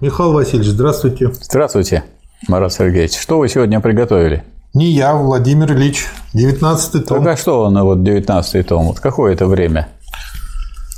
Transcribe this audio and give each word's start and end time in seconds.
Михаил 0.00 0.32
Васильевич, 0.32 0.68
здравствуйте. 0.68 1.30
Здравствуйте, 1.40 2.04
Марат 2.48 2.72
Сергеевич. 2.72 3.18
Что 3.18 3.38
вы 3.38 3.48
сегодня 3.48 3.80
приготовили? 3.80 4.42
Не 4.72 4.86
я, 4.92 5.14
Владимир 5.14 5.72
Ильич. 5.72 6.06
19 6.32 7.06
том. 7.06 7.18
Так 7.24 7.34
а 7.34 7.36
что 7.36 7.64
он, 7.64 7.78
вот 7.82 8.02
19 8.02 8.66
том? 8.66 8.86
Вот 8.86 9.00
какое 9.00 9.32
это 9.34 9.46
время? 9.46 9.88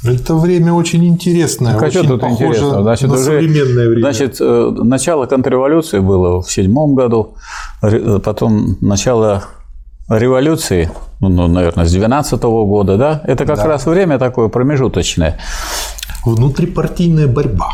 Это 0.05 0.35
время 0.35 0.73
очень 0.73 1.05
интересное. 1.07 1.73
Так, 1.75 1.83
а 1.83 1.87
очень 1.87 2.01
что 2.05 2.19
тут 2.19 2.25
интересно? 2.31 2.83
Значит, 2.83 3.09
на 3.09 3.15
уже, 3.15 3.25
современное 3.25 3.89
время. 3.89 4.01
Значит, 4.03 4.37
э, 4.41 4.71
начало 4.83 5.27
контрреволюции 5.27 6.01
было 6.01 6.43
в 6.43 6.51
седьмом 6.53 6.95
году, 6.95 7.35
ре- 7.81 8.19
потом 8.19 8.77
начало 8.81 9.45
революции, 10.09 10.91
ну, 11.21 11.29
ну, 11.29 11.47
наверное, 11.49 11.87
с 11.87 11.93
12 11.93 12.43
года, 12.67 12.97
да? 12.97 13.21
Это 13.25 13.47
как 13.47 13.59
Да. 13.59 13.67
раз 13.67 13.87
время 13.87 14.19
такое 14.19 14.49
промежуточное, 14.49 15.39
Внутрипартийная 16.25 17.27
борьба. 17.27 17.73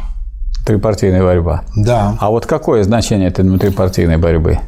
Трипартийная 0.68 1.22
борьба. 1.22 1.62
Да. 1.74 2.16
А 2.20 2.30
вот 2.30 2.44
какое 2.44 2.84
значение 2.84 3.28
этой 3.28 3.42
внутрипартийной 3.42 4.18
борьбы? 4.18 4.58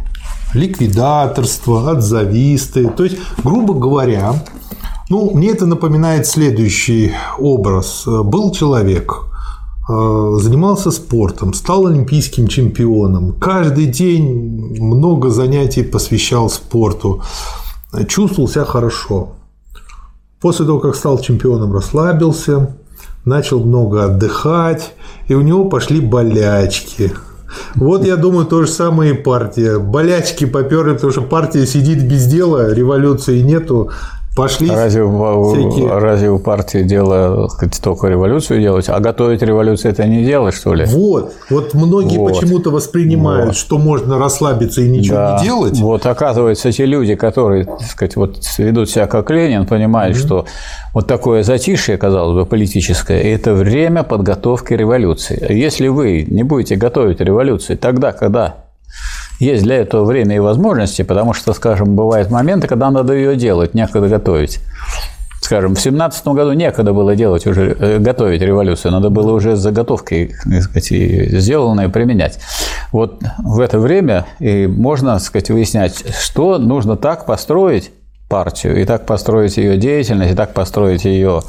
Ликвидаторство, 0.54 1.90
отзависты. 1.90 2.88
То 2.88 3.04
есть, 3.04 3.18
грубо 3.44 3.74
говоря, 3.74 4.32
ну, 5.10 5.30
мне 5.34 5.50
это 5.50 5.66
напоминает 5.66 6.26
следующий 6.26 7.12
образ. 7.38 8.04
Был 8.06 8.50
человек, 8.50 9.12
э, 9.90 10.36
занимался 10.40 10.90
спортом, 10.90 11.52
стал 11.52 11.86
олимпийским 11.86 12.48
чемпионом, 12.48 13.34
каждый 13.34 13.84
день 13.86 14.80
много 14.80 15.28
занятий 15.28 15.82
посвящал 15.82 16.48
спорту, 16.48 17.22
чувствовал 18.08 18.48
себя 18.48 18.64
хорошо. 18.64 19.34
После 20.40 20.64
того, 20.64 20.78
как 20.78 20.96
стал 20.96 21.18
чемпионом, 21.18 21.74
расслабился, 21.74 22.74
начал 23.26 23.60
много 23.62 24.04
отдыхать, 24.06 24.94
и 25.30 25.34
у 25.34 25.42
него 25.42 25.64
пошли 25.66 26.00
болячки. 26.00 27.12
Вот, 27.76 28.04
я 28.04 28.16
думаю, 28.16 28.46
то 28.46 28.62
же 28.62 28.68
самое 28.68 29.12
и 29.12 29.16
партия. 29.16 29.78
Болячки 29.78 30.44
поперли, 30.44 30.94
потому 30.94 31.12
что 31.12 31.22
партия 31.22 31.66
сидит 31.66 32.02
без 32.02 32.26
дела, 32.26 32.74
революции 32.74 33.40
нету, 33.40 33.92
пошли 34.36 34.70
Разве, 34.70 35.04
всякие- 35.04 35.98
разве 35.98 36.30
у 36.30 36.38
партии 36.38 36.82
дело 36.82 37.48
сказать, 37.48 37.80
только 37.82 38.06
революцию 38.08 38.60
делать? 38.60 38.88
А 38.88 38.98
готовить 39.00 39.42
революцию 39.42 39.92
это 39.92 40.06
не 40.06 40.24
дело, 40.24 40.52
что 40.52 40.74
ли? 40.74 40.84
Вот, 40.86 41.32
вот 41.50 41.74
многие 41.74 42.18
Вот. 42.18 42.32
почему-то 42.32 42.70
воспринимают, 42.70 43.46
Вот. 43.48 43.56
что 43.56 43.78
можно 43.78 44.18
расслабиться 44.18 44.80
и 44.82 44.88
ничего 44.88 45.16
Да. 45.16 45.38
не 45.40 45.44
делать. 45.46 45.78
Вот 45.80 46.06
оказывается, 46.06 46.70
те 46.72 46.86
люди, 46.86 47.14
которые, 47.16 47.64
так 47.64 47.82
сказать, 47.82 48.16
вот 48.16 48.36
ведут 48.58 48.88
себя 48.88 49.06
как 49.06 49.30
Ленин, 49.30 49.66
понимают, 49.66 50.16
что 50.16 50.46
вот 50.94 51.06
такое 51.06 51.42
затишье, 51.42 51.96
казалось 51.98 52.34
бы, 52.36 52.46
политическое, 52.46 53.20
это 53.20 53.52
время 53.54 54.02
подготовки 54.02 54.74
революции. 54.74 55.46
Если 55.52 55.88
вы 55.88 56.22
не 56.28 56.42
будете 56.44 56.76
готовить 56.76 57.20
революцию 57.20 57.78
тогда, 57.78 58.12
когда 58.12 58.54
есть 59.40 59.64
для 59.64 59.78
этого 59.78 60.04
время 60.04 60.36
и 60.36 60.38
возможности, 60.38 61.02
потому 61.02 61.32
что, 61.32 61.52
скажем, 61.54 61.96
бывают 61.96 62.30
моменты, 62.30 62.68
когда 62.68 62.90
надо 62.90 63.14
ее 63.14 63.34
делать, 63.34 63.74
некогда 63.74 64.08
готовить. 64.08 64.60
Скажем, 65.40 65.74
в 65.74 65.80
семнадцатом 65.80 66.34
году 66.34 66.52
некогда 66.52 66.92
было 66.92 67.16
делать 67.16 67.46
уже, 67.46 67.74
э, 67.76 67.98
готовить 67.98 68.42
революцию, 68.42 68.92
надо 68.92 69.08
было 69.08 69.32
уже 69.32 69.56
с 69.56 69.58
заготовкой 69.58 70.34
так 70.44 70.62
сказать, 70.62 70.92
и 70.92 71.38
сделанное 71.38 71.88
применять. 71.88 72.38
Вот 72.92 73.22
в 73.38 73.58
это 73.58 73.78
время 73.78 74.26
и 74.38 74.66
можно 74.66 75.14
так 75.14 75.22
сказать, 75.22 75.50
выяснять, 75.50 76.04
что 76.20 76.58
нужно 76.58 76.96
так 76.96 77.24
построить 77.24 77.90
партию, 78.34 78.80
и 78.80 78.84
так 78.84 79.06
построить 79.06 79.56
ее 79.56 79.76
деятельность, 79.76 80.32
и 80.32 80.34
так 80.36 80.54
построить 80.54 81.04
ее 81.04 81.42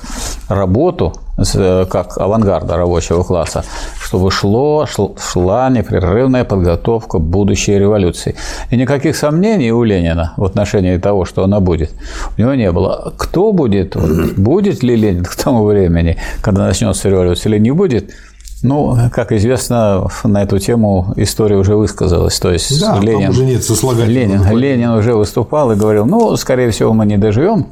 работу, 0.49 1.13
с- 1.37 1.85
как 1.89 2.17
авангарда 2.17 2.75
рабочего 2.75 3.23
класса, 3.23 3.63
чтобы 4.03 4.31
шло, 4.31 4.85
шл- 4.85 5.15
шла 5.21 5.69
непрерывная 5.69 6.43
подготовка 6.43 7.19
будущей 7.19 7.77
революции. 7.79 8.35
И 8.71 8.75
никаких 8.77 9.15
сомнений 9.15 9.71
у 9.71 9.83
Ленина 9.83 10.33
в 10.37 10.43
отношении 10.43 10.97
того, 10.97 11.25
что 11.25 11.43
она 11.43 11.59
будет, 11.59 11.91
у 12.37 12.41
него 12.41 12.55
не 12.55 12.71
было. 12.71 13.13
Кто 13.15 13.53
будет, 13.53 13.95
будет 14.37 14.83
ли 14.83 14.95
Ленин 14.95 15.23
к 15.23 15.35
тому 15.35 15.63
времени, 15.65 16.17
когда 16.41 16.65
начнется 16.65 17.09
революция, 17.09 17.51
или 17.51 17.59
не 17.59 17.71
будет, 17.71 18.09
ну, 18.63 18.97
как 19.11 19.31
известно, 19.31 20.07
на 20.23 20.43
эту 20.43 20.59
тему 20.59 21.13
история 21.15 21.57
уже 21.57 21.75
высказалась. 21.75 22.39
То 22.39 22.51
есть 22.51 22.79
Да, 22.79 22.99
Ленин, 22.99 23.29
уже 23.29 23.45
нет 23.45 23.63
Ленин. 24.05 24.57
Ленин 24.57 24.89
уже 24.91 25.15
выступал 25.15 25.71
и 25.71 25.75
говорил, 25.75 26.05
ну, 26.05 26.35
скорее 26.35 26.69
всего, 26.71 26.93
мы 26.93 27.05
не 27.05 27.17
доживем, 27.17 27.67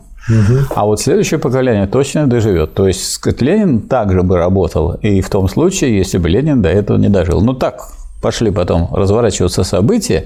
а 0.76 0.86
вот 0.86 1.00
следующее 1.00 1.40
поколение 1.40 1.88
точно 1.88 2.28
доживет. 2.28 2.74
То 2.74 2.88
есть 2.88 3.20
Ленин 3.42 3.82
также 3.82 4.24
бы 4.24 4.38
работал 4.38 4.94
и 4.94 5.22
в 5.22 5.30
том 5.30 5.48
случае, 5.48 5.98
если 5.98 6.18
бы 6.18 6.30
Ленин 6.30 6.62
до 6.62 6.70
этого 6.70 6.98
не 6.98 7.10
дожил. 7.10 7.42
Ну 7.42 7.54
так 7.54 7.90
пошли 8.22 8.52
потом 8.52 8.90
разворачиваться 8.94 9.64
события, 9.64 10.26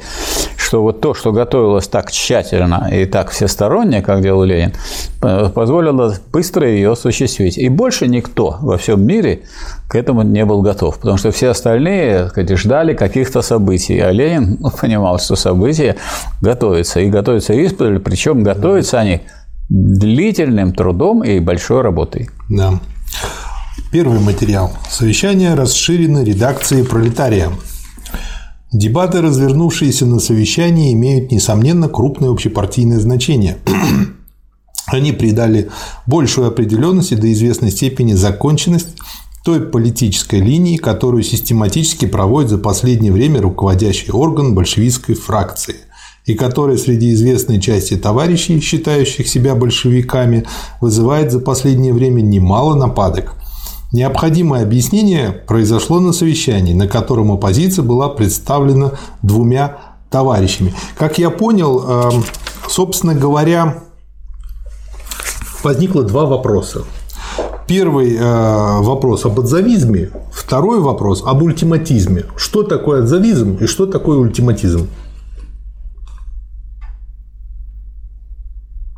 что 0.58 0.82
вот 0.82 1.02
то, 1.02 1.14
что 1.14 1.32
готовилось 1.32 1.88
так 1.88 2.12
тщательно 2.12 2.90
и 2.92 3.06
так 3.06 3.30
всесторонне, 3.30 4.02
как 4.02 4.22
делал 4.22 4.44
Ленин, 4.44 4.74
по- 5.22 5.50
позволило 5.50 6.16
быстро 6.32 6.68
ее 6.68 6.92
осуществить. 6.92 7.58
И 7.58 7.70
больше 7.70 8.08
никто 8.08 8.58
во 8.62 8.78
всем 8.78 9.06
мире 9.06 9.44
к 9.88 9.96
этому 9.96 10.24
не 10.24 10.44
был 10.46 10.62
готов, 10.62 10.98
потому 10.98 11.18
что 11.18 11.32
все 11.32 11.50
остальные 11.50 12.24
так 12.24 12.32
сказать, 12.32 12.58
ждали 12.58 12.94
каких-то 12.94 13.42
событий, 13.42 14.00
а 14.00 14.12
Ленин 14.12 14.58
ну, 14.60 14.72
понимал, 14.82 15.20
что 15.20 15.36
события 15.36 15.96
готовятся, 16.42 17.00
и 17.00 17.10
готовятся 17.10 17.54
исподволь, 17.54 18.00
причем 18.00 18.44
готовятся 18.44 19.00
они 19.00 19.22
длительным 19.70 20.74
трудом 20.74 21.24
и 21.24 21.40
большой 21.40 21.82
работой. 21.82 22.30
Да. 22.50 22.80
Первый 23.92 24.20
материал. 24.20 24.72
Совещание 24.90 25.54
расширено 25.54 26.24
редакцией 26.24 26.84
«Пролетария». 26.84 27.50
Дебаты, 28.74 29.22
развернувшиеся 29.22 30.08
на 30.08 30.20
совещании, 30.20 30.94
имеют, 30.94 31.32
несомненно, 31.32 31.88
крупное 31.88 32.32
общепартийное 32.32 33.00
значение. 33.00 33.60
Они 34.88 35.12
придали 35.12 35.70
большую 36.08 36.48
определенность 36.48 37.12
и 37.12 37.16
до 37.16 37.32
известной 37.32 37.70
степени 37.70 38.14
законченность 38.14 38.98
той 39.46 39.62
политической 39.62 40.40
линии, 40.40 40.78
которую 40.78 41.22
систематически 41.22 42.08
проводит 42.08 42.50
за 42.50 42.58
последнее 42.58 43.12
время 43.12 43.42
руководящий 43.42 44.12
орган 44.12 44.56
большевистской 44.56 45.14
фракции, 45.14 45.76
и 46.26 46.34
которая 46.34 46.78
среди 46.78 47.14
известной 47.14 47.62
части 47.62 47.96
товарищей, 47.96 48.60
считающих 48.60 49.28
себя 49.28 49.54
большевиками, 49.54 50.46
вызывает 50.82 51.32
за 51.32 51.40
последнее 51.40 51.94
время 51.94 52.22
немало 52.22 52.74
нападок. 52.74 53.36
Необходимое 53.94 54.64
объяснение 54.64 55.32
произошло 55.32 56.00
на 56.00 56.14
совещании, 56.14 56.74
на 56.74 56.88
котором 56.88 57.32
оппозиция 57.32 57.84
была 57.84 58.10
представлена 58.10 58.94
двумя 59.22 59.78
товарищами. 60.10 60.74
Как 60.98 61.20
я 61.20 61.30
понял, 61.30 61.80
эм, 61.88 62.24
собственно 62.68 63.14
говоря, 63.14 63.84
возникло 65.64 66.02
два 66.02 66.26
вопроса. 66.26 66.86
Первый 67.68 68.16
э, 68.16 68.82
вопрос 68.82 69.26
об 69.26 69.40
отзавизме, 69.40 70.10
второй 70.32 70.82
вопрос 70.82 71.24
об 71.24 71.44
ультиматизме. 71.44 72.26
Что 72.36 72.64
такое 72.64 73.04
отзавизм 73.04 73.58
и 73.62 73.68
что 73.68 73.86
такое 73.86 74.18
ультиматизм? 74.18 74.90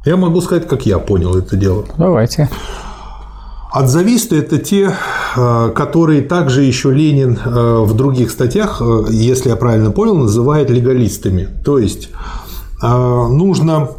Я 0.05 0.15
могу 0.15 0.39
сказать, 0.39 0.69
как 0.69 0.85
я 0.85 0.99
понял 0.99 1.35
это 1.35 1.57
дело. 1.57 1.83
Давайте. 1.97 2.49
Отзависты– 3.75 4.37
это 4.37 4.57
те, 4.57 4.95
э, 5.35 5.71
которые 5.75 6.21
также 6.21 6.63
еще 6.63 6.93
Ленин 6.93 7.37
э, 7.37 7.83
в 7.83 7.93
других 7.93 8.31
статьях, 8.31 8.81
э, 8.81 9.07
если 9.09 9.49
я 9.49 9.57
правильно 9.57 9.91
понял, 9.91 10.15
называет 10.15 10.69
легалистами. 10.69 11.49
То 11.65 11.77
есть 11.77 12.09
нужно 12.81 13.89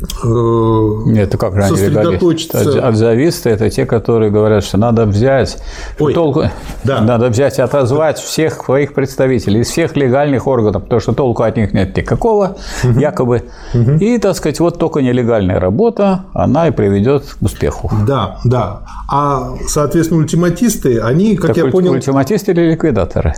это 0.00 1.38
как 1.38 1.54
они 1.56 1.68
сосредоточиться. 1.68 2.86
Отзависты– 2.86 3.50
это 3.50 3.70
те, 3.70 3.86
которые 3.86 4.30
говорят, 4.30 4.64
что 4.64 4.76
надо 4.76 5.06
взять, 5.06 5.58
Ой, 5.98 6.12
толку, 6.12 6.44
да. 6.82 7.00
надо 7.00 7.28
взять 7.28 7.58
и 7.58 7.62
отозвать 7.62 8.18
всех 8.18 8.64
своих 8.64 8.92
представителей 8.94 9.60
из 9.60 9.68
всех 9.68 9.96
легальных 9.96 10.46
органов, 10.46 10.84
потому 10.84 11.00
что 11.00 11.12
толку 11.12 11.42
от 11.44 11.56
них 11.56 11.72
нет 11.72 11.96
никакого, 11.96 12.56
якобы. 12.82 13.44
И, 14.00 14.18
так 14.18 14.36
сказать, 14.36 14.60
вот 14.60 14.78
только 14.78 15.00
нелегальная 15.00 15.60
работа, 15.60 16.24
она 16.34 16.68
и 16.68 16.70
приведет 16.70 17.24
к 17.24 17.42
успеху. 17.42 17.90
Да, 18.06 18.40
да. 18.44 18.80
А, 19.10 19.54
соответственно, 19.68 20.20
ультиматисты, 20.20 20.98
они, 21.00 21.36
как 21.36 21.48
Так 21.48 21.56
я 21.56 21.64
уль- 21.64 21.70
понял, 21.72 21.92
ультиматисты 21.92 22.52
или 22.52 22.72
ликвидаторы? 22.72 23.34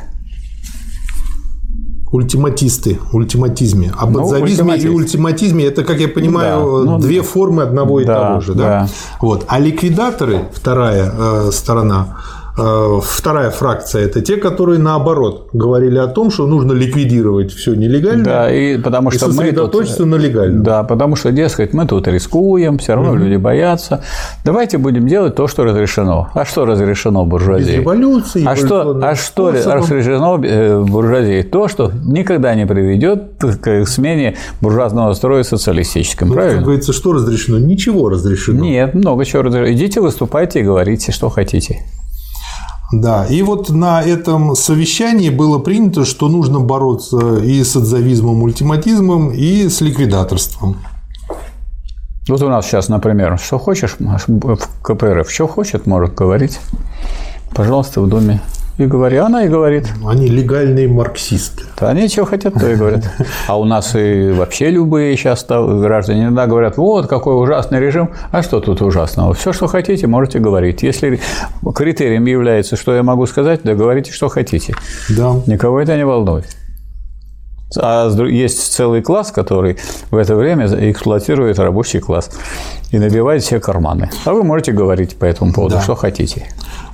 Ультиматисты, 2.16 2.98
ультиматизме. 3.12 3.92
Об 3.98 4.12
Ну, 4.12 4.24
отзавизме 4.24 4.72
и 4.74 4.88
ультиматист. 4.88 4.94
ультиматизме 4.94 5.64
это, 5.64 5.84
как 5.84 6.00
я 6.00 6.08
понимаю, 6.08 6.84
Да, 6.84 6.90
ну, 6.92 6.98
две 6.98 7.22
формы 7.22 7.62
одного 7.62 8.00
и 8.00 8.04
да, 8.04 8.14
того 8.28 8.40
же. 8.40 8.54
Да? 8.54 8.62
да. 8.64 8.88
Вот. 9.20 9.44
А 9.48 9.58
ликвидаторы, 9.58 10.48
вторая 10.52 11.12
э, 11.16 11.50
сторона, 11.52 12.16
вторая 12.56 13.50
фракция– 13.50 14.04
это 14.04 14.22
те, 14.22 14.36
которые 14.36 14.78
наоборот 14.78 15.50
говорили 15.52 15.98
о 15.98 16.06
том, 16.06 16.30
что 16.30 16.46
нужно 16.46 16.72
ликвидировать 16.72 17.52
все 17.52 17.74
нелегальное 17.74 18.24
да, 18.24 18.52
и 18.52 18.78
потому 18.78 19.10
что 19.10 19.26
и 19.26 19.30
сосредоточиться 19.30 20.04
мы 20.04 20.12
тут, 20.12 20.20
на 20.20 20.26
легальном. 20.26 20.62
Да, 20.62 20.82
потому 20.82 21.16
что, 21.16 21.32
дескать, 21.32 21.74
мы 21.74 21.86
тут 21.86 22.08
рискуем, 22.08 22.78
все 22.78 22.94
равно 22.94 23.12
угу. 23.12 23.18
люди 23.18 23.36
боятся. 23.36 24.02
Давайте 24.44 24.78
будем 24.78 25.06
делать 25.06 25.34
то, 25.34 25.46
что 25.46 25.64
разрешено. 25.64 26.28
А 26.34 26.44
что 26.44 26.64
разрешено 26.64 27.24
буржуазии? 27.26 27.66
Без 27.66 27.74
революции. 27.74 28.44
А 28.46 28.56
что, 28.56 28.98
а 29.02 29.14
что 29.14 29.50
разрешено 29.50 30.40
э, 30.42 30.80
буржуазии? 30.80 31.42
То, 31.42 31.68
что 31.68 31.92
никогда 32.04 32.54
не 32.54 32.66
приведет 32.66 33.34
к 33.60 33.86
смене 33.86 34.36
буржуазного 34.60 35.12
строя 35.12 35.42
социалистическим. 35.42 36.28
Ну, 36.28 36.34
правильно? 36.34 36.56
Как 36.56 36.64
говорится, 36.64 36.92
что 36.92 37.12
разрешено? 37.12 37.58
Ничего 37.58 38.08
разрешено. 38.08 38.60
Нет, 38.60 38.94
много 38.94 39.24
чего 39.24 39.42
разрешено. 39.42 39.72
Идите, 39.72 40.00
выступайте 40.00 40.60
и 40.60 40.62
говорите, 40.62 41.12
что 41.12 41.28
хотите. 41.28 41.82
Да, 42.92 43.26
и 43.26 43.42
вот 43.42 43.70
на 43.70 44.00
этом 44.00 44.54
совещании 44.54 45.30
было 45.30 45.58
принято, 45.58 46.04
что 46.04 46.28
нужно 46.28 46.60
бороться 46.60 47.38
и 47.38 47.64
с 47.64 47.74
отзавизмом, 47.74 48.42
ультиматизмом, 48.42 49.32
и 49.32 49.68
с 49.68 49.80
ликвидаторством. 49.80 50.76
Вот 52.28 52.42
у 52.42 52.48
нас 52.48 52.66
сейчас, 52.66 52.88
например, 52.88 53.38
что 53.38 53.58
хочешь, 53.58 53.96
в 53.98 54.58
КПРФ, 54.82 55.30
что 55.30 55.46
хочет, 55.48 55.86
может 55.86 56.14
говорить. 56.14 56.60
Пожалуйста, 57.54 58.00
в 58.00 58.08
Доме 58.08 58.40
и 58.78 58.86
говори. 58.86 59.16
Она 59.16 59.44
и 59.44 59.48
говорит. 59.48 59.86
Они 60.06 60.26
легальные 60.26 60.88
марксисты. 60.88 61.64
Да, 61.80 61.88
они 61.88 62.08
чего 62.08 62.26
хотят, 62.26 62.54
то 62.54 62.68
и 62.68 62.76
говорят. 62.76 63.04
А 63.48 63.58
у 63.58 63.64
нас 63.64 63.94
и 63.94 64.32
вообще 64.32 64.70
любые 64.70 65.16
сейчас 65.16 65.46
граждане 65.46 66.24
иногда 66.24 66.46
говорят, 66.46 66.76
вот 66.76 67.06
какой 67.06 67.40
ужасный 67.42 67.80
режим. 67.80 68.10
А 68.30 68.42
что 68.42 68.60
тут 68.60 68.82
ужасного? 68.82 69.34
Все, 69.34 69.52
что 69.52 69.66
хотите, 69.66 70.06
можете 70.06 70.38
говорить. 70.38 70.82
Если 70.82 71.20
критерием 71.74 72.26
является, 72.26 72.76
что 72.76 72.94
я 72.94 73.02
могу 73.02 73.26
сказать, 73.26 73.60
да 73.64 73.74
говорите, 73.74 74.12
что 74.12 74.28
хотите. 74.28 74.74
Да. 75.08 75.36
Никого 75.46 75.80
это 75.80 75.96
не 75.96 76.04
волнует. 76.04 76.46
А 77.78 78.08
есть 78.28 78.72
целый 78.72 79.02
класс, 79.02 79.32
который 79.32 79.76
в 80.10 80.16
это 80.16 80.36
время 80.36 80.66
эксплуатирует 80.66 81.58
рабочий 81.58 81.98
класс 81.98 82.30
и 82.96 82.98
набивает 82.98 83.42
все 83.42 83.60
карманы. 83.60 84.10
А 84.24 84.32
вы 84.32 84.42
можете 84.42 84.72
говорить 84.72 85.16
по 85.16 85.24
этому 85.24 85.52
поводу, 85.52 85.76
да. 85.76 85.82
что 85.82 85.94
хотите. 85.94 86.48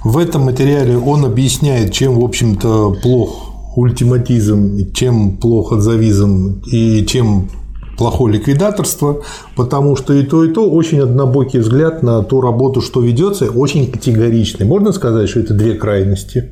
В 0.04 0.18
этом 0.18 0.42
материале 0.42 0.98
он 0.98 1.24
объясняет, 1.24 1.92
чем, 1.92 2.18
в 2.18 2.24
общем-то, 2.24 2.96
плох 3.02 3.52
ультиматизм, 3.76 4.92
чем 4.92 5.36
плохо 5.38 5.80
завизм 5.80 6.62
и 6.66 7.06
чем 7.06 7.48
плохое 7.96 8.34
ликвидаторство, 8.34 9.22
потому 9.54 9.96
что 9.96 10.12
и 10.12 10.24
то, 10.24 10.44
и 10.44 10.52
то 10.52 10.68
очень 10.68 11.00
однобокий 11.00 11.60
взгляд 11.60 12.02
на 12.02 12.22
ту 12.22 12.40
работу, 12.40 12.80
что 12.80 13.00
ведется, 13.00 13.50
очень 13.50 13.90
категоричный. 13.90 14.66
Можно 14.66 14.92
сказать, 14.92 15.28
что 15.28 15.40
это 15.40 15.54
две 15.54 15.74
крайности? 15.74 16.50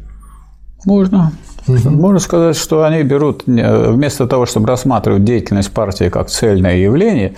Можно. 0.85 1.33
Угу. 1.71 1.91
Можно 1.91 2.19
сказать, 2.19 2.57
что 2.57 2.85
они 2.85 3.03
берут, 3.03 3.45
э, 3.47 3.91
вместо 3.91 4.27
того, 4.27 4.47
чтобы 4.47 4.67
рассматривать 4.69 5.25
деятельность 5.25 5.71
партии 5.71 6.09
как 6.09 6.29
цельное 6.29 6.77
явление, 6.77 7.35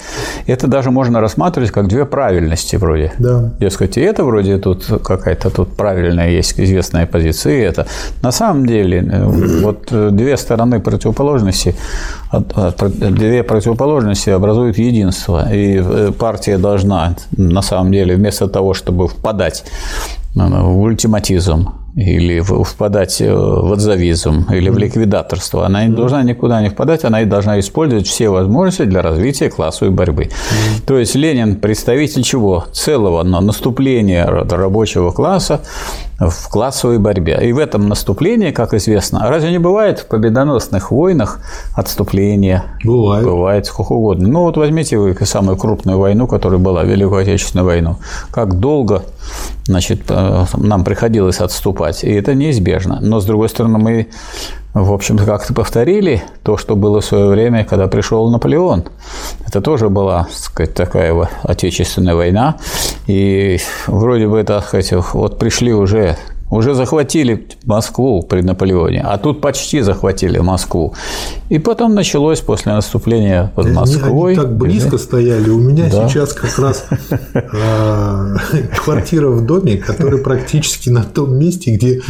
это 0.46 0.66
даже 0.66 0.90
можно 0.90 1.20
рассматривать 1.20 1.70
как 1.70 1.88
две 1.88 2.04
правильности 2.04 2.76
вроде. 2.76 3.12
Да. 3.18 3.52
Дескать, 3.60 3.96
и 3.96 4.00
это 4.00 4.24
вроде 4.24 4.58
тут 4.58 4.84
какая-то 5.04 5.50
тут 5.50 5.76
правильная 5.76 6.30
есть 6.30 6.58
известная 6.58 7.06
позиция, 7.06 7.54
и 7.54 7.60
это. 7.60 7.86
На 8.22 8.32
самом 8.32 8.66
деле, 8.66 8.98
э, 8.98 9.24
вот 9.62 9.88
э, 9.90 10.10
две 10.10 10.36
стороны 10.36 10.80
противоположности, 10.80 11.74
две 12.32 13.42
противоположности 13.42 14.30
образуют 14.30 14.78
единство, 14.78 15.52
и 15.52 16.10
партия 16.12 16.58
должна, 16.58 17.16
на 17.36 17.62
самом 17.62 17.92
деле, 17.92 18.16
вместо 18.16 18.48
того, 18.48 18.74
чтобы 18.74 19.08
впадать 19.08 19.64
в 20.34 20.80
ультиматизм, 20.80 21.68
или 21.94 22.40
впадать 22.40 23.20
в 23.20 23.72
отзавизм, 23.72 24.21
или 24.50 24.68
в 24.70 24.78
ликвидаторство. 24.78 25.66
Она 25.66 25.84
не 25.84 25.94
должна 25.94 26.22
никуда 26.22 26.60
не 26.62 26.68
впадать, 26.68 27.04
она 27.04 27.24
должна 27.24 27.58
использовать 27.60 28.06
все 28.06 28.28
возможности 28.28 28.84
для 28.84 29.02
развития 29.02 29.50
классовой 29.50 29.92
борьбы. 29.92 30.30
То 30.86 30.98
есть 30.98 31.14
Ленин 31.14 31.56
представитель 31.56 32.22
чего? 32.22 32.64
Целого 32.72 33.22
наступления 33.22 34.26
рабочего 34.26 35.10
класса 35.10 35.60
в 36.18 36.48
классовой 36.48 36.98
борьбе. 36.98 37.38
И 37.42 37.52
в 37.52 37.58
этом 37.58 37.88
наступлении, 37.88 38.52
как 38.52 38.74
известно, 38.74 39.28
разве 39.28 39.50
не 39.50 39.58
бывает 39.58 40.00
в 40.00 40.06
победоносных 40.06 40.90
войнах 40.90 41.40
отступления? 41.74 42.64
Бывает. 42.84 43.24
Бывает 43.24 43.66
сколько 43.66 43.92
угодно. 43.92 44.28
Ну 44.28 44.42
вот 44.42 44.56
возьмите 44.56 44.98
вы 44.98 45.16
самую 45.24 45.56
крупную 45.56 45.98
войну, 45.98 46.26
которая 46.26 46.58
была, 46.58 46.84
Великую 46.84 47.22
Отечественную 47.22 47.66
войну. 47.66 47.96
Как 48.30 48.58
долго 48.58 49.04
значит, 49.64 50.02
э, 50.08 50.44
нам 50.56 50.84
приходилось 50.84 51.40
отступать, 51.40 52.04
и 52.04 52.12
это 52.12 52.34
неизбежно. 52.34 52.98
Но, 53.00 53.20
с 53.20 53.24
другой 53.24 53.48
стороны, 53.48 53.78
мы 53.78 54.08
в 54.74 54.92
общем-то, 54.92 55.26
как-то 55.26 55.52
повторили 55.52 56.22
то, 56.42 56.56
что 56.56 56.76
было 56.76 57.02
в 57.02 57.04
свое 57.04 57.26
время, 57.26 57.64
когда 57.64 57.88
пришел 57.88 58.30
Наполеон. 58.30 58.84
Это 59.46 59.60
тоже 59.60 59.90
была, 59.90 60.24
так 60.24 60.32
сказать, 60.32 60.74
такая 60.74 61.28
отечественная 61.42 62.14
война. 62.14 62.56
И 63.06 63.58
вроде 63.86 64.28
бы, 64.28 64.42
так 64.44 64.66
сказать, 64.66 64.92
вот 65.12 65.38
пришли 65.38 65.74
уже 65.74 66.16
уже 66.52 66.74
захватили 66.74 67.46
Москву 67.64 68.22
при 68.22 68.42
Наполеоне, 68.42 69.00
а 69.00 69.16
тут 69.16 69.40
почти 69.40 69.80
захватили 69.80 70.38
Москву. 70.38 70.94
И 71.48 71.58
потом 71.58 71.94
началось 71.94 72.40
после 72.40 72.72
наступления 72.72 73.50
под 73.54 73.72
Москвой. 73.72 74.32
Они 74.32 74.40
так 74.40 74.56
близко 74.56 74.98
стояли. 74.98 75.48
У 75.48 75.58
меня 75.58 75.88
да. 75.90 76.08
сейчас 76.08 76.34
как 76.34 76.58
раз 76.58 76.84
а, 77.34 78.36
квартира 78.76 79.28
в 79.28 79.46
доме, 79.46 79.78
которая 79.78 80.22
практически 80.22 80.90
на 80.90 81.04
том 81.04 81.36
месте, 81.38 81.74
где 81.74 82.02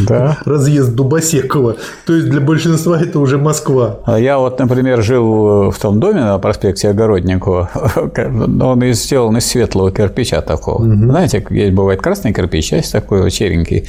разъезд 0.44 0.94
Дубосекова. 0.94 1.76
То 2.06 2.14
есть 2.14 2.28
для 2.28 2.40
большинства 2.40 3.00
это 3.00 3.20
уже 3.20 3.38
Москва. 3.38 4.00
А 4.06 4.18
я 4.18 4.38
вот, 4.38 4.58
например, 4.58 5.02
жил 5.02 5.70
в 5.70 5.78
том 5.80 6.00
доме 6.00 6.20
на 6.20 6.38
проспекте 6.38 6.88
Огородникова. 6.88 7.70
Он 8.60 8.92
сделан 8.92 9.36
из 9.36 9.46
светлого 9.46 9.92
кирпича 9.92 10.40
такого. 10.40 10.84
Знаете, 10.84 11.44
есть 11.50 11.74
бывает 11.74 12.02
красный 12.02 12.32
кирпич, 12.32 12.72
а 12.72 12.76
есть 12.76 12.90
такой 12.90 13.30
черенький 13.30 13.86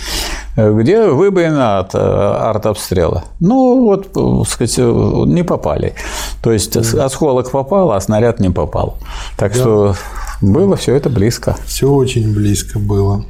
где 0.55 1.07
выбоина 1.07 1.79
от 1.79 1.95
э, 1.95 1.97
артобстрела. 1.97 3.23
Ну, 3.39 3.85
вот, 3.85 4.09
э, 4.15 4.49
сказать, 4.49 4.77
не 4.77 5.43
попали. 5.43 5.95
То 6.41 6.51
есть 6.51 6.75
осколок 6.75 7.49
попал, 7.51 7.91
а 7.91 7.99
снаряд 7.99 8.39
не 8.39 8.49
попал. 8.49 8.97
Так 9.37 9.53
да. 9.53 9.59
что 9.59 9.95
было 10.41 10.75
все 10.75 10.95
это 10.95 11.09
близко. 11.09 11.55
Все 11.65 11.89
очень 11.89 12.33
близко 12.33 12.79
было. 12.79 13.23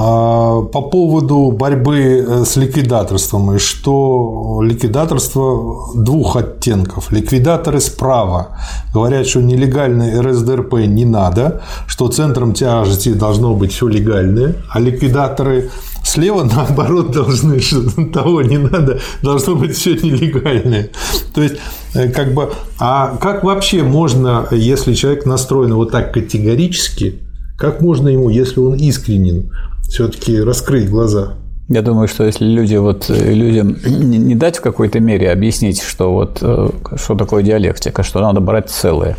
А, 0.00 0.62
по 0.62 0.82
поводу 0.82 1.50
борьбы 1.50 2.24
э, 2.24 2.44
с 2.44 2.54
ликвидаторством, 2.54 3.58
что 3.58 4.60
ликвидаторство 4.62 5.90
двух 5.96 6.36
оттенков. 6.36 7.10
Ликвидаторы 7.10 7.80
справа 7.80 8.58
говорят, 8.94 9.26
что 9.26 9.42
нелегальный 9.42 10.20
РСДРП 10.20 10.74
не 10.86 11.04
надо, 11.04 11.62
что 11.88 12.06
центром 12.08 12.54
тяжести 12.54 13.12
должно 13.12 13.54
быть 13.54 13.72
все 13.72 13.88
легальное, 13.88 14.54
а 14.70 14.78
ликвидаторы 14.78 15.70
слева, 16.08 16.44
наоборот, 16.44 17.12
должны, 17.12 17.60
того 18.12 18.42
не 18.42 18.58
надо, 18.58 19.00
должно 19.22 19.54
быть 19.54 19.76
все 19.76 19.94
нелегальное. 19.94 20.90
То 21.34 21.42
есть, 21.42 21.56
э, 21.94 22.08
как 22.08 22.34
бы, 22.34 22.50
а 22.78 23.16
как 23.16 23.44
вообще 23.44 23.82
можно, 23.82 24.48
если 24.50 24.94
человек 24.94 25.26
настроен 25.26 25.74
вот 25.74 25.92
так 25.92 26.12
категорически, 26.12 27.20
как 27.56 27.80
можно 27.80 28.08
ему, 28.08 28.30
если 28.30 28.60
он 28.60 28.74
искренен, 28.74 29.52
все-таки 29.88 30.40
раскрыть 30.40 30.88
глаза. 30.88 31.34
Я 31.68 31.82
думаю, 31.82 32.08
что 32.08 32.24
если 32.24 32.46
люди 32.46 32.76
вот 32.76 33.10
э, 33.10 33.32
людям 33.32 33.76
не 33.84 34.34
дать 34.34 34.58
в 34.58 34.60
какой-то 34.62 35.00
мере 35.00 35.30
объяснить, 35.30 35.82
что 35.82 36.12
вот 36.12 36.38
э, 36.40 36.68
что 36.96 37.14
такое 37.14 37.42
диалектика, 37.42 38.02
что 38.02 38.20
надо 38.20 38.40
брать 38.40 38.70
целое, 38.70 39.16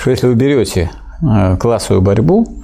что 0.00 0.10
если 0.10 0.26
вы 0.26 0.34
берете 0.34 0.90
классовую 1.60 2.00
борьбу, 2.00 2.62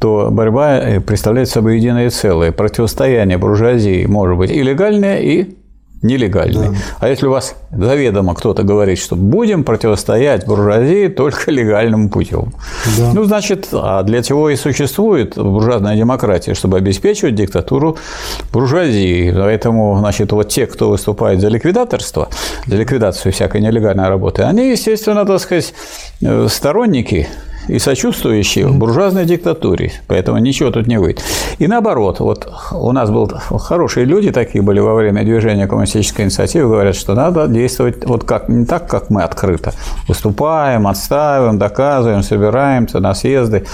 то 0.00 0.28
борьба 0.30 1.00
представляет 1.04 1.48
собой 1.48 1.76
единое 1.76 2.10
целое. 2.10 2.52
Противостояние 2.52 3.38
буржуазии 3.38 4.06
может 4.06 4.38
быть 4.38 4.50
и 4.50 4.62
легальное, 4.62 5.18
и 5.18 5.56
нелегальный. 6.02 6.68
Да. 6.68 6.74
А 7.00 7.08
если 7.08 7.26
у 7.26 7.30
вас 7.30 7.56
заведомо 7.72 8.34
кто-то 8.34 8.62
говорит, 8.62 8.98
что 8.98 9.16
будем 9.16 9.64
противостоять 9.64 10.46
буржуазии 10.46 11.08
только 11.08 11.50
легальным 11.50 12.08
путем, 12.08 12.52
да. 12.96 13.12
ну, 13.12 13.24
значит, 13.24 13.68
а 13.72 14.02
для 14.02 14.22
чего 14.22 14.50
и 14.50 14.56
существует 14.56 15.36
буржуазная 15.36 15.96
демократия, 15.96 16.54
чтобы 16.54 16.76
обеспечивать 16.76 17.34
диктатуру 17.34 17.96
буржуазии. 18.52 19.32
Поэтому, 19.32 19.96
значит, 19.98 20.30
вот 20.32 20.48
те, 20.48 20.66
кто 20.66 20.90
выступает 20.90 21.40
за 21.40 21.48
ликвидаторство, 21.48 22.28
за 22.66 22.76
ликвидацию 22.76 23.32
всякой 23.32 23.60
нелегальной 23.60 24.08
работы, 24.08 24.42
они, 24.42 24.70
естественно, 24.70 25.24
так 25.26 25.40
сказать, 25.40 25.74
э, 26.20 26.46
сторонники 26.48 27.28
и 27.68 27.78
сочувствующие 27.78 28.66
буржуазной 28.68 29.24
диктатуре, 29.24 29.92
поэтому 30.06 30.38
ничего 30.38 30.70
тут 30.70 30.86
не 30.86 30.98
выйдет. 30.98 31.22
И 31.58 31.66
наоборот, 31.66 32.20
вот 32.20 32.48
у 32.72 32.92
нас 32.92 33.10
был 33.10 33.28
хорошие 33.28 34.06
люди 34.06 34.30
такие 34.30 34.62
были 34.62 34.80
во 34.80 34.94
время 34.94 35.22
движения 35.24 35.66
коммунистической 35.66 36.24
инициативы, 36.24 36.68
говорят, 36.68 36.96
что 36.96 37.14
надо 37.14 37.46
действовать 37.46 38.04
вот 38.06 38.24
как 38.24 38.48
не 38.48 38.64
так, 38.64 38.88
как 38.88 39.10
мы 39.10 39.22
открыто 39.22 39.72
выступаем, 40.06 40.86
отстаиваем, 40.86 41.58
доказываем, 41.58 42.22
собираемся 42.22 43.00
на 43.00 43.14
съезды 43.14 43.66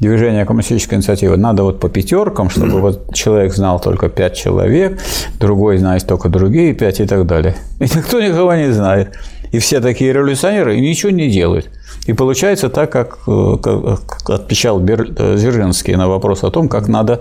движения 0.00 0.44
коммунистической 0.44 0.98
инициативы. 0.98 1.36
Надо 1.36 1.64
вот 1.64 1.80
по 1.80 1.88
пятеркам, 1.88 2.50
чтобы 2.50 2.80
вот 2.80 3.14
человек 3.14 3.54
знал 3.54 3.80
только 3.80 4.08
пять 4.08 4.36
человек, 4.36 5.00
другой 5.40 5.78
знает 5.78 6.06
только 6.06 6.28
другие 6.28 6.74
пять 6.74 7.00
и 7.00 7.06
так 7.06 7.26
далее. 7.26 7.56
И 7.80 7.84
никто 7.84 8.20
никого 8.20 8.54
не 8.54 8.70
знает. 8.72 9.14
И 9.52 9.58
все 9.58 9.80
такие 9.80 10.12
революционеры 10.12 10.76
и 10.76 10.80
ничего 10.80 11.10
не 11.10 11.30
делают. 11.30 11.70
И 12.08 12.14
получается 12.14 12.70
так, 12.70 12.90
как, 12.90 13.18
э, 13.26 13.96
отвечал 14.28 14.80
Дзержинский 14.80 15.94
на 15.94 16.08
вопрос 16.08 16.42
о 16.42 16.50
том, 16.50 16.70
как 16.70 16.88
надо 16.88 17.20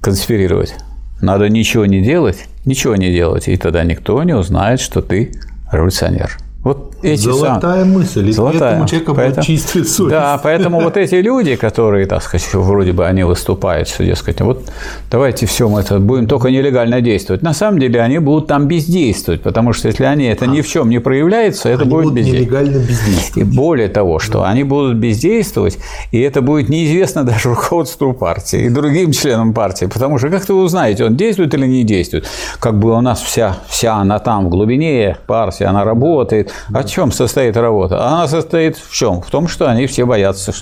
конспирировать. 0.00 0.74
Надо 1.20 1.48
ничего 1.48 1.86
не 1.86 2.02
делать, 2.02 2.48
ничего 2.64 2.96
не 2.96 3.12
делать, 3.12 3.46
и 3.46 3.56
тогда 3.56 3.84
никто 3.84 4.20
не 4.24 4.34
узнает, 4.34 4.80
что 4.80 5.02
ты 5.02 5.30
революционер. 5.70 6.36
Вот 6.64 6.96
эти 7.02 7.22
Золотая 7.22 7.84
сам... 7.84 7.92
мысль, 7.92 8.32
Золотая. 8.32 8.60
поэтому 8.60 8.88
человека 8.88 9.14
поэтому... 9.14 9.46
чистая 9.46 9.84
совесть. 9.84 10.10
Да, 10.10 10.40
поэтому 10.42 10.80
вот 10.80 10.96
эти 10.96 11.14
люди, 11.14 11.54
которые, 11.54 12.06
так 12.06 12.20
сказать, 12.20 12.52
вроде 12.52 12.92
бы 12.92 13.06
они 13.06 13.22
выступают, 13.22 13.88
что, 13.88 14.04
дескать, 14.04 14.40
вот 14.40 14.68
давайте 15.08 15.46
все 15.46 15.68
мы 15.68 15.80
это 15.80 16.00
будем 16.00 16.26
только 16.26 16.50
нелегально 16.50 17.00
действовать. 17.00 17.42
На 17.42 17.54
самом 17.54 17.78
деле 17.78 18.00
они 18.00 18.18
будут 18.18 18.48
там 18.48 18.66
бездействовать, 18.66 19.42
потому 19.42 19.72
что 19.72 19.86
если 19.86 20.02
они 20.02 20.24
это 20.24 20.46
а. 20.46 20.48
ни 20.48 20.60
в 20.60 20.68
чем 20.68 20.90
не 20.90 20.98
проявляется, 20.98 21.68
это 21.68 21.82
они 21.82 21.90
будет 21.92 22.04
будут 22.06 22.24
нелегально 22.26 22.78
бездействовать. 22.78 23.36
И 23.36 23.44
более 23.44 23.88
того, 23.88 24.18
что 24.18 24.40
да. 24.40 24.48
они 24.48 24.64
будут 24.64 24.96
бездействовать, 24.96 25.78
и 26.10 26.20
это 26.20 26.42
будет 26.42 26.68
неизвестно 26.68 27.22
даже 27.24 27.50
руководству 27.50 28.12
партии 28.12 28.64
и 28.64 28.68
другим 28.68 29.12
членам 29.12 29.54
партии, 29.54 29.84
потому 29.84 30.18
что 30.18 30.28
как 30.28 30.48
вы 30.48 30.56
узнаете, 30.56 31.04
он 31.04 31.16
действует 31.16 31.54
или 31.54 31.68
не 31.68 31.84
действует. 31.84 32.26
Как 32.58 32.76
бы 32.76 32.90
у 32.96 33.00
нас 33.00 33.20
вся, 33.20 33.58
вся 33.68 33.94
она 33.94 34.18
там 34.18 34.46
в 34.46 34.48
глубине 34.48 35.18
партии, 35.28 35.62
она 35.62 35.84
работает, 35.84 36.47
о 36.72 36.84
чем 36.84 37.12
состоит 37.12 37.56
работа? 37.56 38.06
Она 38.06 38.28
состоит 38.28 38.76
в 38.76 38.92
чем? 38.92 39.22
В 39.22 39.30
том, 39.30 39.48
что 39.48 39.68
они 39.68 39.86
все 39.86 40.04
боятся, 40.06 40.52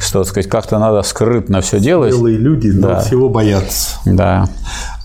что, 0.00 0.20
так 0.20 0.28
сказать, 0.28 0.48
как-то 0.48 0.78
надо 0.78 1.02
скрытно 1.02 1.60
все 1.60 1.80
делать. 1.80 2.12
Белые 2.12 2.38
люди, 2.38 2.70
да. 2.70 3.00
всего 3.00 3.28
боятся. 3.28 3.98
Да. 4.04 4.48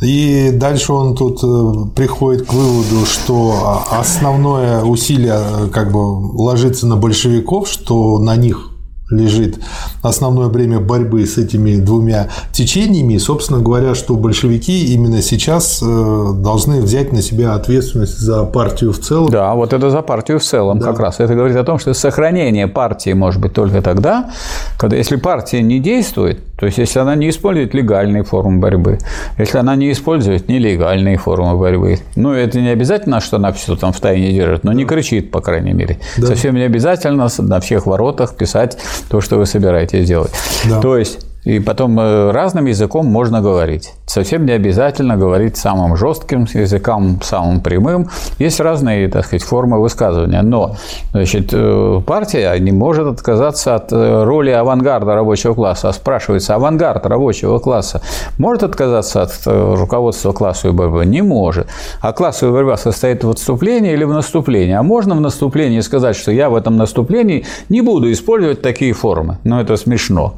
И 0.01 0.51
дальше 0.53 0.93
он 0.93 1.15
тут 1.15 1.43
э, 1.43 1.89
приходит 1.93 2.47
к 2.47 2.53
выводу, 2.53 3.05
что 3.05 3.83
основное 3.91 4.81
усилие 4.83 5.35
э, 5.35 5.67
как 5.67 5.91
бы 5.91 5.99
ложится 5.99 6.87
на 6.87 6.95
большевиков, 6.95 7.67
что 7.67 8.19
на 8.19 8.35
них 8.37 8.68
лежит 9.09 9.59
основное 10.01 10.49
бремя 10.49 10.79
борьбы 10.79 11.25
с 11.25 11.37
этими 11.37 11.77
двумя 11.77 12.29
течениями. 12.51 13.13
И, 13.13 13.19
собственно 13.19 13.59
говоря, 13.59 13.95
что 13.95 14.15
большевики 14.15 14.93
именно 14.93 15.21
сейчас 15.21 15.81
э, 15.81 16.33
должны 16.35 16.81
взять 16.81 17.11
на 17.11 17.21
себя 17.21 17.53
ответственность 17.53 18.19
за 18.19 18.43
партию 18.43 18.93
в 18.93 18.99
целом. 18.99 19.29
Да, 19.29 19.53
вот 19.55 19.73
это 19.73 19.89
за 19.89 20.01
партию 20.01 20.39
в 20.39 20.43
целом 20.43 20.79
да. 20.79 20.87
как 20.87 20.99
раз. 20.99 21.19
Это 21.19 21.33
говорит 21.33 21.57
о 21.57 21.63
том, 21.63 21.79
что 21.79 21.93
сохранение 21.93 22.67
партии 22.67 23.13
может 23.13 23.41
быть 23.41 23.53
только 23.53 23.81
тогда, 23.81 24.31
когда 24.77 24.95
если 24.95 25.15
партия 25.15 25.61
не 25.61 25.79
действует, 25.79 26.39
то 26.55 26.65
есть 26.65 26.77
если 26.77 26.99
она 26.99 27.15
не 27.15 27.29
использует 27.29 27.73
легальные 27.73 28.23
формы 28.23 28.59
борьбы, 28.59 28.99
если 29.37 29.57
она 29.57 29.75
не 29.75 29.91
использует 29.91 30.47
нелегальные 30.49 31.17
формы 31.17 31.57
борьбы, 31.57 31.99
ну 32.15 32.33
это 32.33 32.59
не 32.59 32.69
обязательно, 32.69 33.21
что 33.21 33.37
она 33.37 33.51
все 33.51 33.75
там 33.75 33.93
в 33.93 33.99
тайне 33.99 34.31
держит, 34.31 34.63
но 34.63 34.73
не 34.73 34.85
кричит, 34.85 35.31
по 35.31 35.41
крайней 35.41 35.73
мере. 35.73 35.99
Да. 36.17 36.27
Совсем 36.27 36.55
не 36.55 36.63
обязательно 36.63 37.27
на 37.39 37.59
всех 37.59 37.85
воротах 37.85 38.35
писать 38.35 38.77
то, 39.09 39.21
что 39.21 39.37
вы 39.37 39.45
собираетесь 39.45 40.07
делать. 40.07 40.31
Да. 40.67 40.81
То 40.81 40.97
есть 40.97 41.28
и 41.49 41.59
потом 41.59 41.99
э, 41.99 42.31
разным 42.31 42.67
языком 42.67 43.07
можно 43.07 43.41
говорить. 43.41 43.93
Совсем 44.05 44.45
не 44.45 44.51
обязательно 44.51 45.17
говорить 45.17 45.57
самым 45.57 45.95
жестким 45.95 46.45
языком, 46.53 47.19
самым 47.23 47.61
прямым. 47.61 48.09
Есть 48.37 48.59
разные, 48.59 49.09
так 49.09 49.25
сказать, 49.25 49.41
формы 49.41 49.81
высказывания. 49.81 50.43
Но 50.43 50.75
значит, 51.11 51.49
э, 51.51 52.01
партия 52.05 52.55
не 52.59 52.71
может 52.71 53.07
отказаться 53.07 53.73
от 53.75 53.91
э, 53.91 54.23
роли 54.23 54.51
авангарда 54.51 55.15
рабочего 55.15 55.55
класса. 55.55 55.89
А 55.89 55.93
спрашивается, 55.93 56.53
авангард 56.53 57.07
рабочего 57.07 57.57
класса 57.57 58.01
может 58.37 58.61
отказаться 58.61 59.23
от 59.23 59.31
руководства 59.45 60.33
классовой 60.33 60.75
борьбы? 60.75 61.05
Не 61.05 61.23
может. 61.23 61.67
А 61.99 62.13
классовая 62.13 62.53
борьба 62.53 62.77
состоит 62.77 63.23
в 63.23 63.29
отступлении 63.29 63.93
или 63.93 64.03
в 64.03 64.13
наступлении? 64.13 64.75
А 64.75 64.83
можно 64.83 65.15
в 65.15 65.21
наступлении 65.21 65.79
сказать, 65.79 66.15
что 66.15 66.31
я 66.31 66.49
в 66.49 66.55
этом 66.55 66.77
наступлении 66.77 67.45
не 67.69 67.81
буду 67.81 68.11
использовать 68.11 68.61
такие 68.61 68.93
формы? 68.93 69.39
Но 69.43 69.59
это 69.59 69.77
смешно. 69.77 70.33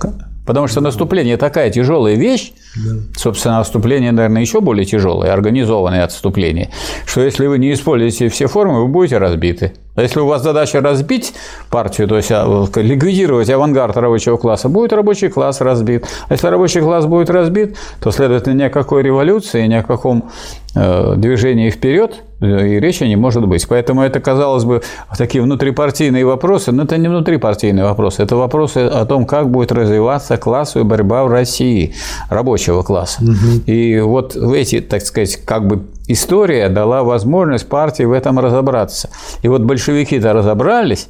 Потому 0.45 0.67
что 0.67 0.81
наступление 0.81 1.37
такая 1.37 1.69
тяжелая 1.69 2.15
вещь, 2.15 2.53
да. 2.75 2.95
собственно, 3.15 3.59
отступление, 3.59 4.11
наверное, 4.11 4.41
еще 4.41 4.59
более 4.59 4.85
тяжелое, 4.85 5.31
организованное 5.31 6.03
отступление, 6.03 6.71
что 7.05 7.21
если 7.21 7.45
вы 7.45 7.59
не 7.59 7.73
используете 7.73 8.29
все 8.29 8.47
формы, 8.47 8.81
вы 8.81 8.87
будете 8.87 9.17
разбиты. 9.17 9.73
А 9.95 10.01
если 10.01 10.19
у 10.19 10.25
вас 10.25 10.41
задача 10.41 10.81
разбить 10.81 11.33
партию, 11.69 12.07
то 12.07 12.15
есть 12.15 12.31
а, 12.31 12.65
ликвидировать 12.75 13.49
авангард 13.49 13.97
рабочего 13.97 14.37
класса, 14.37 14.69
будет 14.69 14.93
рабочий 14.93 15.27
класс 15.27 15.61
разбит. 15.61 16.05
А 16.27 16.33
если 16.33 16.47
рабочий 16.47 16.81
класс 16.81 17.05
будет 17.05 17.29
разбит, 17.29 17.77
то, 18.01 18.11
следовательно, 18.11 18.53
ни 18.53 18.63
о 18.63 18.69
какой 18.69 19.03
революции, 19.03 19.67
ни 19.67 19.75
о 19.75 19.83
каком 19.83 20.31
э, 20.75 21.15
движении 21.17 21.69
вперед 21.69 22.23
и 22.41 22.79
речи 22.79 23.03
не 23.03 23.15
может 23.15 23.47
быть. 23.47 23.67
Поэтому 23.67 24.01
это, 24.01 24.19
казалось 24.19 24.63
бы, 24.63 24.81
такие 25.17 25.43
внутрипартийные 25.43 26.25
вопросы, 26.25 26.71
но 26.71 26.83
это 26.83 26.97
не 26.97 27.07
внутрипартийные 27.07 27.85
вопросы, 27.85 28.23
это 28.23 28.35
вопросы 28.35 28.79
о 28.79 29.05
том, 29.05 29.25
как 29.25 29.49
будет 29.49 29.71
развиваться 29.71 30.37
классовая 30.37 30.85
борьба 30.85 31.23
в 31.23 31.27
России 31.27 31.93
рабочего 32.29 32.81
класса. 32.81 33.23
Угу. 33.23 33.63
И 33.65 33.99
вот 33.99 34.35
эти, 34.35 34.81
так 34.81 35.01
сказать, 35.01 35.37
как 35.45 35.67
бы 35.67 35.83
история 36.07 36.69
дала 36.69 37.03
возможность 37.03 37.67
партии 37.69 38.03
в 38.03 38.11
этом 38.11 38.39
разобраться. 38.39 39.09
И 39.43 39.47
вот 39.47 39.61
большевики-то 39.61 40.33
разобрались, 40.33 41.07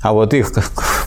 а 0.00 0.12
вот 0.12 0.32
их, 0.32 0.52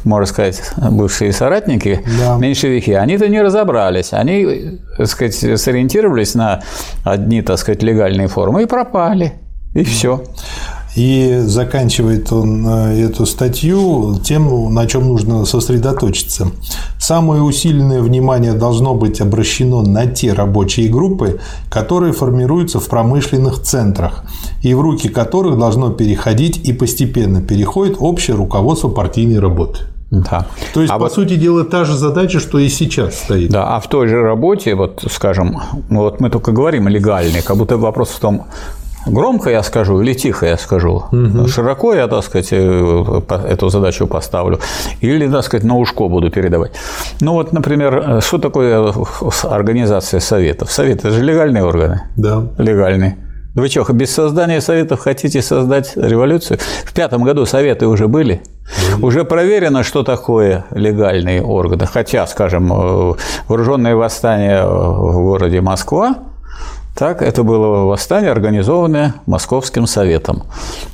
можно 0.03 0.25
сказать, 0.25 0.61
бывшие 0.77 1.31
соратники, 1.31 2.01
да. 2.19 2.37
меньшевики, 2.37 2.91
они-то 2.91 3.29
не 3.29 3.41
разобрались. 3.41 4.11
Они, 4.11 4.79
так 4.97 5.07
сказать, 5.07 5.35
сориентировались 5.59 6.35
на 6.35 6.61
одни, 7.05 7.41
так 7.41 7.57
сказать, 7.57 7.83
легальные 7.83 8.27
формы 8.27 8.63
и 8.63 8.65
пропали. 8.65 9.33
И 9.73 9.83
все. 9.83 10.23
И 10.95 11.39
заканчивает 11.45 12.33
он 12.33 12.67
э, 12.67 13.05
эту 13.05 13.25
статью 13.25 14.19
тем, 14.21 14.73
на 14.73 14.85
чем 14.87 15.07
нужно 15.07 15.45
сосредоточиться. 15.45 16.47
Самое 16.99 17.41
усиленное 17.41 18.01
внимание 18.01 18.51
должно 18.51 18.93
быть 18.93 19.21
обращено 19.21 19.83
на 19.83 20.05
те 20.07 20.33
рабочие 20.33 20.89
группы, 20.89 21.39
которые 21.69 22.11
формируются 22.11 22.81
в 22.81 22.87
промышленных 22.87 23.61
центрах, 23.61 24.25
и 24.61 24.73
в 24.73 24.81
руки 24.81 25.07
которых 25.07 25.57
должно 25.57 25.91
переходить 25.91 26.57
и 26.57 26.73
постепенно 26.73 27.41
переходит 27.41 27.95
общее 27.99 28.35
руководство 28.35 28.89
партийной 28.89 29.39
работы. 29.39 29.79
Да. 30.11 30.45
То 30.73 30.81
есть, 30.81 30.91
а 30.91 30.97
по 30.97 31.05
вот, 31.05 31.13
сути 31.13 31.37
дела, 31.37 31.63
та 31.63 31.85
же 31.85 31.95
задача, 31.95 32.41
что 32.41 32.59
и 32.59 32.67
сейчас 32.67 33.17
стоит. 33.17 33.49
Да, 33.49 33.77
а 33.77 33.79
в 33.79 33.87
той 33.87 34.09
же 34.09 34.21
работе, 34.21 34.75
вот, 34.75 35.05
скажем, 35.09 35.61
вот 35.89 36.19
мы 36.19 36.29
только 36.29 36.51
говорим 36.51 36.89
легальный, 36.89 37.41
как 37.41 37.55
будто 37.55 37.77
вопрос 37.77 38.09
в 38.09 38.19
том, 38.19 38.47
Громко 39.07 39.49
я 39.49 39.63
скажу 39.63 40.01
или 40.01 40.13
тихо 40.13 40.45
я 40.45 40.57
скажу? 40.57 41.03
Угу. 41.11 41.47
Широко 41.47 41.93
я, 41.93 42.07
так 42.07 42.23
сказать, 42.23 42.49
э, 42.51 43.21
эту 43.49 43.69
задачу 43.69 44.07
поставлю? 44.07 44.59
Или, 45.01 45.27
так 45.27 45.43
сказать, 45.43 45.65
на 45.65 45.75
ушко 45.75 46.07
буду 46.07 46.29
передавать? 46.29 46.71
Ну, 47.19 47.33
вот, 47.33 47.53
например, 47.53 48.21
что 48.21 48.37
такое 48.37 48.93
организация 49.43 50.19
советов? 50.19 50.71
Советы– 50.71 51.07
это 51.09 51.17
же 51.17 51.23
легальные 51.23 51.63
органы. 51.63 52.01
Да. 52.15 52.43
Легальные. 52.57 53.17
Вы 53.53 53.67
что, 53.67 53.85
без 53.91 54.11
создания 54.11 54.61
советов 54.61 55.01
хотите 55.01 55.41
создать 55.41 55.97
революцию? 55.97 56.59
В 56.85 56.93
пятом 56.93 57.23
году 57.23 57.45
советы 57.45 57.85
уже 57.85 58.07
были. 58.07 58.41
Уже 59.01 59.25
проверено, 59.25 59.83
что 59.83 60.03
такое 60.03 60.65
легальные 60.71 61.41
органы. 61.41 61.85
Хотя, 61.85 62.25
скажем, 62.27 62.71
э, 62.71 63.13
вооруженное 63.47 63.95
восстание 63.95 64.65
в 64.65 65.21
городе 65.21 65.59
Москва 65.59 66.15
так, 67.01 67.23
это 67.23 67.41
было 67.41 67.85
восстание, 67.87 68.31
организованное 68.31 69.15
Московским 69.25 69.87
советом. 69.87 70.43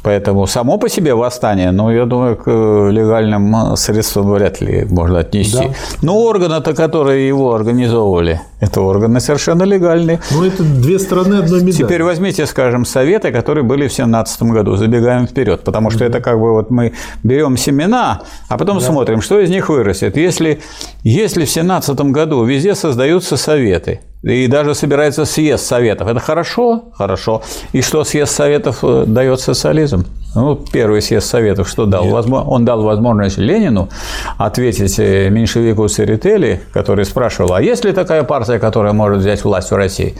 Поэтому 0.03 0.47
само 0.47 0.77
по 0.77 0.87
себе 0.87 1.13
восстание, 1.13 1.71
ну, 1.71 1.91
я 1.91 2.05
думаю, 2.05 2.37
к 2.37 2.43
э, 2.45 2.91
легальным 2.91 3.75
средствам 3.75 4.31
вряд 4.31 4.61
ли 4.61 4.85
можно 4.89 5.19
отнести. 5.19 5.67
Да. 5.67 5.73
Но 6.01 6.17
органы-то, 6.17 6.73
которые 6.73 7.27
его 7.27 7.53
организовывали, 7.53 8.39
это 8.59 8.81
органы 8.81 9.19
совершенно 9.19 9.63
легальные. 9.63 10.19
Ну, 10.31 10.43
это 10.43 10.63
две 10.63 10.97
стороны 10.97 11.35
одной 11.35 11.61
медали. 11.61 11.83
Теперь 11.83 12.03
возьмите, 12.03 12.45
скажем, 12.45 12.85
советы, 12.85 13.31
которые 13.31 13.63
были 13.63 13.87
в 13.87 13.93
2017 13.95 14.41
году, 14.43 14.75
забегаем 14.75 15.27
вперед, 15.27 15.63
потому 15.63 15.91
что 15.91 16.05
это 16.05 16.19
как 16.21 16.39
бы 16.39 16.53
вот 16.53 16.71
мы 16.71 16.93
берем 17.23 17.55
семена, 17.57 18.21
а 18.49 18.57
потом 18.57 18.79
да. 18.79 18.85
смотрим, 18.85 19.21
что 19.21 19.39
из 19.39 19.49
них 19.49 19.69
вырастет. 19.69 20.17
Если, 20.17 20.61
если 21.03 21.41
в 21.41 21.53
2017 21.53 21.99
году 22.11 22.43
везде 22.43 22.73
создаются 22.73 23.37
советы, 23.37 23.99
И 24.23 24.47
даже 24.47 24.73
собирается 24.73 25.25
съезд 25.25 25.63
Советов. 25.65 26.07
Это 26.07 26.19
хорошо? 26.19 26.85
Хорошо. 26.97 27.41
И 27.71 27.81
что 27.81 28.03
съезд 28.03 28.31
Советов 28.33 28.79
э, 28.81 29.03
дает 29.05 29.39
социализм? 29.39 30.05
Ну, 30.35 30.55
первый 30.55 31.01
съезд 31.01 31.27
Советов 31.27 31.69
что 31.69 31.85
дал? 31.85 32.07
Возможно, 32.07 32.49
он 32.49 32.65
дал 32.65 32.83
возможность 32.83 33.37
Ленину 33.37 33.89
ответить 34.37 34.99
э, 34.99 35.29
меньшевику 35.29 35.87
Церетели, 35.87 36.61
который 36.73 37.05
спрашивал, 37.05 37.53
а 37.53 37.61
есть 37.61 37.85
ли 37.85 37.91
такая 37.91 38.23
партия, 38.23 38.46
которая 38.59 38.93
может 38.93 39.19
взять 39.19 39.43
власть 39.43 39.71
в 39.71 39.75
России? 39.75 40.15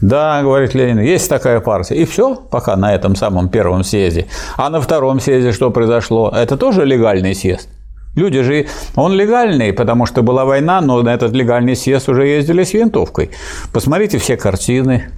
Да, 0.00 0.42
говорит 0.42 0.74
Ленин, 0.74 1.00
есть 1.00 1.28
такая 1.28 1.60
партия. 1.60 1.96
И 1.96 2.04
все, 2.04 2.34
пока 2.34 2.76
на 2.76 2.94
этом 2.94 3.16
самом 3.16 3.48
первом 3.48 3.84
съезде. 3.84 4.26
А 4.56 4.70
на 4.70 4.80
втором 4.80 5.20
съезде 5.20 5.52
что 5.52 5.70
произошло? 5.70 6.32
Это 6.34 6.56
тоже 6.56 6.84
легальный 6.84 7.34
съезд. 7.34 7.68
Люди 8.16 8.42
же, 8.42 8.66
он 8.94 9.12
легальный, 9.12 9.72
потому 9.72 10.06
что 10.06 10.22
была 10.22 10.44
война, 10.44 10.80
но 10.80 11.02
на 11.02 11.14
этот 11.14 11.32
легальный 11.32 11.74
съезд 11.74 12.08
уже 12.08 12.26
ездили 12.26 12.62
с 12.62 12.72
винтовкой. 12.72 13.30
Посмотрите 13.72 14.18
все 14.18 14.36
картины, 14.36 15.10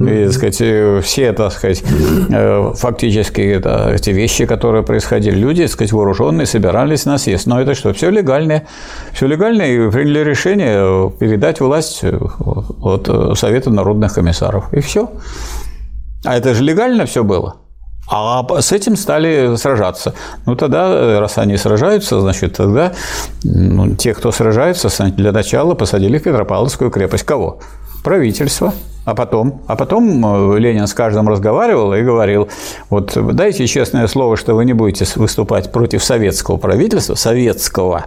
и, 0.00 0.24
так 0.24 0.32
сказать, 0.32 0.56
э, 0.60 1.00
все, 1.02 1.32
так 1.32 1.52
сказать, 1.52 1.84
э, 2.30 2.72
фактически 2.74 3.40
это, 3.40 3.92
эти 3.94 4.10
вещи, 4.10 4.46
которые 4.46 4.82
происходили, 4.82 5.36
люди, 5.36 5.62
так 5.62 5.72
сказать, 5.72 5.92
вооруженные, 5.92 6.46
собирались 6.46 7.04
на 7.04 7.18
съезд. 7.18 7.46
Но 7.46 7.60
это 7.60 7.74
что, 7.74 7.92
все 7.92 8.10
легальное. 8.10 8.66
Все 9.12 9.26
легальное, 9.26 9.68
и 9.68 9.90
приняли 9.90 10.20
решение 10.20 11.10
передать 11.10 11.60
власть 11.60 12.00
э, 12.02 12.18
от 12.80 13.38
Совета 13.38 13.70
народных 13.70 14.14
комиссаров. 14.14 14.72
И 14.72 14.80
все. 14.80 15.10
А 16.24 16.36
это 16.36 16.54
же 16.54 16.64
легально 16.64 17.04
все 17.04 17.22
было. 17.22 17.56
А 18.08 18.44
с 18.60 18.72
этим 18.72 18.96
стали 18.96 19.54
сражаться. 19.56 20.14
Ну, 20.44 20.56
тогда, 20.56 21.20
раз 21.20 21.38
они 21.38 21.56
сражаются, 21.56 22.20
значит, 22.20 22.56
тогда 22.56 22.92
ну, 23.44 23.94
те, 23.94 24.12
кто 24.12 24.32
сражается, 24.32 24.88
для 25.12 25.32
начала 25.32 25.74
посадили 25.74 26.18
в 26.18 26.22
Петропавловскую 26.22 26.90
крепость. 26.90 27.24
Кого? 27.24 27.60
Правительство. 28.02 28.72
А 29.04 29.16
потом, 29.16 29.62
а 29.66 29.74
потом 29.74 30.54
э, 30.54 30.58
Ленин 30.60 30.86
с 30.86 30.94
каждым 30.94 31.28
разговаривал 31.28 31.92
и 31.92 32.02
говорил, 32.02 32.48
вот 32.88 33.18
дайте 33.34 33.66
честное 33.66 34.06
слово, 34.06 34.36
что 34.36 34.54
вы 34.54 34.64
не 34.64 34.74
будете 34.74 35.04
выступать 35.16 35.72
против 35.72 36.04
советского 36.04 36.56
правительства, 36.56 37.16
советского, 37.16 38.06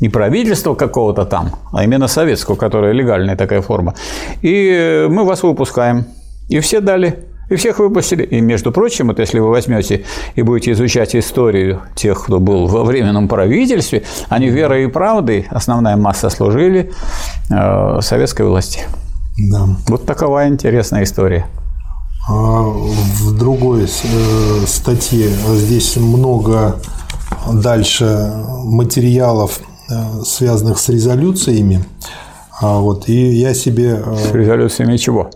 не 0.00 0.08
правительства 0.08 0.74
какого-то 0.74 1.26
там, 1.26 1.50
а 1.70 1.84
именно 1.84 2.08
советского, 2.08 2.56
которое 2.56 2.92
легальная 2.92 3.36
такая 3.36 3.60
форма, 3.60 3.94
и 4.40 5.06
мы 5.10 5.24
вас 5.24 5.42
выпускаем. 5.42 6.06
И 6.48 6.60
все 6.60 6.80
дали 6.80 7.26
и 7.50 7.56
всех 7.56 7.78
выпустили. 7.78 8.22
И, 8.24 8.40
между 8.40 8.72
прочим, 8.72 9.08
вот 9.08 9.18
если 9.18 9.38
вы 9.38 9.50
возьмете 9.50 10.04
и 10.34 10.42
будете 10.42 10.72
изучать 10.72 11.14
историю 11.14 11.82
тех, 11.94 12.24
кто 12.24 12.40
был 12.40 12.66
во 12.66 12.84
временном 12.84 13.28
правительстве, 13.28 14.02
они 14.30 14.48
верой 14.48 14.84
и 14.84 14.86
правдой, 14.86 15.46
основная 15.50 15.96
масса 15.96 16.30
служили 16.30 16.90
э, 17.50 17.98
советской 18.00 18.46
власти. 18.46 18.86
Да. 19.38 19.68
Вот 19.88 20.06
такова 20.06 20.48
интересная 20.48 21.04
история. 21.04 21.46
А 22.28 22.62
в 22.62 23.36
другой 23.36 23.84
э, 23.84 24.66
статье 24.66 25.28
здесь 25.54 25.96
много 25.96 26.76
дальше 27.52 28.32
материалов, 28.64 29.60
э, 29.90 30.22
связанных 30.24 30.78
с 30.78 30.88
резолюциями. 30.88 31.84
А 32.60 32.78
вот, 32.78 33.08
и 33.08 33.30
я 33.34 33.54
себе... 33.54 34.02
Э, 34.04 34.16
с 34.16 34.32
резолюциями 34.32 34.96
чего? 34.96 35.30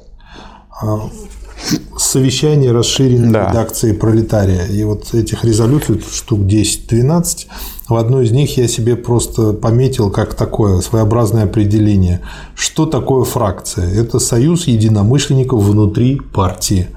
Совещание 1.96 2.72
расширенной 2.72 3.32
да. 3.32 3.48
редакции 3.48 3.92
пролетария. 3.92 4.66
И 4.66 4.84
вот 4.84 5.14
этих 5.14 5.44
резолюций 5.44 6.00
штук 6.00 6.40
10-12. 6.40 7.46
В 7.88 7.94
одной 7.94 8.26
из 8.26 8.32
них 8.32 8.56
я 8.56 8.68
себе 8.68 8.96
просто 8.96 9.52
пометил 9.52 10.10
как 10.10 10.34
такое 10.34 10.80
своеобразное 10.80 11.44
определение. 11.44 12.20
Что 12.54 12.86
такое 12.86 13.24
фракция? 13.24 13.88
Это 13.88 14.18
союз 14.18 14.66
единомышленников 14.66 15.62
внутри 15.62 16.20
партии. 16.20 16.88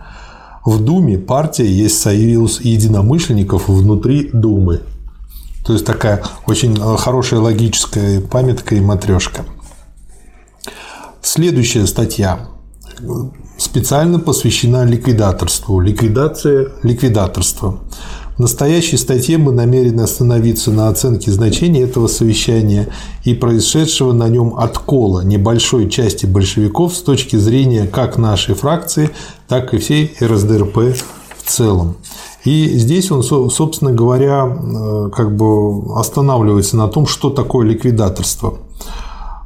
В 0.66 0.84
Думе 0.84 1.18
партия 1.18 1.66
есть 1.66 2.00
союз 2.00 2.62
единомышленников 2.62 3.70
внутри 3.70 4.30
Думы. 4.34 4.82
То 5.66 5.74
есть 5.74 5.86
такая 5.86 6.24
очень 6.48 6.76
хорошая 6.98 7.40
логическая 7.40 8.22
памятка 8.22 8.76
и 8.76 8.82
матрешка. 8.82 9.46
Следующая 11.22 11.86
статья 11.86 12.48
специально 13.58 14.20
посвящена 14.20 14.86
ликвидаторству. 14.86 15.80
Ликвидация 15.80 16.70
ликвидаторства. 16.84 17.80
В 18.40 18.42
настоящей 18.42 18.96
статье 18.96 19.38
мы 19.38 19.52
намерены 19.52 20.02
остановиться 20.02 20.72
на 20.72 20.88
оценке 20.88 21.30
значения 21.30 21.82
этого 21.82 22.08
совещания 22.08 22.88
и 23.26 23.34
происшедшего 23.34 24.14
на 24.14 24.30
нем 24.30 24.56
откола 24.58 25.26
небольшой 25.26 25.90
части 25.90 26.26
большевиков 26.26 26.96
с 26.96 27.02
точки 27.02 27.36
зрения 27.36 27.86
как 27.86 28.18
нашей 28.18 28.56
фракции, 28.56 29.10
так 29.50 29.74
и 29.74 29.78
всей 29.78 30.16
РСДРП 30.22 30.78
в 31.38 31.50
целом. 31.52 31.98
И 32.46 32.78
здесь 32.78 33.12
он, 33.12 33.24
собственно 33.24 33.92
говоря, 33.92 34.46
э, 34.48 35.10
как 35.14 35.36
бы 35.36 36.00
останавливается 36.00 36.78
на 36.78 36.88
том, 36.88 37.08
что 37.08 37.32
такое 37.32 37.68
ликвидаторство. 37.68 38.60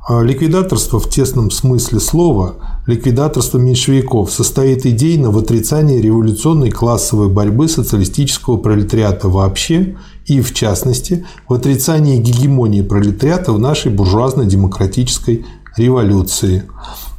А 0.08 0.22
ликвидаторство 0.22 1.00
в 1.00 1.10
тесном 1.10 1.52
смысле 1.52 2.00
слова– 2.00 2.56
ликвидаторство 2.86 3.58
меньшевиков 3.58 4.32
состоит 4.32 4.86
идейно 4.86 5.32
в 5.32 5.38
отрицании 5.38 6.00
революционной 6.00 6.70
классовой 6.70 7.30
борьбы 7.30 7.68
социалистического 7.68 8.58
пролетариата 8.58 9.30
вообще 9.30 9.96
и, 10.26 10.42
в 10.42 10.54
частности, 10.54 11.26
в 11.48 11.54
отрицании 11.54 12.18
гегемонии 12.18 12.82
пролетариата 12.82 13.54
в 13.54 13.60
нашей 13.60 13.92
буржуазно-демократической 13.92 15.46
революции. 15.78 16.64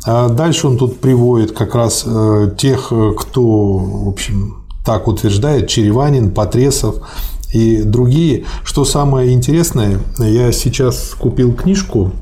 А 0.06 0.28
дальше 0.28 0.68
он 0.68 0.76
тут 0.76 1.00
приводит 1.00 1.52
как 1.52 1.74
раз 1.74 2.04
э, 2.06 2.54
тех, 2.58 2.92
кто, 3.16 3.42
в 3.42 4.08
общем, 4.08 4.64
так 4.84 5.08
утверждает, 5.08 5.68
Череванин, 5.68 6.30
Потресов 6.30 6.96
и 7.54 7.82
другие. 7.82 8.44
Что 8.64 8.84
самое 8.84 9.32
интересное, 9.32 9.98
я 10.18 10.52
сейчас 10.52 11.14
купил 11.18 11.54
книжку 11.54 12.12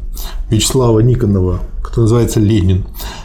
Вячеслава 0.50 1.00
Никонова, 1.00 1.60
которая 1.82 2.02
называется 2.02 2.40
«Ленин». 2.40 2.84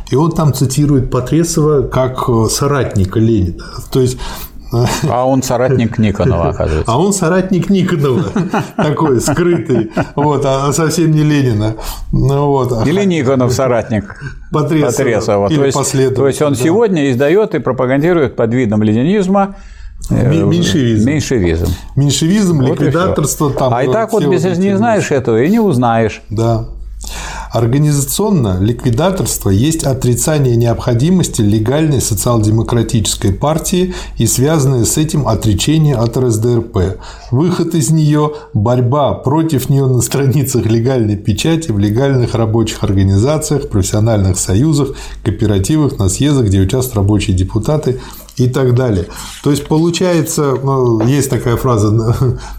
И 0.09 0.15
он 0.15 0.31
там 0.31 0.53
цитирует 0.53 1.11
Потресова 1.11 1.81
как 1.81 2.29
э, 2.29 2.45
соратника 2.49 3.19
Ленина. 3.19 3.63
То 3.91 3.99
есть 3.99 4.17
э, 4.71 4.85
а 5.09 5.25
он 5.25 5.43
соратник 5.43 5.97
Никонова, 5.99 6.49
оказывается. 6.49 6.91
А 6.91 6.97
он 6.97 7.11
соратник 7.11 7.69
Никонова, 7.69 8.23
такой 8.77 9.19
скрытый, 9.19 9.91
вот, 10.15 10.43
а 10.45 10.71
совсем 10.71 11.11
не 11.11 11.23
Ленина. 11.23 11.75
Ну, 12.13 12.47
вот. 12.47 12.87
Или 12.87 13.03
Никонов 13.03 13.51
соратник 13.51 14.15
Потресова. 14.51 14.91
Потресова. 14.91 15.49
то, 15.49 15.65
есть, 15.65 16.15
то 16.15 16.27
есть 16.27 16.41
он 16.41 16.53
да. 16.53 16.59
сегодня 16.59 17.11
издает 17.11 17.53
и 17.55 17.59
пропагандирует 17.59 18.37
под 18.37 18.53
видом 18.53 18.81
ленинизма 18.81 19.55
э, 20.09 20.43
Меньшевизм. 20.45 21.05
Меньшевизм. 21.05 21.67
Меньшевизм, 21.97 22.61
вот 22.61 22.79
ликвидаторство. 22.79 23.51
Там 23.51 23.73
а 23.73 23.83
и 23.83 23.91
так 23.91 24.13
вот, 24.13 24.23
если 24.23 24.55
не 24.55 24.77
знаешь 24.77 25.11
этого, 25.11 25.41
и 25.41 25.49
не 25.49 25.59
узнаешь. 25.59 26.21
Да. 26.29 26.69
Организационно 27.57 28.59
ликвидаторство 28.59 29.49
есть 29.49 29.83
отрицание 29.83 30.55
необходимости 30.55 31.41
легальной 31.41 32.01
социал-демократической 32.01 33.33
партии 33.33 33.95
и 34.19 34.27
связанное 34.27 34.85
с 34.85 34.95
этим 34.95 35.27
отречение 35.27 35.95
от 35.95 36.15
РСДРП. 36.17 36.99
Выход 37.31 37.73
из 37.73 37.89
нее– 37.89 38.33
борьба 38.53 39.15
против 39.15 39.69
нее 39.71 39.87
на 39.87 40.01
страницах 40.01 40.67
легальной 40.67 41.17
печати, 41.17 41.71
в 41.71 41.79
легальных 41.79 42.35
рабочих 42.35 42.83
организациях, 42.83 43.69
профессиональных 43.69 44.37
союзах, 44.37 44.89
кооперативах, 45.23 45.97
на 45.97 46.09
съездах, 46.09 46.45
где 46.45 46.59
участвуют 46.59 46.97
рабочие 46.97 47.35
депутаты 47.35 47.99
и 48.35 48.47
так 48.47 48.75
далее. 48.75 49.07
То 49.43 49.49
есть 49.49 49.65
получается, 49.65 50.55
ну, 50.63 51.03
есть 51.07 51.31
такая 51.31 51.57
фраза, 51.57 52.13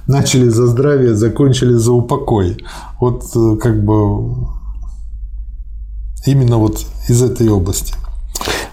начали 0.08 0.48
за 0.48 0.66
здравие, 0.66 1.14
закончили 1.14 1.74
за 1.74 1.92
упокой. 1.92 2.56
Вот 2.98 3.22
э, 3.36 3.56
как 3.62 3.84
бы 3.84 4.57
именно 6.26 6.58
вот 6.58 6.84
из 7.08 7.22
этой 7.22 7.48
области. 7.48 7.94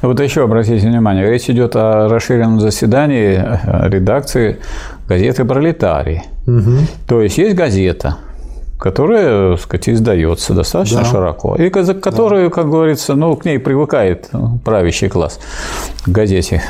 Вот 0.01 0.19
еще 0.19 0.43
обратите 0.43 0.87
внимание, 0.87 1.29
речь 1.29 1.49
идет 1.49 1.75
о 1.75 2.07
расширенном 2.07 2.59
заседании 2.59 3.41
э, 3.41 3.89
редакции 3.89 4.59
газеты 5.07 5.45
«Пролетарий». 5.45 6.21
Угу. 6.45 6.71
То 7.07 7.21
есть 7.21 7.37
есть 7.37 7.55
газета, 7.55 8.17
которая, 8.77 9.51
так 9.51 9.61
сказать, 9.61 9.89
издается 9.89 10.53
достаточно 10.53 10.99
да. 10.99 11.05
широко, 11.05 11.55
и 11.55 11.69
которую, 11.69 12.49
да. 12.49 12.55
как 12.55 12.69
говорится, 12.69 13.15
ну, 13.15 13.35
к 13.35 13.45
ней 13.45 13.57
привыкает 13.57 14.29
правящий 14.63 15.09
класс 15.09 15.39
к 16.05 16.09
газете. 16.09 16.61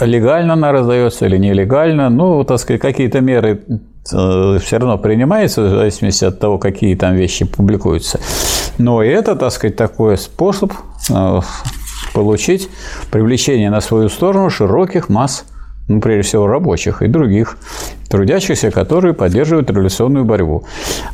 Легально 0.00 0.54
она 0.54 0.72
раздается 0.72 1.26
или 1.26 1.38
нелегально, 1.38 2.10
ну, 2.10 2.44
так 2.44 2.58
сказать, 2.58 2.82
какие-то 2.82 3.20
меры 3.20 3.62
э, 3.66 3.78
все 4.04 4.78
равно 4.78 4.98
принимаются 4.98 5.62
в 5.62 5.70
зависимости 5.70 6.24
от 6.24 6.40
того, 6.40 6.58
какие 6.58 6.94
там 6.96 7.14
вещи 7.14 7.44
публикуются. 7.44 8.20
Но 8.78 9.02
это, 9.02 9.36
так 9.36 9.52
сказать, 9.52 9.76
такой 9.76 10.16
способ 10.18 10.72
э, 11.10 11.40
получить 12.12 12.68
привлечение 13.10 13.70
на 13.70 13.80
свою 13.80 14.08
сторону 14.08 14.50
широких 14.50 15.08
масс 15.08 15.44
ну, 15.88 16.00
прежде 16.00 16.22
всего, 16.22 16.46
рабочих 16.46 17.02
и 17.02 17.08
других 17.08 17.58
трудящихся, 18.12 18.70
которые 18.70 19.14
поддерживают 19.14 19.70
революционную 19.70 20.26
борьбу. 20.26 20.64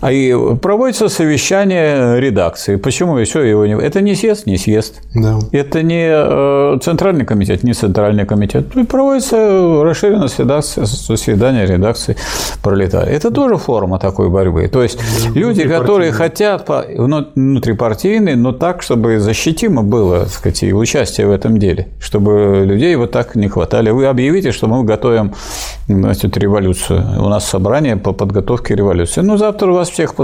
А 0.01 0.11
и 0.11 0.35
проводится 0.57 1.09
совещание 1.09 2.21
редакции. 2.21 2.75
Почему 2.75 3.17
еще 3.19 3.49
его 3.49 3.65
не... 3.67 3.75
Это 3.75 4.01
не 4.01 4.17
съезд, 4.17 4.47
не 4.47 4.59
съезд. 4.59 5.01
Да. 5.15 5.39
Это 5.53 5.85
не 5.85 6.09
э, 6.11 6.79
центральный 6.83 7.25
комитет, 7.25 7.63
не 7.63 7.73
центральный 7.73 8.27
комитет. 8.27 8.67
Проводится 8.89 9.37
расширенное 9.85 10.27
заседание 10.27 11.67
редакции 11.67 12.17
пролетария. 12.65 13.15
Это 13.15 13.31
тоже 13.31 13.59
форма 13.59 14.01
такой 14.01 14.29
борьбы. 14.29 14.67
То 14.67 14.83
есть 14.83 14.99
люди, 15.37 15.69
которые 15.69 16.11
хотят 16.11 16.69
внутрипартийные, 16.69 18.35
но 18.35 18.51
так, 18.51 18.83
чтобы 18.83 19.21
защитимо 19.21 19.85
было, 19.85 20.25
так 20.25 20.31
сказать, 20.31 20.65
и 20.65 20.73
участие 20.73 21.29
в 21.29 21.31
этом 21.31 21.59
деле, 21.59 21.87
чтобы 22.01 22.65
людей 22.67 22.97
вот 22.97 23.13
так 23.13 23.37
не 23.37 23.47
хватали. 23.47 23.91
Вы 23.91 24.07
объявите, 24.07 24.51
что 24.51 24.67
мы 24.67 24.83
готовим 24.83 25.35
значит, 25.87 26.37
революцию. 26.37 26.88
У 26.95 27.29
нас 27.29 27.45
собрание 27.45 27.97
по 27.97 28.13
подготовке 28.13 28.75
революции. 28.75 29.21
Ну, 29.21 29.37
завтра 29.37 29.71
у 29.71 29.75
вас 29.75 29.91
всех 29.91 30.15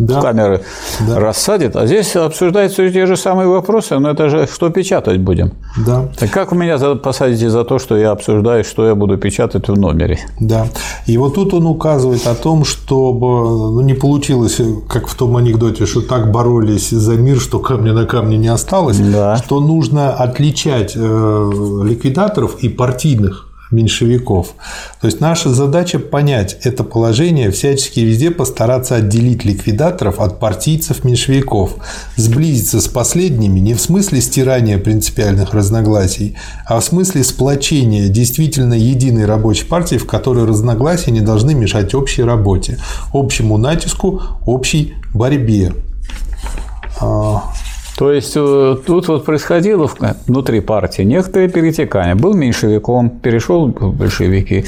да. 0.00 0.20
камеры 0.20 0.62
да. 1.06 1.20
рассадит. 1.20 1.76
А 1.76 1.86
здесь 1.86 2.16
обсуждаются 2.16 2.90
те 2.90 3.06
же 3.06 3.16
самые 3.16 3.48
вопросы, 3.48 3.98
но 3.98 4.10
это 4.10 4.28
же 4.28 4.48
что 4.52 4.70
печатать 4.70 5.20
будем? 5.20 5.52
Да. 5.76 6.08
Так 6.18 6.30
как 6.30 6.52
вы 6.52 6.58
меня 6.58 6.78
посадите 6.78 7.50
за 7.50 7.64
то, 7.64 7.78
что 7.78 7.96
я 7.96 8.10
обсуждаю, 8.10 8.64
что 8.64 8.86
я 8.86 8.94
буду 8.94 9.18
печатать 9.18 9.68
в 9.68 9.78
номере? 9.78 10.18
Да. 10.40 10.66
И 11.06 11.18
вот 11.18 11.34
тут 11.34 11.54
он 11.54 11.66
указывает 11.66 12.26
о 12.26 12.34
том, 12.34 12.64
чтобы 12.64 13.26
ну, 13.26 13.80
не 13.80 13.94
получилось, 13.94 14.60
как 14.88 15.06
в 15.06 15.14
том 15.14 15.36
анекдоте, 15.36 15.86
что 15.86 16.00
так 16.00 16.32
боролись 16.32 16.90
за 16.90 17.14
мир, 17.14 17.38
что 17.38 17.58
камня 17.58 17.92
на 17.92 18.06
камне 18.06 18.38
не 18.38 18.48
осталось, 18.48 18.98
да. 18.98 19.36
что 19.36 19.60
нужно 19.60 20.12
отличать 20.12 20.92
э, 20.96 21.50
ликвидаторов 21.84 22.56
и 22.60 22.68
партийных 22.68 23.49
меньшевиков. 23.70 24.54
То 25.00 25.06
есть 25.06 25.20
наша 25.20 25.50
задача 25.50 25.98
понять 25.98 26.58
это 26.62 26.84
положение, 26.84 27.50
всячески 27.50 28.00
везде 28.00 28.30
постараться 28.30 28.96
отделить 28.96 29.44
ликвидаторов 29.44 30.20
от 30.20 30.40
партийцев-меньшевиков, 30.40 31.76
сблизиться 32.16 32.80
с 32.80 32.88
последними 32.88 33.60
не 33.60 33.74
в 33.74 33.80
смысле 33.80 34.20
стирания 34.20 34.78
принципиальных 34.78 35.54
разногласий, 35.54 36.36
а 36.66 36.80
в 36.80 36.84
смысле 36.84 37.24
сплочения 37.24 38.08
действительно 38.08 38.74
единой 38.74 39.24
рабочей 39.24 39.66
партии, 39.66 39.96
в 39.96 40.06
которой 40.06 40.44
разногласия 40.44 41.10
не 41.10 41.20
должны 41.20 41.54
мешать 41.54 41.94
общей 41.94 42.22
работе, 42.22 42.78
общему 43.12 43.56
натиску, 43.56 44.22
общей 44.46 44.94
борьбе. 45.14 45.72
То 48.00 48.10
есть 48.12 48.32
э, 48.34 48.76
тут 48.86 49.08
вот 49.08 49.26
происходило 49.26 49.90
внутри 50.26 50.60
партии 50.60 51.02
некоторое 51.02 51.50
перетекание. 51.50 52.14
Был 52.14 52.32
меньшевиком, 52.32 53.10
перешел 53.10 53.66
в 53.66 53.94
большевики. 53.94 54.64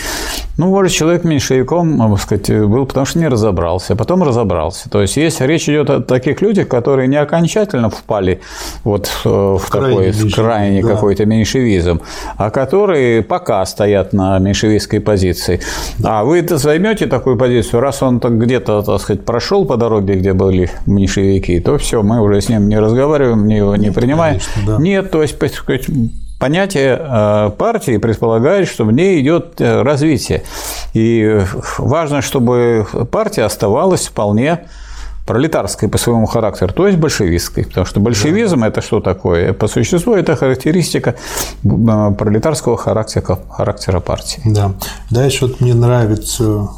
Ну, 0.58 0.68
может, 0.68 0.92
человек 0.92 1.24
меньшевиком, 1.24 1.88
можно 1.88 2.16
сказать, 2.16 2.50
был, 2.50 2.86
потому 2.86 3.06
что 3.06 3.18
не 3.18 3.28
разобрался, 3.28 3.96
потом 3.96 4.22
разобрался. 4.22 4.90
То 4.90 5.00
есть, 5.00 5.16
есть 5.16 5.40
речь 5.40 5.68
идет 5.68 5.88
о 5.90 6.00
таких 6.00 6.42
людях, 6.42 6.68
которые 6.68 7.08
не 7.08 7.16
окончательно 7.16 7.88
впали 7.88 8.40
вот 8.84 9.10
э, 9.24 9.28
в, 9.28 9.58
в 9.58 9.70
такой 9.70 10.12
крайний, 10.12 10.30
крайний 10.30 10.82
да. 10.82 10.88
какой-то 10.88 11.24
меньшевизм, 11.24 12.00
а 12.36 12.50
которые 12.50 13.22
пока 13.22 13.64
стоят 13.64 14.12
на 14.12 14.38
меньшевистской 14.38 15.00
позиции. 15.00 15.60
А 16.04 16.24
вы 16.24 16.46
займете 16.46 17.06
такую 17.06 17.38
позицию, 17.38 17.80
раз 17.80 18.02
он 18.02 18.20
так 18.20 18.38
где-то, 18.38 18.82
так 18.82 19.00
сказать, 19.00 19.24
прошел 19.24 19.64
по 19.64 19.76
дороге, 19.76 20.14
где 20.14 20.34
были 20.34 20.70
меньшевики, 20.86 21.60
то 21.60 21.78
все, 21.78 22.02
мы 22.02 22.20
уже 22.20 22.40
с 22.40 22.48
ним 22.48 22.68
не 22.68 22.78
разговариваем, 22.78 23.46
не 23.46 23.56
его 23.56 23.76
не 23.76 23.90
принимаем. 23.90 24.40
Конечно, 24.40 24.62
да. 24.66 24.82
Нет, 24.82 25.10
то 25.10 25.22
есть, 25.22 25.38
понятие 26.42 26.98
э, 27.00 27.50
партии 27.56 27.98
предполагает, 27.98 28.66
что 28.68 28.84
в 28.84 28.90
ней 28.90 29.20
идет 29.20 29.60
э, 29.60 29.82
развитие. 29.82 30.42
И 30.92 31.40
важно, 31.78 32.20
чтобы 32.20 32.84
партия 33.12 33.44
оставалась 33.44 34.08
вполне 34.08 34.66
пролетарской 35.24 35.88
по 35.88 35.98
своему 35.98 36.26
характеру, 36.26 36.72
то 36.72 36.88
есть 36.88 36.98
большевистской. 36.98 37.64
Потому 37.64 37.86
что 37.86 38.00
большевизм 38.00 38.62
да.– 38.62 38.66
это 38.68 38.80
что 38.80 38.98
такое? 38.98 39.52
По 39.52 39.68
существу 39.68 40.14
это 40.14 40.34
характеристика 40.34 41.14
э, 41.62 42.10
пролетарского 42.18 42.76
характера, 42.76 43.38
характера 43.48 44.00
партии. 44.00 44.42
Да. 44.44 44.72
Дальше 45.10 45.46
вот 45.46 45.60
мне 45.60 45.74
нравится 45.74 46.68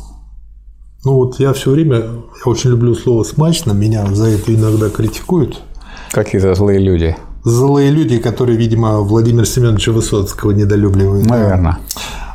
ну 1.07 1.15
вот 1.15 1.41
я 1.41 1.55
все 1.55 1.71
время, 1.71 1.97
я 1.97 2.51
очень 2.51 2.71
люблю 2.71 2.95
слово 2.95 3.25
смачно, 3.25 3.73
меня 3.73 4.07
за 4.07 4.27
это 4.27 4.55
иногда 4.55 4.91
критикуют. 4.91 5.63
Какие-то 6.11 6.55
злые 6.55 6.79
люди 6.81 7.17
злые 7.45 7.91
люди, 7.91 8.19
которые, 8.19 8.59
видимо, 8.59 9.01
Владимира 9.01 9.45
Семеновича 9.45 9.93
Высоцкого 9.93 10.51
недолюбливают. 10.53 11.27
Наверное. 11.27 11.79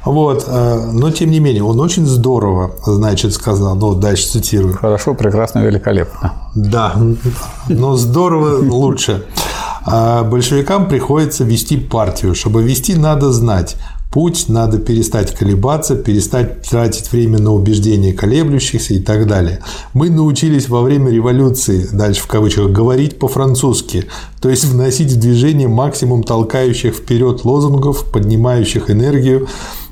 Вот, 0.06 0.46
э, 0.48 0.92
но 0.94 1.12
тем 1.12 1.30
не 1.30 1.40
менее, 1.40 1.64
он 1.64 1.80
очень 1.80 2.06
здорово, 2.06 2.72
значит, 2.86 3.34
сказал, 3.34 3.76
ну, 3.76 3.96
дальше 3.96 4.28
цитирую. 4.28 4.76
Хорошо, 4.76 5.14
прекрасно, 5.14 5.60
великолепно. 5.60 6.34
Да, 6.56 6.96
но 7.68 7.96
здорово 7.96 8.64
лучше. 8.64 9.26
А 9.86 10.24
большевикам 10.24 10.88
приходится 10.88 11.44
вести 11.44 11.78
партию. 11.78 12.34
Чтобы 12.34 12.64
вести, 12.64 12.96
надо 12.96 13.32
знать, 13.32 13.76
путь, 14.12 14.46
надо 14.48 14.80
перестать 14.80 15.36
колебаться, 15.36 15.96
перестать 15.96 16.64
тратить 16.64 17.12
время 17.12 17.40
на 17.40 17.54
убеждения 17.54 18.14
колеблющихся 18.14 18.96
и 18.96 19.00
так 19.00 19.28
далее. 19.28 19.60
Мы 19.94 20.10
научились 20.10 20.68
во 20.68 20.82
время 20.82 21.12
революции, 21.12 21.88
дальше 21.92 22.22
в 22.22 22.28
кавычках, 22.28 22.72
говорить 22.72 23.20
по-французски, 23.20 24.06
то 24.42 24.50
есть 24.50 24.66
вносить 24.66 25.12
в 25.12 25.20
движение 25.20 25.68
максимум 25.68 26.24
толкающих 26.24 26.96
вперед 26.96 27.46
лозунгов, 27.46 28.12
поднимающих 28.12 28.90
энергию, 28.90 29.48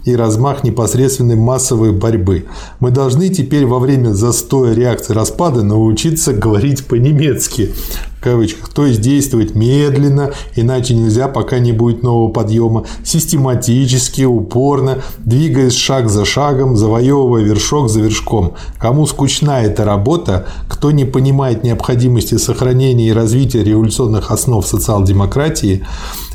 и 0.08 0.16
размах 0.16 0.64
непосредственной 0.64 1.36
массовой 1.36 1.92
борьбы. 1.92 2.46
Мы 2.80 2.92
должны 2.92 3.30
теперь 3.30 3.66
во 3.66 3.80
время 3.80 4.14
застоя 4.14 4.74
реакции 4.74 5.14
распада 5.14 5.64
научиться 5.64 6.34
говорить 6.34 6.86
по-немецки, 6.86 7.74
в 8.18 8.24
кавычках, 8.24 8.70
то 8.70 8.86
есть 8.86 9.02
действовать 9.02 9.54
медленно, 9.54 10.32
иначе 10.56 10.96
нельзя, 10.96 11.28
пока 11.28 11.60
не 11.60 11.72
будет 11.72 12.04
нового 12.04 12.32
подъема, 12.32 12.86
систематически, 13.04 14.24
упорно, 14.24 15.04
двигаясь 15.20 15.76
шаг 15.76 16.10
за 16.10 16.26
шагом, 16.26 16.78
завоевывая 16.78 17.44
вершок 17.44 17.90
за 17.90 18.00
вершком. 18.00 18.56
Кому 18.80 19.06
скучна 19.06 19.62
эта 19.62 19.86
работа, 19.86 20.48
кто 20.68 20.92
не 20.92 21.06
понимает 21.06 21.64
необходимости 21.64 22.38
сохранения 22.38 23.10
и 23.10 23.14
развития 23.14 23.64
революционных 23.64 24.32
основ 24.32 24.66
социал-демократии, 24.66 25.86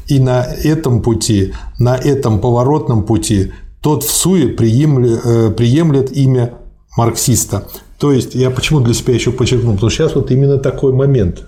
и 0.06 0.18
на 0.18 0.42
этом 0.44 1.02
пути, 1.02 1.54
на 1.78 1.96
этом 1.96 2.40
поворотном 2.40 3.04
пути 3.04 3.52
тот 3.80 4.04
в 4.04 4.10
суе 4.10 4.48
приемлет, 4.48 5.20
э, 5.24 5.50
приемлет 5.50 6.12
имя 6.12 6.54
марксиста. 6.96 7.68
То 7.98 8.12
есть, 8.12 8.34
я 8.34 8.50
почему 8.50 8.80
для 8.80 8.94
себя 8.94 9.14
еще 9.14 9.32
подчеркнул, 9.32 9.74
потому 9.74 9.90
что 9.90 10.04
сейчас 10.04 10.14
вот 10.14 10.30
именно 10.30 10.58
такой 10.58 10.92
момент. 10.92 11.44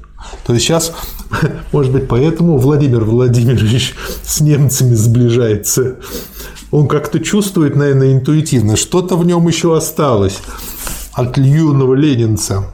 То 0.46 0.54
есть 0.54 0.64
сейчас, 0.64 0.92
может 1.72 1.92
быть, 1.92 2.08
поэтому 2.08 2.58
Владимир 2.58 3.04
Владимирович 3.04 3.94
с 4.22 4.40
немцами 4.40 4.94
сближается. 4.94 5.96
Он 6.70 6.88
как-то 6.88 7.20
чувствует, 7.20 7.76
наверное, 7.76 8.12
интуитивно, 8.12 8.76
что-то 8.76 9.16
в 9.16 9.24
нем 9.24 9.46
еще 9.46 9.76
осталось 9.76 10.38
от 11.12 11.38
юного 11.38 11.94
ленинца. 11.94 12.64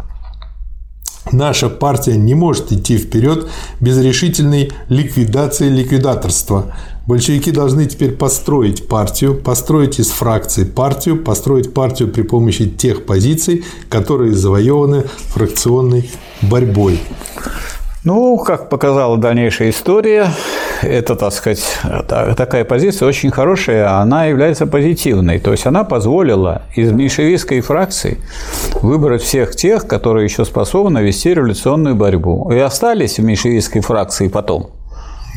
Наша 1.32 1.68
партия 1.68 2.16
не 2.16 2.34
может 2.34 2.72
идти 2.72 2.96
вперед 2.96 3.48
без 3.78 3.98
решительной 3.98 4.72
ликвидации 4.88 5.68
ликвидаторства. 5.68 6.74
Большевики 7.06 7.50
должны 7.50 7.86
теперь 7.86 8.12
построить 8.12 8.88
партию, 8.88 9.34
построить 9.34 10.00
из 10.00 10.08
фракций 10.08 10.64
партию, 10.64 11.22
построить 11.22 11.74
партию 11.74 12.10
при 12.10 12.22
помощи 12.22 12.68
тех 12.68 13.04
позиций, 13.04 13.64
которые 13.88 14.34
завоеваны 14.34 15.04
фракционной 15.28 16.10
борьбой. 16.42 17.00
Ну, 18.02 18.38
как 18.38 18.70
показала 18.70 19.18
дальнейшая 19.18 19.70
история, 19.70 20.28
это, 20.80 21.16
так 21.16 21.34
сказать, 21.34 21.62
такая 22.08 22.64
позиция 22.64 23.06
очень 23.06 23.30
хорошая, 23.30 24.00
она 24.00 24.24
является 24.24 24.66
позитивной. 24.66 25.38
То 25.38 25.50
есть 25.52 25.66
она 25.66 25.84
позволила 25.84 26.62
из 26.74 26.92
меньшевистской 26.92 27.60
фракции 27.60 28.16
выбрать 28.80 29.22
всех 29.22 29.54
тех, 29.54 29.86
которые 29.86 30.24
еще 30.24 30.46
способны 30.46 31.00
вести 31.00 31.34
революционную 31.34 31.94
борьбу. 31.94 32.50
И 32.50 32.58
остались 32.58 33.18
в 33.18 33.22
меньшевистской 33.22 33.82
фракции 33.82 34.28
потом. 34.28 34.70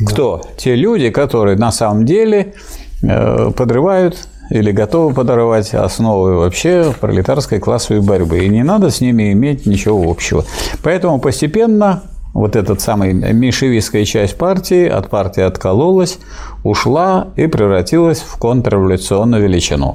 Да. 0.00 0.10
Кто? 0.10 0.42
Те 0.56 0.74
люди, 0.74 1.10
которые 1.10 1.58
на 1.58 1.70
самом 1.70 2.06
деле 2.06 2.54
э, 3.02 3.50
подрывают 3.54 4.26
или 4.48 4.72
готовы 4.72 5.12
подорвать 5.12 5.74
основы 5.74 6.36
вообще 6.36 6.94
пролетарской 6.98 7.58
классовой 7.58 8.00
борьбы. 8.00 8.38
И 8.38 8.48
не 8.48 8.62
надо 8.62 8.88
с 8.88 9.02
ними 9.02 9.32
иметь 9.32 9.66
ничего 9.66 10.10
общего. 10.10 10.44
Поэтому 10.82 11.20
постепенно 11.20 12.02
вот 12.34 12.56
эта 12.56 12.78
самая 12.78 13.12
меньшевистская 13.12 14.04
часть 14.04 14.36
партии 14.36 14.86
от 14.86 15.08
партии 15.08 15.42
откололась, 15.42 16.18
ушла 16.64 17.28
и 17.36 17.46
превратилась 17.46 18.20
в 18.20 18.36
контрреволюционную 18.38 19.44
величину. 19.44 19.94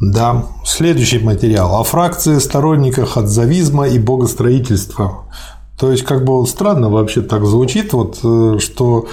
Да. 0.00 0.44
Следующий 0.64 1.18
материал 1.18 1.80
о 1.80 1.82
фракции 1.82 2.38
сторонниках 2.38 3.16
отзавизма 3.16 3.88
и 3.88 3.98
богостроительства. 3.98 5.24
То 5.76 5.90
есть, 5.90 6.04
как 6.04 6.24
бы 6.24 6.46
странно 6.46 6.88
вообще 6.88 7.20
так 7.20 7.44
звучит, 7.44 7.92
вот, 7.92 8.20
э, 8.22 8.58
что 8.60 9.08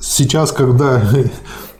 сейчас, 0.00 0.52
когда 0.52 1.02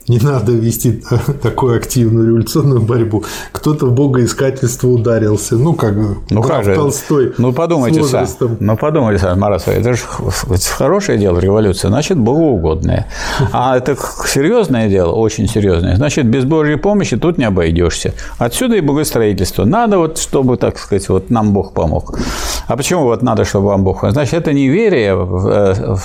не 0.09 0.19
надо 0.19 0.53
вести 0.53 1.03
такую 1.43 1.77
активную 1.77 2.29
революционную 2.29 2.81
борьбу. 2.81 3.25
Кто-то 3.53 3.87
в 3.87 3.93
богоискательство 3.93 4.88
ударился. 4.88 5.57
Ну, 5.57 5.75
как 5.75 5.95
ну, 6.31 6.43
как 6.43 6.65
же? 6.65 6.75
Толстой 6.75 7.33
Ну, 7.38 7.53
подумайте 7.53 8.03
сам. 8.05 8.27
Ну, 8.61 8.77
подумайте 8.77 9.23
сам, 9.23 9.38
Марат, 9.38 9.67
это 9.69 9.95
же 9.95 10.03
хорошее 10.77 11.19
дело 11.19 11.38
революция, 11.38 11.88
значит, 11.88 12.19
богоугодное. 12.19 13.07
А 13.53 13.77
это 13.77 13.97
серьезное 14.27 14.88
дело, 14.88 15.12
очень 15.12 15.49
серьезное. 15.49 15.97
Значит, 15.97 16.27
без 16.27 16.45
Божьей 16.45 16.77
помощи 16.77 17.17
тут 17.17 17.38
не 17.38 17.45
обойдешься. 17.45 18.15
Отсюда 18.38 18.77
и 18.77 18.81
богостроительство. 18.81 19.65
Надо 19.65 19.99
вот, 19.99 20.19
чтобы, 20.19 20.57
так 20.57 20.79
сказать, 20.79 21.09
вот 21.09 21.31
нам 21.31 21.53
Бог 21.53 21.73
помог. 21.73 22.19
А 22.67 22.77
почему 22.77 23.05
вот 23.05 23.23
надо, 23.23 23.45
чтобы 23.45 23.67
вам 23.67 23.85
Бог 23.85 24.01
помог? 24.01 24.15
Значит, 24.15 24.35
это 24.35 24.53
неверие 24.53 25.15
в, 25.15 25.49
э, 25.49 25.97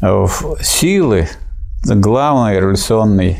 в, 0.00 0.26
в 0.26 0.56
силы 0.62 1.28
главной 1.84 2.58
революционной 2.58 3.38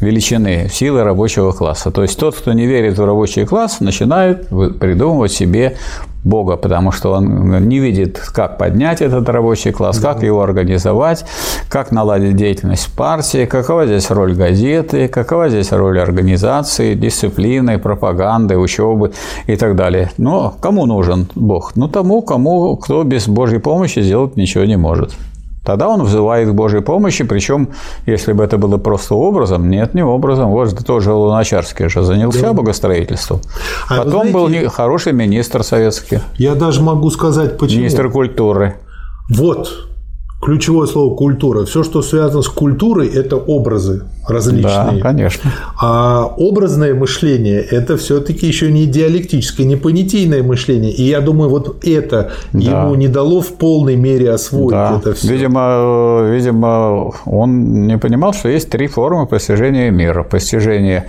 величины 0.00 0.68
силы 0.70 1.02
рабочего 1.02 1.52
класса. 1.52 1.90
То 1.90 2.02
есть 2.02 2.18
тот, 2.18 2.36
кто 2.36 2.52
не 2.52 2.66
верит 2.66 2.98
в 2.98 3.04
рабочий 3.04 3.44
класс, 3.44 3.80
начинает 3.80 4.48
придумывать 4.48 5.32
себе 5.32 5.76
Бога, 6.24 6.56
потому 6.56 6.92
что 6.92 7.12
он 7.12 7.68
не 7.68 7.78
видит, 7.78 8.18
как 8.18 8.58
поднять 8.58 9.00
этот 9.00 9.28
рабочий 9.28 9.70
класс, 9.70 9.98
да. 9.98 10.14
как 10.14 10.22
его 10.22 10.42
организовать, 10.42 11.24
как 11.68 11.90
наладить 11.90 12.36
деятельность 12.36 12.92
партии, 12.94 13.46
какова 13.46 13.86
здесь 13.86 14.10
роль 14.10 14.34
газеты, 14.34 15.08
какова 15.08 15.48
здесь 15.48 15.72
роль 15.72 15.98
организации, 15.98 16.94
дисциплины, 16.94 17.78
пропаганды, 17.78 18.58
учебы 18.58 19.12
и 19.46 19.56
так 19.56 19.76
далее. 19.76 20.10
Но 20.18 20.54
кому 20.60 20.86
нужен 20.86 21.28
Бог? 21.34 21.76
Ну, 21.76 21.88
тому, 21.88 22.22
кому, 22.22 22.76
кто 22.76 23.04
без 23.04 23.28
Божьей 23.28 23.60
помощи 23.60 24.00
сделать 24.00 24.36
ничего 24.36 24.64
не 24.64 24.76
может. 24.76 25.12
Тогда 25.68 25.86
он 25.88 26.02
взывает 26.02 26.48
к 26.48 26.52
Божьей 26.52 26.80
помощи, 26.80 27.24
причем, 27.24 27.68
если 28.06 28.32
бы 28.32 28.42
это 28.42 28.56
было 28.56 28.78
просто 28.78 29.14
образом, 29.14 29.68
нет, 29.68 29.92
не 29.92 30.02
образом. 30.02 30.48
Вот 30.50 30.74
тоже 30.86 31.12
Луначарский 31.12 31.90
же 31.90 32.02
занялся 32.02 32.40
да. 32.40 32.52
богостроительством. 32.54 33.42
А 33.90 33.98
Потом 33.98 34.30
знаете, 34.30 34.62
был 34.62 34.70
хороший 34.70 35.12
министр 35.12 35.62
советский. 35.62 36.20
Я 36.38 36.54
даже 36.54 36.80
могу 36.80 37.10
сказать, 37.10 37.58
почему. 37.58 37.80
Министр 37.80 38.10
культуры. 38.10 38.76
Вот, 39.28 39.90
ключевое 40.40 40.86
слово 40.86 41.14
культура. 41.16 41.64
Все, 41.64 41.82
что 41.82 42.02
связано 42.02 42.42
с 42.42 42.48
культурой, 42.48 43.08
это 43.08 43.36
образы 43.36 44.04
различные. 44.26 44.92
Да, 44.92 45.00
конечно. 45.00 45.50
А 45.80 46.26
образное 46.36 46.94
мышление– 46.94 47.60
это 47.70 47.96
все-таки 47.96 48.46
еще 48.46 48.70
не 48.70 48.86
диалектическое, 48.86 49.66
не 49.66 49.76
понятийное 49.76 50.42
мышление. 50.42 50.92
И 50.92 51.02
я 51.02 51.20
думаю, 51.20 51.50
вот 51.50 51.84
это 51.84 52.32
да. 52.52 52.82
ему 52.82 52.94
не 52.94 53.08
дало 53.08 53.40
в 53.40 53.54
полной 53.54 53.96
мере 53.96 54.30
освоить 54.30 54.70
да. 54.70 54.98
это 55.00 55.14
все. 55.14 55.32
Видимо, 55.32 56.22
видимо, 56.30 57.12
он 57.24 57.86
не 57.86 57.98
понимал, 57.98 58.32
что 58.32 58.48
есть 58.48 58.70
три 58.70 58.86
формы 58.86 59.26
постижения 59.26 59.90
мира. 59.90 60.22
Постижение 60.22 61.06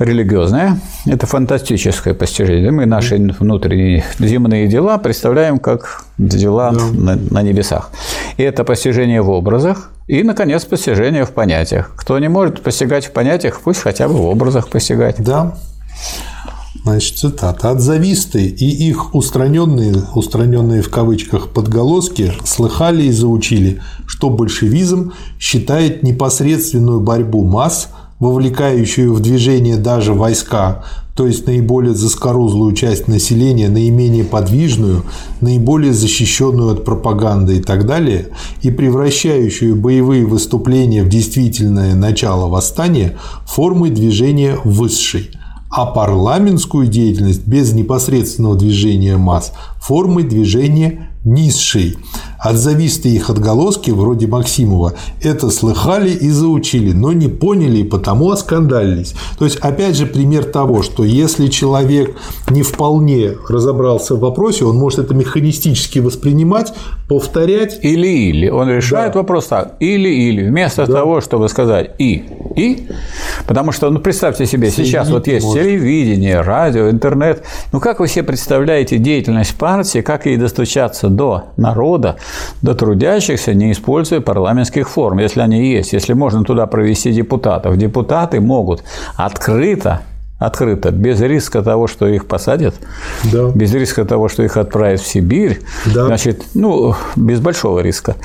религиозное. 0.00 0.80
Это 1.06 1.26
фантастическое 1.26 2.14
постижение. 2.14 2.70
Мы 2.70 2.86
наши 2.86 3.16
внутренние 3.16 4.04
земные 4.18 4.66
дела 4.66 4.98
представляем 4.98 5.58
как 5.58 6.04
дела 6.18 6.72
да. 6.72 6.86
на, 6.92 7.16
на 7.16 7.42
небесах. 7.42 7.90
И 8.38 8.42
это 8.42 8.64
постижение 8.64 9.22
в 9.22 9.30
образах. 9.30 9.90
И, 10.08 10.22
наконец, 10.22 10.64
постижение 10.64 11.24
в 11.24 11.30
понятиях. 11.30 11.92
Кто 11.96 12.18
не 12.18 12.28
может 12.28 12.62
постигать 12.62 13.06
в 13.06 13.12
понятиях, 13.12 13.60
пусть 13.60 13.80
хотя 13.80 14.08
бы 14.08 14.14
в 14.14 14.24
образах 14.24 14.68
постигать. 14.68 15.16
Да. 15.18 15.54
Значит, 16.82 17.18
цитата. 17.18 17.70
«Отзависты 17.70 18.46
и 18.46 18.88
их 18.88 19.14
устраненные, 19.14 19.94
устраненные 20.14 20.80
в 20.80 20.88
кавычках 20.88 21.48
подголоски 21.48 22.32
слыхали 22.44 23.02
и 23.02 23.12
заучили, 23.12 23.82
что 24.06 24.30
большевизм 24.30 25.12
считает 25.38 26.02
непосредственную 26.02 27.00
борьбу 27.00 27.44
масс– 27.44 27.90
вовлекающую 28.20 29.12
в 29.12 29.20
движение 29.20 29.76
даже 29.76 30.12
войска, 30.12 30.84
то 31.16 31.26
есть 31.26 31.46
наиболее 31.46 31.94
заскорузлую 31.94 32.74
часть 32.74 33.08
населения, 33.08 33.68
наименее 33.68 34.24
подвижную, 34.24 35.04
наиболее 35.40 35.92
защищенную 35.92 36.70
от 36.70 36.84
пропаганды 36.84 37.56
и 37.56 37.60
так 37.60 37.86
далее, 37.86 38.28
и 38.62 38.70
превращающую 38.70 39.74
боевые 39.74 40.24
выступления 40.24 41.02
в 41.02 41.08
действительное 41.08 41.94
начало 41.94 42.48
восстания 42.48 43.16
формой 43.46 43.90
движения 43.90 44.58
высшей, 44.64 45.30
а 45.70 45.86
парламентскую 45.86 46.86
деятельность 46.86 47.46
без 47.46 47.72
непосредственного 47.72 48.56
движения 48.56 49.16
масс 49.16 49.52
формой 49.80 50.24
движения 50.24 51.10
низшей. 51.24 51.96
Отзовистые 52.40 53.16
их 53.16 53.28
отголоски, 53.28 53.90
вроде 53.90 54.26
Максимова, 54.26 54.94
это 55.22 55.50
слыхали 55.50 56.10
и 56.10 56.30
заучили, 56.30 56.92
но 56.92 57.12
не 57.12 57.28
поняли 57.28 57.78
и 57.78 57.84
потому 57.84 58.30
оскандалились. 58.30 59.14
То 59.38 59.44
есть, 59.44 59.58
опять 59.58 59.96
же, 59.96 60.06
пример 60.06 60.44
того, 60.44 60.82
что 60.82 61.04
если 61.04 61.48
человек 61.48 62.16
не 62.48 62.62
вполне 62.62 63.32
разобрался 63.48 64.14
в 64.14 64.20
вопросе, 64.20 64.64
он 64.64 64.76
может 64.76 65.00
это 65.00 65.14
механистически 65.14 65.98
воспринимать, 65.98 66.72
повторять. 67.08 67.78
Или-или. 67.82 68.48
Он 68.48 68.70
решает 68.70 69.12
да. 69.12 69.18
вопрос 69.18 69.46
так. 69.46 69.74
Или-или. 69.80 70.48
Вместо 70.48 70.86
да. 70.86 70.92
того, 70.94 71.20
чтобы 71.20 71.48
сказать 71.48 71.90
«и», 71.98 72.24
«и», 72.56 72.88
потому 73.46 73.72
что, 73.72 73.90
ну, 73.90 73.98
представьте 73.98 74.46
себе, 74.46 74.70
Соединить 74.70 74.88
сейчас 74.88 75.10
вот 75.10 75.26
есть 75.26 75.44
может. 75.44 75.62
телевидение, 75.62 76.40
радио, 76.40 76.88
интернет. 76.88 77.44
Ну, 77.72 77.80
как 77.80 78.00
вы 78.00 78.08
себе 78.08 78.24
представляете 78.24 78.98
деятельность 78.98 79.54
партии, 79.56 80.00
как 80.00 80.24
ей 80.26 80.36
достучаться 80.36 81.08
до 81.08 81.44
народа, 81.56 82.16
до 82.62 82.74
трудящихся, 82.74 83.54
не 83.54 83.72
используя 83.72 84.20
парламентских 84.20 84.88
форм, 84.88 85.18
если 85.18 85.40
они 85.40 85.72
есть, 85.72 85.92
если 85.92 86.12
можно 86.12 86.44
туда 86.44 86.66
провести 86.66 87.12
депутатов. 87.12 87.76
Депутаты 87.76 88.40
могут 88.40 88.82
открыто 89.16 90.00
открыто, 90.40 90.90
без 90.90 91.20
риска 91.20 91.62
того, 91.62 91.86
что 91.86 92.06
их 92.08 92.26
посадят, 92.26 92.74
да. 93.30 93.50
без 93.54 93.74
риска 93.74 94.06
того, 94.06 94.28
что 94.28 94.42
их 94.42 94.56
отправят 94.56 95.00
в 95.00 95.06
Сибирь, 95.06 95.60
да. 95.94 96.06
значит, 96.06 96.42
ну, 96.54 96.94
без 97.14 97.40
большого 97.40 97.80
риска. 97.80 98.16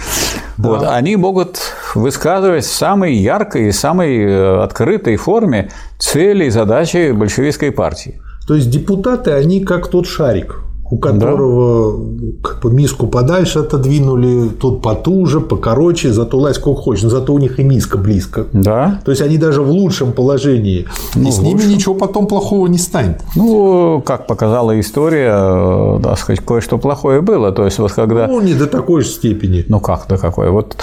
Да. 0.58 0.70
Вот, 0.70 0.88
они 0.88 1.18
могут 1.18 1.60
высказывать 1.94 2.63
в 2.63 2.74
самой 2.74 3.15
яркой 3.15 3.68
и 3.68 3.72
самой 3.74 4.18
э, 4.18 4.63
открытой 4.63 5.18
форме 5.18 5.70
цели 6.00 6.46
и 6.46 6.50
задачи 6.50 7.12
большевистской 7.12 7.72
партии. 7.72 8.22
То 8.48 8.56
есть 8.56 8.70
депутаты, 8.70 9.32
они 9.32 9.60
как 9.65 9.89
тот 9.89 10.08
шарик 10.08 10.62
у 10.91 10.98
которого 10.98 11.98
да. 11.98 12.48
как 12.48 12.62
бы 12.62 12.71
миску 12.71 13.08
подальше 13.08 13.60
отодвинули, 13.60 14.50
тут 14.50 14.84
потуже, 14.84 15.39
покороче, 15.39 16.13
зато 16.13 16.38
лазь 16.38 16.58
сколько 16.58 16.82
хочешь, 16.82 17.04
но 17.04 17.10
зато 17.10 17.34
у 17.34 17.39
них 17.39 17.60
и 17.60 17.63
миска 17.63 17.98
близко. 17.98 18.45
Да. 18.54 19.02
То 19.04 19.12
есть 19.12 19.21
они 19.21 19.38
даже 19.38 19.63
в 19.63 19.69
лучшем 19.69 20.13
положении. 20.13 20.86
Ну, 21.15 21.28
и 21.28 21.32
с 21.32 21.39
ними 21.39 21.63
ничего 21.63 21.95
потом 21.95 22.28
плохого 22.28 22.67
не 22.67 22.78
станет. 22.78 23.21
Ну, 23.36 24.04
как 24.06 24.28
показала 24.28 24.80
история, 24.80 26.00
так 26.02 26.19
сказать, 26.19 26.45
кое-что 26.45 26.78
плохое 26.78 27.21
было. 27.21 27.52
То 27.52 27.65
есть, 27.65 27.80
вот 27.80 27.91
когда. 27.91 28.28
Ну, 28.28 28.41
не 28.41 28.54
до 28.54 28.67
такой 28.67 29.02
же 29.02 29.10
степени. 29.10 29.65
Ну 29.67 29.80
как 29.80 30.06
до 30.08 30.17
какой? 30.17 30.52
Вот 30.52 30.78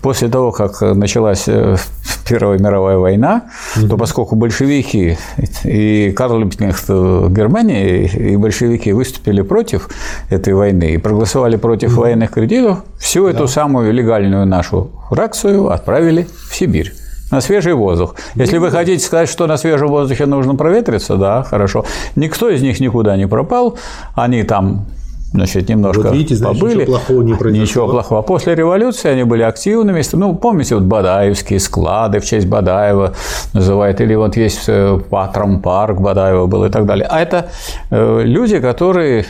после 0.00 0.28
того, 0.28 0.52
как 0.52 0.80
началась 0.80 1.44
э, 1.48 1.76
Первая 2.28 2.58
мировая 2.58 2.96
война, 2.96 3.44
mm-hmm. 3.76 3.88
то 3.88 3.96
поскольку 3.98 4.34
большевики 4.34 5.18
и 5.64 6.12
Карл 6.16 6.38
Липкнехт 6.38 6.88
Германии 6.88 8.06
и 8.06 8.36
большевики 8.36 8.92
выступили 8.92 9.33
против 9.42 9.88
этой 10.30 10.54
войны 10.54 10.92
и 10.92 10.98
проголосовали 10.98 11.56
против 11.56 11.90
mm-hmm. 11.90 12.00
военных 12.00 12.30
кредитов, 12.30 12.78
всю 12.98 13.26
эту 13.26 13.48
самую 13.48 13.92
легальную 13.92 14.46
нашу 14.46 14.90
фракцию 15.08 15.70
отправили 15.70 16.26
в 16.48 16.54
Сибирь. 16.54 16.92
На 17.30 17.40
свежий 17.40 17.72
воздух. 17.72 18.14
Если 18.36 18.58
вы 18.58 18.70
хотите 18.70 19.04
сказать, 19.04 19.28
что 19.28 19.46
на 19.46 19.56
свежем 19.56 19.88
воздухе 19.88 20.26
нужно 20.26 20.54
проветриться, 20.54 21.16
да, 21.16 21.42
хорошо. 21.42 21.84
Никто 22.16 22.48
из 22.48 22.62
них 22.62 22.80
никуда 22.80 23.16
не 23.16 23.26
пропал. 23.26 23.76
Они 24.14 24.44
там 24.44 24.86
значит, 25.34 25.68
немножко 25.68 26.02
вот 26.02 26.12
видите, 26.12 26.36
значит, 26.36 26.60
побыли. 26.60 26.74
Ничего 26.82 26.86
плохого 26.86 27.22
не 27.22 27.34
произошло. 27.34 27.62
Ничего 27.62 27.88
плохого. 27.88 28.22
После 28.22 28.54
революции 28.54 29.10
они 29.10 29.24
были 29.24 29.42
активными. 29.42 30.00
Ну, 30.12 30.34
помните, 30.36 30.76
вот 30.76 30.84
Бадаевские 30.84 31.58
склады 31.58 32.20
в 32.20 32.24
честь 32.24 32.46
Бадаева 32.46 33.14
называют, 33.52 34.00
или 34.00 34.14
вот 34.14 34.36
есть 34.36 34.64
э, 34.68 34.98
Патром 35.10 35.60
парк 35.60 36.00
Бадаева 36.00 36.46
был 36.46 36.64
и 36.64 36.70
так 36.70 36.86
далее. 36.86 37.06
А 37.10 37.20
это 37.20 37.48
э, 37.90 38.22
люди, 38.24 38.60
которые 38.60 39.26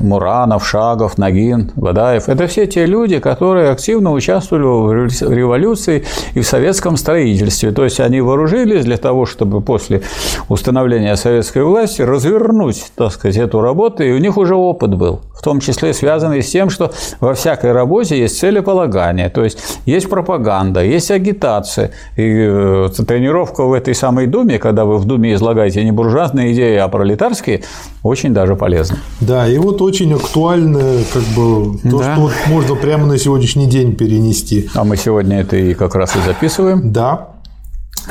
Муранов, 0.00 0.66
Шагов, 0.66 1.16
Нагин, 1.16 1.72
Бадаев. 1.74 2.28
Это 2.28 2.46
все 2.46 2.66
те 2.66 2.84
люди, 2.84 3.18
которые 3.18 3.70
активно 3.70 4.12
участвовали 4.12 5.06
в 5.08 5.32
революции 5.32 6.04
и 6.34 6.40
в 6.40 6.46
советском 6.46 6.96
строительстве. 6.96 7.72
То 7.72 7.84
есть 7.84 7.98
они 8.00 8.20
вооружились 8.20 8.84
для 8.84 8.98
того, 8.98 9.24
чтобы 9.24 9.62
после 9.62 10.02
установления 10.48 11.16
советской 11.16 11.62
власти 11.62 12.02
развернуть, 12.02 12.84
так 12.94 13.12
сказать, 13.12 13.38
эту 13.38 13.62
работу, 13.62 14.02
и 14.02 14.12
у 14.12 14.18
них 14.18 14.36
уже 14.36 14.54
опыт 14.54 14.94
был 14.94 15.20
в 15.34 15.42
том 15.46 15.60
числе 15.60 15.94
связанные 15.94 16.42
с 16.42 16.50
тем, 16.50 16.70
что 16.70 16.92
во 17.20 17.32
всякой 17.34 17.70
работе 17.70 18.18
есть 18.18 18.40
целеполагание, 18.40 19.28
то 19.28 19.44
есть 19.44 19.58
есть 19.86 20.10
пропаганда, 20.10 20.82
есть 20.82 21.12
агитация. 21.12 21.92
И 22.16 22.22
э, 22.22 22.88
тренировка 23.06 23.64
в 23.64 23.72
этой 23.72 23.94
самой 23.94 24.26
Думе, 24.26 24.58
когда 24.58 24.84
вы 24.84 24.98
в 24.98 25.04
Думе 25.04 25.34
излагаете 25.34 25.84
не 25.84 25.92
буржуазные 25.92 26.52
идеи, 26.52 26.76
а 26.78 26.88
пролетарские, 26.88 27.62
очень 28.02 28.34
даже 28.34 28.56
полезна. 28.56 28.96
Да, 29.20 29.46
и 29.46 29.56
вот 29.58 29.80
очень 29.82 30.12
актуально 30.14 30.82
как 31.12 31.22
бы 31.36 31.78
то, 31.90 31.98
да. 31.98 32.12
что 32.12 32.22
вот 32.22 32.32
можно 32.48 32.74
прямо 32.74 33.06
на 33.06 33.16
сегодняшний 33.16 33.66
день 33.66 33.94
перенести. 33.94 34.68
А 34.74 34.82
мы 34.82 34.96
сегодня 34.96 35.42
это 35.42 35.56
и 35.56 35.74
как 35.74 35.94
раз 35.94 36.16
и 36.16 36.18
записываем. 36.26 36.92
Да. 36.92 37.35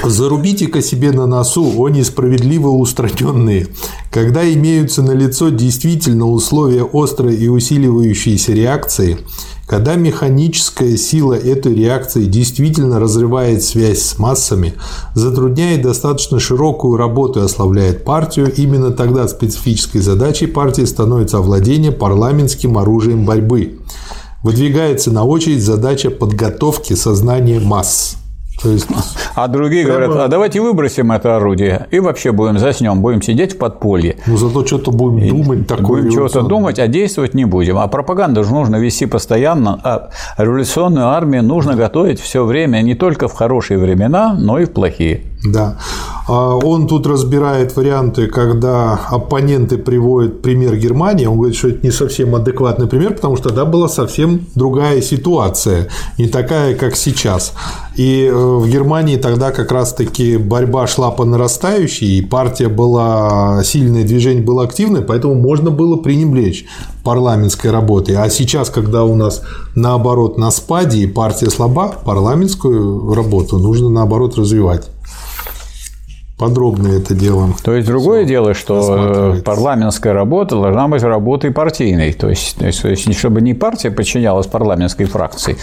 Зарубите-ка 0.04 0.82
себе 0.82 1.12
на 1.12 1.26
носу, 1.26 1.74
о 1.78 1.90
несправедливо 1.90 2.68
устраненные, 2.68 3.68
когда 4.12 4.48
имеются 4.54 5.02
на 5.02 5.12
лицо 5.12 5.50
действительно 5.50 6.28
условия 6.28 6.88
острой 6.92 7.36
и 7.36 7.48
усиливающейся 7.48 8.54
реакции, 8.54 9.18
когда 9.66 9.96
механическая 9.96 10.96
сила 10.96 11.34
этой 11.34 11.74
реакции 11.74 12.26
действительно 12.26 13.00
разрывает 13.00 13.64
связь 13.64 14.02
с 14.02 14.20
массами, 14.20 14.74
затрудняет 15.16 15.82
достаточно 15.82 16.40
широкую 16.40 16.98
работу 16.98 17.40
и 17.40 17.44
ослабляет 17.44 18.04
партию, 18.04 18.54
именно 18.54 18.92
тогда 18.92 19.28
специфической 19.28 20.00
задачей 20.00 20.46
партии 20.46 20.84
становится 20.84 21.38
овладение 21.38 21.92
парламентским 21.92 22.78
оружием 22.78 23.26
борьбы. 23.26 23.80
Выдвигается 24.44 25.10
на 25.10 25.24
очередь 25.24 25.64
задача 25.64 26.12
подготовки 26.12 26.94
сознания 26.94 27.60
масс. 27.60 28.18
То 28.62 28.70
есть, 28.70 28.88
а 29.36 29.48
другие 29.48 29.86
прямо... 29.86 30.06
говорят, 30.06 30.26
а 30.26 30.28
давайте 30.28 30.62
выбросим 30.62 31.12
это 31.12 31.36
орудие 31.36 31.88
и 31.92 32.00
вообще 32.00 32.32
будем 32.32 32.58
заснем, 32.58 33.02
будем 33.02 33.22
сидеть 33.22 33.54
в 33.54 33.58
подполье. 33.58 34.18
Ну 34.26 34.38
зато 34.38 34.66
что-то 34.66 34.92
будем 34.92 35.18
и 35.20 35.30
думать 35.30 35.68
такое. 35.68 36.04
Будем 36.04 36.12
что-то 36.12 36.42
думать, 36.42 36.80
а 36.80 36.88
действовать 36.88 37.34
не 37.34 37.46
будем. 37.46 37.78
А 37.78 37.88
пропаганду 37.88 38.44
же 38.44 38.52
нужно 38.52 38.78
вести 38.78 39.06
постоянно, 39.06 39.80
а 39.84 40.10
революционную 40.38 41.08
армию 41.08 41.44
нужно 41.44 41.76
готовить 41.76 42.20
все 42.20 42.46
время, 42.46 42.82
не 42.82 42.96
только 42.96 43.28
в 43.28 43.34
хорошие 43.34 43.78
времена, 43.78 44.34
но 44.34 44.60
и 44.60 44.66
в 44.66 44.72
плохие. 44.72 45.24
Да. 45.46 45.78
А 46.28 46.56
он 46.56 46.88
тут 46.88 47.06
разбирает 47.06 47.76
варианты, 47.76 48.28
когда 48.28 49.00
оппоненты 49.12 49.78
приводят 49.78 50.42
пример 50.42 50.76
Германии. 50.76 51.28
Он 51.28 51.38
говорит, 51.38 51.56
что 51.56 51.68
это 51.68 51.86
не 51.86 51.92
совсем 51.92 52.34
адекватный 52.34 52.88
пример, 52.88 53.14
потому 53.14 53.36
что 53.36 53.50
тогда 53.50 53.66
была 53.66 53.88
совсем 53.88 54.42
другая 54.56 55.02
ситуация, 55.02 55.88
не 56.18 56.28
такая, 56.28 56.76
как 56.76 56.96
сейчас. 56.96 57.54
И 57.96 58.26
э, 58.26 58.34
в 58.34 58.68
Германии 58.68 59.18
тогда 59.18 59.52
как 59.52 59.72
раз-таки 59.72 60.38
борьба 60.38 60.88
шла 60.88 61.12
по 61.12 61.26
нарастающей, 61.26 62.18
и 62.18 62.22
партия 62.24 62.70
была 62.70 63.64
сильное, 63.64 64.04
движение 64.04 64.44
было 64.44 64.64
активное, 64.64 65.02
поэтому 65.02 65.36
можно 65.36 65.70
было 65.70 65.96
пренебречь 65.98 66.66
парламентской 67.04 67.70
работой. 67.70 68.16
А 68.16 68.28
сейчас, 68.32 68.72
когда 68.72 69.04
у 69.04 69.16
нас 69.16 69.44
наоборот 69.76 70.40
на 70.40 70.50
спаде 70.50 71.02
и 71.02 71.08
партия 71.08 71.52
слаба, 71.52 71.94
парламентскую 72.04 73.14
работу 73.14 73.60
нужно 73.60 73.90
наоборот 73.90 74.36
развивать 74.38 74.90
подробно 76.38 76.90
это 76.90 77.16
дело. 77.16 77.50
То 77.64 77.74
есть 77.74 77.88
другое 77.88 78.26
дело, 78.26 78.54
что 78.54 79.38
парламентская 79.46 80.14
работа 80.14 80.56
должна 80.56 80.88
быть 80.88 81.02
работой 81.02 81.52
партийной. 81.52 82.14
То 82.14 82.30
есть, 82.30 82.58
то 82.58 82.66
есть, 82.66 83.18
чтобы 83.18 83.42
не 83.42 83.54
партия 83.54 83.90
подчинялась 83.90 84.48
парламентской 84.48 85.06
фракции, 85.06 85.58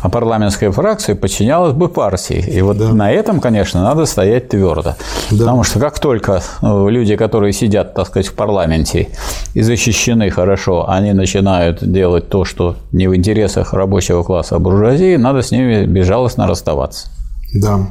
а 0.00 0.08
парламентская 0.08 0.72
фракция 0.72 1.14
подчинялась 1.14 1.72
бы 1.72 1.88
партии. 1.88 2.44
И 2.48 2.60
вот 2.62 2.78
да. 2.78 2.92
на 2.92 3.12
этом, 3.12 3.40
конечно, 3.40 3.82
надо 3.82 4.06
стоять 4.06 4.48
твердо. 4.48 4.96
Да. 5.30 5.38
Потому 5.38 5.62
что 5.62 5.78
как 5.78 5.98
только 6.00 6.42
ну, 6.62 6.88
люди, 6.88 7.16
которые 7.16 7.52
сидят, 7.52 7.94
так 7.94 8.08
сказать, 8.08 8.26
в 8.26 8.34
парламенте 8.34 9.08
и 9.54 9.62
защищены 9.62 10.30
хорошо, 10.30 10.88
они 10.88 11.12
начинают 11.12 11.78
делать 11.80 12.28
то, 12.28 12.44
что 12.44 12.76
не 12.92 13.06
в 13.06 13.14
интересах 13.14 13.72
рабочего 13.72 14.24
класса, 14.24 14.56
а 14.56 14.58
буржуазии, 14.58 15.16
надо 15.16 15.42
с 15.42 15.52
ними 15.52 15.84
безжалостно 15.86 16.48
расставаться. 16.48 17.08
Да. 17.54 17.86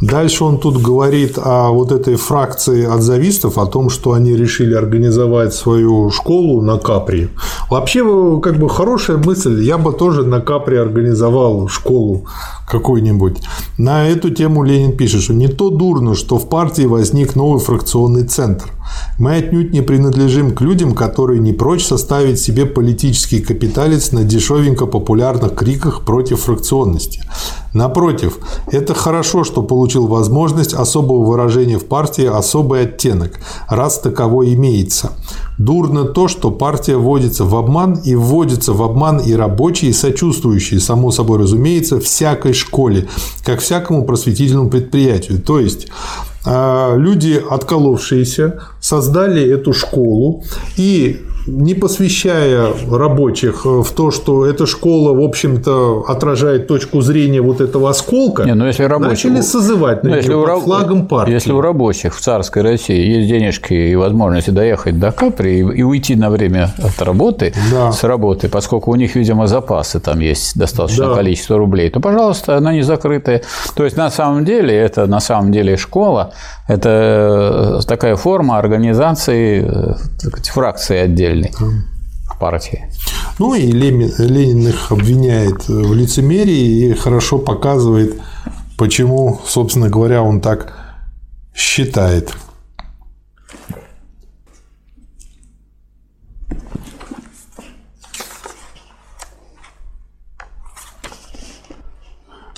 Дальше 0.00 0.44
он 0.44 0.58
тут 0.58 0.82
говорит 0.82 1.38
о 1.38 1.70
вот 1.70 1.92
этой 1.92 2.16
фракции 2.16 2.84
отзавистов, 2.84 3.58
о 3.58 3.66
том, 3.66 3.90
что 3.90 4.12
они 4.12 4.36
решили 4.36 4.74
организовать 4.74 5.54
свою 5.54 6.10
школу 6.10 6.60
на 6.60 6.78
Капри. 6.78 7.28
Вообще, 7.70 8.02
как 8.42 8.58
бы 8.58 8.68
хорошая 8.68 9.16
мысль, 9.16 9.62
я 9.62 9.78
бы 9.78 9.92
тоже 9.92 10.24
на 10.24 10.40
Капри 10.40 10.76
организовал 10.76 11.68
школу 11.68 12.26
какой-нибудь. 12.68 13.42
На 13.78 14.08
эту 14.08 14.30
тему 14.30 14.64
Ленин 14.64 14.96
пишет, 14.96 15.22
что 15.22 15.34
не 15.34 15.48
то 15.48 15.70
дурно, 15.70 16.14
что 16.14 16.38
в 16.38 16.48
партии 16.48 16.86
возник 16.86 17.36
новый 17.36 17.60
фракционный 17.60 18.24
центр. 18.24 18.70
Мы 19.18 19.36
отнюдь 19.36 19.72
не 19.72 19.80
принадлежим 19.80 20.54
к 20.54 20.60
людям, 20.60 20.94
которые 20.94 21.40
не 21.40 21.52
прочь 21.52 21.86
составить 21.86 22.40
себе 22.40 22.66
политический 22.66 23.40
капиталец 23.40 24.12
на 24.12 24.24
дешевенько 24.24 24.86
популярных 24.86 25.54
криках 25.54 26.04
против 26.04 26.40
фракционности. 26.40 27.22
Напротив, 27.72 28.38
это 28.70 28.94
хорошо, 28.94 29.43
что 29.44 29.62
получил 29.62 30.06
возможность 30.06 30.74
особого 30.74 31.24
выражения 31.24 31.78
в 31.78 31.86
партии 31.86 32.24
особый 32.24 32.82
оттенок, 32.82 33.38
раз 33.68 33.98
таковой 33.98 34.54
имеется. 34.54 35.12
Дурно 35.58 36.04
то, 36.04 36.28
что 36.28 36.50
партия 36.50 36.96
вводится 36.96 37.44
в 37.44 37.54
обман, 37.54 37.94
и 38.04 38.14
вводится 38.14 38.72
в 38.72 38.82
обман 38.82 39.18
и 39.18 39.34
рабочие, 39.34 39.90
и 39.90 39.94
сочувствующие, 39.94 40.80
само 40.80 41.10
собой 41.10 41.38
разумеется, 41.38 42.00
всякой 42.00 42.54
школе, 42.54 43.08
как 43.44 43.60
всякому 43.60 44.04
просветительному 44.04 44.70
предприятию. 44.70 45.40
То 45.40 45.60
есть 45.60 45.88
а, 46.44 46.96
люди, 46.96 47.42
отколовшиеся, 47.48 48.60
создали 48.80 49.48
эту 49.48 49.72
школу 49.72 50.44
и 50.76 51.20
не 51.46 51.74
посвящая 51.74 52.72
рабочих 52.90 53.64
в 53.64 53.90
то, 53.92 54.10
что 54.10 54.46
эта 54.46 54.66
школа, 54.66 55.12
в 55.12 55.22
общем-то, 55.22 56.04
отражает 56.08 56.66
точку 56.66 57.00
зрения 57.02 57.42
вот 57.42 57.60
этого 57.60 57.90
осколка, 57.90 58.44
не, 58.44 58.54
ну 58.54 58.66
если 58.66 58.84
рабочие, 58.84 59.30
начали 59.30 59.40
созывать 59.42 60.04
ну, 60.04 60.14
если 60.14 60.32
под 60.32 60.62
флагом 60.62 61.06
партии. 61.06 61.32
Если 61.32 61.52
у 61.52 61.60
рабочих 61.60 62.14
в 62.14 62.20
царской 62.20 62.62
России 62.62 62.98
есть 62.98 63.28
денежки 63.28 63.74
и 63.74 63.94
возможности 63.94 64.50
доехать 64.50 64.98
до 64.98 65.12
Капри 65.12 65.58
и 65.58 65.82
уйти 65.82 66.16
на 66.16 66.30
время 66.30 66.72
от 66.82 67.00
работы, 67.02 67.52
да. 67.70 67.92
с 67.92 68.02
работы, 68.04 68.48
поскольку 68.48 68.90
у 68.92 68.94
них, 68.94 69.14
видимо, 69.14 69.46
запасы 69.46 70.00
там 70.00 70.20
есть 70.20 70.58
достаточное 70.58 71.08
да. 71.08 71.14
количество 71.14 71.58
рублей, 71.58 71.90
то, 71.90 72.00
пожалуйста, 72.00 72.56
она 72.56 72.72
не 72.72 72.82
закрытая. 72.82 73.42
То 73.76 73.84
есть, 73.84 73.96
на 73.96 74.10
самом 74.10 74.44
деле, 74.44 74.74
это 74.74 75.06
на 75.06 75.20
самом 75.20 75.52
деле 75.52 75.76
школа, 75.76 76.32
это 76.68 77.80
такая 77.86 78.16
форма 78.16 78.58
организации 78.58 79.66
э, 79.66 79.94
фракции 80.50 80.96
отдельно 80.96 81.33
отдельной 81.34 81.52
партии. 82.38 82.88
Ну 83.38 83.54
и 83.54 83.70
Ленин 83.70 84.68
их 84.68 84.92
обвиняет 84.92 85.68
в 85.68 85.94
лицемерии 85.94 86.90
и 86.90 86.94
хорошо 86.94 87.38
показывает, 87.38 88.20
почему, 88.76 89.40
собственно 89.46 89.88
говоря, 89.88 90.22
он 90.22 90.40
так 90.40 90.72
считает. 91.54 92.34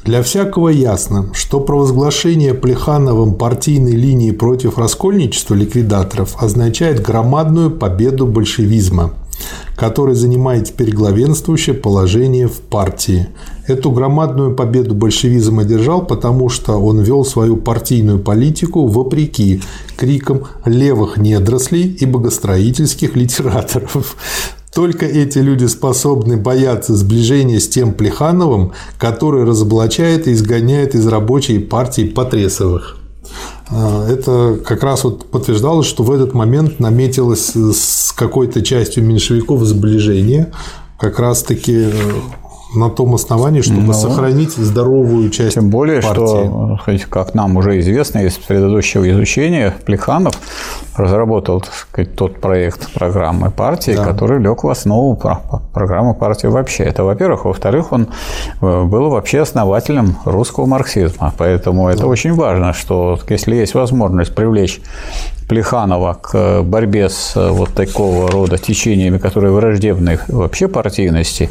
Для 0.06 0.22
всякого 0.22 0.68
ясно, 0.68 1.30
что 1.32 1.58
провозглашение 1.58 2.54
Плехановым 2.54 3.34
партийной 3.34 3.96
линии 3.96 4.30
против 4.30 4.78
раскольничества 4.78 5.54
ликвидаторов 5.54 6.40
означает 6.40 7.02
громадную 7.02 7.72
победу 7.72 8.24
большевизма, 8.24 9.14
который 9.74 10.14
занимает 10.14 10.68
теперь 10.68 10.94
главенствующее 10.94 11.74
положение 11.74 12.46
в 12.46 12.60
партии. 12.60 13.26
Эту 13.66 13.90
громадную 13.90 14.54
победу 14.54 14.94
большевизм 14.94 15.58
одержал, 15.58 16.06
потому 16.06 16.50
что 16.50 16.74
он 16.74 17.00
вел 17.00 17.24
свою 17.24 17.56
партийную 17.56 18.20
политику 18.20 18.86
вопреки 18.86 19.60
крикам 19.96 20.44
левых 20.64 21.16
недрослей 21.16 21.82
и 21.82 22.06
богостроительских 22.06 23.16
литераторов. 23.16 24.16
Только 24.76 25.06
эти 25.06 25.38
люди 25.38 25.64
способны 25.64 26.36
бояться 26.36 26.94
сближения 26.94 27.58
с 27.60 27.66
тем 27.66 27.94
Плехановым, 27.94 28.72
который 28.98 29.44
разоблачает 29.44 30.28
и 30.28 30.34
изгоняет 30.34 30.94
из 30.94 31.06
рабочей 31.06 31.60
партии 31.60 32.02
Потресовых. 32.02 32.98
А, 33.70 34.06
это 34.06 34.58
как 34.62 34.82
раз 34.82 35.04
вот 35.04 35.30
подтверждалось, 35.30 35.86
что 35.86 36.02
в 36.02 36.12
этот 36.12 36.34
момент 36.34 36.78
наметилось 36.78 37.54
с 37.56 38.12
какой-то 38.12 38.62
частью 38.62 39.02
меньшевиков 39.02 39.62
сближение, 39.62 40.52
как 40.98 41.20
раз-таки 41.20 41.86
на 42.74 42.90
том 42.90 43.14
основании, 43.14 43.62
чтобы 43.62 43.80
ну, 43.80 43.92
сохранить 43.94 44.52
здоровую 44.52 45.30
часть 45.30 45.54
Тем 45.54 45.70
более, 45.70 46.02
партии. 46.02 46.98
что, 46.98 47.08
как 47.08 47.34
нам 47.34 47.56
уже 47.56 47.80
известно 47.80 48.26
из 48.26 48.34
предыдущего 48.34 49.10
изучения, 49.10 49.74
Плеханов 49.86 50.34
разработал 50.96 51.60
так 51.60 51.74
сказать, 51.74 52.14
тот 52.14 52.40
проект 52.40 52.92
программы 52.92 53.50
партии, 53.50 53.92
да. 53.96 54.04
который 54.04 54.40
лег 54.40 54.64
в 54.64 54.68
основу 54.68 55.18
программы 55.72 56.14
партии 56.14 56.46
вообще. 56.46 56.84
Это, 56.84 57.04
во-первых. 57.04 57.44
Во-вторых, 57.44 57.92
он 57.92 58.08
э, 58.60 58.84
был 58.84 59.10
вообще 59.10 59.40
основателем 59.40 60.16
русского 60.24 60.66
марксизма. 60.66 61.32
Поэтому 61.36 61.88
это 61.88 62.06
очень 62.06 62.34
важно, 62.34 62.72
что 62.72 63.18
если 63.28 63.56
есть 63.56 63.74
возможность 63.74 64.34
привлечь 64.34 64.80
Плеханова 65.48 66.18
к 66.20 66.62
борьбе 66.62 67.08
с 67.08 67.36
э, 67.36 67.50
вот 67.50 67.72
такого 67.72 68.30
рода 68.30 68.58
течениями, 68.58 69.18
которые 69.18 69.52
враждебны 69.52 70.18
вообще 70.28 70.66
партийности 70.66 71.50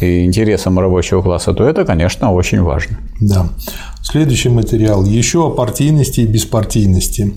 и 0.00 0.24
интересам 0.24 0.78
рабочего 0.80 1.22
класса, 1.22 1.52
то 1.54 1.64
это, 1.64 1.84
конечно, 1.84 2.32
очень 2.32 2.62
важно. 2.62 2.98
Да. 3.20 3.46
Следующий 4.02 4.48
материал 4.48 5.04
еще 5.04 5.46
о 5.46 5.50
партийности 5.50 6.20
и 6.20 6.26
беспартийности. 6.26 7.34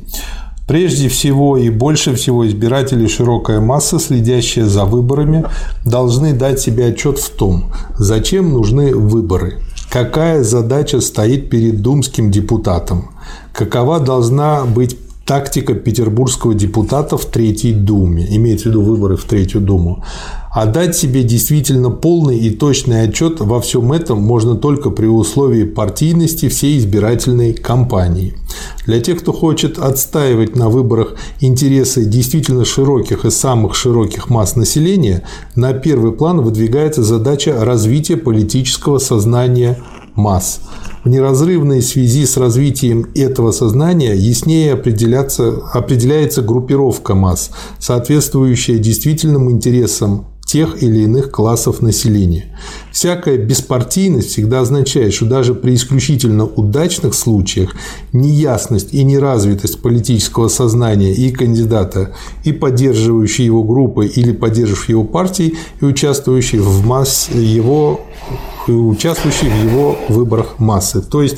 Прежде 0.69 1.09
всего 1.09 1.57
и 1.57 1.71
больше 1.71 2.13
всего 2.13 2.47
избиратели 2.47 3.07
широкая 3.07 3.59
масса, 3.59 3.97
следящая 3.97 4.65
за 4.65 4.85
выборами, 4.85 5.45
должны 5.83 6.33
дать 6.33 6.59
себе 6.59 6.89
отчет 6.89 7.17
в 7.17 7.31
том, 7.31 7.73
зачем 7.97 8.53
нужны 8.53 8.95
выборы. 8.95 9.63
какая 9.89 10.43
задача 10.43 11.01
стоит 11.01 11.49
перед 11.49 11.81
думским 11.81 12.29
депутатом, 12.29 13.09
какова 13.51 13.99
должна 13.99 14.65
быть 14.65 14.95
тактика 15.25 15.73
петербургского 15.73 16.53
депутата 16.53 17.17
в 17.17 17.25
Третьей 17.25 17.73
Думе, 17.73 18.27
имеется 18.29 18.69
в 18.69 18.71
виду 18.71 18.83
выборы 18.83 19.15
в 19.15 19.23
Третью 19.23 19.61
Думу. 19.61 20.03
А 20.51 20.65
дать 20.65 20.95
себе 20.95 21.23
действительно 21.23 21.91
полный 21.91 22.39
и 22.39 22.49
точный 22.49 23.03
отчет 23.03 23.39
во 23.39 23.61
всем 23.61 23.91
этом 23.91 24.19
можно 24.19 24.55
только 24.55 24.89
при 24.89 25.05
условии 25.05 25.63
партийности 25.63 26.49
всей 26.49 26.79
избирательной 26.79 27.53
кампании. 27.53 28.33
Для 28.85 28.99
тех, 28.99 29.19
кто 29.19 29.31
хочет 29.31 29.77
отстаивать 29.77 30.55
на 30.55 30.69
выборах 30.69 31.15
интересы 31.39 32.03
действительно 32.03 32.65
широких 32.65 33.25
и 33.25 33.29
самых 33.29 33.75
широких 33.75 34.29
масс 34.29 34.55
населения, 34.55 35.23
на 35.55 35.73
первый 35.73 36.13
план 36.13 36.41
выдвигается 36.41 37.03
задача 37.03 37.63
развития 37.63 38.17
политического 38.17 38.97
сознания 38.97 39.77
масс. 40.15 40.61
В 41.03 41.09
неразрывной 41.09 41.83
связи 41.83 42.25
с 42.25 42.37
развитием 42.37 43.05
этого 43.15 43.51
сознания 43.51 44.15
яснее 44.15 44.73
определяется 44.73 46.41
группировка 46.41 47.13
масс, 47.13 47.51
соответствующая 47.77 48.79
действительным 48.79 49.49
интересам 49.51 50.25
тех 50.49 50.81
или 50.81 51.01
иных 51.01 51.29
классов 51.29 51.83
населения. 51.83 52.45
Всякая 52.91 53.37
беспартийность 53.37 54.29
всегда 54.29 54.61
означает, 54.61 55.13
что 55.13 55.25
даже 55.25 55.53
при 55.53 55.75
исключительно 55.75 56.45
удачных 56.45 57.13
случаях 57.13 57.75
неясность 58.13 58.91
и 58.91 59.03
неразвитость 59.03 59.79
политического 59.79 60.47
сознания 60.47 61.13
и 61.13 61.31
кандидата, 61.31 62.15
и 62.43 62.51
поддерживающей 62.51 63.45
его 63.45 63.63
группы 63.63 64.07
или 64.07 64.31
поддерживающей 64.31 64.93
его 64.93 65.03
партии, 65.03 65.53
и 65.81 65.85
участвующей 65.85 66.57
в 66.57 66.83
масс 66.83 67.29
его 67.31 68.01
участвующей 68.67 69.49
в 69.49 69.71
его 69.71 69.97
выборах 70.09 70.57
массы. 70.57 71.01
То 71.01 71.21
есть 71.21 71.37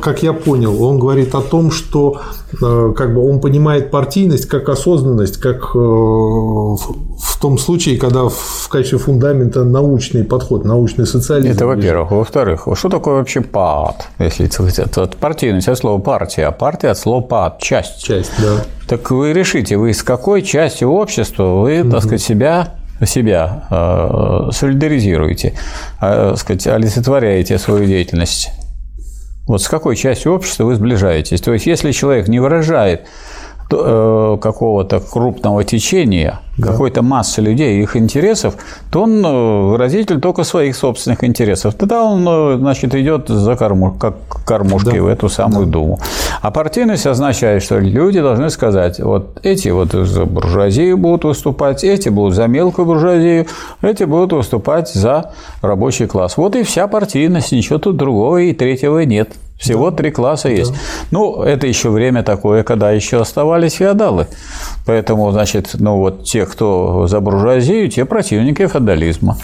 как 0.00 0.22
я 0.22 0.32
понял, 0.32 0.82
он 0.82 0.98
говорит 0.98 1.34
о 1.34 1.40
том, 1.40 1.70
что 1.70 2.20
э, 2.60 2.92
как 2.96 3.14
бы 3.14 3.28
он 3.28 3.40
понимает 3.40 3.90
партийность 3.90 4.46
как 4.46 4.68
осознанность, 4.68 5.38
как 5.38 5.74
э, 5.74 5.78
в 5.78 7.40
том 7.40 7.58
случае, 7.58 7.98
когда 7.98 8.28
в 8.28 8.68
качестве 8.68 8.98
фундамента 8.98 9.64
научный 9.64 10.24
подход, 10.24 10.64
научный 10.64 11.06
социализм. 11.06 11.52
Это 11.52 11.66
во-первых. 11.66 12.10
Во-вторых, 12.10 12.68
что 12.74 12.88
такое 12.88 13.14
вообще 13.16 13.40
ПАД, 13.40 14.08
если 14.18 14.46
это 14.46 15.06
партийность 15.18 15.68
от 15.68 15.78
слова 15.78 16.00
партия, 16.00 16.46
а 16.46 16.52
партия 16.52 16.88
от 16.88 16.98
слова 16.98 17.22
ПАД, 17.22 17.60
часть. 17.60 18.02
Часть, 18.02 18.32
да. 18.38 18.64
Так 18.88 19.10
вы 19.10 19.32
решите, 19.32 19.76
вы 19.76 19.92
с 19.92 20.02
какой 20.02 20.42
части 20.42 20.84
общества 20.84 21.60
вы, 21.60 21.82
угу. 21.82 21.90
так 21.90 22.00
сказать, 22.00 22.22
себя 22.22 22.74
себя 23.06 23.64
э, 23.70 24.50
солидаризируете, 24.52 25.54
э, 26.00 26.34
сказать, 26.36 26.66
олицетворяете 26.66 27.58
свою 27.58 27.86
деятельность. 27.86 28.50
Вот 29.50 29.60
с 29.62 29.66
какой 29.66 29.96
частью 29.96 30.32
общества 30.32 30.62
вы 30.62 30.76
сближаетесь? 30.76 31.40
То 31.40 31.52
есть, 31.52 31.66
если 31.66 31.90
человек 31.90 32.28
не 32.28 32.38
выражает 32.38 33.08
Э, 33.72 34.36
какого-то 34.40 34.98
крупного 34.98 35.62
течения, 35.62 36.40
да. 36.58 36.68
какой-то 36.68 37.02
массы 37.02 37.40
людей, 37.40 37.80
их 37.80 37.94
интересов, 37.94 38.56
то 38.90 39.02
он 39.02 39.24
э, 39.24 39.70
выразитель 39.70 40.20
только 40.20 40.42
своих 40.42 40.74
собственных 40.74 41.22
интересов. 41.22 41.74
Тогда 41.74 42.02
он, 42.02 42.26
э, 42.28 42.56
значит, 42.58 42.96
идет 42.96 43.28
за 43.28 43.54
корму, 43.54 43.92
как 43.92 44.16
кормушки 44.44 44.96
да. 44.96 45.02
в 45.02 45.06
эту 45.06 45.28
самую 45.28 45.66
да. 45.66 45.72
думу. 45.72 46.00
А 46.42 46.50
партийность 46.50 47.06
означает, 47.06 47.62
что 47.62 47.78
люди 47.78 48.20
должны 48.20 48.50
сказать, 48.50 48.98
вот 48.98 49.38
эти 49.44 49.68
вот 49.68 49.92
за 49.92 50.24
буржуазию 50.24 50.96
будут 50.98 51.24
выступать, 51.24 51.84
эти 51.84 52.08
будут 52.08 52.34
за 52.34 52.48
мелкую 52.48 52.86
буржуазию, 52.86 53.46
эти 53.82 54.02
будут 54.02 54.32
выступать 54.32 54.92
за 54.92 55.30
рабочий 55.62 56.06
класс. 56.06 56.36
Вот 56.36 56.56
и 56.56 56.64
вся 56.64 56.88
партийность, 56.88 57.52
ничего 57.52 57.78
тут 57.78 57.96
другого 57.96 58.38
и 58.38 58.52
третьего 58.52 58.98
нет. 59.04 59.30
Всего 59.60 59.90
да. 59.90 59.98
три 59.98 60.10
класса 60.10 60.48
есть. 60.48 60.72
Да. 60.72 60.78
Ну, 61.10 61.42
это 61.42 61.66
еще 61.66 61.90
время 61.90 62.22
такое, 62.22 62.62
когда 62.62 62.90
еще 62.92 63.20
оставались 63.20 63.74
феодалы. 63.74 64.26
Поэтому, 64.86 65.30
значит, 65.32 65.72
ну 65.78 65.98
вот 65.98 66.24
те, 66.24 66.46
кто 66.46 67.06
за 67.06 67.20
буржуазию, 67.20 67.90
те 67.90 68.06
противники 68.06 68.66
феодализма. 68.66 69.36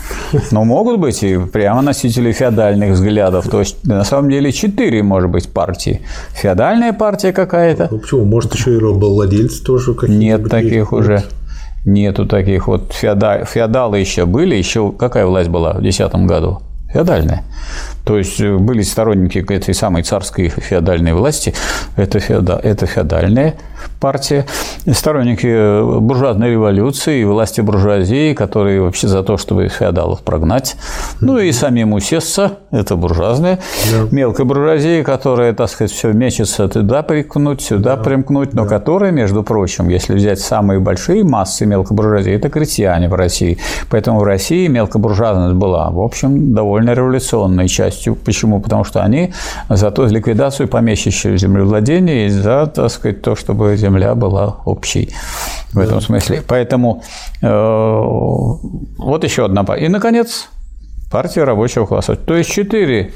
Но 0.50 0.64
могут 0.64 0.98
быть 0.98 1.22
и 1.22 1.38
прямо 1.38 1.82
носители 1.82 2.32
феодальных 2.32 2.92
взглядов. 2.92 3.46
То 3.48 3.60
есть, 3.60 3.84
на 3.84 4.04
самом 4.04 4.30
деле, 4.30 4.52
четыре, 4.52 5.02
может 5.02 5.30
быть, 5.30 5.50
партии. 5.50 6.00
Феодальная 6.32 6.94
партия 6.94 7.32
какая-то. 7.32 7.88
Ну, 7.90 7.98
почему? 7.98 8.24
Может, 8.24 8.54
еще 8.54 8.74
и 8.74 8.78
рабовладельцы 8.78 9.62
тоже 9.62 9.92
какие-то 9.92 10.18
Нет 10.18 10.48
таких 10.48 10.72
есть. 10.72 10.92
уже. 10.92 11.24
Нету 11.84 12.26
таких 12.26 12.68
вот 12.68 12.92
феодалы 12.92 13.98
еще 13.98 14.24
были. 14.24 14.56
Еще 14.56 14.92
какая 14.92 15.26
власть 15.26 15.50
была 15.50 15.74
в 15.74 15.82
2010 15.82 16.26
году? 16.26 16.62
Феодальная. 16.96 17.44
То 18.06 18.16
есть 18.16 18.40
э, 18.40 18.56
были 18.56 18.80
сторонники 18.82 19.38
этой 19.52 19.74
самой 19.74 20.02
царской 20.02 20.48
феодальной 20.48 21.12
власти, 21.12 21.52
это, 21.96 22.20
феода, 22.20 22.58
это 22.62 22.86
феодальная 22.86 23.56
партия, 24.00 24.46
сторонники 24.92 25.46
э, 25.46 25.98
буржуазной 26.00 26.52
революции 26.52 27.20
и 27.20 27.24
власти 27.24 27.60
буржуазии, 27.60 28.32
которые 28.34 28.80
вообще 28.80 29.08
за 29.08 29.22
то, 29.22 29.36
чтобы 29.36 29.68
феодалов 29.68 30.22
прогнать, 30.22 30.76
ну 31.20 31.38
и 31.38 31.50
самим 31.50 31.94
усесться, 31.94 32.58
это 32.70 32.94
буржуазная, 32.94 33.58
да. 33.92 34.08
мелкая 34.12 34.46
буржуазия, 34.46 35.02
которая, 35.02 35.52
так 35.52 35.68
сказать, 35.68 35.90
все 35.90 36.12
мечется 36.12 36.68
туда 36.68 37.02
примкнуть, 37.02 37.60
сюда 37.60 37.96
да. 37.96 38.02
примкнуть, 38.02 38.54
но 38.54 38.62
да. 38.62 38.68
которая, 38.68 39.10
между 39.10 39.42
прочим, 39.42 39.88
если 39.88 40.14
взять 40.14 40.38
самые 40.38 40.78
большие 40.78 41.24
массы 41.24 41.66
мелкой 41.66 41.96
буржуазии, 41.96 42.32
это 42.32 42.48
крестьяне 42.50 43.08
в 43.08 43.14
России. 43.14 43.58
Поэтому 43.90 44.20
в 44.20 44.22
России 44.22 44.68
мелкобуржуазность 44.68 45.56
была, 45.56 45.90
в 45.90 46.00
общем, 46.00 46.54
довольно 46.54 46.85
революционной 46.94 47.68
частью. 47.68 48.14
Почему? 48.14 48.60
Потому 48.60 48.84
что 48.84 49.02
они 49.02 49.32
за 49.68 49.90
то 49.90 50.06
ликвидацию 50.06 50.68
помещичьего 50.68 51.36
землевладения 51.36 52.26
и 52.26 52.28
за, 52.28 52.66
так 52.66 52.90
сказать, 52.90 53.22
то, 53.22 53.36
чтобы 53.36 53.76
земля 53.76 54.14
была 54.14 54.56
общей 54.64 55.10
в 55.72 55.78
этом 55.78 56.00
смысле. 56.00 56.42
Поэтому 56.46 57.02
э, 57.42 57.48
вот 58.98 59.24
еще 59.24 59.44
одна. 59.44 59.62
И, 59.76 59.88
наконец, 59.88 60.48
партия 61.10 61.44
рабочего 61.44 61.86
класса. 61.86 62.16
То 62.16 62.34
есть 62.34 62.50
четыре 62.50 63.12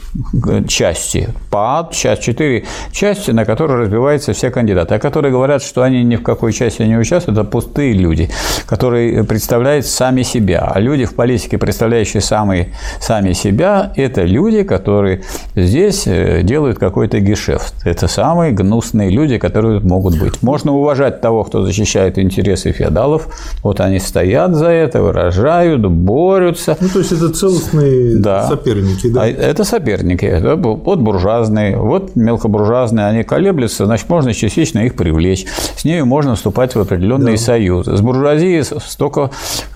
части. 0.69 1.29
ПАД, 1.51 1.93
часть, 1.93 2.23
четыре 2.23 2.65
части, 2.93 3.33
на 3.33 3.45
которые 3.45 3.81
разбиваются 3.81 4.33
все 4.33 4.51
кандидаты. 4.51 4.95
А 4.95 4.99
которые 4.99 5.33
говорят, 5.33 5.63
что 5.63 5.83
они 5.83 6.05
ни 6.05 6.17
в 6.17 6.23
какой 6.23 6.53
части 6.53 6.83
не 6.83 6.97
участвуют, 6.97 7.39
это 7.39 7.49
пустые 7.49 7.93
люди, 7.93 8.31
которые 8.67 9.25
представляют 9.25 9.87
сами 9.87 10.23
себя. 10.23 10.71
А 10.73 10.79
люди 10.79 11.05
в 11.05 11.15
политике, 11.15 11.59
представляющие 11.59 12.21
сами, 12.21 12.75
сами 13.01 13.33
себя, 13.33 13.93
это 13.97 14.23
люди, 14.23 14.63
которые 14.63 15.23
здесь 15.57 16.07
э, 16.07 16.43
делают 16.43 16.79
какой-то 16.79 17.19
гешефт. 17.19 17.75
Это 17.85 18.07
самые 18.07 18.53
гнусные 18.53 19.11
люди, 19.11 19.39
которые 19.39 19.81
могут 19.81 20.19
быть. 20.19 20.43
Можно 20.43 20.73
уважать 20.73 21.21
того, 21.21 21.45
кто 21.45 21.65
защищает 21.65 22.19
интересы 22.19 22.73
феодалов. 22.73 23.29
Вот 23.63 23.81
они 23.81 23.99
стоят 23.99 24.55
за 24.55 24.69
это, 24.69 25.03
выражают, 25.03 25.85
борются. 25.85 26.77
Ну, 26.81 26.89
то 26.89 27.01
есть 27.01 27.13
это 27.13 27.31
целостный 27.31 27.80
разные 27.81 28.17
да. 28.17 28.47
соперники, 28.49 29.09
да? 29.09 29.23
А 29.23 29.27
это 29.27 29.65
соперники. 29.65 30.39
Да? 30.41 30.57
Вот 30.57 30.99
буржуазные, 30.99 31.77
вот 31.77 32.17
мелкобуржуазные, 32.17 33.07
они 33.07 33.23
колеблются, 33.23 33.87
значит, 33.87 34.09
можно 34.09 34.33
частично 34.35 34.81
их 34.81 34.95
привлечь. 34.95 35.47
С 35.77 35.85
ними 35.85 36.03
можно 36.03 36.35
вступать 36.35 36.75
в 36.75 36.81
определенные 36.81 37.37
да. 37.37 37.43
союзы. 37.43 37.97
С 37.97 38.01
буржуазией 38.01 38.63
столько 38.65 39.31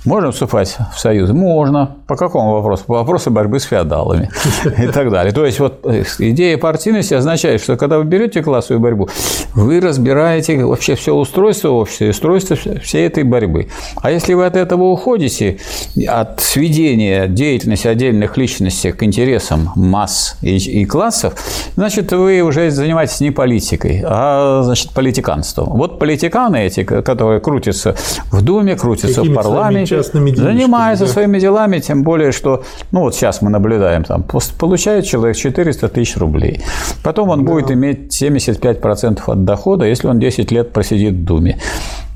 можно 0.04 0.32
вступать 0.32 0.76
в 0.94 0.98
союзы? 0.98 1.32
Можно. 1.32 1.96
По 2.06 2.16
какому 2.16 2.52
вопросу? 2.52 2.84
По 2.86 2.94
вопросу 2.94 3.30
борьбы 3.30 3.60
с 3.60 3.64
феодалами 3.64 4.30
и 4.78 4.86
так 4.88 5.10
далее. 5.10 5.32
То 5.32 5.44
есть, 5.44 5.60
вот 5.60 5.80
э, 5.84 6.04
идея 6.18 6.58
партийности 6.58 7.14
означает, 7.14 7.62
что 7.62 7.76
когда 7.76 7.98
вы 7.98 8.04
берете 8.04 8.42
классовую 8.42 8.80
борьбу, 8.80 9.08
вы 9.54 9.80
разбираете 9.80 10.64
вообще 10.64 10.94
все 10.94 11.14
устройство 11.14 11.70
общества, 11.70 12.06
устройство 12.06 12.56
всей 12.56 13.06
этой 13.06 13.24
борьбы. 13.24 13.68
А 14.02 14.10
если 14.10 14.34
вы 14.34 14.46
от 14.46 14.56
этого 14.56 14.84
уходите, 14.84 15.58
от 16.06 16.40
сведения 16.40 17.26
деятельности 17.28 17.86
отдельных 17.94 18.36
личностей 18.36 18.92
к 18.92 19.02
интересам 19.02 19.70
масс 19.76 20.36
и, 20.42 20.56
и 20.56 20.84
классов, 20.84 21.34
значит, 21.76 22.12
вы 22.12 22.42
уже 22.42 22.70
занимаетесь 22.70 23.20
не 23.20 23.30
политикой, 23.30 24.02
а 24.04 24.62
значит, 24.64 24.90
политиканством. 24.90 25.76
Вот 25.76 25.98
политиканы 25.98 26.66
эти, 26.66 26.84
которые 26.84 27.40
крутятся 27.40 27.96
в 28.30 28.42
Думе, 28.42 28.76
крутятся 28.76 29.22
в 29.22 29.34
парламенте, 29.34 30.02
занимаются 30.02 31.06
да? 31.06 31.12
своими 31.12 31.38
делами, 31.38 31.78
тем 31.78 32.02
более, 32.02 32.32
что, 32.32 32.62
ну 32.92 33.00
вот 33.00 33.14
сейчас 33.14 33.42
мы 33.42 33.50
наблюдаем, 33.50 34.04
там, 34.04 34.24
получает 34.58 35.06
человек 35.06 35.36
400 35.36 35.88
тысяч 35.88 36.16
рублей. 36.16 36.60
Потом 37.02 37.30
он 37.30 37.44
да. 37.44 37.52
будет 37.52 37.70
иметь 37.70 38.22
75% 38.22 39.22
от 39.26 39.44
дохода, 39.44 39.86
если 39.86 40.08
он 40.08 40.18
10 40.18 40.52
лет 40.52 40.72
просидит 40.72 41.14
в 41.14 41.24
Думе 41.24 41.58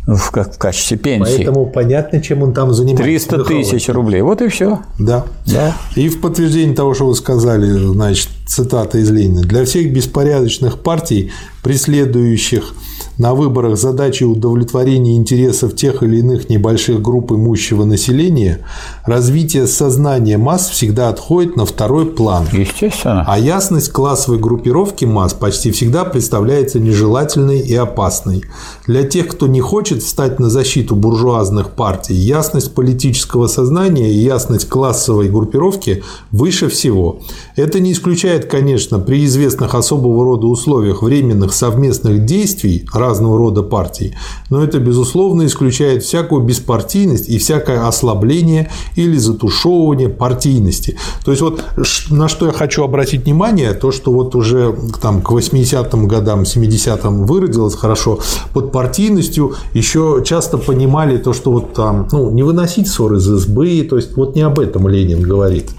в, 0.08 0.30
в 0.32 0.58
качестве 0.58 0.96
пенсии. 0.96 1.36
Поэтому 1.36 1.66
понятно, 1.66 2.22
чем 2.22 2.42
он 2.42 2.54
там 2.54 2.72
занимается. 2.72 3.04
300 3.04 3.44
тысяч 3.44 3.88
рублей. 3.90 4.22
Вот 4.22 4.40
и 4.40 4.48
все. 4.48 4.80
Да. 4.98 5.26
да. 5.44 5.76
И 5.96 6.08
в 6.08 6.20
подтверждение 6.20 6.74
того, 6.74 6.94
что 6.94 7.06
вы 7.06 7.14
сказали, 7.14 7.70
значит, 7.70 8.28
цитата 8.46 8.98
из 8.98 9.10
Ленина. 9.10 9.42
Для 9.42 9.66
всех 9.66 9.92
беспорядочных 9.92 10.78
партий, 10.78 11.30
преследующих 11.62 12.72
на 13.18 13.34
выборах 13.34 13.76
задачей 13.76 14.24
удовлетворения 14.24 15.16
интересов 15.16 15.74
тех 15.74 16.02
или 16.02 16.18
иных 16.18 16.48
небольших 16.48 17.02
групп 17.02 17.32
имущего 17.32 17.84
населения, 17.84 18.60
развитие 19.04 19.66
сознания 19.66 20.38
масс 20.38 20.68
всегда 20.68 21.08
отходит 21.08 21.56
на 21.56 21.66
второй 21.66 22.06
план. 22.06 22.46
Естественно. 22.52 23.24
А 23.26 23.38
ясность 23.38 23.90
классовой 23.90 24.38
группировки 24.38 25.04
масс 25.04 25.34
почти 25.34 25.72
всегда 25.72 26.04
представляется 26.04 26.78
нежелательной 26.78 27.60
и 27.60 27.74
опасной. 27.74 28.44
Для 28.86 29.02
тех, 29.02 29.26
кто 29.26 29.48
не 29.48 29.60
хочет 29.60 30.02
встать 30.02 30.38
на 30.38 30.48
защиту 30.48 30.94
буржуазных 30.94 31.70
партий, 31.70 32.14
ясность 32.14 32.72
политического 32.72 33.48
сознания 33.48 34.10
и 34.12 34.18
ясность 34.18 34.68
классовой 34.68 35.28
группировки 35.28 36.04
выше 36.30 36.68
всего. 36.68 37.20
Это 37.56 37.80
не 37.80 37.92
исключает, 37.92 38.44
конечно, 38.44 39.00
при 39.00 39.24
известных 39.24 39.74
особого 39.74 40.24
рода 40.24 40.46
условиях 40.46 41.02
временных 41.02 41.52
совместных 41.52 42.24
действий 42.24 42.86
разного 43.08 43.38
рода 43.38 43.62
партий, 43.62 44.14
но 44.50 44.62
это, 44.62 44.78
безусловно, 44.78 45.46
исключает 45.46 46.02
всякую 46.02 46.42
беспартийность 46.42 47.28
и 47.28 47.38
всякое 47.38 47.86
ослабление 47.88 48.70
или 48.96 49.16
затушевывание 49.16 50.08
партийности. 50.08 50.96
То 51.24 51.30
есть, 51.30 51.42
вот 51.42 51.64
на 52.10 52.28
что 52.28 52.46
я 52.46 52.52
хочу 52.52 52.84
обратить 52.84 53.24
внимание, 53.24 53.72
то, 53.74 53.92
что 53.92 54.12
вот 54.12 54.34
уже 54.34 54.74
там, 55.00 55.22
к 55.22 55.30
80-м 55.30 56.08
годам, 56.08 56.42
70-м 56.42 57.26
выродилось 57.26 57.74
хорошо, 57.74 58.18
под 58.52 58.72
партийностью 58.72 59.54
еще 59.74 60.22
часто 60.24 60.58
понимали 60.58 61.18
то, 61.18 61.32
что 61.32 61.52
вот 61.52 61.72
там, 61.74 62.08
ну, 62.12 62.30
не 62.30 62.42
выносить 62.42 62.88
ссоры 62.88 63.16
из 63.16 63.28
избы, 63.28 63.86
то 63.88 63.96
есть 63.96 64.16
вот 64.16 64.36
не 64.36 64.42
об 64.42 64.58
этом 64.58 64.88
Ленин 64.88 65.22
говорит. 65.22 65.70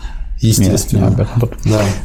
Естественно. 0.41 1.09
Нет, 1.09 1.17
не 1.17 1.23
об 1.23 1.43
этом. 1.43 1.49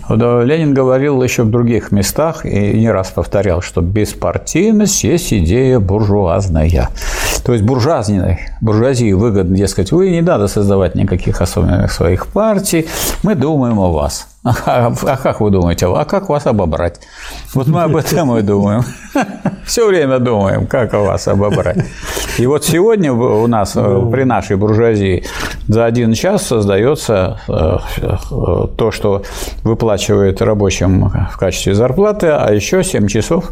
Да. 0.09 0.43
Ленин 0.43 0.75
говорил 0.75 1.23
еще 1.23 1.45
в 1.45 1.51
других 1.51 1.93
местах 1.93 2.45
и 2.45 2.73
не 2.73 2.91
раз 2.91 3.11
повторял, 3.11 3.63
что 3.63 3.81
беспартийность 3.81 5.05
есть 5.05 5.33
идея 5.33 5.79
буржуазная. 5.79 6.89
То 7.45 7.53
есть 7.53 7.65
буржуазной, 7.65 8.41
буржуазии 8.61 9.13
выгодно, 9.13 9.57
дескать, 9.57 9.93
вы 9.93 10.11
не 10.11 10.21
надо 10.21 10.49
создавать 10.49 10.95
никаких 10.95 11.41
особенных 11.41 11.93
своих 11.93 12.27
партий, 12.27 12.87
мы 13.23 13.35
думаем 13.35 13.79
о 13.79 13.93
вас. 13.93 14.27
А, 14.45 14.93
а 15.03 15.17
как 15.17 15.41
вы 15.41 15.51
думаете, 15.51 15.87
а 15.87 16.05
как 16.05 16.29
вас 16.29 16.47
обобрать? 16.47 17.01
Вот 17.55 17.67
мы 17.67 17.83
об 17.83 17.97
этом 17.97 18.37
и 18.37 18.43
думаем. 18.43 18.83
Все 19.65 19.89
время 19.89 20.19
думаем, 20.19 20.67
как 20.67 20.93
вас 20.93 21.27
обобрать. 21.29 21.79
И 22.39 22.47
вот 22.47 22.65
сегодня 22.65 23.13
у 23.13 23.47
нас 23.47 23.73
э, 23.77 24.09
при 24.13 24.25
нашей 24.25 24.57
буржуазии 24.57 25.25
за 25.69 25.87
один 25.87 26.13
час 26.15 26.47
создается 26.47 27.41
э, 27.49 27.79
э, 27.99 28.67
то, 28.77 28.91
что 28.91 29.23
выплачивает 29.63 30.43
рабочим 30.43 31.11
в 31.33 31.39
качестве 31.39 31.75
зарплаты, 31.75 32.27
а 32.27 32.53
еще 32.53 32.83
7 32.85 33.07
часов 33.07 33.51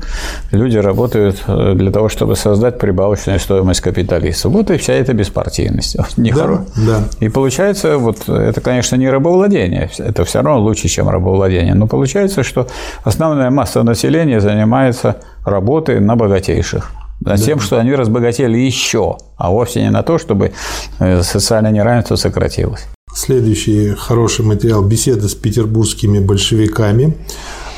люди 0.50 0.76
работают 0.76 1.44
для 1.46 1.90
того, 1.90 2.08
чтобы 2.08 2.36
создать 2.36 2.78
прибавочную 2.78 3.38
стоимость 3.38 3.80
капиталиста. 3.80 4.48
Вот 4.48 4.70
и 4.70 4.76
вся 4.76 4.94
эта 4.94 5.12
беспартийность. 5.12 5.96
Да, 6.32 6.64
да. 6.76 7.04
И 7.20 7.28
получается, 7.28 7.98
вот 7.98 8.28
это, 8.28 8.60
конечно, 8.60 8.96
не 8.96 9.08
рабовладение, 9.08 9.90
это 9.98 10.24
все 10.24 10.42
равно 10.42 10.60
лучше, 10.60 10.81
чем 10.88 11.08
рабовладение. 11.08 11.74
Но 11.74 11.86
получается, 11.86 12.42
что 12.42 12.66
основная 13.04 13.50
масса 13.50 13.82
населения 13.82 14.40
занимается 14.40 15.16
работой 15.44 16.00
на 16.00 16.16
богатейших 16.16 16.90
над 17.24 17.38
да. 17.38 17.44
тем, 17.44 17.60
что 17.60 17.78
они 17.78 17.94
разбогатели 17.94 18.58
еще, 18.58 19.16
а 19.36 19.50
вовсе 19.50 19.80
не 19.82 19.90
на 19.90 20.02
то, 20.02 20.18
чтобы 20.18 20.52
э, 20.98 21.22
социальное 21.22 21.70
неравенство 21.70 22.16
сократилось. 22.16 22.86
Следующий 23.14 23.90
хороший 23.90 24.44
материал– 24.44 24.82
беседа 24.84 25.28
с 25.28 25.34
петербургскими 25.34 26.18
большевиками. 26.18 27.16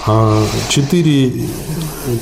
А, 0.07 0.43
четыре. 0.69 1.33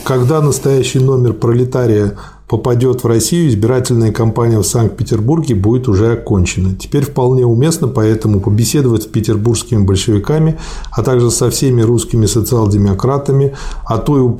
Когда 0.05 0.41
настоящий 0.41 1.01
номер 1.01 1.33
пролетария 1.33 2.15
попадет 2.53 3.03
в 3.03 3.07
Россию, 3.07 3.49
избирательная 3.49 4.13
кампания 4.13 4.59
в 4.59 4.67
Санкт-Петербурге 4.67 5.55
будет 5.55 5.89
уже 5.89 6.13
окончена. 6.13 6.75
Теперь 6.75 7.03
вполне 7.03 7.47
уместно 7.47 7.89
поэтому 7.89 8.41
побеседовать 8.41 9.05
с 9.05 9.07
петербургскими 9.07 9.83
большевиками, 9.83 10.59
а 10.91 11.03
также 11.03 11.31
со 11.31 11.49
всеми 11.49 11.81
русскими 11.81 12.27
социал-демократами 12.27 13.55
о 13.87 13.97
той 13.97 14.37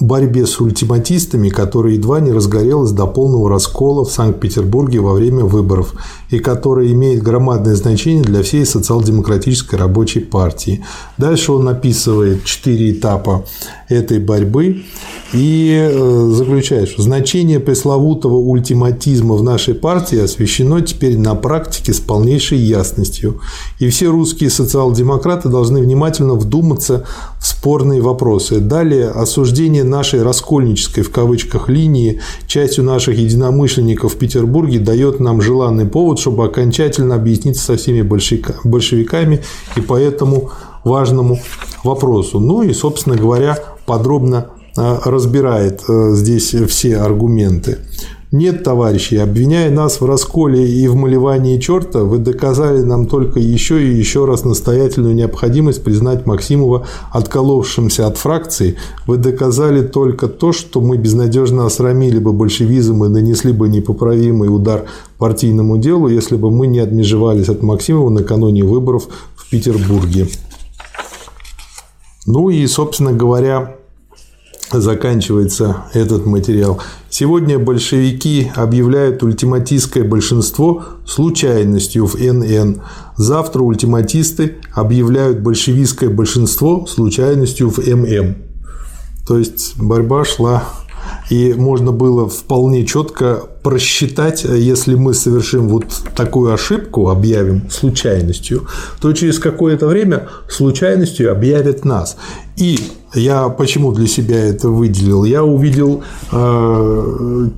борьбе 0.00 0.46
с 0.46 0.60
ультиматистами, 0.60 1.48
которая 1.48 1.94
едва 1.94 2.20
не 2.20 2.32
разгорелась 2.32 2.92
до 2.92 3.06
полного 3.06 3.50
раскола 3.50 4.04
в 4.04 4.12
Санкт-Петербурге 4.12 5.00
во 5.00 5.12
время 5.12 5.44
выборов 5.44 5.94
и 6.30 6.38
которая 6.38 6.88
имеет 6.88 7.22
громадное 7.22 7.74
значение 7.74 8.22
для 8.22 8.42
всей 8.42 8.64
социал-демократической 8.64 9.76
рабочей 9.76 10.20
партии. 10.20 10.84
Дальше 11.16 11.52
он 11.52 11.68
описывает 11.68 12.44
четыре 12.44 12.92
этапа 12.92 13.44
этой 13.88 14.18
борьбы 14.18 14.82
и 15.32 15.88
э, 15.90 16.30
заключает, 16.32 16.88
что 16.88 17.02
значение 17.02 17.58
пресловутого 17.58 18.36
ультиматизма 18.36 19.34
в 19.34 19.42
нашей 19.42 19.74
партии 19.74 20.18
освещено 20.18 20.80
теперь 20.80 21.18
на 21.18 21.34
практике 21.34 21.92
с 21.92 22.00
полнейшей 22.00 22.58
ясностью. 22.58 23.40
И 23.78 23.88
все 23.88 24.10
русские 24.10 24.50
социал-демократы 24.50 25.48
должны 25.48 25.80
внимательно 25.80 26.34
вдуматься 26.34 27.06
спорные 27.40 28.00
вопросы. 28.00 28.60
Далее 28.60 29.08
осуждение 29.08 29.84
нашей 29.84 30.22
раскольнической 30.22 31.02
в 31.02 31.10
кавычках 31.10 31.68
линии 31.68 32.20
частью 32.46 32.84
наших 32.84 33.16
единомышленников 33.18 34.14
в 34.14 34.18
Петербурге 34.18 34.78
дает 34.78 35.20
нам 35.20 35.40
желанный 35.40 35.86
повод, 35.86 36.18
чтобы 36.18 36.44
окончательно 36.44 37.14
объясниться 37.14 37.64
со 37.64 37.76
всеми 37.76 38.02
большевиками 38.02 39.42
и 39.76 39.80
по 39.80 39.96
этому 39.98 40.50
важному 40.84 41.38
вопросу. 41.84 42.40
Ну 42.40 42.62
и, 42.62 42.72
собственно 42.72 43.16
говоря, 43.16 43.58
подробно 43.86 44.48
а, 44.76 45.00
разбирает 45.04 45.82
а, 45.88 46.12
здесь 46.14 46.54
все 46.68 46.98
аргументы. 46.98 47.78
Нет, 48.30 48.62
товарищи, 48.62 49.14
обвиняя 49.14 49.70
нас 49.70 50.02
в 50.02 50.04
расколе 50.04 50.68
и 50.68 50.86
в 50.86 50.94
малевании 50.96 51.58
черта, 51.58 52.00
вы 52.00 52.18
доказали 52.18 52.82
нам 52.82 53.06
только 53.06 53.40
еще 53.40 53.82
и 53.82 53.96
еще 53.96 54.26
раз 54.26 54.44
настоятельную 54.44 55.14
необходимость 55.14 55.82
признать 55.82 56.26
Максимова 56.26 56.86
отколовшимся 57.10 58.06
от 58.06 58.18
фракции. 58.18 58.76
Вы 59.06 59.16
доказали 59.16 59.80
только 59.80 60.28
то, 60.28 60.52
что 60.52 60.82
мы 60.82 60.98
безнадежно 60.98 61.64
осрамили 61.64 62.18
бы 62.18 62.34
большевизм 62.34 63.02
и 63.04 63.08
нанесли 63.08 63.52
бы 63.52 63.66
непоправимый 63.70 64.54
удар 64.54 64.84
партийному 65.16 65.78
делу, 65.78 66.08
если 66.08 66.36
бы 66.36 66.50
мы 66.50 66.66
не 66.66 66.80
отмежевались 66.80 67.48
от 67.48 67.62
Максимова 67.62 68.10
накануне 68.10 68.62
выборов 68.62 69.08
в 69.36 69.48
Петербурге. 69.48 70.28
Ну 72.26 72.50
и, 72.50 72.66
собственно 72.66 73.14
говоря, 73.14 73.77
заканчивается 74.72 75.84
этот 75.92 76.26
материал. 76.26 76.80
Сегодня 77.10 77.58
большевики 77.58 78.50
объявляют 78.54 79.22
ультиматистское 79.22 80.04
большинство 80.04 80.84
случайностью 81.06 82.06
в 82.06 82.16
НН. 82.16 82.82
Завтра 83.16 83.62
ультиматисты 83.62 84.56
объявляют 84.74 85.40
большевистское 85.40 86.10
большинство 86.10 86.86
случайностью 86.86 87.70
в 87.70 87.78
ММ. 87.78 88.36
То 89.26 89.38
есть 89.38 89.74
борьба 89.78 90.24
шла 90.24 90.64
и 91.30 91.54
можно 91.54 91.92
было 91.92 92.28
вполне 92.28 92.86
четко 92.86 93.42
просчитать, 93.62 94.44
если 94.44 94.94
мы 94.94 95.14
совершим 95.14 95.68
вот 95.68 95.84
такую 96.16 96.52
ошибку, 96.54 97.10
объявим 97.10 97.70
случайностью, 97.70 98.66
то 99.00 99.12
через 99.12 99.38
какое-то 99.38 99.86
время 99.86 100.28
случайностью 100.48 101.30
объявят 101.30 101.84
нас. 101.84 102.16
И 102.56 102.78
я 103.14 103.48
почему 103.48 103.92
для 103.92 104.06
себя 104.06 104.38
это 104.38 104.68
выделил? 104.68 105.24
Я 105.24 105.44
увидел 105.44 106.02
э, 106.32 107.48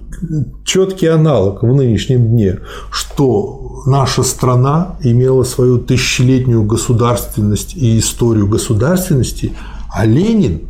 четкий 0.64 1.06
аналог 1.06 1.62
в 1.62 1.74
нынешнем 1.74 2.28
дне, 2.28 2.58
что 2.90 3.82
наша 3.86 4.22
страна 4.22 4.96
имела 5.02 5.42
свою 5.44 5.78
тысячелетнюю 5.78 6.64
государственность 6.64 7.74
и 7.76 7.98
историю 7.98 8.46
государственности, 8.46 9.52
а 9.92 10.04
Ленин, 10.04 10.62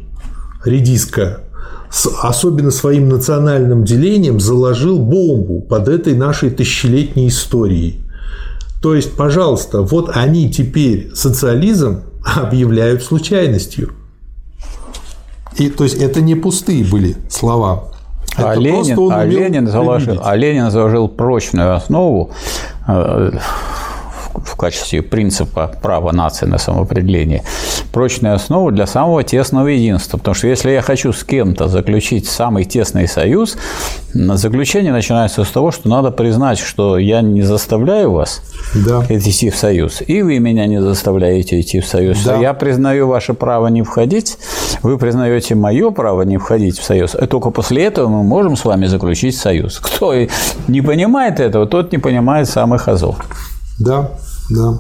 редиска 0.65 1.41
с 1.91 2.07
особенно 2.23 2.71
своим 2.71 3.09
национальным 3.09 3.85
делением 3.85 4.39
заложил 4.39 4.99
бомбу 4.99 5.61
под 5.61 5.89
этой 5.89 6.15
нашей 6.15 6.51
тысячелетней 6.51 7.29
историей. 7.29 8.01
То 8.81 8.95
есть, 8.95 9.17
пожалуйста, 9.17 9.83
вот 9.83 10.11
они 10.15 10.51
теперь 10.51 11.11
социализм 11.15 12.03
объявляют 12.37 13.03
случайностью. 13.03 13.91
И, 15.57 15.69
то 15.69 15.85
есть 15.85 15.97
это 15.97 16.21
не 16.21 16.37
пустые 16.37 16.85
были 16.85 17.17
слова. 17.29 17.91
А 18.37 18.55
Ленин, 18.55 19.13
а, 19.13 19.25
Ленин 19.25 19.67
заложил, 19.67 20.21
а 20.23 20.37
Ленин 20.37 20.71
заложил 20.71 21.09
прочную 21.09 21.75
основу 21.75 22.31
э, 22.87 23.33
в 24.35 24.57
качестве 24.57 25.03
принципа 25.03 25.73
права 25.83 26.13
нации 26.13 26.47
на 26.47 26.59
самоопределение, 26.59 27.43
прочную 27.93 28.35
основу 28.35 28.71
для 28.71 28.87
самого 28.87 29.23
тесного 29.23 29.69
единства. 29.69 30.19
Потому 30.19 30.35
что 30.35 30.49
если 30.49 30.71
я 30.71 30.83
хочу 30.83 31.13
с 31.13 31.25
кем-то 31.25 31.69
заключить 31.69 32.29
самый 32.29 32.65
тесный 32.65 33.09
союз, 33.09 33.57
заключение 34.13 34.93
начинается 34.93 35.45
с 35.45 35.49
того, 35.51 35.71
что 35.71 35.89
надо 35.89 36.11
признать, 36.11 36.59
что 36.59 36.99
я 36.99 37.21
не 37.21 37.43
заставляю 37.43 38.13
вас 38.13 38.43
да. 38.75 39.05
идти 39.09 39.51
в 39.51 39.57
союз, 39.57 40.03
и 40.07 40.23
вы 40.23 40.39
меня 40.39 40.67
не 40.67 40.81
заставляете 40.81 41.61
идти 41.61 41.81
в 41.81 41.87
союз. 41.87 42.23
Да. 42.25 42.37
Я 42.37 42.55
признаю 42.55 43.07
ваше 43.07 43.35
право 43.35 43.69
не 43.69 43.83
входить 43.83 44.39
вы 44.83 44.99
признаете 44.99 45.55
мое 45.55 45.91
право 45.91 46.23
не 46.23 46.39
входить 46.39 46.79
в 46.79 46.85
союз, 46.85 47.15
и 47.15 47.27
только 47.27 47.51
после 47.51 47.85
этого 47.85 48.09
мы 48.09 48.23
можем 48.23 48.57
с 48.57 48.65
вами 48.65 48.87
заключить 48.87 49.37
союз. 49.37 49.79
Кто 49.79 50.15
не 50.69 50.81
понимает 50.81 51.41
этого, 51.41 51.67
тот 51.67 51.93
не 51.93 51.99
понимает 51.99 52.49
самых 52.49 52.89
азов. 52.89 53.17
Да, 53.81 54.13
да. 54.51 54.79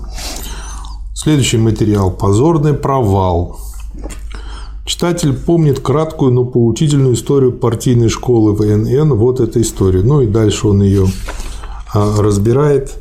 Следующий 1.14 1.56
материал. 1.56 2.10
Позорный 2.10 2.74
провал. 2.74 3.58
Читатель 4.84 5.32
помнит 5.32 5.80
краткую, 5.80 6.32
но 6.32 6.44
поучительную 6.44 7.14
историю 7.14 7.52
партийной 7.52 8.10
школы 8.10 8.52
ВНН. 8.52 9.14
Вот 9.14 9.40
эта 9.40 9.60
история. 9.62 10.02
Ну 10.02 10.20
и 10.20 10.26
дальше 10.26 10.68
он 10.68 10.82
ее 10.82 11.06
а, 11.94 12.20
разбирает 12.20 12.98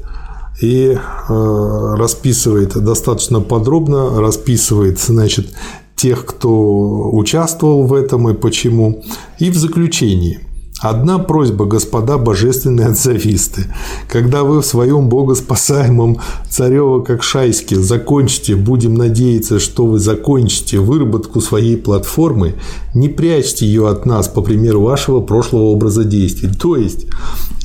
и 0.61 0.97
а, 0.97 1.95
расписывает 1.97 2.81
достаточно 2.81 3.41
подробно, 3.41 4.21
расписывает, 4.21 4.99
значит, 4.99 5.53
тех, 5.97 6.25
кто 6.25 7.11
участвовал 7.11 7.85
в 7.85 7.93
этом 7.93 8.29
и 8.29 8.33
почему. 8.33 9.03
И 9.37 9.49
в 9.49 9.57
заключении– 9.57 10.39
Одна 10.81 11.19
просьба, 11.19 11.65
господа 11.65 12.17
божественные 12.17 12.87
отзависты. 12.87 13.65
Когда 14.07 14.43
вы 14.43 14.61
в 14.61 14.65
своем 14.65 15.09
богоспасаемом 15.09 16.19
царево 16.49 17.01
как 17.01 17.21
шайске 17.21 17.75
закончите, 17.75 18.55
будем 18.55 18.93
надеяться, 18.93 19.59
что 19.59 19.85
вы 19.85 19.99
закончите 19.99 20.79
выработку 20.79 21.41
своей 21.41 21.75
платформы, 21.75 22.55
не 22.93 23.09
прячьте 23.09 23.65
ее 23.65 23.89
от 23.89 24.05
нас, 24.05 24.29
по 24.29 24.41
примеру 24.41 24.81
вашего 24.81 25.19
прошлого 25.19 25.63
образа 25.63 26.05
действий. 26.05 26.49
То 26.49 26.77
есть, 26.77 27.07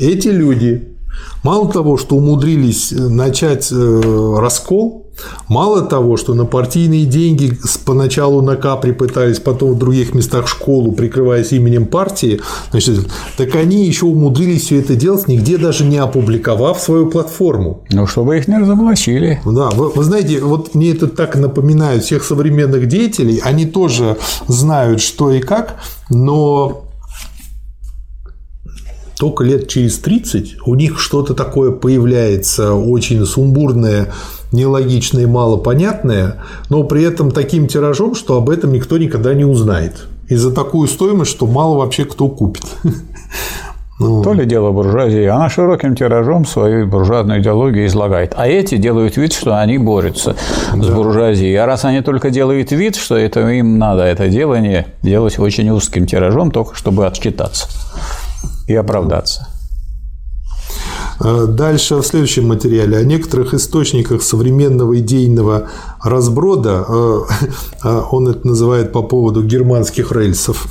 эти 0.01 0.29
люди, 0.29 0.89
мало 1.45 1.71
того, 1.71 1.97
что 1.97 2.17
умудрились 2.17 2.91
начать 2.91 3.69
э, 3.71 4.37
раскол, 4.39 5.04
Мало 5.49 5.83
того, 5.83 6.17
что 6.17 6.35
на 6.35 6.45
партийные 6.45 7.05
деньги 7.05 7.57
поначалу 7.85 8.43
на 8.43 8.57
Капри 8.57 8.93
пытались, 8.93 9.39
потом 9.39 9.73
в 9.73 9.79
других 9.79 10.15
местах 10.15 10.49
школу, 10.49 10.93
прикрываясь 10.93 11.53
именем 11.53 11.87
партии, 11.87 12.41
значит, 12.71 13.07
так 13.37 13.55
они 13.55 13.87
еще 13.87 14.07
умудрились 14.07 14.65
все 14.65 14.81
это 14.81 14.97
делать, 14.97 15.29
нигде 15.29 15.59
даже 15.59 15.85
не 15.85 15.99
опубликовав 15.99 16.81
свою 16.81 17.11
платформу. 17.11 17.85
Ну, 17.91 18.07
чтобы 18.07 18.39
их 18.39 18.49
не 18.49 18.59
разоблачили. 18.59 19.41
Да, 19.45 19.71
вы, 19.71 19.91
вы 19.91 20.05
знаете, 20.05 20.41
вот 20.41 20.75
мне 20.75 20.93
это 20.93 21.07
так 21.07 21.37
напоминает 21.37 22.05
всех 22.05 22.25
современных 22.25 22.89
деятелей, 22.89 23.41
они 23.43 23.67
тоже 23.67 24.17
знают, 24.49 25.01
что 25.01 25.31
и 25.31 25.41
как, 25.41 25.77
но 26.11 26.85
только 29.19 29.45
лет 29.45 29.69
через 29.69 29.99
30 29.99 30.57
у 30.67 30.75
них 30.75 31.01
что-то 31.01 31.35
такое 31.35 31.71
появляется 31.71 32.75
очень 32.75 33.25
сумбурное, 33.25 34.13
нелогичное 34.55 35.25
и 35.25 35.27
малопонятное, 35.27 36.37
но 36.71 36.85
при 36.85 37.03
этом 37.03 37.31
таким 37.31 37.67
тиражом, 37.67 38.15
что 38.15 38.37
об 38.37 38.49
этом 38.49 38.73
никто 38.73 38.97
никогда 38.97 39.35
не 39.35 39.45
узнает. 39.45 40.07
И 40.29 40.37
за 40.37 40.55
такую 40.55 40.89
стоимость, 40.89 41.31
что 41.31 41.47
мало 41.47 41.79
вообще 41.79 42.05
кто 42.05 42.29
купит. 42.29 42.65
Ну. 44.01 44.25
То 44.25 44.33
ли 44.33 44.45
дело 44.45 44.73
буржуазии. 44.73 45.25
Она 45.27 45.49
широким 45.49 45.95
тиражом 45.95 46.45
свою 46.45 46.85
буржуазную 46.89 47.41
идеологию 47.41 47.87
излагает. 47.87 48.35
А 48.37 48.49
эти 48.49 48.77
делают 48.77 49.17
вид, 49.17 49.33
что 49.33 49.57
они 49.61 49.79
борются 49.79 50.35
да. 50.75 50.83
с 50.83 50.89
буржуазией. 50.89 51.55
А 51.55 51.65
раз 51.65 51.85
они 51.85 52.01
только 52.01 52.31
делают 52.31 52.73
вид, 52.73 52.97
что 52.97 53.17
это 53.17 53.49
им 53.51 53.79
надо, 53.79 54.03
это 54.03 54.29
делание 54.29 54.89
делать 55.03 55.39
очень 55.39 55.71
узким 55.71 56.07
тиражом, 56.07 56.51
только 56.51 56.75
чтобы 56.75 57.07
отчитаться 57.07 57.69
и 58.67 58.75
оправдаться. 58.75 59.54
А 61.21 61.47
дальше 61.47 61.97
в 61.97 62.03
следующем 62.03 62.49
материале 62.49 62.97
о 62.97 63.05
некоторых 63.05 63.55
источниках 63.55 64.23
современного 64.23 64.99
идейного 64.99 65.69
разброда, 66.03 66.85
а, 66.89 67.27
а 67.83 68.09
он 68.11 68.29
это 68.29 68.47
называет 68.47 68.93
по 68.93 69.03
поводу 69.03 69.43
германских 69.43 70.13
рельсов. 70.13 70.67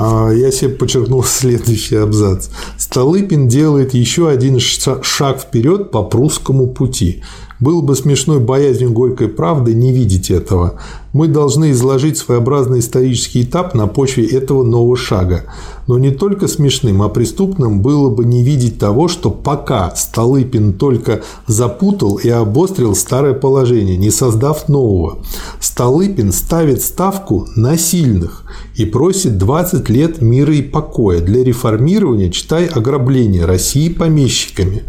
Я 0.00 0.50
себе 0.50 0.70
подчеркнул 0.70 1.22
следующий 1.24 1.96
абзац. 1.96 2.48
Столыпин 2.78 3.48
делает 3.48 3.92
еще 3.92 4.28
один 4.28 4.58
шаг 4.58 5.40
вперед 5.40 5.90
по 5.90 6.02
прусскому 6.02 6.68
пути. 6.68 7.22
Было 7.60 7.82
бы 7.82 7.94
смешной 7.94 8.40
боязнью 8.40 8.90
горькой 8.90 9.28
правды 9.28 9.74
не 9.74 9.92
видеть 9.92 10.30
этого. 10.30 10.80
Мы 11.12 11.28
должны 11.28 11.72
изложить 11.72 12.16
своеобразный 12.16 12.78
исторический 12.78 13.42
этап 13.42 13.74
на 13.74 13.86
почве 13.86 14.26
этого 14.26 14.62
нового 14.62 14.96
шага. 14.96 15.44
Но 15.86 15.98
не 15.98 16.10
только 16.10 16.46
смешным, 16.46 17.02
а 17.02 17.08
преступным 17.08 17.82
было 17.82 18.10
бы 18.10 18.24
не 18.24 18.44
видеть 18.44 18.78
того, 18.78 19.08
что 19.08 19.30
пока 19.30 19.94
Столыпин 19.94 20.74
только 20.74 21.22
запутал 21.48 22.16
и 22.16 22.28
обострил 22.28 22.94
старое 22.94 23.34
положение, 23.34 23.96
не 23.96 24.10
создав 24.10 24.68
нового. 24.68 25.18
Столыпин 25.58 26.32
ставит 26.32 26.80
ставку 26.80 27.48
на 27.56 27.76
сильных 27.76 28.44
и 28.76 28.84
просит 28.84 29.36
20 29.36 29.88
лет 29.88 30.22
мира 30.22 30.54
и 30.54 30.62
покоя 30.62 31.20
для 31.20 31.42
реформирования, 31.42 32.30
читай, 32.30 32.66
ограбления 32.66 33.46
России 33.46 33.92
помещиками. 33.92 34.84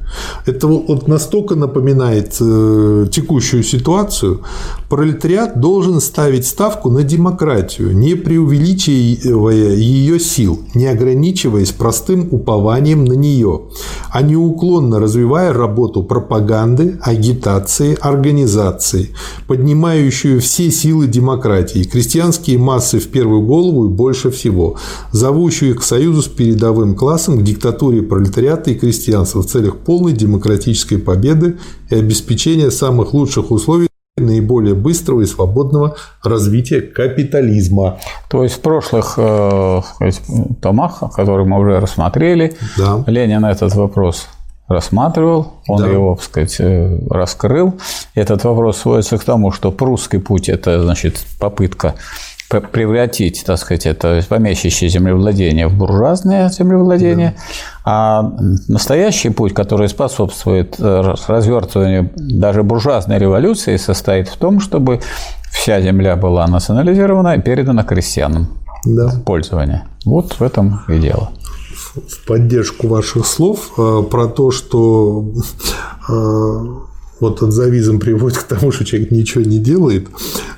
Это 0.46 0.68
вот 0.68 1.08
настолько 1.08 1.56
напоминает 1.56 2.36
э, 2.62 3.08
текущую 3.12 3.64
ситуацию. 3.64 4.42
Пролетариат 4.90 5.60
должен 5.60 6.02
ставить 6.02 6.46
ставку 6.46 6.90
на 6.90 7.04
демократию, 7.04 7.96
не 7.96 8.16
преувеличивая 8.16 9.76
ее 9.76 10.20
сил, 10.20 10.60
не 10.76 10.88
ограничиваясь 10.88 11.72
простым 11.72 12.28
упованием 12.32 13.06
на 13.06 13.14
нее, 13.14 13.62
а 14.12 14.22
неуклонно 14.22 15.00
развивая 15.00 15.54
работу 15.54 16.04
пропаганды, 16.04 17.00
агитации, 17.02 17.98
организации, 18.02 19.12
поднимающую 19.48 20.42
все 20.42 20.72
силы 20.72 21.08
демократии, 21.08 21.84
крестьянские 21.84 22.58
массы 22.58 23.00
в 23.00 23.08
первую 23.08 23.42
голову 23.42 23.86
и 23.86 23.90
больше 23.90 24.30
всего, 24.32 24.76
зовущую 25.12 25.72
их 25.72 25.80
к 25.80 25.84
союзу 25.84 26.22
с 26.22 26.28
передовым 26.28 26.96
классом, 26.96 27.40
к 27.40 27.44
диктатуре 27.44 28.02
пролетариата 28.02 28.72
и 28.72 28.76
крестьянства 28.76 29.42
в 29.42 29.46
целях 29.46 29.78
полной 29.78 30.14
демократической 30.14 30.98
победы 30.98 31.58
и 31.92 31.96
обеспечения 31.96 32.72
самых 32.72 33.14
лучших 33.14 33.52
условий 33.52 33.88
наиболее 34.18 34.76
быстрого 34.76 35.22
и 35.22 35.26
свободного 35.26 35.96
развития 36.24 36.82
капитализма. 36.82 38.00
То 38.30 38.44
есть 38.44 38.56
в 38.56 38.60
прошлых 38.60 39.14
э, 39.18 39.82
томах, 40.62 41.02
которые 41.16 41.46
мы 41.46 41.60
уже 41.60 41.80
рассмотрели, 41.80 42.56
да. 42.78 43.04
Ленин 43.08 43.46
этот 43.46 43.74
вопрос 43.76 44.28
рассматривал, 44.68 45.54
он 45.68 45.82
да. 45.82 45.88
его, 45.88 46.16
так 46.16 46.24
сказать, 46.24 46.56
э, 46.60 47.00
раскрыл. 47.10 47.74
Этот 48.16 48.44
вопрос 48.44 48.78
сводится 48.78 49.18
к 49.18 49.24
тому, 49.24 49.52
что 49.52 49.72
прусский 49.72 50.20
путь– 50.20 50.50
это, 50.50 50.82
значит, 50.82 51.26
попытка 51.40 51.96
превратить, 52.60 53.44
так 53.46 53.58
сказать, 53.58 53.86
это 53.86 54.22
помещичье 54.28 54.90
землевладение 54.90 55.68
в 55.68 55.78
буржуазное 55.78 56.50
землевладение, 56.50 57.36
да. 57.86 57.92
а 57.92 58.34
настоящий 58.68 59.30
путь, 59.30 59.54
который 59.54 59.88
способствует 59.88 60.76
э, 60.80 61.16
развертыванию 61.28 62.12
даже 62.16 62.64
буржуазной 62.64 63.18
революции, 63.18 63.78
состоит 63.78 64.28
в 64.28 64.38
том, 64.38 64.60
чтобы 64.60 65.00
вся 65.52 65.82
земля 65.82 66.16
была 66.16 66.46
национализирована 66.48 67.36
и 67.36 67.42
передана 67.42 67.84
крестьянам 67.84 68.48
да. 68.86 69.08
в 69.08 69.24
пользование. 69.24 69.84
Вот 70.06 70.34
в 70.34 70.44
этом 70.44 70.82
и 70.90 71.00
дело 71.00 71.32
в 71.94 72.26
поддержку 72.26 72.88
ваших 72.88 73.26
слов 73.26 73.72
э, 73.78 74.04
про 74.10 74.28
то, 74.28 74.52
что 74.52 75.26
э, 76.10 76.91
вот 77.22 77.42
отзавизм 77.42 78.00
приводит 78.00 78.40
к 78.40 78.44
тому, 78.44 78.72
что 78.72 78.84
человек 78.84 79.12
ничего 79.12 79.44
не 79.44 79.60
делает. 79.60 80.08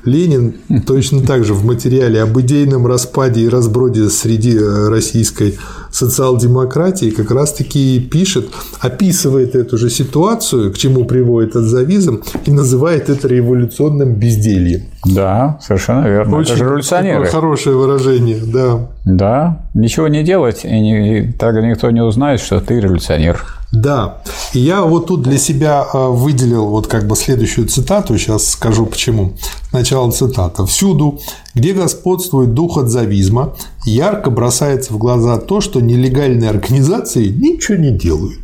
Ленин 0.06 0.56
точно 0.88 1.22
так 1.22 1.46
же 1.46 1.54
в 1.54 1.64
материале 1.66 2.22
об 2.22 2.40
идейном 2.40 2.88
распаде 2.88 3.42
и 3.42 3.50
разброде 3.50 4.10
среди 4.10 4.56
э, 4.56 4.88
российской 4.88 5.58
социал-демократии 5.94 7.12
как 7.12 7.32
раз-таки 7.32 8.00
пишет, 8.00 8.48
описывает 8.80 9.56
эту 9.56 9.78
же 9.78 9.90
ситуацию, 9.90 10.74
к 10.74 10.78
чему 10.78 11.06
приводит 11.06 11.56
отзавизм, 11.56 12.24
и 12.46 12.52
называет 12.52 13.10
это 13.10 13.28
революционным 13.28 14.16
бездельем. 14.16 14.82
Да, 15.06 15.60
совершенно 15.62 16.08
верно. 16.08 16.38
Очень 16.38 16.54
это 16.54 16.58
же 16.58 16.66
революционеры. 16.66 17.26
хорошее 17.26 17.76
выражение, 17.76 18.40
да. 18.44 18.90
Да, 19.06 19.68
ничего 19.74 20.08
не 20.08 20.24
делать, 20.24 20.66
и, 20.66 20.80
не, 20.80 21.20
и 21.20 21.32
так 21.32 21.56
никто 21.62 21.92
не 21.92 22.02
узнает, 22.02 22.40
что 22.40 22.60
ты 22.60 22.80
революционер. 22.80 23.46
Да. 23.74 24.18
И 24.54 24.60
я 24.60 24.84
вот 24.84 25.08
тут 25.08 25.24
для 25.24 25.38
себя 25.38 25.84
а, 25.94 26.10
выделил 26.10 26.68
вот 26.68 26.88
как 26.88 27.08
бы 27.08 27.16
следующую 27.16 27.68
цитату, 27.68 28.18
сейчас 28.18 28.50
скажу 28.52 28.86
почему. 28.86 29.34
Сначала 29.70 30.12
цитата. 30.12 30.66
«Всюду, 30.66 31.20
где 31.54 31.74
господствует 31.74 32.54
дух 32.54 32.78
отзавизма, 32.78 33.56
ярко 33.86 34.30
бросается 34.30 34.94
в 34.94 34.98
глаза 34.98 35.38
то, 35.38 35.62
что 35.62 35.82
нелегальные 35.82 36.50
организации 36.50 37.28
ничего 37.28 37.78
не 37.78 37.92
делают. 37.92 38.40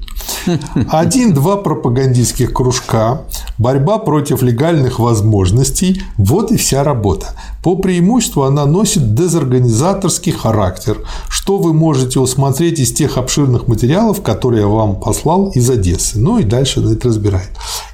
Один-два 0.89 1.57
пропагандистских 1.57 2.53
кружка, 2.53 3.21
борьба 3.57 3.99
против 3.99 4.41
легальных 4.41 4.99
возможностей– 4.99 6.01
вот 6.17 6.51
и 6.51 6.57
вся 6.57 6.83
работа. 6.83 7.27
По 7.63 7.75
преимуществу 7.75 8.43
она 8.43 8.65
носит 8.65 9.13
дезорганизаторский 9.15 10.31
характер, 10.31 10.97
что 11.29 11.57
вы 11.57 11.73
можете 11.73 12.19
усмотреть 12.19 12.79
из 12.79 12.93
тех 12.93 13.17
обширных 13.17 13.67
материалов, 13.67 14.21
которые 14.21 14.61
я 14.61 14.67
вам 14.67 14.99
послал 14.99 15.49
из 15.49 15.69
Одессы. 15.69 16.19
Ну 16.19 16.39
и 16.39 16.43
дальше 16.43 16.81
это 16.81 17.09
разбирает. 17.09 17.49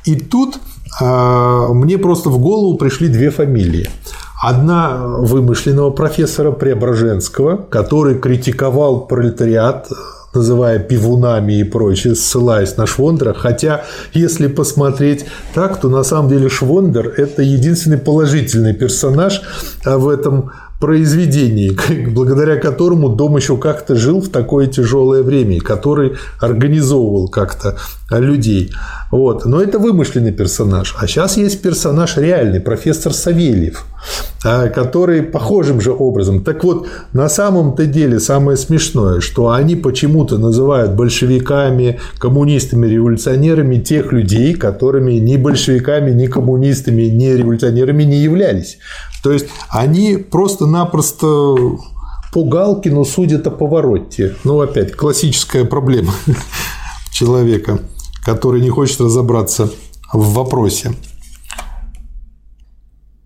И 0.06 0.16
тут 0.16 0.60
э, 1.02 1.68
мне 1.74 1.98
просто 1.98 2.30
в 2.30 2.38
голову 2.40 2.78
пришли 2.78 3.08
две 3.08 3.32
фамилии. 3.32 3.90
Одна 4.48 5.08
вымышленного 5.08 5.90
профессора 5.90 6.52
Преображенского, 6.52 7.66
который 7.68 8.20
критиковал 8.20 9.08
пролетариат 9.08 9.88
называя 10.36 10.78
пивунами 10.78 11.54
и 11.54 11.64
прочее, 11.64 12.14
ссылаясь 12.14 12.78
на 12.78 12.86
Швондера. 12.86 13.34
Хотя, 13.34 13.86
если 14.14 14.48
посмотреть 14.48 15.26
так, 15.56 15.80
то 15.80 15.90
на 15.90 16.04
самом 16.04 16.30
деле 16.30 16.50
Швондер– 16.50 17.08
это 17.18 17.42
единственный 17.42 17.98
положительный 17.98 18.74
персонаж 18.74 19.42
в 19.84 20.08
этом 20.10 20.52
произведении, 20.80 21.78
благодаря 22.10 22.58
которому 22.58 23.10
дом 23.10 23.38
еще 23.38 23.58
как-то 23.58 23.96
жил 23.96 24.22
в 24.22 24.30
такое 24.30 24.68
тяжелое 24.68 25.24
время, 25.24 25.60
который 25.60 26.14
организовывал 26.40 27.28
как-то 27.28 27.78
людей. 28.12 28.72
Вот. 29.12 29.46
Но 29.46 29.62
это 29.62 29.80
вымышленный 29.80 30.32
персонаж. 30.32 30.96
А 31.00 31.08
сейчас 31.08 31.38
есть 31.38 31.62
персонаж 31.62 32.18
реальный, 32.18 32.60
профессор 32.60 33.14
Савельев, 33.14 33.86
а, 34.44 34.68
который 34.68 35.24
похожим 35.24 35.82
же 35.82 35.92
образом. 35.92 36.44
Так 36.44 36.64
вот, 36.64 36.88
на 37.14 37.30
самом-то 37.30 37.86
деле 37.86 38.20
самое 38.20 38.58
смешное, 38.58 39.22
что 39.22 39.50
они 39.50 39.76
почему-то 39.76 40.38
называют 40.38 40.92
большевиками, 40.92 42.00
коммунистами, 42.20 42.88
революционерами 42.88 43.78
тех 43.78 44.12
людей, 44.12 44.54
которыми 44.54 45.14
ни 45.14 45.38
большевиками, 45.38 46.12
ни 46.12 46.28
коммунистами, 46.28 47.04
ни 47.04 47.28
революционерами 47.28 48.04
не 48.04 48.18
являлись. 48.18 48.78
То 49.26 49.32
есть 49.32 49.48
они 49.70 50.18
просто-напросто 50.18 51.56
по 52.32 52.44
Галкину 52.44 53.04
судят 53.06 53.48
о 53.48 53.50
повороте. 53.50 54.36
Ну, 54.44 54.62
опять, 54.62 54.96
классическая 54.96 55.66
проблема 55.66 56.14
человека, 57.12 57.80
который 58.24 58.62
не 58.62 58.70
хочет 58.70 59.02
разобраться 59.02 59.72
в 60.14 60.34
вопросе. 60.36 60.92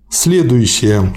Следующее. 0.10 1.14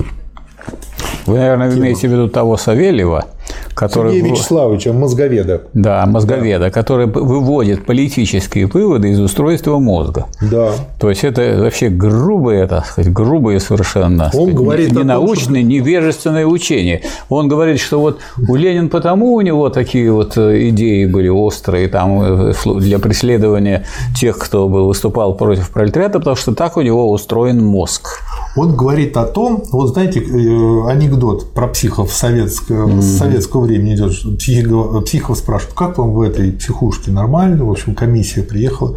Вы, 1.27 1.39
наверное, 1.39 1.71
Тема. 1.71 1.83
имеете 1.83 2.09
в 2.09 2.11
виду 2.11 2.29
того 2.29 2.57
Савельева, 2.57 3.27
который... 3.75 4.13
Сергея 4.13 4.33
Вячеславовича, 4.33 4.93
мозговеда. 4.93 5.63
Да, 5.75 6.07
мозговеда, 6.07 6.67
да. 6.67 6.71
который 6.71 7.07
выводит 7.07 7.85
политические 7.87 8.67
выводы 8.67 9.11
из 9.11 9.21
устройства 9.21 9.79
мозга. 9.79 10.27
Да. 10.41 10.73
То 11.01 11.11
есть 11.11 11.25
это 11.25 11.59
вообще 11.59 11.89
грубые, 11.89 12.67
так 12.67 12.87
сказать, 12.87 13.13
грубые 13.13 13.61
совершенно. 13.61 14.25
Он 14.25 14.31
сказать, 14.31 14.55
говорит 14.55 14.93
не 14.93 15.05
научные, 15.05 15.63
что... 15.63 15.73
невежественные 15.73 16.47
учения. 16.47 17.03
Он 17.29 17.49
говорит, 17.49 17.81
что 17.81 18.01
вот 18.01 18.21
у 18.49 18.55
Ленина 18.55 18.89
потому 18.89 19.35
у 19.35 19.41
него 19.41 19.69
такие 19.71 20.13
вот 20.13 20.37
э, 20.37 20.69
идеи 20.69 21.07
были 21.07 21.29
острые 21.29 21.89
там 21.89 22.51
э, 22.51 22.53
для 22.77 22.99
преследования 22.99 23.85
тех, 24.15 24.39
кто 24.39 24.69
был, 24.69 24.87
выступал 24.87 25.35
против 25.35 25.71
пролетариата, 25.71 26.19
потому 26.19 26.37
что 26.37 26.55
так 26.55 26.77
у 26.77 26.83
него 26.83 27.11
устроен 27.11 27.65
мозг. 27.65 28.21
Он 28.57 28.77
говорит 28.77 29.17
о 29.17 29.25
том, 29.25 29.65
вот 29.73 29.95
знаете, 29.95 30.21
э, 30.21 30.89
анекдот 30.89 31.53
про 31.53 31.69
психов 31.69 32.13
советского, 32.13 32.89
mm-hmm. 32.89 33.01
советского 33.01 33.62
времени 33.63 33.95
идет, 33.95 34.39
психов, 34.39 35.05
психов 35.05 35.39
спрашивают, 35.39 35.77
как 35.77 35.99
вам 35.99 36.13
в 36.13 36.21
этой 36.21 36.53
психушке 36.53 37.11
нормально, 37.11 37.65
в 37.65 37.71
общем, 37.71 37.95
комиссия 37.95 38.43
приехала. 38.43 38.97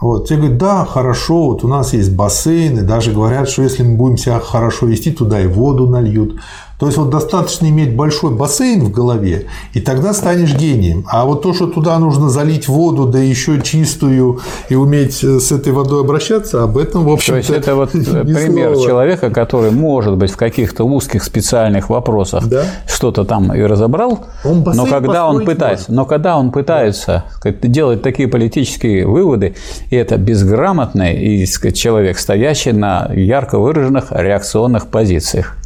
Вот, 0.00 0.28
те 0.28 0.36
говорят, 0.36 0.56
да, 0.56 0.84
хорошо, 0.86 1.48
вот 1.48 1.62
у 1.62 1.68
нас 1.68 1.92
есть 1.92 2.12
бассейн, 2.12 2.78
и 2.78 2.82
даже 2.82 3.12
говорят, 3.12 3.50
что 3.50 3.62
если 3.62 3.82
мы 3.82 3.96
будем 3.96 4.16
себя 4.16 4.40
хорошо 4.40 4.86
вести, 4.86 5.10
туда 5.10 5.40
и 5.40 5.46
воду 5.46 5.86
нальют. 5.86 6.40
То 6.80 6.86
есть 6.86 6.96
вот 6.96 7.10
достаточно 7.10 7.66
иметь 7.66 7.94
большой 7.94 8.34
бассейн 8.34 8.82
в 8.82 8.90
голове, 8.90 9.46
и 9.74 9.80
тогда 9.80 10.14
станешь 10.14 10.54
гением. 10.54 11.04
А 11.08 11.26
вот 11.26 11.42
то, 11.42 11.52
что 11.52 11.66
туда 11.66 11.98
нужно 11.98 12.30
залить 12.30 12.68
воду, 12.68 13.04
да 13.04 13.18
еще 13.18 13.60
чистую, 13.60 14.40
и 14.70 14.74
уметь 14.74 15.22
э, 15.22 15.40
с 15.40 15.52
этой 15.52 15.74
водой 15.74 16.00
обращаться, 16.00 16.62
об 16.62 16.78
этом, 16.78 17.04
в 17.04 17.10
общем 17.10 17.34
То 17.34 17.36
есть 17.36 17.50
это 17.50 17.74
вот 17.74 17.90
пример 17.92 18.72
слова. 18.72 18.88
человека, 18.88 19.30
который, 19.30 19.70
может 19.70 20.16
быть, 20.16 20.30
в 20.30 20.38
каких-то 20.38 20.84
узких 20.84 21.22
специальных 21.22 21.90
вопросах 21.90 22.46
да? 22.46 22.64
что-то 22.86 23.24
там 23.24 23.52
и 23.54 23.60
разобрал, 23.60 24.24
он 24.42 24.64
но 24.64 24.86
когда 24.86 25.26
он 25.26 25.44
пытается, 25.44 25.92
но 25.92 26.06
когда 26.06 26.38
он 26.38 26.50
пытается 26.50 27.24
да. 27.44 27.50
делать 27.50 28.00
такие 28.00 28.26
политические 28.26 29.06
выводы, 29.06 29.54
и 29.90 29.96
это 29.96 30.16
безграмотный 30.16 31.14
и, 31.14 31.44
сказать, 31.44 31.76
человек, 31.76 32.18
стоящий 32.18 32.72
на 32.72 33.10
ярко 33.12 33.58
выраженных 33.58 34.12
реакционных 34.12 34.86
позициях. 34.86 35.59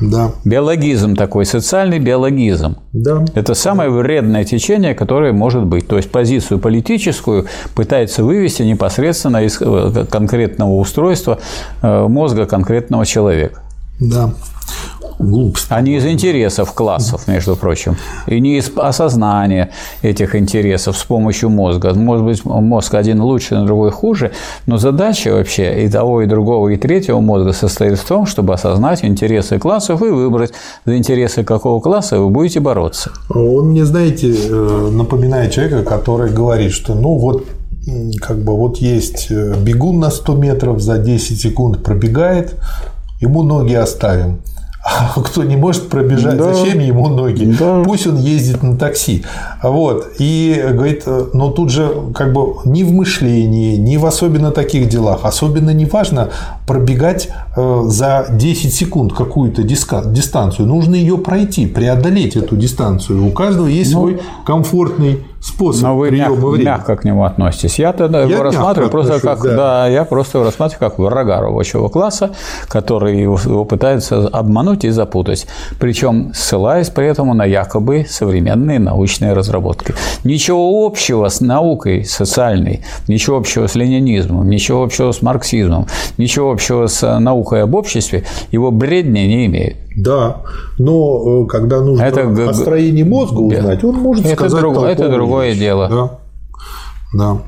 Да. 0.00 0.32
Биологизм 0.44 1.14
такой, 1.14 1.44
социальный 1.44 1.98
биологизм. 1.98 2.76
Да. 2.92 3.24
Это 3.34 3.54
самое 3.54 3.90
вредное 3.90 4.44
течение, 4.44 4.94
которое 4.94 5.32
может 5.32 5.64
быть. 5.64 5.86
То 5.86 5.96
есть 5.96 6.10
позицию 6.10 6.58
политическую 6.58 7.46
пытается 7.74 8.24
вывести 8.24 8.62
непосредственно 8.62 9.44
из 9.44 9.60
э, 9.60 10.06
конкретного 10.10 10.76
устройства 10.76 11.38
э, 11.82 12.06
мозга 12.08 12.46
конкретного 12.46 13.04
человека. 13.04 13.62
Да 13.98 14.32
глупость. 15.20 15.66
А 15.68 15.80
не 15.80 15.96
из 15.96 16.06
интересов 16.06 16.72
классов, 16.72 17.28
между 17.28 17.56
прочим, 17.56 17.96
и 18.26 18.40
не 18.40 18.58
из 18.58 18.70
осознания 18.76 19.70
этих 20.02 20.34
интересов 20.34 20.96
с 20.96 21.04
помощью 21.04 21.50
мозга. 21.50 21.94
Может 21.94 22.24
быть, 22.24 22.44
мозг 22.44 22.94
один 22.94 23.20
лучше, 23.20 23.54
но 23.54 23.66
другой 23.66 23.90
хуже, 23.90 24.32
но 24.66 24.78
задача 24.78 25.32
вообще 25.32 25.84
и 25.84 25.88
того, 25.88 26.22
и 26.22 26.26
другого, 26.26 26.68
и 26.68 26.76
третьего 26.76 27.20
мозга 27.20 27.52
состоит 27.52 27.98
в 27.98 28.06
том, 28.06 28.26
чтобы 28.26 28.54
осознать 28.54 29.04
интересы 29.04 29.58
классов 29.58 30.02
и 30.02 30.08
выбрать, 30.08 30.52
за 30.84 30.96
интересы 30.96 31.44
какого 31.44 31.80
класса 31.80 32.18
вы 32.18 32.30
будете 32.30 32.60
бороться. 32.60 33.10
Он 33.30 33.70
мне, 33.70 33.84
знаете, 33.84 34.34
э, 34.34 34.90
напоминает 34.92 35.52
человека, 35.52 35.82
который 35.82 36.30
говорит, 36.30 36.72
что 36.72 36.94
ну 36.94 37.18
вот 37.18 37.44
как 38.20 38.42
бы 38.42 38.56
вот 38.56 38.78
есть 38.78 39.28
э, 39.30 39.54
бегун 39.58 40.00
на 40.00 40.10
100 40.10 40.34
метров, 40.36 40.80
за 40.80 40.98
10 40.98 41.40
секунд 41.40 41.82
пробегает, 41.82 42.56
ему 43.20 43.42
ноги 43.42 43.74
оставим. 43.74 44.40
А 44.82 45.12
кто 45.24 45.44
не 45.44 45.56
может 45.56 45.88
пробежать, 45.88 46.38
да. 46.38 46.54
зачем 46.54 46.78
ему 46.78 47.08
ноги? 47.08 47.44
Да. 47.58 47.82
Пусть 47.84 48.06
он 48.06 48.16
ездит 48.16 48.62
на 48.62 48.76
такси. 48.76 49.24
Вот. 49.62 50.12
И 50.18 50.62
говорит, 50.72 51.04
но 51.34 51.50
тут 51.50 51.70
же 51.70 51.90
как 52.14 52.32
бы 52.32 52.54
ни 52.64 52.82
в 52.82 52.92
мышлении, 52.92 53.76
ни 53.76 53.96
в 53.96 54.06
особенно 54.06 54.52
таких 54.52 54.88
делах, 54.88 55.20
особенно 55.24 55.70
не 55.70 55.84
важно 55.84 56.30
пробегать 56.66 57.28
э, 57.56 57.82
за 57.86 58.26
10 58.30 58.74
секунд 58.74 59.12
какую-то 59.12 59.62
дистанцию. 59.62 60.66
Нужно 60.66 60.94
ее 60.94 61.18
пройти, 61.18 61.66
преодолеть 61.66 62.36
эту 62.36 62.56
дистанцию. 62.56 63.26
У 63.26 63.30
каждого 63.32 63.66
есть 63.66 63.92
ну, 63.92 64.00
свой 64.00 64.20
комфортный 64.46 65.20
способ 65.40 65.82
Но 65.82 65.96
вы 65.96 66.10
мягко, 66.10 66.34
времени. 66.34 66.64
мягко 66.66 66.96
к 66.96 67.04
нему 67.04 67.24
относитесь. 67.24 67.78
Я 67.78 67.92
тогда 67.92 68.22
я 68.22 68.26
его 68.26 68.42
рассматриваю 68.42 68.90
просто 68.90 69.20
как 69.20 69.42
да. 69.42 69.56
да, 69.56 69.88
я 69.88 70.04
просто 70.04 70.38
его 70.38 70.46
рассматриваю 70.46 70.90
как 70.90 70.98
врага 70.98 71.40
рабочего 71.40 71.88
класса, 71.88 72.30
который 72.68 73.20
его, 73.20 73.38
его 73.42 73.64
пытается 73.64 74.28
обмануть 74.28 74.84
и 74.84 74.90
запутать. 74.90 75.46
Причем 75.78 76.32
ссылаясь 76.34 76.90
при 76.90 77.06
этом 77.06 77.34
на 77.36 77.44
якобы 77.44 78.06
современные 78.08 78.78
научные 78.78 79.32
разработки. 79.32 79.94
Ничего 80.24 80.86
общего 80.86 81.28
с 81.28 81.40
наукой 81.40 82.04
социальной, 82.04 82.84
ничего 83.08 83.38
общего 83.38 83.66
с 83.66 83.74
ленинизмом, 83.74 84.48
ничего 84.48 84.82
общего 84.82 85.12
с 85.12 85.22
марксизмом, 85.22 85.86
ничего 86.18 86.52
общего 86.52 86.86
с 86.86 87.18
наукой 87.18 87.62
об 87.62 87.74
обществе 87.74 88.24
его 88.50 88.70
бредни 88.70 89.20
не 89.20 89.46
имеет. 89.46 89.76
Да, 89.96 90.42
но 90.78 91.44
э, 91.44 91.46
когда 91.48 91.80
нужно 91.80 92.02
это, 92.02 92.48
о 92.48 92.54
строении 92.54 93.02
мозга 93.02 93.38
узнать, 93.38 93.82
он 93.82 93.96
может 93.96 94.24
это 94.24 94.34
сказать 94.36 94.60
друг, 94.60 94.84
Это 94.84 95.08
другое 95.08 95.50
вещь. 95.50 95.58
дело. 95.58 95.88
Да. 95.88 96.18
да. 97.12 97.42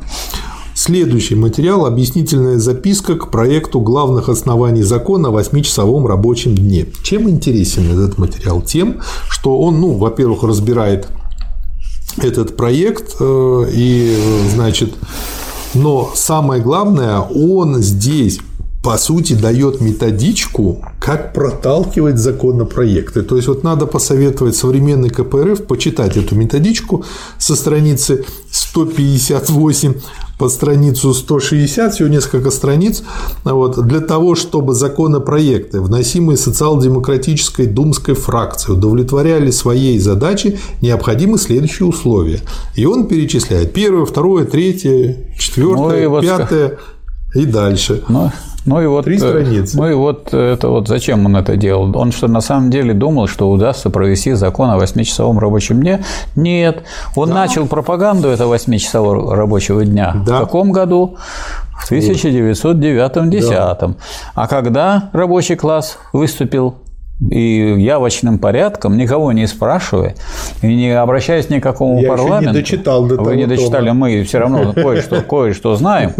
Следующий 0.75 1.37
материал– 1.37 1.87
объяснительная 1.87 2.59
записка 2.59 3.15
к 3.15 3.31
проекту 3.31 3.81
главных 3.81 4.29
оснований 4.29 4.83
закона 4.83 5.29
о 5.29 5.33
8-часовом 5.33 6.07
рабочем 6.07 6.57
дне. 6.57 6.87
Чем 7.05 7.29
интересен 7.29 7.93
этот 7.93 8.19
материал? 8.19 8.63
Тем, 8.63 9.01
что 9.29 9.61
он, 9.61 9.81
ну, 9.81 9.93
во-первых, 9.93 10.43
разбирает 10.43 11.09
этот 12.17 12.57
проект 12.57 13.17
э, 13.21 13.65
и, 13.73 14.17
значит, 14.53 14.95
но 15.75 16.11
самое 16.15 16.61
главное, 16.61 17.21
он 17.21 17.77
здесь 17.83 18.41
по 18.83 18.99
сути, 18.99 19.35
дает 19.35 19.81
методичку, 19.81 20.85
как 20.99 21.33
проталкивать 21.33 22.19
законопроекты. 22.19 23.23
То 23.23 23.37
есть, 23.37 23.47
вот 23.47 23.63
надо 23.63 23.87
посоветовать 23.87 24.57
современный 24.57 25.09
КПРФ 25.09 25.67
почитать 25.67 26.17
эту 26.17 26.35
методичку 26.35 27.05
со 27.39 27.55
страницы 27.55 28.25
158 28.51 29.95
по 30.37 30.49
страницу 30.49 31.15
160, 31.15 31.95
всего 31.95 32.09
несколько 32.09 32.51
страниц, 32.51 33.05
вот, 33.45 33.87
для 33.87 34.01
того, 34.01 34.35
чтобы 34.35 34.75
законопроекты, 34.75 35.81
вносимые 35.81 36.37
социал-демократической 36.37 37.67
думской 37.67 38.15
фракцией, 38.15 38.77
удовлетворяли 38.77 39.53
своей 39.53 40.01
задаче, 40.01 40.59
необходимы 40.81 41.39
следующие 41.39 41.87
условия. 41.87 42.41
И 42.75 42.85
он 42.87 43.07
перечисляет 43.07 43.73
первое, 43.73 44.05
второе, 44.05 44.45
третье, 44.45 45.29
четвертое, 45.39 46.09
ну, 46.09 46.21
пятое 46.21 46.79
и 47.37 47.47
дальше. 47.47 48.03
Ну, 48.09 48.33
ну 48.65 48.81
и 48.81 48.87
вот, 48.87 49.05
Три 49.05 49.17
э, 49.17 49.19
страницы. 49.19 49.77
Ну 49.77 49.91
и 49.91 49.95
вот 49.95 50.33
это 50.33 50.69
вот 50.69 50.89
зачем 50.89 51.27
он 51.27 51.37
это 51.37 51.57
делал? 51.57 51.97
Он 51.97 52.13
что, 52.13 52.29
на 52.29 52.41
самом 52.41 52.71
деле 52.71 52.95
думал, 52.95 53.27
что 53.27 53.51
удастся 53.51 53.91
провести 53.91 54.33
закон 54.33 54.71
о 54.71 54.79
8-часовом 54.79 55.39
рабочем 55.39 55.81
дне? 55.81 56.05
Нет. 56.37 56.83
Он 57.17 57.29
да. 57.29 57.35
начал 57.35 57.67
пропаганду 57.67 58.29
этого 58.29 58.55
8-часового 58.55 59.35
рабочего 59.35 59.85
дня. 59.85 60.15
Да. 60.25 60.39
В 60.39 60.41
каком 60.41 60.71
году? 60.71 61.17
В 61.73 61.91
1909-10. 61.91 63.51
Да. 63.51 63.95
А 64.35 64.47
когда 64.47 65.11
рабочий 65.13 65.57
класс 65.57 65.99
выступил 66.13 66.77
и 67.31 67.77
явочным 67.79 68.39
порядком, 68.39 68.97
никого 68.97 69.33
не 69.33 69.47
спрашивая, 69.47 70.15
и 70.63 70.75
не 70.75 70.91
обращаясь 70.91 71.51
ни 71.51 71.59
к 71.59 71.63
какому 71.63 72.01
Я 72.01 72.09
парламенту. 72.09 72.51
Еще 72.51 72.53
не 72.53 72.61
дочитал 72.61 73.07
до 73.07 73.17
Вы 73.17 73.37
не 73.37 73.47
дочитали, 73.47 73.89
тома. 73.89 74.01
мы 74.01 74.23
все 74.25 74.39
равно 74.39 74.73
кое-что 74.73 75.23
кое 75.23 75.55
знаем. 75.77 76.13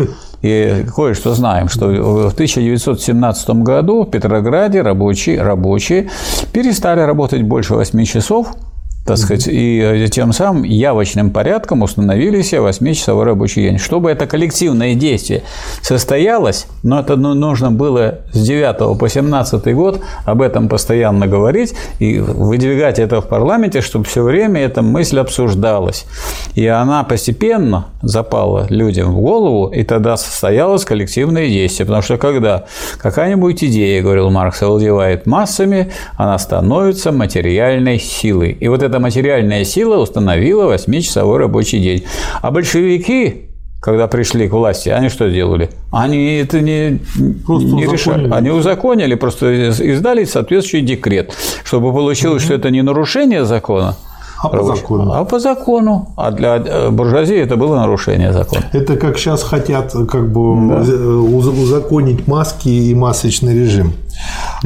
И 0.43 0.85
кое-что 0.95 1.35
знаем, 1.35 1.69
что 1.69 1.87
в 1.87 2.33
1917 2.33 3.51
году 3.63 4.03
в 4.03 4.11
Петрограде 4.11 4.83
рабочие, 4.83 5.41
рабочие 5.41 6.11
перестали 6.53 7.01
работать 7.01 7.43
больше 7.43 7.75
8 7.75 8.05
часов, 8.05 8.49
так 9.05 9.19
сказать, 9.19 9.49
и 9.49 10.07
тем 10.13 10.33
самым 10.33 10.63
явочным 10.63 11.31
порядком 11.31 11.83
установили 11.83 12.41
себе 12.43 12.61
8-часовой 12.61 13.25
рабочий 13.25 13.63
день. 13.63 13.79
Чтобы 13.79 14.11
это 14.11 14.27
коллективное 14.27 14.95
действие 14.95 15.43
состоялось, 15.83 16.67
но 16.85 17.01
это 17.01 17.17
ну, 17.17 17.35
нужно 17.35 17.73
было 17.73 18.21
с 18.33 18.41
9 18.41 18.99
по 18.99 19.09
17 19.09 19.75
год 19.75 20.01
об 20.25 20.41
этом 20.41 20.69
постоянно 20.69 21.27
говорить 21.27 21.75
и 21.99 22.21
выдвигать 22.21 23.01
это 23.01 23.21
в 23.21 23.27
парламенте, 23.27 23.81
чтобы 23.81 24.05
все 24.05 24.23
время 24.23 24.61
эта 24.61 24.83
мысль 24.83 25.19
обсуждалась. 25.19 26.07
И 26.55 26.65
она 26.67 27.03
постепенно 27.03 27.87
запала 28.03 28.67
людям 28.69 29.13
в 29.15 29.21
голову, 29.21 29.67
и 29.67 29.83
тогда 29.83 30.17
состоялось 30.17 30.85
коллективное 30.85 31.49
действие. 31.49 31.87
Потому 31.87 32.03
что 32.03 32.19
когда 32.19 32.67
какая-нибудь 32.99 33.65
идея, 33.65 34.01
говорил 34.01 34.31
Маркс, 34.31 34.63
овладевает 34.63 35.27
массами, 35.27 35.91
она 36.17 36.39
становится 36.39 37.11
материальной 37.11 37.99
силой. 37.99 38.53
И 38.53 38.69
вот 38.69 38.83
эта 38.93 39.01
материальная 39.01 39.65
сила 39.65 39.97
установила 39.97 40.73
8-часовой 40.75 41.39
рабочий 41.39 41.81
день. 41.81 42.05
А 42.43 42.51
большевики 42.51 43.49
когда 43.81 44.07
пришли 44.07 44.49
к 44.49 44.53
власти, 44.53 44.91
они 44.91 45.09
что 45.09 45.29
делали? 45.29 45.69
Они 45.91 46.37
это 46.37 46.61
не, 46.61 47.01
Просто 47.45 47.67
не 47.67 47.87
узаконили. 47.87 47.93
решали. 47.93 48.31
Они 48.31 48.51
узаконили, 48.51 49.15
просто 49.17 49.71
издали 49.71 50.25
соответствующий 50.25 50.87
декрет, 50.87 51.33
чтобы 51.65 51.93
получилось, 51.93 52.45
что 52.45 52.55
это 52.55 52.71
не 52.71 52.81
нарушение 52.83 53.45
закона, 53.45 53.97
А 54.43 54.49
по 54.49 54.63
закону. 54.65 55.13
а 55.15 55.25
по 55.25 55.39
закону. 55.39 56.09
А 56.17 56.31
для 56.33 56.57
э, 56.57 56.91
буржуазии 56.91 57.37
это 57.39 57.57
было 57.57 57.77
нарушение 57.77 58.33
закона. 58.33 58.65
Это 58.73 58.97
как 58.97 59.17
сейчас 59.19 59.43
хотят 59.43 59.93
как 60.11 60.33
бы 60.33 60.53
уз- 61.37 61.47
узаконить 61.47 62.27
маски 62.27 62.69
и 62.69 62.95
масочный 62.95 63.55
режим. 63.55 63.93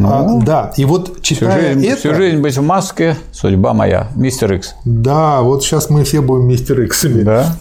А, 0.02 0.38
да, 0.44 0.72
и 0.76 0.84
вот 0.84 1.08
Всю 1.22 1.34
читая 1.36 1.74
жизнь, 1.74 1.86
это, 1.86 1.96
всю 1.98 2.14
жизнь 2.14 2.40
быть 2.40 2.56
в 2.56 2.62
маске– 2.62 3.16
судьба 3.32 3.72
моя. 3.74 4.08
Мистер 4.14 4.52
Икс. 4.54 4.74
да, 4.84 5.40
вот 5.42 5.62
сейчас 5.64 5.88
мы 5.90 6.04
все 6.04 6.20
будем 6.20 6.46
мистер 6.48 6.80
Иксами. 6.82 7.22
Да? 7.22 7.56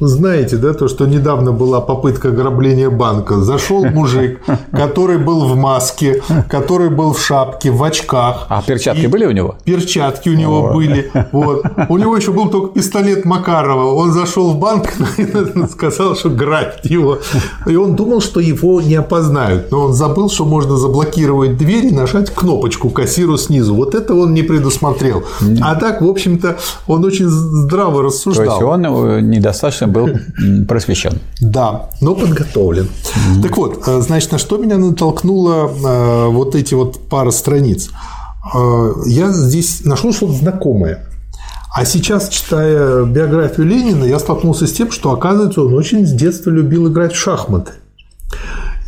Знаете, 0.00 0.56
да, 0.56 0.74
то, 0.74 0.88
что 0.88 1.06
недавно 1.06 1.52
была 1.52 1.80
попытка 1.80 2.28
ограбления 2.28 2.90
банка. 2.90 3.40
Зашел 3.40 3.84
мужик, 3.84 4.40
который 4.72 5.18
был 5.18 5.46
в 5.46 5.56
маске, 5.56 6.22
который 6.48 6.90
был 6.90 7.12
в 7.12 7.20
шапке, 7.20 7.70
в 7.70 7.82
очках. 7.82 8.46
А 8.48 8.62
перчатки 8.62 9.06
были 9.06 9.26
у 9.26 9.32
него? 9.32 9.56
Перчатки 9.64 10.28
у 10.28 10.34
него 10.34 10.72
были. 10.72 11.10
Вот. 11.32 11.64
У 11.88 11.98
него 11.98 12.16
еще 12.16 12.32
был 12.32 12.48
только 12.48 12.74
пистолет 12.74 13.24
Макарова. 13.24 13.94
Он 13.94 14.12
зашел 14.12 14.52
в 14.52 14.58
банк 14.58 14.92
и 15.16 15.26
сказал, 15.72 16.14
что 16.14 16.30
грабит 16.30 16.84
его. 16.84 17.18
И 17.66 17.76
он 17.76 17.96
думал, 17.96 18.20
что 18.20 18.40
его 18.40 18.80
не 18.80 18.94
опознают. 18.94 19.70
Но 19.70 19.86
он 19.86 19.92
забыл, 19.92 20.30
что 20.30 20.44
можно 20.44 20.76
заблокировать 20.76 21.56
дверь 21.56 21.86
и 21.86 21.90
нажать 21.90 22.30
кнопочку 22.30 22.90
кассиру 22.90 23.36
снизу. 23.36 23.74
Вот 23.74 23.94
это 23.94 24.14
он 24.14 24.34
не 24.34 24.42
предусмотрел. 24.42 25.24
А 25.60 25.74
так, 25.74 26.02
в 26.02 26.08
общем-то, 26.08 26.58
он 26.86 27.04
очень 27.04 27.26
здраво 27.28 27.98
То 27.98 28.04
есть 28.04 28.26
рассуждал. 28.26 28.64
он 28.64 28.86
э, 28.86 29.20
недостаточно 29.20 29.87
был 29.88 30.08
просвещен. 30.66 31.18
Да, 31.40 31.90
но 32.00 32.14
подготовлен. 32.14 32.88
Так 33.42 33.56
вот, 33.56 33.82
э, 33.86 34.00
значит, 34.00 34.32
на 34.32 34.38
что 34.38 34.56
меня 34.56 34.78
натолкнуло 34.78 35.68
э, 35.68 36.28
вот 36.28 36.54
эти 36.54 36.74
вот 36.74 37.08
пара 37.08 37.30
страниц? 37.30 37.90
Э, 38.54 38.92
Я 39.06 39.32
здесь 39.32 39.84
нашел 39.84 40.12
что-то 40.12 40.32
знакомое. 40.32 41.04
А 41.74 41.84
сейчас, 41.84 42.28
читая 42.28 43.04
биографию 43.04 43.66
Ленина, 43.66 44.04
я 44.04 44.18
столкнулся 44.18 44.66
с 44.66 44.72
тем, 44.72 44.90
что, 44.90 45.12
оказывается, 45.12 45.62
он 45.62 45.74
очень 45.74 46.06
с 46.06 46.12
детства 46.12 46.50
любил 46.50 46.88
играть 46.88 47.12
в 47.12 47.16
шахматы. 47.16 47.72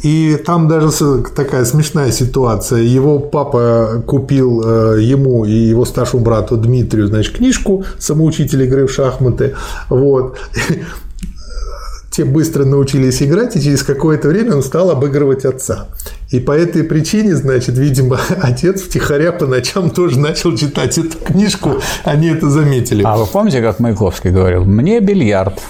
И 0.02 0.36
там 0.46 0.66
даже 0.66 0.90
такая 1.34 1.64
смешная 1.64 2.10
ситуация. 2.10 2.80
Его 2.80 3.18
папа 3.18 4.02
купил 4.06 4.62
э, 4.64 5.02
ему 5.02 5.44
и 5.44 5.52
его 5.52 5.84
старшему 5.84 6.22
брату 6.22 6.56
Дмитрию, 6.56 7.06
значит, 7.08 7.36
книжку 7.36 7.84
«Самоучитель 7.98 8.62
игры 8.62 8.86
в 8.86 8.92
шахматы». 8.92 9.54
Вот. 9.88 10.38
Те 12.10 12.24
быстро 12.24 12.64
научились 12.64 13.22
играть, 13.22 13.54
и 13.56 13.62
через 13.62 13.82
какое-то 13.84 14.28
время 14.28 14.56
он 14.56 14.62
стал 14.62 14.90
обыгрывать 14.90 15.44
отца. 15.44 15.88
И 16.30 16.40
по 16.40 16.52
этой 16.52 16.82
причине, 16.82 17.36
значит, 17.36 17.76
видимо, 17.76 18.18
отец 18.42 18.82
втихаря 18.82 19.32
по 19.32 19.46
ночам 19.46 19.90
тоже 19.90 20.18
начал 20.18 20.56
читать 20.56 20.96
эту 20.98 21.18
книжку, 21.18 21.80
они 22.04 22.28
это 22.28 22.48
заметили. 22.48 23.02
А 23.04 23.16
вы 23.16 23.26
помните, 23.26 23.60
как 23.60 23.80
Маяковский 23.80 24.30
говорил? 24.30 24.64
Мне 24.64 25.00
бильярд, 25.00 25.60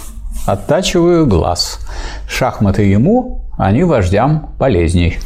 оттачиваю 0.47 1.27
глаз. 1.27 1.81
Шахматы 2.29 2.83
ему, 2.83 3.43
они 3.59 3.85
вождям 3.85 4.51
полезней. 4.59 5.19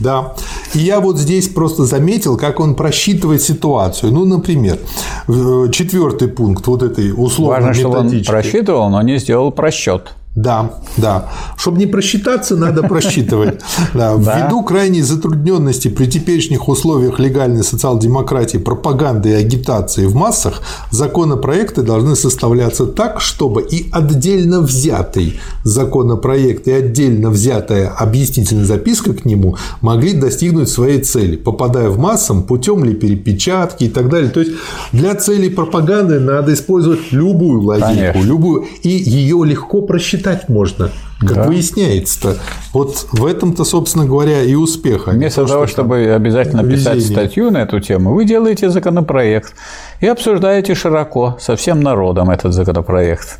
Да. 0.00 0.34
И 0.74 0.78
я 0.78 1.00
вот 1.00 1.18
здесь 1.18 1.48
просто 1.48 1.84
заметил, 1.84 2.36
как 2.36 2.60
он 2.60 2.74
просчитывает 2.76 3.42
ситуацию. 3.42 4.12
Ну, 4.12 4.24
например, 4.24 4.78
в- 5.26 5.70
четвертый 5.70 6.28
пункт 6.28 6.66
вот 6.68 6.82
этой 6.82 7.10
условно 7.10 7.66
Важно, 7.66 7.74
чтобы 7.74 7.98
он 7.98 8.24
просчитывал, 8.24 8.90
но 8.90 9.02
не 9.02 9.18
сделал 9.18 9.50
просчет. 9.50 10.14
Да, 10.38 10.70
да. 10.96 11.28
Чтобы 11.56 11.78
не 11.78 11.86
просчитаться, 11.86 12.56
надо 12.56 12.84
просчитывать. 12.84 13.60
Да. 13.92 14.14
Ввиду 14.14 14.62
крайней 14.62 15.02
затрудненности 15.02 15.88
при 15.88 16.06
теперешних 16.06 16.68
условиях 16.68 17.18
легальной 17.18 17.64
социал-демократии, 17.64 18.58
пропаганды 18.58 19.30
и 19.30 19.32
агитации 19.32 20.06
в 20.06 20.14
массах, 20.14 20.62
законопроекты 20.92 21.82
должны 21.82 22.14
составляться 22.14 22.86
так, 22.86 23.20
чтобы 23.20 23.62
и 23.62 23.88
отдельно 23.90 24.60
взятый 24.60 25.40
законопроект, 25.64 26.68
и 26.68 26.72
отдельно 26.72 27.30
взятая 27.30 27.88
объяснительная 27.88 28.64
записка 28.64 29.14
к 29.14 29.24
нему 29.24 29.56
могли 29.80 30.12
достигнуть 30.12 30.68
своей 30.68 31.00
цели, 31.00 31.34
попадая 31.36 31.88
в 31.88 31.98
массам 31.98 32.44
путем 32.44 32.84
ли 32.84 32.94
перепечатки 32.94 33.84
и 33.84 33.88
так 33.88 34.08
далее. 34.08 34.30
То 34.30 34.40
есть 34.40 34.52
для 34.92 35.16
целей 35.16 35.50
пропаганды 35.50 36.20
надо 36.20 36.54
использовать 36.54 37.10
любую 37.10 37.62
лазейку, 37.62 38.12
Конечно. 38.12 38.28
любую, 38.28 38.66
и 38.82 38.88
ее 38.88 39.42
легко 39.44 39.82
просчитать 39.82 40.27
можно, 40.48 40.90
как 41.20 41.34
Да. 41.34 41.42
выясняется-то. 41.44 42.36
Вот 42.72 43.06
в 43.12 43.24
этом-то, 43.26 43.64
собственно 43.64 44.04
говоря, 44.06 44.42
и 44.42 44.54
успех. 44.54 45.08
а 45.08 45.12
Вместо 45.12 45.42
то, 45.42 45.48
того, 45.48 45.66
что 45.66 45.72
чтобы 45.82 46.12
обязательно 46.14 46.62
писать 46.64 46.96
везение. 46.96 47.16
статью 47.18 47.50
на 47.50 47.58
эту 47.58 47.80
тему, 47.80 48.12
вы 48.14 48.24
делаете 48.24 48.70
законопроект 48.70 49.54
и 50.00 50.06
обсуждаете 50.06 50.74
широко 50.74 51.36
со 51.40 51.56
всем 51.56 51.80
народом 51.80 52.30
этот 52.30 52.52
законопроект. 52.52 53.38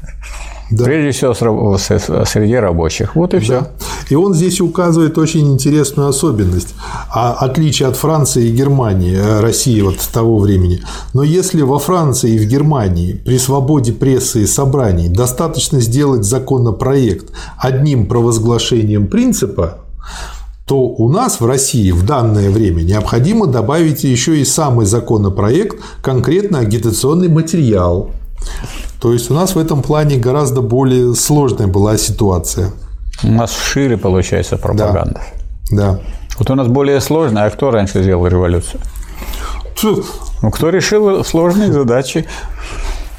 Да. 0.71 0.85
Прежде 0.85 1.13
всего 1.13 1.79
среди 2.25 2.55
рабочих. 2.55 3.17
Вот 3.17 3.33
и 3.35 3.39
все. 3.39 3.61
Да. 3.61 3.71
И 4.11 4.15
он 4.15 4.35
здесь 4.35 4.61
указывает 4.61 5.17
очень 5.17 5.53
интересную 5.53 6.09
особенность, 6.09 6.75
а 7.11 7.33
отличие 7.33 7.89
от 7.89 7.97
Франции 7.97 8.49
и 8.49 8.53
Германии, 8.53 9.17
э, 9.17 9.41
России 9.41 9.81
вот 9.81 9.99
того 10.13 10.39
времени. 10.39 10.83
Но 11.15 11.23
если 11.23 11.63
во 11.63 11.79
Франции 11.79 12.33
и 12.33 12.39
в 12.39 12.47
Германии 12.47 13.13
при 13.13 13.39
свободе 13.39 13.93
прессы 13.93 14.43
и 14.43 14.47
собраний 14.47 15.09
достаточно 15.09 15.81
сделать 15.81 16.25
законопроект 16.25 17.33
одним 17.59 18.07
провозглашением 18.07 19.07
принципа, 19.07 19.79
то 20.67 20.83
у 20.83 21.09
нас 21.11 21.41
в 21.41 21.47
России 21.47 21.91
в 21.93 22.05
данное 22.05 22.51
время 22.51 22.83
необходимо 22.83 23.47
добавить 23.47 24.05
еще 24.05 24.39
и 24.39 24.45
самый 24.45 24.85
законопроект, 24.85 25.79
конкретно 26.03 26.59
агитационный 26.59 27.29
материал. 27.29 28.11
То 29.01 29.13
есть 29.13 29.31
у 29.31 29.35
нас 29.35 29.55
в 29.55 29.59
этом 29.59 29.83
плане 29.83 30.17
гораздо 30.17 30.61
более 30.61 31.15
сложная 31.15 31.67
была 31.67 31.97
ситуация. 31.97 32.73
У 33.23 33.29
нас 33.29 33.53
шире 33.57 33.97
получается 33.97 34.57
пропаганда. 34.57 35.21
Да. 35.71 36.01
Вот 36.39 36.51
у 36.51 36.55
нас 36.55 36.69
более 36.69 37.01
сложно. 37.01 37.45
А 37.45 37.51
кто 37.51 37.71
раньше 37.71 38.03
сделал 38.03 38.27
революцию? 38.27 38.81
Ну, 40.43 40.51
кто 40.51 40.71
решил 40.71 41.25
сложные 41.25 41.73
задачи? 41.73 42.27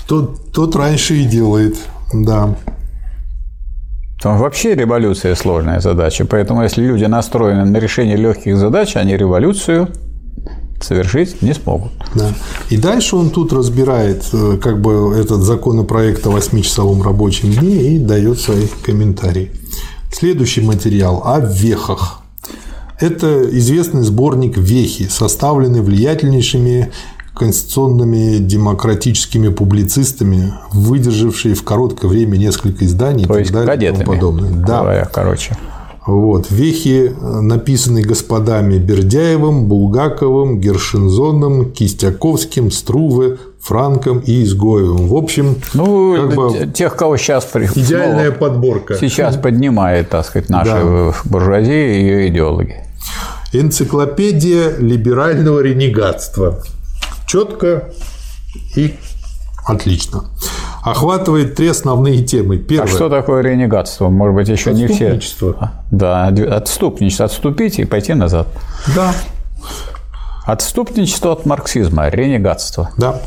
Тот, 0.07 0.51
тот 0.51 0.75
раньше 0.75 1.15
и 1.15 1.25
делает. 1.25 1.77
Да. 2.13 2.55
Там 4.21 4.38
вообще 4.38 4.75
революция 4.75 5.36
сложная 5.36 5.80
задача. 5.80 6.25
Поэтому, 6.25 6.63
если 6.63 6.82
люди 6.82 7.05
настроены 7.05 7.63
на 7.65 7.77
решение 7.77 8.17
легких 8.17 8.57
задач, 8.57 8.95
они 8.97 9.15
революцию 9.15 9.89
совершить 10.84 11.41
не 11.41 11.53
смогут. 11.53 11.91
Да. 12.15 12.34
И 12.69 12.77
дальше 12.77 13.15
он 13.15 13.30
тут 13.30 13.53
разбирает 13.53 14.23
э, 14.34 14.57
как 14.61 14.82
бы 14.82 15.15
этот 15.15 15.41
законопроект 15.41 16.25
о 16.27 16.32
8-часовом 16.32 17.01
рабочем 17.03 17.51
дне 17.51 17.95
и 17.95 17.99
дает 17.99 18.39
свои 18.39 18.67
комментарии. 18.84 19.51
Следующий 20.11 20.61
материал 20.61 21.21
о 21.25 21.39
вехах. 21.39 22.21
Это 22.99 23.43
известный 23.57 24.01
сборник 24.01 24.57
«Вехи», 24.57 25.07
составленный 25.09 25.82
влиятельнейшими 25.82 26.91
конституционными 27.34 28.39
демократическими 28.39 29.47
публицистами, 29.47 30.53
выдержавшие 30.73 31.55
в 31.55 31.63
короткое 31.63 32.09
время 32.09 32.36
несколько 32.36 32.86
изданий 32.86 33.25
То 33.25 33.38
и 33.38 33.45
так 33.45 33.65
далее 33.65 33.91
и 33.91 33.93
тому 33.93 34.05
подобное. 34.05 34.51
Да. 34.51 34.82
говоря 34.82 35.05
короче. 35.05 35.57
Вот. 36.10 36.49
Вехи, 36.49 37.14
написанные 37.22 38.03
господами 38.03 38.78
Бердяевым, 38.78 39.66
Булгаковым, 39.66 40.60
Гершинзоном, 40.60 41.72
Кистяковским, 41.72 42.72
Струве, 42.72 43.38
Франком 43.62 44.20
и 44.20 44.43
Изгоевым. 44.43 45.07
В 45.07 45.16
общем, 45.16 45.55
Ну, 45.74 46.16
как 46.16 46.36
бы 46.36 46.68
тех, 46.74 46.95
кого 46.95 47.18
сейчас 47.18 47.47
идеальная 47.76 48.32
снова 48.32 48.39
подборка. 48.39 48.95
сейчас 48.99 49.36
поднимает, 49.38 50.10
так 50.10 50.26
сказать, 50.26 50.49
наши 50.49 50.72
Да. 50.72 51.14
буржуазии 51.26 51.97
и 51.97 52.01
ее 52.01 52.28
идеологи. 52.30 52.76
Энциклопедия 53.53 54.76
либерального 54.78 55.60
ренегатства. 55.60 56.64
Четко 57.28 57.89
и 58.76 58.95
отлично. 59.66 60.24
Охватывает 60.84 61.55
три 61.55 61.67
основные 61.67 62.23
темы. 62.23 62.55
А 62.55 62.59
Первое. 62.59 62.88
что 62.88 63.09
такое 63.09 63.41
ренегатство? 63.41 64.09
Может 64.09 64.36
быть, 64.36 64.49
еще 64.49 64.73
не 64.73 64.88
все. 64.88 65.07
Отступничество. 65.07 65.71
Да, 65.91 66.27
отступничество, 66.27 67.25
отступить 67.25 67.80
и 67.80 67.86
пойти 67.86 68.13
назад. 68.13 68.47
Да. 68.95 69.13
Отступничество 70.45 71.34
от 71.34 71.45
марксизма, 71.45 72.09
ренегатство. 72.09 72.91
Да. 72.97 73.21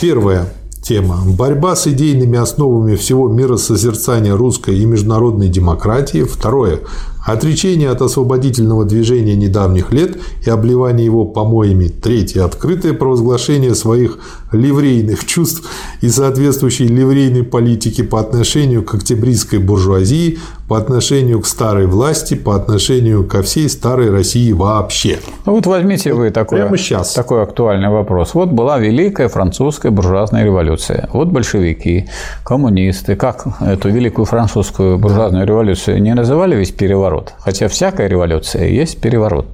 Первая 0.00 0.46
тема. 0.82 1.18
Борьба 1.24 1.76
с 1.76 1.86
идейными 1.86 2.38
основами 2.38 2.96
всего 2.96 3.28
миросозерцания 3.28 4.34
русской 4.34 4.76
и 4.76 4.84
международной 4.84 5.48
демократии. 5.48 6.24
Второе. 6.24 6.80
Отречение 7.24 7.88
от 7.90 8.02
освободительного 8.02 8.84
движения 8.84 9.36
недавних 9.36 9.92
лет 9.92 10.18
и 10.44 10.50
обливание 10.50 11.04
его 11.04 11.24
помоями. 11.24 11.86
Третье. 11.86 12.44
Открытое 12.44 12.94
провозглашение 12.94 13.76
своих 13.76 14.18
ливрейных 14.50 15.24
чувств 15.24 15.68
и 16.00 16.08
соответствующей 16.08 16.88
ливрейной 16.88 17.44
политики 17.44 18.02
по 18.02 18.18
отношению 18.18 18.82
к 18.82 18.94
октябристской 18.94 19.60
буржуазии, 19.60 20.40
по 20.72 20.78
отношению 20.78 21.42
к 21.42 21.46
старой 21.46 21.86
власти, 21.86 22.32
по 22.32 22.56
отношению 22.56 23.28
ко 23.28 23.42
всей 23.42 23.68
старой 23.68 24.10
России 24.10 24.52
вообще. 24.52 25.18
Ну 25.44 25.52
вот 25.56 25.66
возьмите 25.66 26.14
вы 26.14 26.30
такой, 26.30 26.60
прямо 26.60 26.78
щас. 26.78 27.12
такой 27.12 27.42
актуальный 27.42 27.90
вопрос. 27.90 28.32
Вот 28.32 28.48
была 28.48 28.78
Великая 28.78 29.28
Французская 29.28 29.90
буржуазная 29.90 30.44
революция. 30.44 31.10
Вот 31.12 31.28
большевики, 31.28 32.08
коммунисты, 32.42 33.16
как 33.16 33.44
эту 33.60 33.90
Великую 33.90 34.24
Французскую 34.24 34.96
буржуазную 34.96 35.46
революцию 35.46 36.00
не 36.00 36.14
называли 36.14 36.56
весь 36.56 36.70
переворот? 36.70 37.34
Хотя 37.40 37.68
всякая 37.68 38.06
революция 38.08 38.66
есть 38.68 38.98
переворот. 38.98 39.44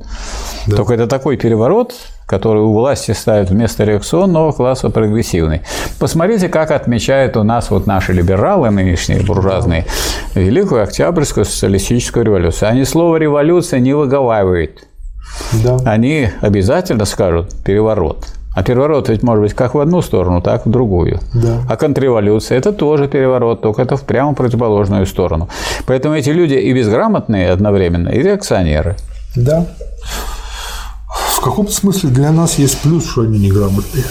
Только 0.66 0.94
это 0.94 1.08
такой 1.08 1.36
переворот, 1.36 1.94
который 2.28 2.60
у 2.60 2.74
власти 2.74 3.12
ставит 3.12 3.48
вместо 3.48 3.84
реакционного 3.84 4.52
класса 4.52 4.90
прогрессивный. 4.90 5.62
Посмотрите, 5.98 6.48
как 6.50 6.70
отмечают 6.70 7.38
у 7.38 7.42
нас 7.42 7.70
вот 7.70 7.86
наши 7.86 8.12
либералы 8.12 8.70
нынешние, 8.70 9.22
буржуазные, 9.22 9.86
Великую 10.34 10.82
Октябрьскую 10.82 11.46
социалистическую 11.46 12.26
революцию. 12.26 12.68
Они 12.68 12.84
слово 12.84 13.16
«революция» 13.16 13.80
не 13.80 13.94
выговаривают. 13.94 14.84
Да. 15.64 15.78
Они 15.86 16.28
обязательно 16.42 17.06
скажут 17.06 17.54
«переворот». 17.64 18.26
А 18.54 18.62
переворот 18.62 19.08
ведь 19.08 19.22
может 19.22 19.42
быть 19.42 19.54
как 19.54 19.74
в 19.74 19.78
одну 19.78 20.02
сторону, 20.02 20.42
так 20.42 20.66
и 20.66 20.68
в 20.68 20.72
другую. 20.72 21.20
Да. 21.32 21.62
А 21.66 21.76
контрреволюция– 21.76 22.58
это 22.58 22.72
тоже 22.72 23.08
переворот, 23.08 23.62
только 23.62 23.82
это 23.82 23.96
в 23.96 24.02
прямо 24.02 24.34
противоположную 24.34 25.06
сторону. 25.06 25.48
Поэтому 25.86 26.14
эти 26.14 26.30
люди 26.30 26.54
и 26.54 26.74
безграмотные 26.74 27.50
одновременно, 27.50 28.10
и 28.10 28.20
реакционеры. 28.20 28.96
Да. 29.34 29.64
В 31.38 31.40
каком 31.40 31.68
смысле 31.68 32.10
для 32.10 32.32
нас 32.32 32.58
есть 32.58 32.78
плюс, 32.82 33.08
что 33.08 33.20
они 33.20 33.38
неграмотные? 33.38 34.04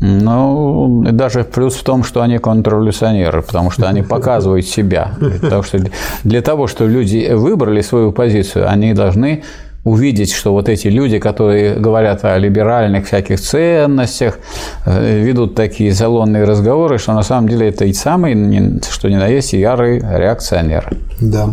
Ну, 0.00 1.04
даже 1.12 1.44
плюс 1.44 1.74
в 1.74 1.82
том, 1.82 2.04
что 2.04 2.22
они 2.22 2.38
контрреволюционеры, 2.38 3.42
потому 3.42 3.70
что 3.70 3.86
они 3.86 4.00
показывают 4.14 4.66
себя. 4.66 5.12
Потому 5.42 5.62
что 5.62 5.78
для 6.24 6.40
того, 6.40 6.66
чтобы 6.68 6.90
люди 6.90 7.30
выбрали 7.34 7.82
свою 7.82 8.12
позицию, 8.12 8.66
они 8.66 8.94
должны 8.94 9.42
увидеть, 9.84 10.32
что 10.32 10.54
вот 10.54 10.70
эти 10.70 10.88
люди, 10.88 11.18
которые 11.18 11.74
говорят 11.74 12.24
о 12.24 12.38
либеральных 12.38 13.04
всяких 13.06 13.38
ценностях, 13.38 14.38
э, 14.86 15.20
ведут 15.20 15.54
такие 15.54 15.92
салонные 15.92 16.44
разговоры, 16.44 16.96
что 16.96 17.12
на 17.12 17.22
самом 17.22 17.50
деле 17.50 17.68
это 17.68 17.84
и 17.84 17.92
самый, 17.92 18.80
что 18.90 19.10
ни 19.10 19.16
на 19.16 19.26
есть, 19.26 19.52
ярый 19.52 20.00
реакционер. 20.00 20.96
Да. 21.20 21.50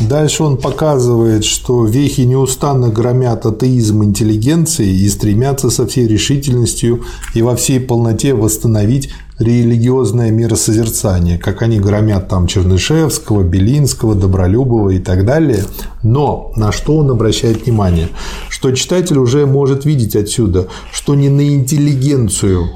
Дальше 0.00 0.42
он 0.42 0.56
показывает, 0.56 1.44
что 1.44 1.84
вехи 1.84 2.22
неустанно 2.22 2.88
громят 2.88 3.46
атеизм 3.46 4.02
интеллигенции 4.04 4.88
и 4.88 5.08
стремятся 5.08 5.70
со 5.70 5.86
всей 5.86 6.08
решительностью 6.08 7.04
и 7.34 7.42
во 7.42 7.54
всей 7.54 7.78
полноте 7.78 8.34
восстановить 8.34 9.10
религиозное 9.38 10.30
миросозерцание, 10.30 11.38
как 11.38 11.62
они 11.62 11.78
громят 11.78 12.28
там 12.28 12.46
Чернышевского, 12.46 13.42
Белинского, 13.42 14.14
Добролюбова 14.14 14.90
и 14.90 14.98
так 14.98 15.24
далее. 15.24 15.64
Но 16.02 16.52
на 16.56 16.72
что 16.72 16.96
он 16.96 17.10
обращает 17.10 17.64
внимание? 17.64 18.08
Что 18.48 18.72
читатель 18.72 19.18
уже 19.18 19.46
может 19.46 19.84
видеть 19.84 20.16
отсюда, 20.16 20.68
что 20.92 21.14
не 21.14 21.28
на 21.28 21.46
интеллигенцию, 21.46 22.70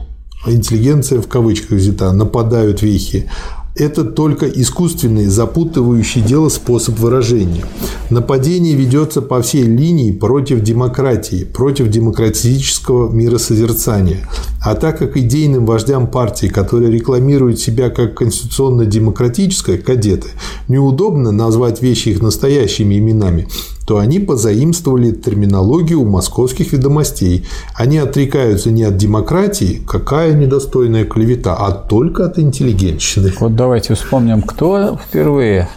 интеллигенция 0.47 1.20
в 1.20 1.29
кавычках 1.29 1.79
взята, 1.79 2.12
нападают 2.12 2.83
вехи, 2.83 3.31
это 3.77 4.05
только 4.05 4.47
искусственный, 4.47 5.27
запутывающий 5.27 6.22
дело 6.22 6.49
способ 6.49 6.99
выражения. 6.99 7.64
Нападение 8.11 8.74
ведется 8.74 9.22
по 9.22 9.43
всей 9.43 9.64
линии 9.64 10.12
против 10.12 10.62
демократии, 10.62 11.45
против 11.45 11.89
демократического 11.89 13.11
миросозерцания. 13.11 14.29
А 14.66 14.74
так 14.74 14.98
как 14.98 15.16
идейным 15.16 15.64
вождям 15.64 16.08
партии, 16.08 16.48
которые 16.48 16.90
рекламируют 16.90 17.60
себя 17.60 17.88
как 17.88 18.14
конституционно-демократическая, 18.14 19.78
кадеты, 19.78 20.30
неудобно 20.66 21.30
назвать 21.30 21.82
вещи 21.82 22.08
их 22.08 22.20
настоящими 22.20 22.98
именами, 22.98 23.46
то 23.86 23.98
они 23.98 24.18
позаимствовали 24.18 25.12
терминологию 25.12 26.00
у 26.00 26.04
московских 26.04 26.72
ведомостей. 26.72 27.46
Они 27.76 27.98
отрекаются 27.98 28.72
не 28.72 28.82
от 28.82 28.96
демократии, 28.96 29.80
какая 29.86 30.32
недостойная 30.32 31.04
клевета, 31.04 31.54
а 31.54 31.70
только 31.70 32.26
от 32.26 32.40
интеллигенщины. 32.40 33.32
Вот 33.38 33.54
давайте 33.54 33.94
вспомним, 33.94 34.42
кто 34.42 34.98
впервые 34.98 35.68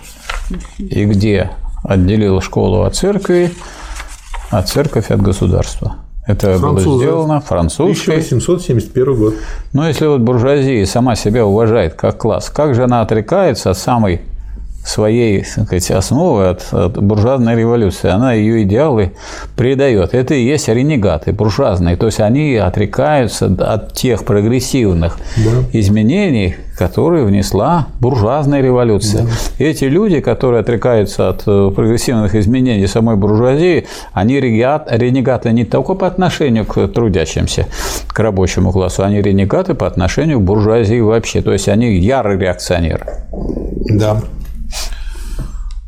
и 0.79 1.05
где 1.05 1.51
отделил 1.83 2.41
школу 2.41 2.81
от 2.81 2.95
церкви, 2.95 3.51
а 4.49 4.63
церковь 4.63 5.11
от 5.11 5.21
государства. 5.21 6.08
Это 6.29 6.59
было 6.59 6.73
Французы. 6.73 7.05
сделано 7.05 7.41
французской. 7.41 8.11
1871 8.11 9.15
год. 9.15 9.33
Но 9.73 9.87
если 9.87 10.05
вот 10.05 10.21
буржуазия 10.21 10.85
сама 10.85 11.15
себя 11.15 11.43
уважает 11.43 11.95
как 11.95 12.19
класс, 12.19 12.51
как 12.51 12.75
же 12.75 12.83
она 12.83 13.01
отрекается 13.01 13.71
от 13.71 13.77
самой 13.79 14.21
своей 14.85 15.43
сказать, 15.45 15.91
основы, 15.91 16.47
от, 16.49 16.67
от 16.71 17.01
буржуазной 17.01 17.55
революции? 17.55 18.09
Она 18.09 18.33
ее 18.33 18.63
идеалы 18.63 19.11
предает. 19.55 20.13
Это 20.13 20.33
и 20.33 20.43
есть 20.43 20.67
ренегаты 20.67 21.31
буржуазные. 21.31 21.95
То 21.95 22.07
есть 22.07 22.19
они 22.19 22.55
отрекаются 22.55 23.45
от 23.59 23.93
тех 23.93 24.25
прогрессивных 24.25 25.17
Да. 25.37 25.51
изменений, 25.73 26.55
которые 26.77 27.25
внесла 27.25 27.87
буржуазная 27.99 28.61
революция. 28.61 29.27
Эти 29.57 29.85
люди, 29.85 30.21
которые 30.21 30.61
отрекаются 30.61 31.29
от 31.29 31.43
э, 31.45 31.71
прогрессивных 31.75 32.35
изменений 32.35 32.87
самой 32.87 33.15
буржуазии, 33.17 33.85
они 34.13 34.39
ренегаты 34.39 35.51
не 35.51 35.65
только 35.65 35.93
по 35.93 36.07
отношению 36.07 36.65
к 36.65 36.87
трудящимся, 36.87 37.67
к 38.07 38.19
рабочему 38.19 38.71
классу, 38.71 39.03
они 39.03 39.21
ренегаты 39.21 39.73
по 39.73 39.87
отношению 39.87 40.39
к 40.39 40.43
буржуазии 40.43 40.99
вообще. 41.01 41.41
То 41.41 41.51
есть 41.51 41.67
они 41.67 41.97
ярые 41.97 42.39
реакционеры. 42.39 43.05
Да. 43.89 44.21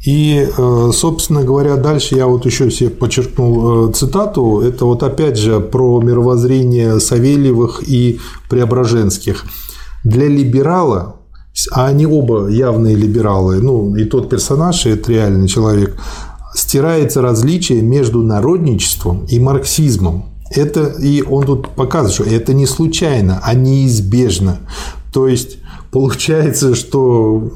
И, 0.06 0.48
э, 0.58 0.92
собственно 0.94 1.44
говоря, 1.44 1.76
дальше 1.76 2.16
я 2.16 2.26
вот 2.26 2.46
еще 2.46 2.72
себе 2.72 2.90
подчеркнул 2.90 3.90
э, 3.90 3.94
цитату. 3.94 4.62
Это 4.62 4.86
вот 4.86 5.04
опять 5.04 5.38
же 5.38 5.60
про 5.60 6.02
мировоззрение 6.02 7.00
Савельевых 7.00 7.84
и 7.88 8.20
Преображенских. 8.50 9.46
Для 10.04 10.28
либерала, 10.28 11.18
а 11.72 11.86
они 11.86 12.08
оба 12.08 12.48
явные 12.48 12.96
либералы, 12.96 13.62
ну 13.62 13.96
и 13.96 14.06
тот 14.06 14.30
персонаж, 14.30 14.88
и 14.88 14.90
это 14.90 15.12
реальный 15.12 15.48
человек, 15.48 15.96
стирается 16.56 17.22
различие 17.22 17.84
между 17.84 18.24
народничеством 18.24 19.26
и 19.26 19.40
марксизмом. 19.40 20.26
Это, 20.50 20.86
и 20.86 21.22
он 21.22 21.46
тут 21.46 21.70
показывает, 21.70 22.14
что 22.14 22.24
это 22.24 22.54
не 22.54 22.66
случайно, 22.66 23.40
а 23.44 23.54
неизбежно. 23.54 24.60
То 25.14 25.28
есть 25.28 25.60
получается, 25.92 26.74
что 26.74 27.52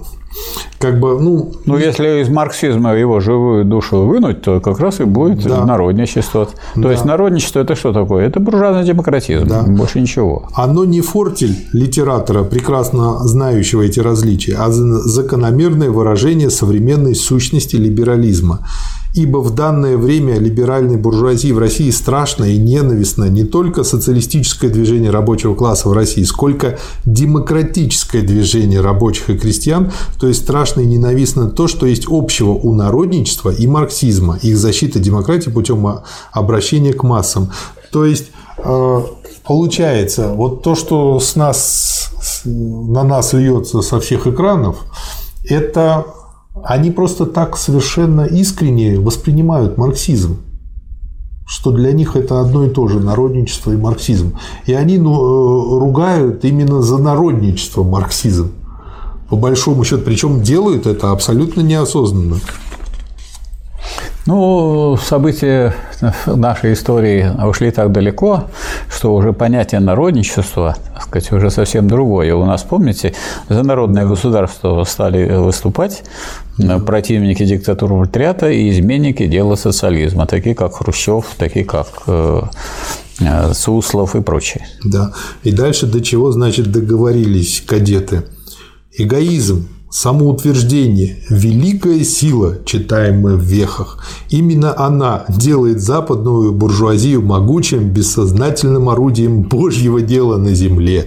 как 0.79 0.99
бы, 0.99 1.19
ну, 1.19 1.51
Ну, 1.65 1.77
если 1.77 2.21
из 2.21 2.29
марксизма 2.29 2.93
его 2.95 3.19
живую 3.19 3.65
душу 3.65 4.05
вынуть, 4.05 4.41
то 4.41 4.59
как 4.59 4.79
раз 4.79 4.99
и 4.99 5.03
будет 5.05 5.43
Да. 5.43 5.65
народничество. 5.65 6.45
То 6.45 6.81
Да. 6.81 6.91
есть 6.91 7.05
народничество 7.05 7.59
это 7.61 7.75
что 7.75 7.93
такое? 7.93 8.27
Это 8.27 8.39
буржуазный 8.39 8.83
демократизм, 8.85 9.47
Да. 9.47 9.63
больше 9.63 10.01
ничего. 10.01 10.47
Оно 10.53 10.85
не 10.85 11.01
фортель 11.01 11.55
литератора, 11.73 12.43
прекрасно 12.43 13.19
знающего 13.27 13.81
эти 13.83 13.99
различия, 13.99 14.55
а 14.59 14.69
за- 14.71 14.99
закономерное 15.01 15.89
выражение 15.89 16.49
современной 16.49 17.15
сущности 17.15 17.77
либерализма. 17.77 18.59
Ибо 19.15 19.37
в 19.37 19.55
данное 19.55 19.97
время 19.97 20.37
либеральной 20.37 20.97
буржуазии 20.97 21.53
в 21.53 21.57
России 21.57 21.89
страшно 21.89 22.43
и 22.43 22.57
ненавистно 22.57 23.29
не 23.29 23.45
только 23.45 23.85
социалистическое 23.85 24.69
движение 24.69 25.09
рабочего 25.09 25.55
класса 25.55 25.87
в 25.87 25.93
России, 25.93 26.23
сколько 26.23 26.77
демократическое 27.05 28.21
движение 28.21 28.81
рабочих 28.81 29.29
и 29.29 29.37
крестьян, 29.37 29.91
то 30.19 30.27
есть 30.27 30.41
страшно 30.41 30.81
и 30.81 30.85
ненавистно 30.85 31.49
то, 31.49 31.67
что 31.67 31.85
есть 31.85 32.07
общего 32.09 32.51
у 32.51 32.73
народничества 32.73 33.51
и 33.51 33.65
марксизма, 33.67 34.37
их 34.41 34.57
защита 34.57 34.99
демократии 34.99 35.49
путем 35.49 36.01
обращения 36.33 36.91
к 36.91 37.03
массам. 37.03 37.51
То 37.91 38.05
есть 38.05 38.31
э, 38.57 39.01
получается, 39.45 40.33
вот 40.33 40.61
то, 40.61 40.75
что 40.75 41.21
с 41.21 41.37
нас, 41.37 42.11
на 42.43 43.03
нас 43.03 43.31
льется 43.31 43.81
со 43.81 44.01
всех 44.01 44.27
экранов, 44.27 44.75
это 45.47 46.05
они 46.63 46.91
просто 46.91 47.25
так 47.25 47.57
совершенно 47.57 48.21
искренне 48.21 48.99
воспринимают 48.99 49.77
марксизм 49.77 50.37
что 51.47 51.71
для 51.71 51.91
них 51.91 52.15
это 52.15 52.41
одно 52.41 52.65
и 52.65 52.69
то 52.69 52.87
же 52.87 52.99
народничество 52.99 53.71
и 53.71 53.77
марксизм. 53.77 54.37
И 54.65 54.73
они 54.73 54.97
ну, 54.97 55.13
э, 55.13 55.79
ругают 55.79 56.43
именно 56.43 56.81
за 56.81 56.97
народничество 56.97 57.83
марксизм. 57.83 58.51
По 59.29 59.35
большому 59.35 59.83
счету. 59.83 60.01
Причем 60.03 60.41
делают 60.41 60.87
это 60.87 61.11
абсолютно 61.11 61.61
неосознанно. 61.61 62.37
Ну, 64.25 64.97
события 64.97 65.75
нашей 66.25 66.73
истории 66.73 67.29
ушли 67.47 67.69
так 67.69 67.91
далеко, 67.91 68.45
что 68.89 69.13
уже 69.13 69.33
понятие 69.33 69.81
народничества, 69.81 70.75
так 70.95 71.03
сказать, 71.03 71.31
уже 71.31 71.51
совсем 71.51 71.87
другое. 71.87 72.33
У 72.33 72.43
нас, 72.43 72.63
помните, 72.63 73.13
за 73.49 73.61
народное 73.61 74.07
государство 74.07 74.83
стали 74.83 75.37
выступать 75.37 76.03
противники 76.85 77.45
диктатуры 77.45 77.95
пролетариата 77.95 78.49
и 78.49 78.69
изменники 78.69 79.27
дела 79.27 79.55
социализма, 79.55 80.25
такие 80.25 80.55
как 80.55 80.75
Хрущев, 80.75 81.25
такие 81.37 81.65
как 81.65 81.87
э, 82.07 82.41
э, 83.19 83.53
Суслов 83.53 84.15
и 84.15 84.21
прочие. 84.21 84.65
Да. 84.83 85.13
И 85.43 85.51
дальше 85.51 85.85
до 85.85 86.01
чего, 86.01 86.31
значит, 86.31 86.71
договорились 86.71 87.63
кадеты? 87.65 88.23
Эгоизм 88.97 89.67
Самоутверждение– 89.97 91.19
великая 91.29 92.03
сила, 92.03 92.57
читаем 92.65 93.21
мы 93.21 93.37
в 93.37 93.43
вехах. 93.43 94.03
Именно 94.29 94.77
она 94.77 95.23
делает 95.29 95.79
западную 95.79 96.51
буржуазию 96.51 97.21
могучим, 97.21 97.91
бессознательным 97.91 98.89
орудием 98.89 99.43
Божьего 99.43 100.01
дела 100.01 100.35
на 100.35 100.53
земле. 100.53 101.05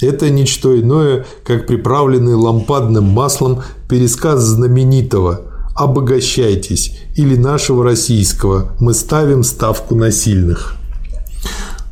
Это 0.00 0.30
ничто 0.30 0.76
иное, 0.76 1.26
как 1.44 1.68
приправленный 1.68 2.34
лампадным 2.34 3.04
маслом 3.04 3.62
пересказ 3.88 4.42
знаменитого 4.42 5.42
«Обогащайтесь» 5.76 6.98
или 7.14 7.36
нашего 7.36 7.84
российского 7.84 8.72
«Мы 8.80 8.94
ставим 8.94 9.44
ставку 9.44 9.94
на 9.94 10.10
сильных». 10.10 10.76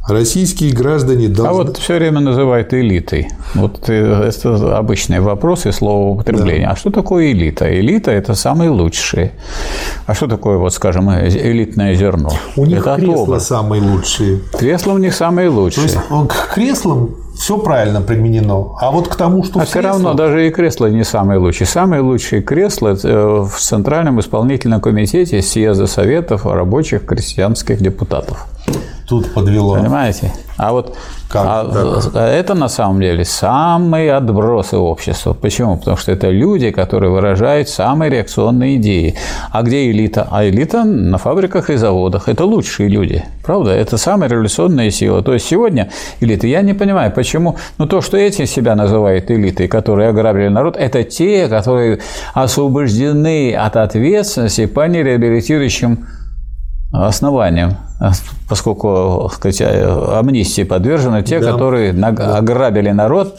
Российские 0.09 0.73
граждане 0.73 1.29
должны... 1.29 1.49
А 1.49 1.53
вот 1.53 1.77
все 1.77 1.99
время 1.99 2.21
называют 2.21 2.75
элитой. 2.75 3.29
Вот 3.55 3.89
это 3.89 4.77
обычный 4.77 5.21
вопрос 5.21 5.67
и 5.67 5.73
слово 5.73 6.15
употребления. 6.15 6.67
Да. 6.67 6.73
А 6.73 6.77
что 6.77 6.91
такое 6.91 7.31
элита? 7.33 7.73
Элита– 7.73 8.11
это 8.13 8.35
самые 8.35 8.71
лучшие. 8.71 9.33
А 10.07 10.15
что 10.15 10.27
такое, 10.27 10.59
вот, 10.59 10.73
скажем, 10.73 11.09
элитное 11.11 11.95
зерно? 11.95 12.31
У 12.57 12.67
них 12.67 12.81
это 12.81 12.97
кресла 12.97 13.23
отобр. 13.23 13.41
самые 13.41 13.83
лучшие. 13.83 14.41
Кресла 14.59 14.93
у 14.93 14.99
них 14.99 15.15
самые 15.15 15.49
лучшие. 15.49 15.89
То 15.89 15.95
есть 15.95 16.29
к 16.29 16.55
креслам 16.55 17.17
все 17.37 17.59
правильно 17.59 18.01
применено. 18.01 18.77
А 18.81 18.91
вот 18.91 19.09
к 19.09 19.15
тому, 19.15 19.45
что 19.45 19.61
а 19.61 19.65
все 19.65 19.81
равно 19.81 20.15
даже 20.15 20.47
и 20.47 20.51
кресла 20.51 20.87
не 20.87 21.05
самые 21.05 21.39
лучшие. 21.39 21.67
Самые 21.67 22.03
лучшие 22.03 22.43
кресла 22.43 22.97
э, 23.03 23.47
в 23.49 23.59
Центральном 23.59 24.21
исполнительном 24.21 24.81
комитете 24.81 25.41
съезда 25.43 25.87
Советов 25.87 26.45
рабочих 26.45 27.07
крестьянских 27.07 27.81
депутатов 27.81 28.47
тут 29.13 29.35
подвело. 29.35 29.75
Понимаете? 29.75 30.33
А 30.57 30.73
вот 30.73 30.97
как, 31.29 31.45
а, 31.47 32.01
а 32.15 32.29
это 32.29 32.55
на 32.55 32.69
самом 32.69 33.01
деле 33.01 33.25
самые 33.25 34.15
отбросы 34.15 34.79
общества. 34.79 35.35
Почему? 35.35 35.77
Потому 35.77 35.99
что 35.99 36.13
это 36.13 36.31
люди, 36.31 36.71
которые 36.71 37.11
выражают 37.11 37.69
самые 37.69 38.11
реакционные 38.11 38.77
идеи. 38.77 39.15
А 39.51 39.63
где 39.63 39.91
элита? 39.91 40.29
А 40.31 40.47
элита 40.47 40.85
на 40.85 41.19
фабриках 41.19 41.69
и 41.69 41.77
заводах. 41.77 42.29
Это 42.29 42.47
лучшие 42.47 42.89
люди. 42.89 43.23
Правда? 43.45 43.73
Это 43.73 43.99
самая 43.99 44.31
революционная 44.31 44.91
сила. 44.91 45.23
То 45.23 45.35
есть 45.35 45.47
сегодня 45.47 45.91
элита. 46.21 46.47
Я 46.47 46.63
не 46.63 46.73
понимаю, 46.73 47.13
почему. 47.13 47.57
Но 47.77 47.87
то, 47.87 48.01
что 48.01 48.17
эти 48.17 48.47
себя 48.47 48.75
называют 48.75 49.31
элитой, 49.31 49.69
которые 49.69 50.09
ограбили 50.09 50.49
народ, 50.49 50.77
это 50.79 51.05
те, 51.05 51.49
которые 51.49 51.99
освобождены 52.33 53.55
от 53.55 53.77
ответственности 53.77 54.65
по 54.67 54.89
нереабилитирующим 54.89 56.07
основаниям, 56.93 57.77
поскольку 58.49 59.31
сказать, 59.33 59.63
амнистии 59.63 60.63
подвержены 60.63 61.23
те, 61.23 61.41
да. 61.41 61.53
которые 61.53 61.93
да. 61.95 62.37
ограбили 62.37 62.91
народ, 62.91 63.39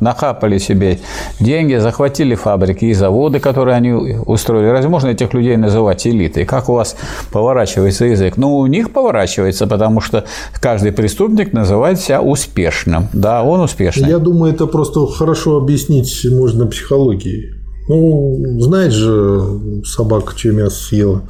нахапали 0.00 0.58
себе 0.58 0.98
деньги, 1.38 1.76
захватили 1.76 2.34
фабрики 2.34 2.86
и 2.86 2.94
заводы, 2.94 3.38
которые 3.38 3.76
они 3.76 3.92
устроили. 3.92 4.68
Разве 4.68 4.88
можно 4.90 5.08
этих 5.08 5.32
людей 5.32 5.56
называть 5.56 6.06
элитой? 6.06 6.44
Как 6.44 6.68
у 6.68 6.74
вас 6.74 6.96
поворачивается 7.30 8.06
язык? 8.06 8.36
Ну, 8.36 8.56
у 8.56 8.66
них 8.66 8.92
поворачивается, 8.92 9.68
потому 9.68 10.00
что 10.00 10.24
каждый 10.60 10.90
преступник 10.90 11.52
называет 11.52 12.00
себя 12.00 12.20
успешным. 12.20 13.08
Да, 13.12 13.44
он 13.44 13.60
успешный. 13.60 14.08
Я 14.08 14.18
думаю, 14.18 14.52
это 14.52 14.66
просто 14.66 15.06
хорошо 15.06 15.56
объяснить 15.56 16.26
можно 16.30 16.66
психологией. 16.66 17.57
Ну, 17.88 18.60
знает 18.60 18.92
же 18.92 19.82
собака, 19.84 20.36
что 20.36 20.52
мясо 20.52 20.76
съела. 20.76 21.22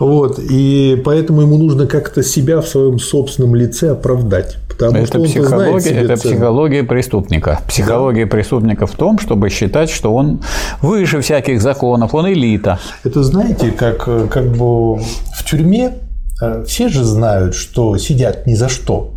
Вот. 0.00 0.40
И 0.40 1.00
поэтому 1.04 1.42
ему 1.42 1.58
нужно 1.58 1.86
как-то 1.86 2.24
себя 2.24 2.60
в 2.60 2.66
своем 2.66 2.98
собственном 2.98 3.54
лице 3.54 3.90
оправдать. 3.90 4.58
Потому 4.68 4.98
это 4.98 5.06
что 5.06 5.22
психология, 5.22 5.80
знает 5.80 6.10
это 6.10 6.16
цену. 6.16 6.34
психология 6.34 6.82
преступника. 6.82 7.60
Психология 7.68 8.24
да. 8.24 8.30
преступника 8.30 8.86
в 8.86 8.92
том, 8.92 9.20
чтобы 9.20 9.48
считать, 9.48 9.90
что 9.90 10.12
он 10.12 10.40
выше 10.80 11.20
всяких 11.20 11.62
законов, 11.62 12.14
он 12.14 12.32
элита. 12.32 12.80
Это 13.04 13.22
знаете, 13.22 13.70
как, 13.70 14.04
как 14.04 14.46
бы 14.48 14.96
в 14.96 15.44
тюрьме 15.48 15.98
э, 16.42 16.64
все 16.66 16.88
же 16.88 17.04
знают, 17.04 17.54
что 17.54 17.96
сидят 17.96 18.46
ни 18.46 18.54
за 18.54 18.68
что. 18.68 19.12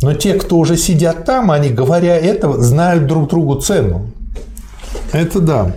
Но 0.00 0.14
те, 0.14 0.34
кто 0.34 0.56
уже 0.56 0.78
сидят 0.78 1.24
там, 1.26 1.50
они, 1.50 1.68
говоря 1.68 2.16
это, 2.16 2.50
знают 2.60 3.06
друг 3.06 3.28
другу 3.28 3.56
цену. 3.56 4.10
Это 5.12 5.40
да. 5.40 5.72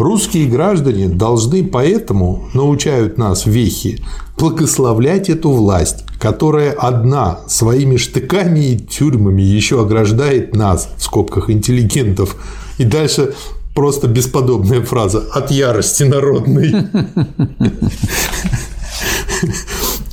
Русские 0.00 0.46
граждане 0.46 1.08
должны 1.08 1.62
поэтому, 1.62 2.48
научают 2.54 3.18
нас 3.18 3.44
вехи, 3.44 4.02
благословлять 4.38 5.28
эту 5.28 5.50
власть, 5.50 6.06
которая 6.18 6.72
одна 6.72 7.40
своими 7.48 7.98
штыками 7.98 8.60
и 8.60 8.78
тюрьмами 8.78 9.42
еще 9.42 9.82
ограждает 9.82 10.56
нас, 10.56 10.88
в 10.96 11.02
скобках 11.02 11.50
интеллигентов. 11.50 12.36
И 12.78 12.84
дальше 12.84 13.34
просто 13.74 14.08
бесподобная 14.08 14.80
фраза 14.80 15.22
«от 15.34 15.50
ярости 15.50 16.04
народной». 16.04 16.74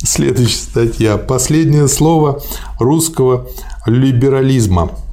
Следующая 0.02 0.58
статья. 0.58 1.16
Последнее 1.16 1.88
слово 1.88 2.42
русского 2.78 3.48
либерализма– 3.86 4.90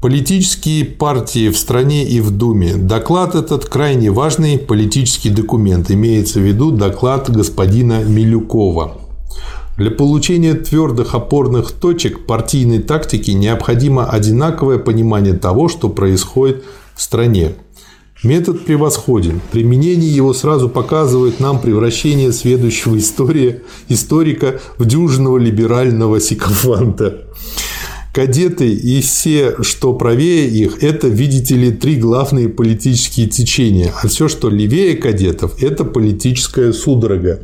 Политические 0.00 0.86
партии 0.86 1.50
в 1.50 1.58
стране 1.58 2.08
и 2.08 2.22
в 2.22 2.30
Думе. 2.30 2.76
Доклад 2.76 3.34
этот 3.34 3.66
крайне 3.66 4.10
важный 4.10 4.58
политический 4.58 5.28
документ. 5.28 5.90
Имеется 5.90 6.40
в 6.40 6.42
виду 6.42 6.70
доклад 6.70 7.28
господина 7.28 8.02
Милюкова. 8.02 8.96
Для 9.76 9.90
получения 9.90 10.54
твердых 10.54 11.14
опорных 11.14 11.72
точек 11.72 12.24
партийной 12.24 12.78
тактики 12.78 13.32
необходимо 13.32 14.08
одинаковое 14.08 14.78
понимание 14.78 15.34
того, 15.34 15.68
что 15.68 15.90
происходит 15.90 16.64
в 16.94 17.02
стране. 17.02 17.56
Метод 18.22 18.64
превосходен. 18.64 19.42
Применение 19.52 20.08
его 20.08 20.32
сразу 20.32 20.70
показывает 20.70 21.40
нам 21.40 21.60
превращение 21.60 22.32
сведущего 22.32 22.96
история, 22.98 23.64
историка 23.90 24.60
в 24.78 24.86
дюжного 24.86 25.36
либерального 25.36 26.20
сикофанта. 26.20 27.26
Кадеты 28.12 28.72
и 28.72 29.00
все, 29.00 29.62
что 29.62 29.92
правее 29.94 30.48
их, 30.48 30.82
это, 30.82 31.06
видите 31.06 31.54
ли, 31.54 31.70
три 31.70 31.96
главные 31.96 32.48
политические 32.48 33.28
течения. 33.28 33.92
А 34.02 34.08
все, 34.08 34.28
что 34.28 34.48
левее 34.48 34.96
кадетов, 34.96 35.62
это 35.62 35.84
политическая 35.84 36.72
судорога. 36.72 37.40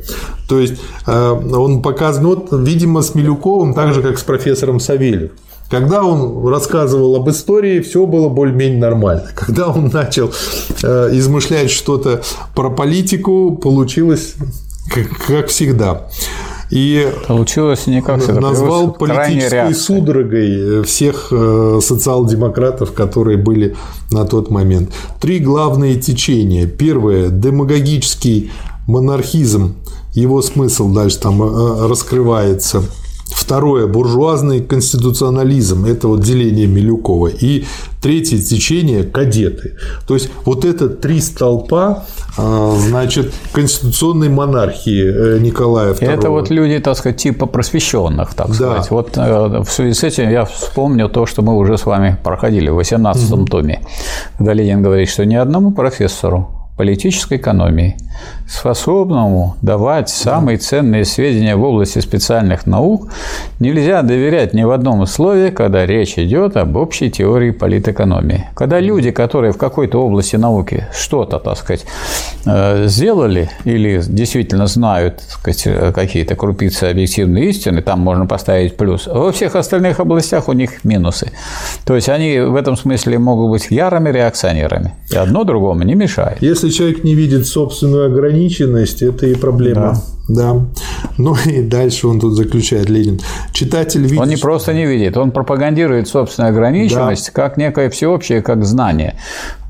То 0.49 0.59
есть 0.59 0.75
э, 1.05 1.29
он 1.31 1.81
показан, 1.81 2.25
вот, 2.25 2.49
видимо, 2.51 3.01
с 3.01 3.15
Милюковым, 3.15 3.73
так 3.73 3.93
же, 3.93 4.01
как 4.01 4.19
с 4.19 4.23
профессором 4.23 4.81
Савельев. 4.81 5.31
Когда 5.69 6.03
он 6.03 6.47
рассказывал 6.47 7.15
об 7.15 7.29
истории, 7.29 7.81
все 7.81 8.05
было 8.05 8.29
более-менее 8.29 8.79
нормально. 8.79 9.29
Когда 9.35 9.67
он 9.69 9.87
начал 9.87 10.31
э, 10.83 11.09
измышлять 11.13 11.71
что-то 11.71 12.21
про 12.55 12.69
политику, 12.69 13.55
получилось 13.55 14.35
как, 14.89 15.09
как 15.27 15.47
всегда. 15.47 16.09
И 16.69 17.11
Получилось 17.27 17.87
никак 17.87 18.27
назвал 18.27 18.91
политической 18.91 19.73
судорогой 19.73 20.83
всех 20.83 21.29
э, 21.31 21.79
социал-демократов, 21.81 22.93
которые 22.93 23.37
были 23.37 23.75
на 24.11 24.25
тот 24.25 24.49
момент. 24.49 24.91
Три 25.21 25.39
главные 25.39 25.95
течения. 25.95 26.67
Первое– 26.67 27.29
демагогический 27.29 28.51
монархизм, 28.85 29.75
его 30.13 30.41
смысл 30.41 30.91
дальше 30.93 31.19
там 31.19 31.41
э, 31.41 31.87
раскрывается– 31.87 32.83
Второе– 33.47 33.87
буржуазный 33.87 34.59
конституционализм, 34.59 35.85
это 35.85 36.09
вот 36.09 36.19
деление 36.19 36.67
Милюкова. 36.67 37.27
И 37.29 37.63
третье 38.01 38.39
течение– 38.39 39.03
кадеты. 39.05 39.77
То 40.05 40.15
есть, 40.15 40.29
вот 40.43 40.65
это 40.65 40.89
три 40.89 41.21
столпа, 41.21 42.03
а, 42.37 42.75
значит, 42.77 43.33
конституционной 43.53 44.27
монархии 44.27 45.35
э, 45.35 45.39
Николая 45.39 45.93
II. 45.93 46.09
Это 46.09 46.29
вот 46.29 46.49
люди, 46.49 46.77
так 46.79 46.97
сказать, 46.97 47.15
типа 47.21 47.45
просвещенных, 47.45 48.33
так 48.33 48.49
да. 48.49 48.53
сказать. 48.53 48.91
Вот 48.91 49.17
э, 49.17 49.63
в 49.63 49.71
связи 49.71 49.93
с 49.93 50.03
этим 50.03 50.29
я 50.29 50.43
вспомню 50.43 51.07
то, 51.07 51.25
что 51.25 51.41
мы 51.41 51.55
уже 51.55 51.77
с 51.77 51.85
вами 51.85 52.17
проходили 52.21 52.67
в 52.67 52.77
18-м 52.77 53.43
угу. 53.43 53.45
томе, 53.45 53.79
когда 54.37 54.51
Ленин 54.51 54.83
говорит, 54.83 55.07
что 55.07 55.25
ни 55.25 55.35
одному 55.35 55.71
профессору 55.71 56.49
политической 56.75 57.37
экономии, 57.37 57.95
способному 58.47 59.55
давать 59.61 60.09
самые 60.09 60.57
ценные 60.57 61.05
сведения 61.05 61.55
в 61.55 61.63
области 61.63 61.99
специальных 61.99 62.65
наук, 62.65 63.09
нельзя 63.59 64.01
доверять 64.01 64.53
ни 64.53 64.63
в 64.63 64.71
одном 64.71 65.01
условии, 65.01 65.49
когда 65.49 65.85
речь 65.85 66.17
идет 66.17 66.57
об 66.57 66.75
общей 66.75 67.11
теории 67.11 67.51
политэкономии. 67.51 68.45
Когда 68.55 68.79
люди, 68.79 69.11
которые 69.11 69.51
в 69.51 69.57
какой-то 69.57 70.01
области 70.01 70.35
науки 70.35 70.87
что-то, 70.93 71.39
так 71.39 71.57
сказать, 71.57 71.85
э, 72.45 72.87
сделали 72.87 73.49
или 73.65 74.01
действительно 74.07 74.67
знают 74.67 75.21
какие-то 75.43 76.35
крупицы 76.35 76.85
объективной 76.85 77.47
истины, 77.47 77.81
там 77.81 77.99
можно 77.99 78.25
поставить 78.25 78.77
плюс, 78.77 79.07
во 79.07 79.31
всех 79.31 79.55
остальных 79.55 79.99
областях 79.99 80.47
у 80.47 80.53
них 80.53 80.83
минусы. 80.83 81.31
То 81.85 81.95
есть 81.95 82.09
они 82.09 82.39
в 82.39 82.55
этом 82.55 82.77
смысле 82.77 83.19
могут 83.19 83.51
быть 83.51 83.67
ярыми 83.69 84.09
реакционерами, 84.09 84.93
и 85.11 85.15
одно 85.15 85.43
другому 85.43 85.83
не 85.83 85.95
мешает. 85.95 86.41
Если 86.41 86.69
человек 86.69 87.03
не 87.03 87.15
видит 87.15 87.47
собственную 87.47 88.05
ограниченность, 88.07 89.01
это 89.01 89.27
и 89.27 89.35
проблема. 89.35 89.97
Да. 90.27 90.53
да. 90.53 90.65
Ну 91.17 91.35
и 91.45 91.61
дальше 91.61 92.07
он 92.07 92.19
тут 92.19 92.33
заключает 92.35 92.89
Ленин. 92.89 93.19
Читатель 93.53 94.01
видит. 94.01 94.19
Он 94.19 94.29
не 94.29 94.37
просто 94.37 94.73
не 94.73 94.85
видит, 94.85 95.17
он 95.17 95.31
пропагандирует 95.31 96.07
собственную 96.07 96.51
ограниченность 96.51 97.27
да. 97.27 97.31
как 97.33 97.57
некое 97.57 97.89
всеобщее, 97.89 98.41
как 98.41 98.65
знание. 98.65 99.15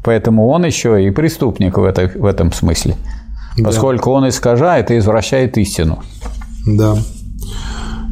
Поэтому 0.03 0.47
он 0.47 0.65
еще 0.65 1.05
и 1.05 1.11
преступник 1.11 1.77
в, 1.77 1.83
этой, 1.83 2.07
в 2.07 2.25
этом 2.25 2.53
смысле. 2.53 2.95
Поскольку 3.63 4.11
да. 4.11 4.17
он 4.17 4.29
искажает 4.29 4.91
и 4.91 4.97
извращает 4.97 5.57
истину. 5.57 6.03
Да. 6.65 6.97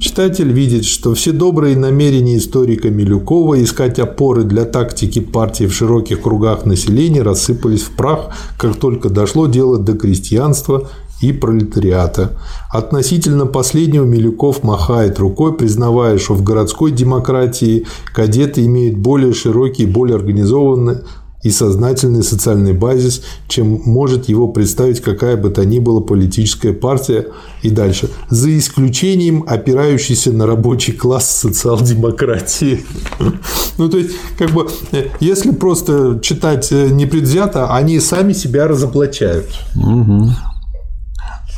Читатель 0.05 0.51
видит, 0.51 0.85
что 0.85 1.15
все 1.15 1.31
добрые 1.31 1.75
намерения 1.75 2.37
историка 2.37 2.91
Милюкова 2.91 3.63
искать 3.63 3.97
опоры 3.97 4.43
для 4.43 4.63
тактики 4.63 5.19
партии 5.19 5.63
в 5.63 5.73
широких 5.73 6.21
кругах 6.21 6.63
населения 6.63 7.23
рассыпались 7.23 7.81
в 7.81 7.95
прах, 7.95 8.27
как 8.55 8.75
только 8.75 9.09
дошло 9.09 9.47
дело 9.47 9.79
до 9.79 9.93
крестьянства 9.97 10.89
и 11.21 11.31
пролетариата. 11.31 12.39
Относительно 12.71 13.47
последнего 13.47 14.05
Милюков 14.05 14.61
махает 14.61 15.17
рукой, 15.17 15.57
признавая, 15.57 16.19
что 16.19 16.35
в 16.35 16.43
городской 16.43 16.91
демократии 16.91 17.87
кадеты 18.13 18.63
имеют 18.67 18.97
более 18.97 19.33
широкий, 19.33 19.87
более 19.87 20.17
организованный 20.17 20.97
и 21.45 21.51
сознательный 21.51 22.23
социальный 22.23 22.73
базис, 22.73 23.21
чем 23.47 23.79
может 23.85 24.27
его 24.27 24.47
представить 24.47 24.99
какая 24.99 25.37
бы 25.37 25.51
то 25.51 25.63
ни 25.63 25.77
была 25.77 26.01
политическая 26.01 26.73
партия 26.73 27.27
и 27.61 27.69
дальше. 27.69 28.09
За 28.29 28.57
исключением 28.57 29.43
опирающейся 29.45 30.31
на 30.31 30.47
рабочий 30.47 30.91
класс 30.91 31.39
социал-демократии. 31.39 32.83
Ну, 33.77 33.89
то 33.89 33.97
есть, 33.97 34.11
как 34.37 34.51
бы, 34.51 34.69
если 35.19 35.51
просто 35.51 36.19
читать 36.21 36.71
непредвзято, 36.71 37.75
они 37.75 37.99
сами 37.99 38.31
себя 38.31 38.67
разоблачают. 38.67 39.47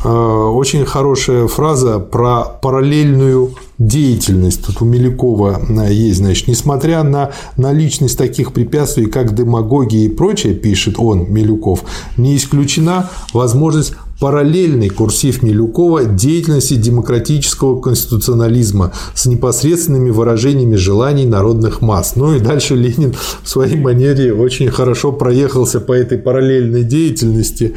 Очень 0.04 0.86
хорошая 0.86 1.48
фраза 1.48 2.00
про 2.00 2.44
параллельную 2.44 3.56
деятельность. 3.78 4.66
Тут 4.66 4.82
у 4.82 4.86
Милякова 4.86 5.60
э, 5.70 5.94
есть, 5.94 6.18
значит, 6.18 6.48
несмотря 6.48 7.04
на 7.04 7.32
наличность 7.58 8.18
таких 8.18 8.54
препятствий, 8.54 9.06
как 9.06 9.36
демагогия 9.36 10.06
и 10.06 10.10
прочее, 10.10 10.54
пишет 10.54 10.96
он, 10.98 11.32
Милюков, 11.32 11.84
не 12.18 12.36
исключена 12.36 13.10
возможность 13.34 13.94
параллельный 14.20 14.90
курсив 14.90 15.44
Милюкова 15.44 16.06
деятельности 16.06 16.76
демократического 16.76 17.80
конституционализма 17.80 18.92
с 19.14 19.26
непосредственными 19.26 20.10
выражениями 20.10 20.76
желаний 20.76 21.26
народных 21.26 21.82
масс. 21.82 22.16
Ну 22.16 22.36
и 22.36 22.40
дальше 22.40 22.76
Ленин 22.76 23.14
в 23.44 23.48
своей 23.48 23.78
манере 23.78 24.34
очень 24.34 24.70
хорошо 24.70 25.12
проехался 25.12 25.80
по 25.80 25.94
этой 25.94 26.18
параллельной 26.18 26.84
деятельности, 26.84 27.76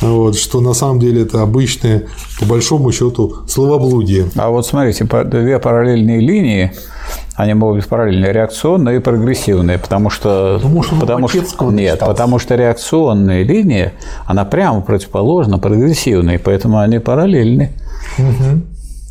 вот, 0.00 0.36
что 0.36 0.60
на 0.60 0.74
самом 0.74 1.00
деле 1.00 1.22
это 1.22 1.42
обычное, 1.42 2.06
по 2.40 2.46
большому 2.46 2.92
счету, 2.92 3.36
словоблудие. 3.48 4.30
А 4.34 4.50
вот 4.50 4.66
смотрите, 4.66 5.04
две 5.04 5.58
параллельные 5.58 6.20
линии, 6.20 6.72
они 7.34 7.54
могут 7.54 7.76
быть 7.76 7.88
параллельные, 7.88 8.32
реакционные 8.32 8.96
и 8.96 9.00
прогрессивные, 9.00 9.78
потому 9.78 10.10
что, 10.10 10.58
ну, 10.62 10.68
может, 10.68 10.98
потому 10.98 11.28
что 11.28 11.70
нет, 11.70 12.00
потому 12.00 12.38
что 12.38 12.54
реакционная 12.54 13.42
линия, 13.42 13.92
она 14.26 14.44
прямо 14.44 14.80
противоположна 14.80 15.58
прогрессивной, 15.58 16.38
поэтому 16.38 16.78
они 16.78 16.98
параллельны. 16.98 17.72
Угу. 18.18 18.62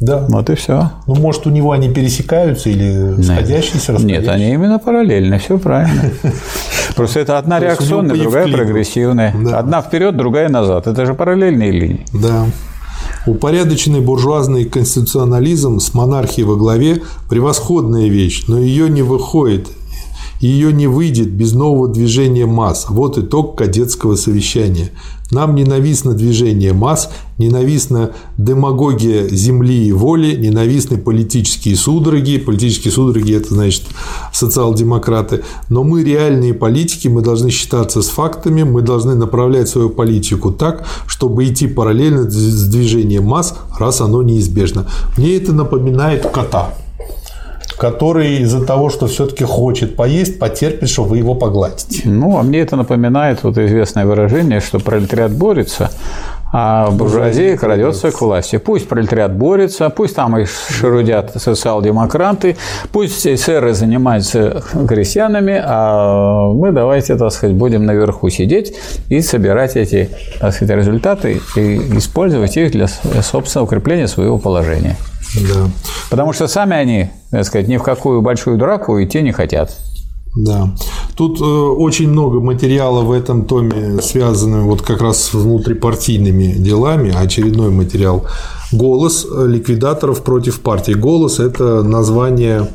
Да. 0.02 0.26
Вот 0.28 0.50
и 0.50 0.56
все. 0.56 0.92
Ну, 1.08 1.16
может, 1.16 1.48
у 1.48 1.50
него 1.50 1.72
они 1.72 1.90
пересекаются 1.90 2.70
или 2.70 3.22
сходящиеся, 3.22 3.94
расходящиеся? 3.94 4.06
Нет, 4.06 4.28
они 4.28 4.52
именно 4.52 4.78
параллельны, 4.78 5.40
все 5.40 5.58
правильно. 5.58 6.12
Просто 6.96 7.22
это 7.22 7.38
одна 7.38 7.60
реакционная, 7.60 8.16
другая 8.16 8.48
прогрессивная. 8.48 9.34
Одна 9.54 9.82
вперед, 9.82 10.18
другая 10.18 10.50
назад. 10.50 10.88
Это 10.88 11.06
же 11.06 11.14
параллельные 11.14 11.72
линии. 11.72 12.06
Да. 12.14 12.46
Упорядоченный 13.26 14.02
буржуазный 14.02 14.66
конституционализм 14.66 15.80
с 15.80 15.94
монархией 15.94 16.46
во 16.46 16.56
главе– 16.56 17.02
превосходная 17.30 18.08
вещь, 18.08 18.44
но 18.48 18.60
ее 18.60 18.88
не 18.88 19.02
выходит, 19.02 19.68
ее 20.40 20.74
не 20.74 20.88
выйдет 20.88 21.32
без 21.32 21.54
нового 21.54 21.88
движения 21.88 22.46
масс. 22.46 22.88
Вот 22.90 23.18
итог 23.18 23.58
кадетского 23.58 24.16
совещания. 24.16 24.92
Нам 25.32 25.56
ненавистно 25.56 26.14
движение 26.14 26.74
масс, 26.74 27.10
ненавистна 27.40 28.12
демагогия 28.38 29.28
земли 29.28 29.88
и 29.88 29.92
воли, 29.92 30.36
ненавистны 30.36 30.98
политические 30.98 31.76
судороги. 31.76 32.38
Политические 32.38 32.92
судороги– 32.92 33.34
это, 33.36 33.56
значит, 33.56 33.84
социал-демократы. 34.32 35.44
Но 35.70 35.84
мы 35.84 36.04
реальные 36.04 36.54
политики, 36.54 37.08
мы 37.08 37.22
должны 37.22 37.50
считаться 37.50 38.04
с 38.04 38.10
фактами, 38.10 38.62
мы 38.62 38.82
должны 38.82 39.16
направлять 39.16 39.68
свою 39.68 39.90
политику 39.90 40.52
так, 40.52 40.86
чтобы 41.08 41.46
идти 41.48 41.68
параллельно 41.68 42.30
с 42.30 42.68
движением 42.68 43.26
масс, 43.26 43.56
раз 43.80 44.02
оно 44.02 44.22
неизбежно. 44.22 44.88
Мне 45.18 45.38
это 45.38 45.54
напоминает 45.54 46.28
кота 46.30 46.76
который 47.78 48.38
из-за 48.38 48.66
того, 48.66 48.90
что 48.90 49.08
все-таки 49.08 49.44
хочет 49.44 49.96
поесть, 49.96 50.40
потерпит, 50.40 50.90
что 50.90 51.04
вы 51.04 51.18
его 51.18 51.36
погладите. 51.36 52.02
Ну, 52.06 52.38
а 52.38 52.44
мне 52.44 52.60
это 52.60 52.76
напоминает 52.76 53.44
вот 53.44 53.58
известное 53.58 54.06
выражение, 54.06 54.60
что 54.60 54.80
пролетариат 54.80 55.32
борется, 55.32 55.92
а 56.58 56.90
буржуазия 56.90 57.58
крадется 57.58 58.12
к 58.12 58.22
власти. 58.22 58.56
Пусть 58.56 58.88
пролетариат 58.88 59.36
борется, 59.36 59.90
пусть 59.90 60.16
там 60.16 60.38
и 60.38 60.46
шерудят 60.46 61.34
социал-демократы, 61.36 62.56
пусть 62.94 63.28
эсеры 63.28 63.74
занимаются 63.74 64.64
крестьянами, 64.88 65.62
а 65.62 66.54
мы 66.54 66.72
давайте, 66.72 67.18
так 67.18 67.34
сказать, 67.34 67.58
будем 67.58 67.86
наверху 67.86 68.30
сидеть 68.30 68.74
и 69.10 69.20
собирать 69.20 69.76
эти 69.76 70.10
так 70.40 70.54
сказать, 70.54 70.78
результаты 70.78 71.42
и 71.58 71.98
использовать 71.98 72.56
их 72.56 72.72
для 72.72 72.88
собственного 72.88 73.66
укрепления 73.66 74.08
своего 74.08 74.38
положения. 74.38 74.96
Да. 75.36 75.70
Потому 76.10 76.32
что 76.32 76.48
сами 76.48 76.78
они, 76.78 77.10
так 77.32 77.44
сказать, 77.44 77.68
ни 77.68 77.76
в 77.76 77.84
какую 77.84 78.22
большую 78.22 78.58
драку 78.58 79.04
идти 79.04 79.22
не 79.22 79.34
хотят. 79.34 79.76
Да. 80.36 80.76
Тут 81.16 81.40
э, 81.40 81.44
очень 81.44 82.10
много 82.10 82.42
материала 82.42 83.02
в 83.02 83.12
этом 83.12 83.46
томе, 83.46 84.02
связанного 84.02 84.66
вот 84.66 84.82
как 84.82 85.02
раз 85.02 85.24
с 85.24 85.34
внутрипартийными 85.34 86.54
делами. 86.58 87.14
Очередной 87.16 87.70
материал 87.70 88.26
«Голос 88.74 89.26
ликвидаторов 89.26 90.24
против 90.24 90.60
партии». 90.60 90.92
«Голос»– 90.92 91.40
это 91.40 91.84
название 91.84 92.68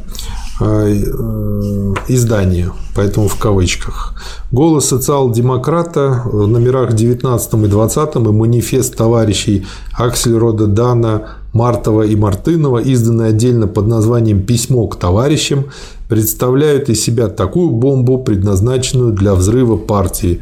э, 0.58 0.64
э, 0.64 1.94
издания, 2.08 2.72
поэтому 2.96 3.28
в 3.28 3.36
кавычках. 3.36 4.14
«Голос 4.50 4.86
социал-демократа» 4.86 6.22
в 6.24 6.46
номерах 6.46 6.94
19 6.94 7.54
и 7.54 7.66
20 7.66 8.16
и 8.16 8.18
манифест 8.20 8.96
товарищей 8.96 9.66
Аксельрода 9.98 10.66
Дана, 10.66 11.36
Мартова 11.52 12.02
и 12.02 12.16
Мартынова, 12.16 12.78
изданный 12.78 13.28
отдельно 13.28 13.66
под 13.66 13.86
названием 13.86 14.44
«Письмо 14.44 14.86
к 14.86 14.96
товарищам», 14.96 15.66
представляют 16.10 16.88
из 16.90 17.02
себя 17.02 17.28
такую 17.28 17.70
бомбу, 17.70 18.18
предназначенную 18.18 19.12
для 19.12 19.34
взрыва 19.34 19.76
партии. 19.76 20.40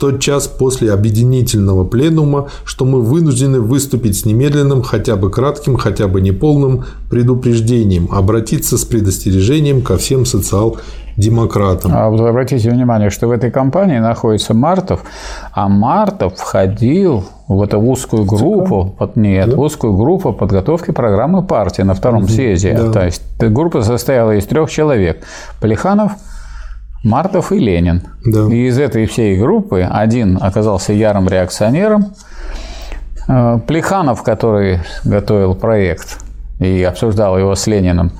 тот 0.00 0.18
час 0.18 0.48
после 0.48 0.92
объединительного 0.92 1.84
пленума, 1.84 2.48
что 2.64 2.86
мы 2.86 3.02
вынуждены 3.02 3.60
выступить 3.60 4.16
с 4.18 4.24
немедленным, 4.24 4.82
хотя 4.82 5.16
бы 5.16 5.30
кратким, 5.30 5.76
хотя 5.76 6.08
бы 6.08 6.22
неполным 6.22 6.84
предупреждением, 7.10 8.08
обратиться 8.10 8.78
с 8.78 8.84
предостережением 8.86 9.82
ко 9.82 9.98
всем 9.98 10.24
социал-демократам. 10.24 11.92
А 11.94 12.08
вот 12.08 12.20
обратите 12.22 12.70
внимание, 12.70 13.10
что 13.10 13.28
в 13.28 13.30
этой 13.30 13.50
компании 13.50 13.98
находится 13.98 14.54
Мартов, 14.54 15.02
а 15.52 15.68
Мартов 15.68 16.38
входил 16.38 17.24
в 17.50 17.62
эту 17.62 17.80
узкую 17.80 18.26
группу, 18.26 18.94
под, 18.96 19.16
нет, 19.16 19.50
да? 19.50 19.56
узкую 19.56 19.96
группу 19.96 20.32
подготовки 20.32 20.92
программы 20.92 21.42
партии 21.42 21.82
на 21.82 21.94
втором 21.94 22.22
угу, 22.22 22.28
съезде. 22.28 22.74
Да. 22.74 22.92
То 22.92 23.04
есть 23.04 23.24
группа 23.38 23.82
состояла 23.82 24.36
из 24.36 24.46
трех 24.46 24.70
человек: 24.70 25.24
Плеханов, 25.60 26.12
Мартов 27.02 27.50
и 27.50 27.58
Ленин. 27.58 28.02
Да. 28.24 28.46
И 28.54 28.68
из 28.68 28.78
этой 28.78 29.06
всей 29.06 29.36
группы 29.36 29.82
один 29.82 30.38
оказался 30.40 30.92
ярым 30.92 31.28
реакционером. 31.28 32.12
Э, 33.26 33.58
Плеханов, 33.66 34.22
который 34.22 34.78
готовил 35.02 35.56
проект 35.56 36.20
и 36.60 36.84
обсуждал 36.84 37.36
его 37.36 37.56
с 37.56 37.66
Лениным, 37.66 38.12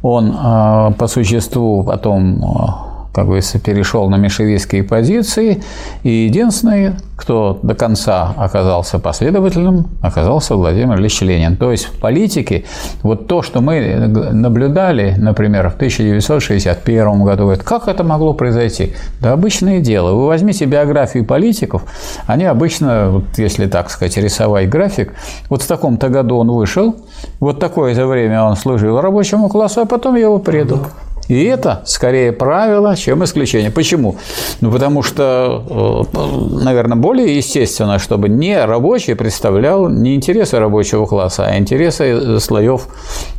он 0.00 0.30
э, 0.30 0.92
по 0.96 1.08
существу 1.08 1.82
потом 1.82 2.40
э, 2.40 2.85
как 3.16 3.24
говорится, 3.24 3.58
перешел 3.58 4.10
на 4.10 4.16
меньшевистские 4.16 4.84
позиции, 4.84 5.62
и 6.02 6.26
единственный, 6.26 6.96
кто 7.16 7.58
до 7.62 7.74
конца 7.74 8.34
оказался 8.36 8.98
последовательным, 8.98 9.86
оказался 10.02 10.54
Владимир 10.54 11.00
Ильич 11.00 11.22
Ленин. 11.22 11.56
То 11.56 11.72
есть 11.72 11.86
в 11.86 11.98
политике 11.98 12.66
вот 13.02 13.26
то, 13.26 13.40
что 13.40 13.62
мы 13.62 13.96
наблюдали, 14.06 15.14
например, 15.16 15.70
в 15.70 15.76
1961 15.76 17.24
году, 17.24 17.44
говорит, 17.44 17.62
как 17.62 17.88
это 17.88 18.04
могло 18.04 18.34
произойти? 18.34 18.92
Да 19.22 19.32
обычное 19.32 19.80
дело. 19.80 20.12
Вы 20.12 20.26
возьмите 20.26 20.66
биографии 20.66 21.20
политиков, 21.20 21.84
они 22.26 22.44
обычно, 22.44 23.08
вот 23.08 23.24
если 23.38 23.66
так 23.66 23.88
сказать, 23.88 24.18
рисовать 24.18 24.68
график, 24.68 25.14
вот 25.48 25.62
в 25.62 25.66
таком-то 25.66 26.10
году 26.10 26.36
он 26.36 26.50
вышел, 26.50 26.96
вот 27.40 27.60
такое-то 27.60 28.06
время 28.06 28.42
он 28.42 28.56
служил 28.56 29.00
рабочему 29.00 29.48
классу, 29.48 29.80
а 29.80 29.86
потом 29.86 30.16
его 30.16 30.38
предал. 30.38 30.80
И 31.28 31.44
это 31.44 31.82
скорее 31.86 32.32
правило, 32.32 32.96
чем 32.96 33.24
исключение. 33.24 33.70
Почему? 33.70 34.16
Ну, 34.60 34.70
потому 34.70 35.02
что, 35.02 36.06
э, 36.12 36.64
наверное, 36.64 36.96
более 36.96 37.36
естественно, 37.36 37.98
чтобы 37.98 38.28
не 38.28 38.64
рабочий 38.64 39.14
представлял 39.14 39.88
не 39.88 40.14
интересы 40.14 40.58
рабочего 40.58 41.06
класса, 41.06 41.46
а 41.46 41.58
интересы 41.58 42.38
слоев 42.40 42.88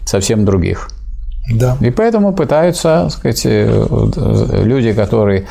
совсем 0.05 0.45
других. 0.45 0.89
Да. 1.49 1.77
И 1.79 1.91
поэтому 1.91 2.33
пытаются, 2.33 3.03
так 3.03 3.11
сказать, 3.11 3.41
э, 3.45 4.63
люди, 4.63 4.91
которые 4.93 5.47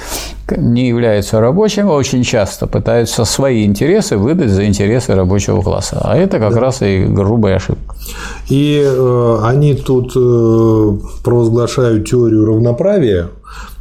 не 0.57 0.89
являются 0.89 1.41
рабочими, 1.41 1.89
очень 1.89 2.23
часто 2.23 2.67
пытаются 2.67 3.25
свои 3.25 3.65
интересы 3.65 4.19
выдать 4.19 4.51
за 4.51 4.67
интересы 4.67 5.15
рабочего 5.15 5.63
класса. 5.63 5.99
А 6.03 6.17
это 6.17 6.39
как 6.39 6.55
да. 6.55 6.61
раз 6.61 6.83
и 6.83 7.05
грубая 7.05 7.57
ошибка. 7.57 7.95
И 8.49 8.83
э, 8.85 9.39
они 9.43 9.75
тут 9.75 10.13
э, 10.17 10.99
провозглашают 11.25 12.09
теорию 12.09 12.45
равноправия, 12.45 13.31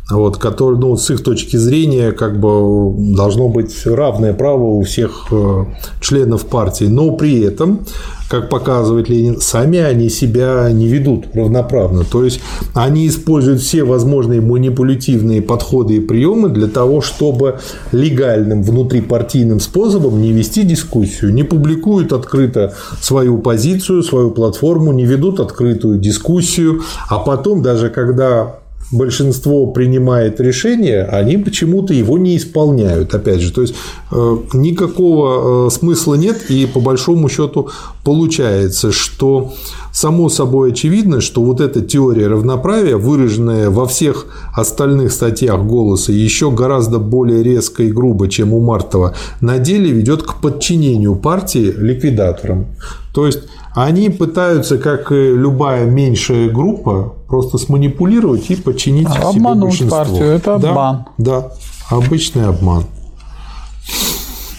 вот, 0.10 0.38
который, 0.38 0.78
ну, 0.78 0.96
с 0.98 1.10
их 1.10 1.24
точки 1.24 1.58
зрения, 1.58 2.12
как 2.12 2.40
бы 2.40 2.94
должно 3.16 3.50
быть 3.50 3.86
равное 3.86 4.34
право 4.34 4.64
у 4.64 4.84
всех 4.84 5.28
э, 5.32 5.66
членов 6.00 6.46
партии, 6.46 6.86
но 6.86 7.12
при 7.12 7.42
этом 7.42 7.82
как 8.30 8.50
показывает 8.50 9.08
Ленин, 9.08 9.40
сами 9.40 9.80
они 9.80 10.10
себя 10.10 10.70
не 10.72 10.88
ведут 10.88 11.28
равноправно. 11.34 12.04
То 12.04 12.24
есть 12.24 12.40
они 12.74 13.08
используют 13.08 13.62
все 13.62 13.84
возможные 13.84 14.42
манипулятивные 14.42 15.42
подходы 15.42 15.98
и 15.98 16.00
приемы 16.00 16.50
для 16.50 16.68
того, 16.68 17.02
чтобы 17.02 17.60
легальным 17.92 18.64
внутрипартийным 18.64 19.60
способом 19.60 20.22
не 20.22 20.32
вести 20.32 20.64
дискуссию, 20.64 21.34
не 21.34 21.44
публикуют 21.44 22.14
открыто 22.14 22.74
свою 23.00 23.38
позицию, 23.38 24.02
свою 24.02 24.32
платформу, 24.32 24.92
не 24.92 25.06
ведут 25.06 25.40
открытую 25.40 26.00
дискуссию, 26.00 26.82
а 27.08 27.20
потом 27.20 27.62
даже 27.62 27.90
когда 27.90 28.56
большинство 28.92 29.68
принимает 29.68 30.40
решение, 30.40 31.04
они 31.04 31.38
почему-то 31.38 31.94
его 31.94 32.18
не 32.18 32.38
исполняют. 32.38 33.14
Опять 33.14 33.42
же, 33.42 33.52
то 33.52 33.62
есть 33.62 33.76
э, 34.12 34.38
никакого 34.54 35.68
э, 35.68 35.70
смысла 35.72 36.16
нет, 36.16 36.50
и 36.50 36.66
по 36.66 36.80
большому 36.80 37.30
счету 37.30 37.70
получается, 38.04 38.92
что 38.92 39.54
само 39.92 40.30
собой 40.30 40.72
очевидно, 40.72 41.22
что 41.22 41.42
вот 41.42 41.62
эта 41.62 41.82
теория 41.82 42.28
равноправия, 42.28 42.98
выраженная 42.98 43.70
во 43.70 43.86
всех 43.86 44.28
остальных 44.54 45.12
статьях 45.12 45.64
голоса 45.64 46.12
еще 46.12 46.52
гораздо 46.52 47.00
более 47.00 47.44
резко 47.44 47.84
и 47.84 47.92
грубо, 47.92 48.28
чем 48.28 48.54
у 48.54 48.62
Мартова, 48.62 49.16
на 49.42 49.58
деле 49.58 49.92
ведет 49.92 50.24
к 50.24 50.36
подчинению 50.36 51.16
партии 51.16 51.74
ликвидаторам. 51.76 52.68
То 53.14 53.26
есть 53.26 53.40
они 53.76 54.10
пытаются, 54.10 54.78
как 54.78 55.12
и 55.12 55.16
любая 55.16 55.86
меньшая 55.86 56.50
группа, 56.50 57.14
просто 57.28 57.58
сманипулировать 57.58 58.50
и 58.50 58.56
подчинить 58.56 59.08
а, 59.10 59.34
себе 59.34 59.54
большинство. 59.54 59.98
партию– 59.98 60.24
это 60.24 60.56
обман. 60.56 61.06
Да, 61.18 61.42
да, 61.42 61.52
обычный 61.90 62.46
обман. 62.48 62.86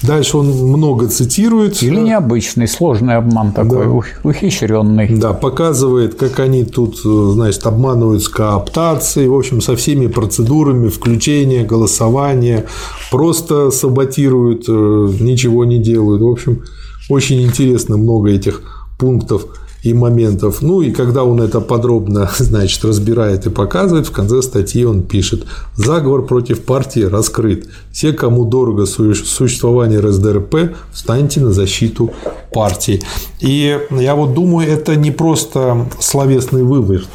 Дальше 0.02 0.36
он 0.36 0.48
много 0.48 1.09
цитирует. 1.09 1.82
Или 1.82 1.98
необычный, 1.98 2.68
сложный 2.68 3.16
обман 3.16 3.52
такой, 3.52 3.86
да. 3.86 4.02
ухищренный. 4.22 5.09
Да, 5.16 5.32
показывает, 5.32 6.16
как 6.16 6.38
они 6.38 6.64
тут, 6.64 6.98
значит, 6.98 7.66
обманывают 7.66 8.22
с 8.22 8.28
кооптацией, 8.28 9.28
в 9.28 9.34
общем, 9.34 9.62
со 9.62 9.74
всеми 9.76 10.09
процедурами 10.09 10.88
включения, 10.88 11.64
голосования, 11.64 12.66
просто 13.10 13.70
саботируют, 13.70 14.66
э, 14.68 14.72
ничего 15.20 15.64
не 15.64 15.78
делают. 15.78 16.20
В 16.20 16.28
общем, 16.28 16.62
очень 17.09 17.43
интересно 17.43 17.97
много 17.97 18.30
этих 18.30 18.76
пунктов 18.98 19.47
и 19.82 19.94
моментов. 19.94 20.62
Ну 20.62 20.81
и 20.81 20.90
когда 20.90 21.23
он 21.24 21.40
это 21.40 21.60
подробно, 21.60 22.31
значит, 22.39 22.85
разбирает 22.85 23.47
и 23.47 23.51
показывает, 23.51 24.06
в 24.06 24.12
конце 24.12 24.43
статьи 24.43 24.85
он 24.85 25.02
пишет 25.02 25.47
«Заговор 25.77 26.27
против 26.27 26.64
партии 26.64 27.01
раскрыт. 27.01 27.68
Все, 27.93 28.12
кому 28.12 28.44
дорого 28.44 28.86
существование 28.86 30.01
РСДРП, 30.01 30.74
встаньте 30.93 31.40
на 31.40 31.52
защиту 31.52 32.12
партии». 32.52 33.02
И 33.40 33.78
я 33.90 34.14
вот 34.14 34.35
думаю, 34.35 34.68
это 34.68 34.97
не 34.97 35.10
просто 35.10 35.86
словесный 36.01 36.62
вывод, 36.62 37.06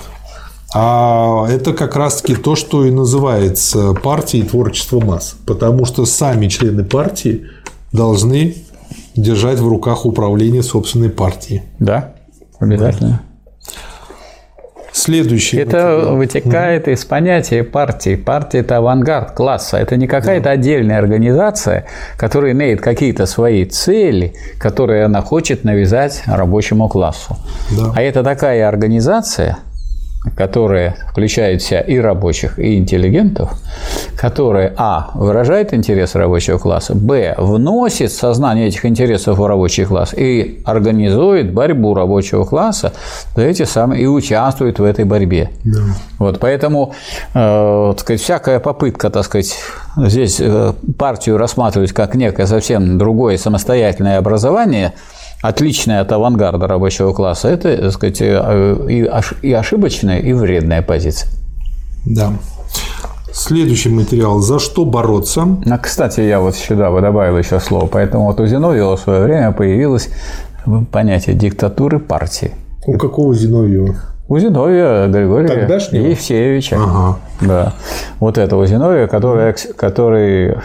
а 0.74 1.48
это 1.50 1.74
как 1.74 1.98
раз-таки 1.98 2.36
то, 2.36 2.56
что 2.56 2.86
и 2.86 2.92
называется 2.92 3.94
партией 3.94 4.46
творчества 4.46 5.02
масс. 5.02 5.36
Потому 5.46 5.86
что 5.86 6.06
сами 6.06 6.48
члены 6.48 6.86
партии 6.86 7.48
должны 7.92 8.56
держать 9.16 9.60
в 9.60 9.68
руках 9.68 10.06
управление 10.06 10.64
собственной 10.64 11.10
партией. 11.10 11.64
Да, 11.80 12.14
обязательно. 12.60 13.22
Следующий. 14.94 15.58
Это 15.58 15.78
материал. 15.78 16.18
вытекает 16.18 16.88
из 16.90 17.06
понятия 17.06 17.64
партии. 17.64 18.16
Партия– 18.16 18.60
это 18.60 18.78
авангард 18.78 19.32
класса. 19.32 19.78
Это 19.78 19.96
не 19.96 20.06
какая-то 20.06 20.46
да. 20.46 20.52
отдельная 20.52 20.98
организация, 21.00 21.86
которая 22.18 22.52
имеет 22.52 22.82
какие-то 22.82 23.26
свои 23.26 23.64
цели, 23.66 24.34
которые 24.60 25.06
она 25.06 25.22
хочет 25.22 25.64
навязать 25.64 26.22
рабочему 26.28 26.90
классу. 26.90 27.38
Да. 27.72 27.94
А 27.96 28.02
это 28.02 28.22
такая 28.22 28.68
организация– 28.68 29.60
которая 30.36 30.96
включает 31.10 31.62
в 31.62 31.66
себя 31.66 31.82
и 31.82 31.98
рабочих, 31.98 32.60
и 32.60 32.78
интеллигентов, 32.78 33.54
которая, 34.16 34.72
а, 34.78 35.10
выражает 35.16 35.74
интерес 35.74 36.14
рабочего 36.14 36.60
класса, 36.60 36.94
б, 36.94 37.34
вносит 37.38 38.12
сознание 38.12 38.68
этих 38.68 38.86
интересов 38.86 39.40
в 39.40 39.46
рабочий 39.46 39.84
класс 39.84 40.14
и 40.14 40.62
организует 40.64 41.52
борьбу 41.52 41.96
рабочего 41.96 42.44
класса 42.44 42.94
за 43.36 43.42
эти 43.42 43.64
самые, 43.64 44.04
и 44.04 44.06
участвует 44.06 44.78
в 44.78 44.84
этой 44.84 45.06
борьбе. 45.06 45.50
Да. 45.64 45.80
Вот, 46.20 46.40
поэтому, 46.40 46.94
э, 47.34 47.94
так 47.96 48.00
сказать, 48.00 48.22
всякая 48.22 48.60
попытка, 48.60 49.10
так 49.10 49.26
сказать, 49.26 49.58
здесь 49.98 50.40
э, 50.40 50.74
партию 51.00 51.38
рассматривать 51.38 51.94
как 51.94 52.14
некое 52.14 52.46
совсем 52.46 53.00
другое 53.00 53.38
самостоятельное 53.38 54.20
образование– 54.20 54.94
отличная 55.42 56.02
от 56.02 56.12
авангарда 56.12 56.68
рабочего 56.68 57.14
класса, 57.14 57.50
это, 57.50 57.76
так 57.76 57.92
сказать, 57.92 58.22
э, 58.22 58.88
и 59.42 59.54
ошибочная, 59.54 60.20
и 60.20 60.34
вредная 60.34 60.82
позиция. 60.82 61.30
Да. 62.06 62.34
Следующий 63.34 63.90
материал 63.90 64.40
«За 64.40 64.60
что 64.60 64.86
бороться?». 64.86 65.48
А, 65.66 65.78
кстати, 65.78 66.22
я 66.22 66.42
вот 66.42 66.56
сюда 66.56 66.92
добавил 67.00 67.38
еще 67.38 67.60
слово. 67.60 67.88
Поэтому 67.88 68.26
вот 68.26 68.40
у 68.40 68.46
Зиновьева 68.46 68.98
в 68.98 69.00
свое 69.00 69.24
время 69.24 69.52
появилось 69.52 70.10
понятие 70.92 71.36
диктатуры 71.36 72.00
партии. 72.00 72.52
У 72.86 72.98
какого 72.98 73.34
Зиновьева? 73.34 73.96
У 74.28 74.38
Зиновия 74.38 75.08
Григория 75.08 75.48
Тогдашнего? 75.48 76.08
Евсеевича. 76.08 76.78
Ага. 76.78 77.20
Да. 77.42 77.74
Вот 78.20 78.38
этого 78.38 78.66
Зиновия, 78.66 79.08
который, 79.08 79.54
который... 79.78 80.58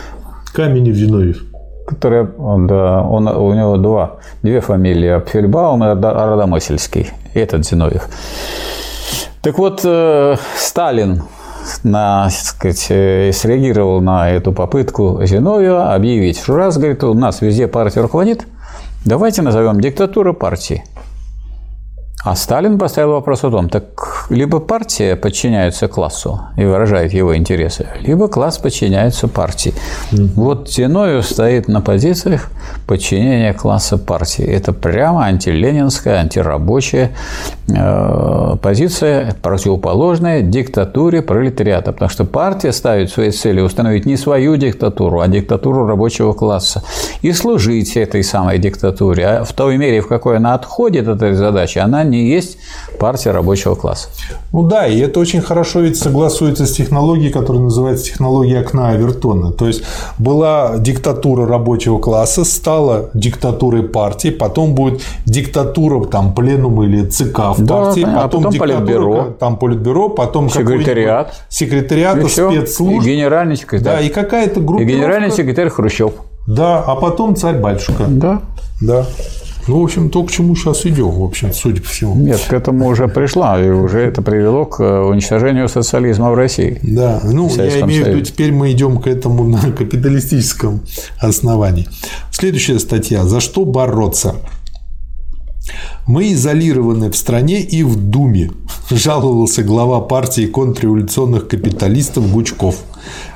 Каменев 0.52 0.96
Зиновьев 0.96 1.44
который, 1.86 2.26
да, 2.66 3.02
он, 3.02 3.28
у 3.28 3.54
него 3.54 3.76
два, 3.76 4.16
две 4.42 4.60
фамилии, 4.60 5.20
Пфельбаум 5.20 5.84
и 5.84 5.86
Родомысльский, 5.86 7.10
этот 7.34 7.64
Зиновьев. 7.64 8.08
Так 9.42 9.58
вот, 9.58 9.82
э, 9.84 10.36
Сталин, 10.56 11.22
на, 11.84 12.28
сказать, 12.30 12.86
э, 12.90 13.30
среагировал 13.32 14.00
на 14.00 14.30
эту 14.30 14.52
попытку 14.52 15.20
Зиновьева 15.24 15.94
объявить, 15.94 16.38
что 16.38 16.56
раз, 16.56 16.78
говорит, 16.78 17.04
у 17.04 17.14
нас 17.14 17.40
везде 17.40 17.68
партия 17.68 18.00
руководит, 18.00 18.46
давайте 19.04 19.42
назовем 19.42 19.80
диктатуру 19.80 20.34
партии. 20.34 20.84
А 22.24 22.34
Сталин 22.34 22.78
поставил 22.78 23.12
вопрос 23.12 23.44
о 23.44 23.50
том, 23.50 23.68
так 23.68 24.15
либо 24.30 24.60
партия 24.60 25.16
подчиняется 25.16 25.88
классу 25.88 26.40
и 26.56 26.64
выражает 26.64 27.12
его 27.12 27.36
интересы, 27.36 27.86
либо 28.00 28.28
класс 28.28 28.58
подчиняется 28.58 29.28
партии. 29.28 29.74
Mm-hmm. 30.12 30.30
Вот 30.34 30.70
Зиновьев 30.70 31.24
стоит 31.24 31.68
на 31.68 31.80
позициях 31.80 32.50
подчинения 32.86 33.52
класса 33.52 33.98
партии. 33.98 34.44
Это 34.44 34.72
прямо 34.72 35.26
антиленинская, 35.26 36.16
антирабочая 36.16 37.12
э, 37.68 38.56
позиция, 38.62 39.34
противоположная 39.42 40.42
диктатуре 40.42 41.22
пролетариата. 41.22 41.92
Потому 41.92 42.08
что 42.08 42.24
партия 42.24 42.72
ставит 42.72 43.10
своей 43.10 43.30
целью 43.30 43.64
установить 43.64 44.06
не 44.06 44.16
свою 44.16 44.56
диктатуру, 44.56 45.20
а 45.20 45.28
диктатуру 45.28 45.86
рабочего 45.86 46.32
класса. 46.32 46.82
И 47.22 47.32
служить 47.32 47.96
этой 47.96 48.22
самой 48.22 48.58
диктатуре. 48.58 49.26
А 49.26 49.44
в 49.44 49.52
той 49.52 49.76
мере, 49.76 50.00
в 50.00 50.08
какой 50.08 50.36
она 50.36 50.54
отходит 50.54 51.08
от 51.08 51.16
этой 51.16 51.34
задачи, 51.34 51.78
она 51.78 52.04
не 52.04 52.28
есть 52.28 52.58
партия 52.98 53.30
рабочего 53.30 53.74
класса. 53.74 54.08
Ну 54.52 54.62
да, 54.62 54.86
и 54.86 54.98
это 54.98 55.20
очень 55.20 55.40
хорошо 55.40 55.80
ведь 55.80 55.98
согласуется 55.98 56.66
с 56.66 56.72
технологией, 56.72 57.30
которая 57.30 57.62
называется 57.62 58.06
технология 58.06 58.60
окна 58.60 58.90
Авертона. 58.90 59.52
То 59.52 59.66
есть 59.66 59.82
была 60.18 60.78
диктатура 60.78 61.46
рабочего 61.46 61.98
класса, 61.98 62.44
стала 62.44 63.10
диктатурой 63.14 63.82
партии, 63.82 64.28
потом 64.28 64.74
будет 64.74 65.02
диктатура 65.24 66.04
там 66.06 66.34
пленума 66.34 66.84
или 66.84 67.04
ЦК 67.06 67.56
в 67.56 67.64
да, 67.64 67.74
партии, 67.74 68.06
а 68.06 68.22
потом, 68.22 68.44
потом 68.44 68.58
политбюро, 68.58 69.24
там 69.38 69.56
политбюро, 69.56 70.08
потом 70.08 70.50
секретариат, 70.50 71.34
секретариат, 71.48 72.30
спецслужб, 72.30 73.06
и 73.06 73.10
генеральный 73.10 73.56
секретарь, 73.56 73.96
да, 73.96 74.00
и 74.00 74.08
какая-то 74.08 74.60
группа, 74.60 74.82
и 74.82 74.84
генеральный 74.84 75.30
секретарь 75.30 75.68
Хрущев, 75.68 76.12
да, 76.46 76.80
а 76.80 76.96
потом 76.96 77.36
царь 77.36 77.58
батюшка, 77.58 78.04
да, 78.08 78.42
да. 78.80 79.06
Ну, 79.66 79.80
в 79.80 79.84
общем, 79.84 80.10
то, 80.10 80.22
к 80.22 80.30
чему 80.30 80.54
сейчас 80.54 80.86
идем, 80.86 81.10
в 81.10 81.24
общем, 81.24 81.52
судя 81.52 81.80
по 81.80 81.88
всему. 81.88 82.14
Нет, 82.14 82.40
к 82.48 82.52
этому 82.52 82.86
уже 82.86 83.08
пришла, 83.08 83.60
и 83.62 83.68
уже 83.68 84.00
это 84.00 84.22
привело 84.22 84.64
к 84.64 84.80
э, 84.80 85.00
уничтожению 85.00 85.68
социализма 85.68 86.30
в 86.30 86.34
России. 86.34 86.78
Да, 86.82 87.20
ну, 87.24 87.50
я 87.56 87.80
имею 87.80 88.04
в 88.04 88.08
виду, 88.08 88.20
теперь 88.20 88.52
мы 88.52 88.70
идем 88.72 88.98
к 88.98 89.06
этому 89.08 89.44
на 89.46 89.72
капиталистическом 89.72 90.80
основании. 91.18 91.88
Следующая 92.30 92.78
статья. 92.78 93.24
За 93.24 93.40
что 93.40 93.64
бороться? 93.64 94.36
Мы 96.06 96.32
изолированы 96.32 97.10
в 97.10 97.16
стране 97.16 97.60
и 97.60 97.82
в 97.82 97.96
Думе, 97.96 98.52
жаловался 98.90 99.62
глава 99.62 100.00
партии 100.00 100.46
контрреволюционных 100.46 101.48
капиталистов 101.48 102.30
Гучков. 102.32 102.76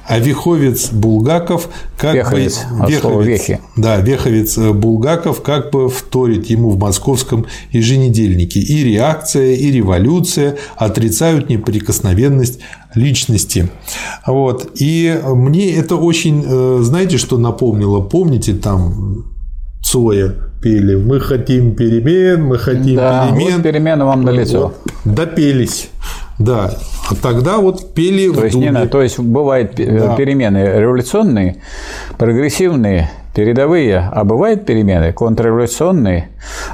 А 0.06 0.18
Веховец 0.18 0.90
Булгаков 0.90 1.68
как 1.96 2.14
Веховец, 2.14 2.64
бы... 2.64 2.90
Веховец, 2.90 3.26
вехи. 3.26 3.60
Да, 3.76 3.98
Веховец 3.98 4.58
э, 4.58 4.72
Булгаков 4.72 5.42
как 5.42 5.70
бы 5.70 5.88
вторит 5.88 6.46
ему 6.50 6.70
в 6.70 6.78
московском 6.78 7.46
еженедельнике. 7.70 8.58
И 8.58 8.82
реакция, 8.82 9.54
и 9.54 9.70
революция 9.70 10.56
отрицают 10.76 11.48
неприкосновенность 11.48 12.58
личности. 12.96 13.70
Вот. 14.26 14.70
И 14.74 15.16
мне 15.24 15.74
это 15.74 15.94
очень, 15.94 16.44
э, 16.44 16.78
знаете, 16.82 17.16
что 17.16 17.38
напомнило? 17.38 18.00
Помните 18.00 18.54
там 18.54 19.26
Цоя 19.80 20.49
пели 20.60 20.94
«Мы 20.94 21.20
хотим 21.20 21.74
перемен, 21.74 22.44
мы 22.44 22.58
хотим 22.58 22.96
да, 22.96 23.28
перемен». 23.28 23.54
Вот 23.54 23.62
перемены 23.62 24.04
вам 24.04 24.22
на 24.22 24.30
лицо. 24.30 24.74
Вот, 25.04 25.14
допелись. 25.16 25.90
Да, 26.38 26.70
а 27.10 27.14
тогда 27.14 27.58
вот 27.58 27.92
пели 27.92 28.32
то 28.32 28.40
в 28.40 28.44
есть, 28.44 28.54
Думе. 28.54 28.70
Не, 28.70 28.86
то 28.86 29.02
есть 29.02 29.18
бывают 29.18 29.74
да. 29.76 30.14
перемены 30.16 30.58
революционные, 30.58 31.56
прогрессивные, 32.16 33.10
передовые, 33.34 34.10
а 34.12 34.24
бывают 34.24 34.64
перемены 34.64 35.12
контрреволюционные, 35.12 36.28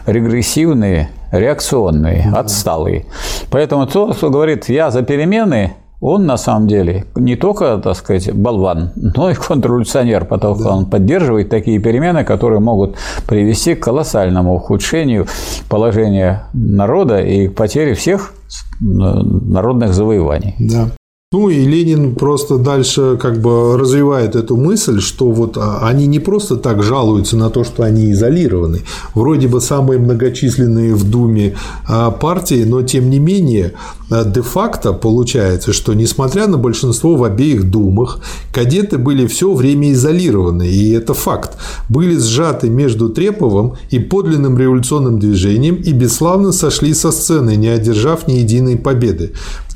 регрессивные, 0.07 1.11
реакционные, 1.33 2.29
да. 2.33 2.41
отсталые. 2.41 3.07
Поэтому 3.51 3.87
тот, 3.87 4.17
кто 4.17 4.31
говорит 4.31 4.69
«я 4.69 4.91
за 4.91 5.03
перемены», 5.03 5.73
он 6.01 6.27
на 6.27 6.37
самом 6.37 6.67
деле 6.67 7.07
не 7.15 7.37
только, 7.37 7.79
так 7.79 7.97
сказать, 7.97 8.33
болван, 8.33 8.93
но 8.97 9.31
и 9.31 9.35
контрреволюционер, 9.35 10.25
потому 10.25 10.57
что 10.57 10.69
он 10.71 10.87
поддерживает 10.87 11.49
такие 11.49 11.79
перемены, 11.79 12.25
которые 12.25 12.61
могут 12.61 12.97
привести 13.27 13.75
к 13.75 13.83
колоссальному 13.83 14.55
ухудшению 14.55 15.27
положения 15.69 16.49
народа 16.53 17.21
и 17.21 17.49
к 17.49 17.55
потере 17.55 17.95
всех 17.95 18.35
народных 18.81 19.95
завоеваний. 19.95 20.55
Да. 20.59 20.91
Ну 21.33 21.49
и 21.49 21.65
Ленин 21.65 22.15
просто 22.15 22.57
дальше 22.57 23.19
как 23.21 23.41
бы 23.41 23.77
развивает 23.77 24.37
эту 24.37 24.57
мысль, 24.57 25.01
что 25.01 25.33
вот 25.33 25.57
а, 25.57 25.81
они 25.83 26.07
не 26.07 26.21
просто 26.21 26.55
так 26.55 26.85
жалуются 26.85 27.37
на 27.37 27.51
то, 27.51 27.65
что 27.65 27.83
они 27.83 28.13
изолированы. 28.13 28.83
Вроде 29.13 29.49
бы 29.49 29.61
самые 29.61 29.99
многочисленные 29.99 30.95
в 30.95 31.03
Думе 31.03 31.57
а, 31.89 32.13
партии, 32.13 32.63
но 32.65 32.83
тем 32.83 33.11
не 33.11 33.19
менее 33.19 33.73
а, 34.09 34.25
де-факто 34.25 34.93
получается, 34.93 35.73
что 35.73 35.95
несмотря 35.95 36.47
на 36.47 36.59
большинство 36.59 37.17
в 37.17 37.25
обеих 37.25 37.69
думах, 37.69 38.21
кадеты 38.53 38.97
были 38.97 39.27
все 39.27 39.53
время 39.53 39.93
изолированы, 39.95 40.69
и 40.69 40.93
это 40.93 41.13
факт. 41.13 41.59
Были 41.89 42.17
сжаты 42.17 42.71
между 42.71 43.09
Треповым 43.09 43.75
и 43.91 43.99
подлинным 43.99 44.57
революционным 44.57 45.19
движением 45.19 45.75
и 45.75 45.91
бесславно 45.91 46.53
сошли 46.53 46.95
со 46.95 47.11
сцены, 47.11 47.57
не 47.57 47.67
одержав 47.67 48.29
ни 48.29 48.35
единой 48.35 48.77
победы. 48.77 49.33
В 49.67 49.75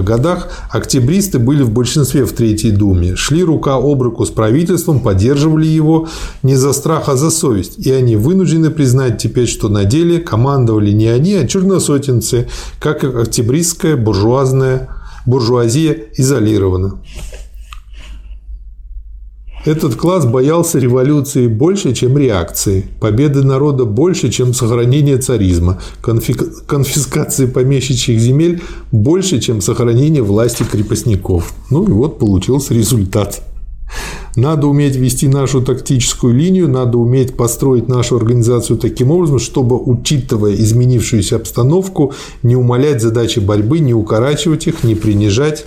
1908-1909 0.00 0.02
годах 0.02 0.48
октябристы 0.70 1.38
были 1.38 1.62
в 1.62 1.70
большинстве 1.70 2.24
в 2.24 2.32
Третьей 2.32 2.70
Думе, 2.70 3.16
шли 3.16 3.42
рука 3.44 3.76
об 3.76 4.02
руку 4.02 4.24
с 4.24 4.30
правительством, 4.30 5.00
поддерживали 5.00 5.66
его 5.66 6.08
не 6.42 6.56
за 6.56 6.72
страх, 6.72 7.08
а 7.08 7.16
за 7.16 7.30
совесть, 7.30 7.78
и 7.78 7.90
они 7.92 8.16
вынуждены 8.16 8.70
признать 8.70 9.18
теперь, 9.18 9.46
что 9.46 9.68
на 9.68 9.84
деле 9.84 10.18
командовали 10.18 10.92
не 10.92 11.08
они, 11.08 11.34
а 11.34 11.46
черносотенцы, 11.46 12.48
как 12.80 13.04
октябристская 13.04 13.96
буржуазная 13.96 14.88
буржуазия 15.26 15.96
изолирована. 16.16 16.98
Этот 19.66 19.96
класс 19.96 20.24
боялся 20.24 20.78
революции 20.78 21.48
больше, 21.48 21.92
чем 21.92 22.16
реакции, 22.16 22.86
победы 23.00 23.42
народа 23.42 23.84
больше, 23.84 24.30
чем 24.30 24.54
сохранения 24.54 25.18
царизма, 25.18 25.80
конфискации 26.00 27.46
помещичьих 27.46 28.20
земель 28.20 28.62
больше, 28.92 29.40
чем 29.40 29.60
сохранение 29.60 30.22
власти 30.22 30.62
крепостников. 30.62 31.52
Ну 31.68 31.82
и 31.82 31.90
вот 31.90 32.20
получился 32.20 32.74
результат. 32.74 33.42
Надо 34.36 34.66
уметь 34.66 34.96
вести 34.96 35.28
нашу 35.28 35.62
тактическую 35.62 36.34
линию, 36.34 36.68
надо 36.68 36.98
уметь 36.98 37.36
построить 37.36 37.88
нашу 37.88 38.16
организацию 38.16 38.78
таким 38.78 39.10
образом, 39.10 39.38
чтобы, 39.38 39.78
учитывая 39.82 40.54
изменившуюся 40.54 41.36
обстановку, 41.36 42.12
не 42.42 42.54
умалять 42.54 43.00
задачи 43.00 43.38
борьбы, 43.38 43.78
не 43.78 43.94
укорачивать 43.94 44.66
их, 44.66 44.84
не 44.84 44.94
принижать 44.94 45.64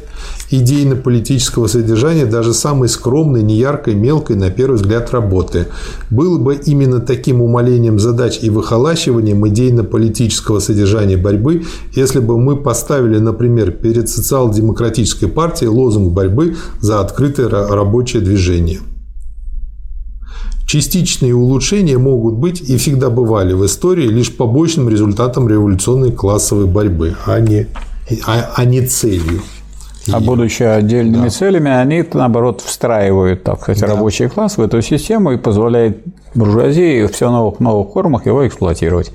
идейно-политического 0.52 1.68
содержания 1.68 2.26
даже 2.26 2.54
самой 2.54 2.90
скромной, 2.90 3.42
неяркой, 3.42 3.96
мелкой, 3.96 4.36
на 4.36 4.50
первый 4.50 4.76
взгляд, 4.76 5.12
работы. 5.12 5.68
Было 6.10 6.38
бы 6.38 6.56
именно 6.56 7.00
таким 7.00 7.42
умалением 7.42 8.00
задач 8.00 8.40
и 8.42 8.50
выхолащиванием 8.50 9.48
идейно-политического 9.48 10.60
содержания 10.60 11.18
борьбы, 11.18 11.64
если 11.96 12.20
бы 12.20 12.38
мы 12.38 12.56
поставили, 12.58 13.18
например, 13.18 13.72
перед 13.72 14.10
социал-демократической 14.10 15.28
партией 15.28 15.70
лозунг 15.70 16.12
борьбы 16.12 16.56
за 16.82 17.00
открытое 17.00 17.48
рабочее 17.50 18.22
движение. 18.22 18.59
Частичные 20.66 21.34
улучшения 21.34 21.98
могут 21.98 22.36
быть 22.36 22.62
и 22.62 22.78
всегда 22.78 23.10
бывали 23.10 23.54
в 23.54 23.66
истории 23.66 24.08
лишь 24.08 24.36
побочным 24.36 24.88
результатом 24.88 25.50
революционной 25.50 26.12
классовой 26.12 26.68
борьбы, 26.68 27.16
а 27.26 27.40
не, 27.40 27.66
а, 28.28 28.52
а 28.56 28.66
не 28.66 28.86
целью. 28.86 29.42
А 30.12 30.20
будучи 30.20 30.64
отдельными 30.64 31.24
да. 31.24 31.30
целями, 31.30 31.72
они, 31.72 32.04
наоборот, 32.14 32.62
встраивают, 32.62 33.44
так 33.44 33.62
сказать, 33.62 33.82
да. 33.82 33.88
рабочий 33.88 34.28
класс 34.28 34.58
в 34.58 34.62
эту 34.62 34.82
систему 34.82 35.32
и 35.32 35.38
позволяют 35.38 36.04
буржуазии 36.36 37.08
все 37.08 37.32
новых 37.32 37.60
новых 37.60 37.94
формах 37.94 38.26
его 38.26 38.48
эксплуатировать. 38.48 39.12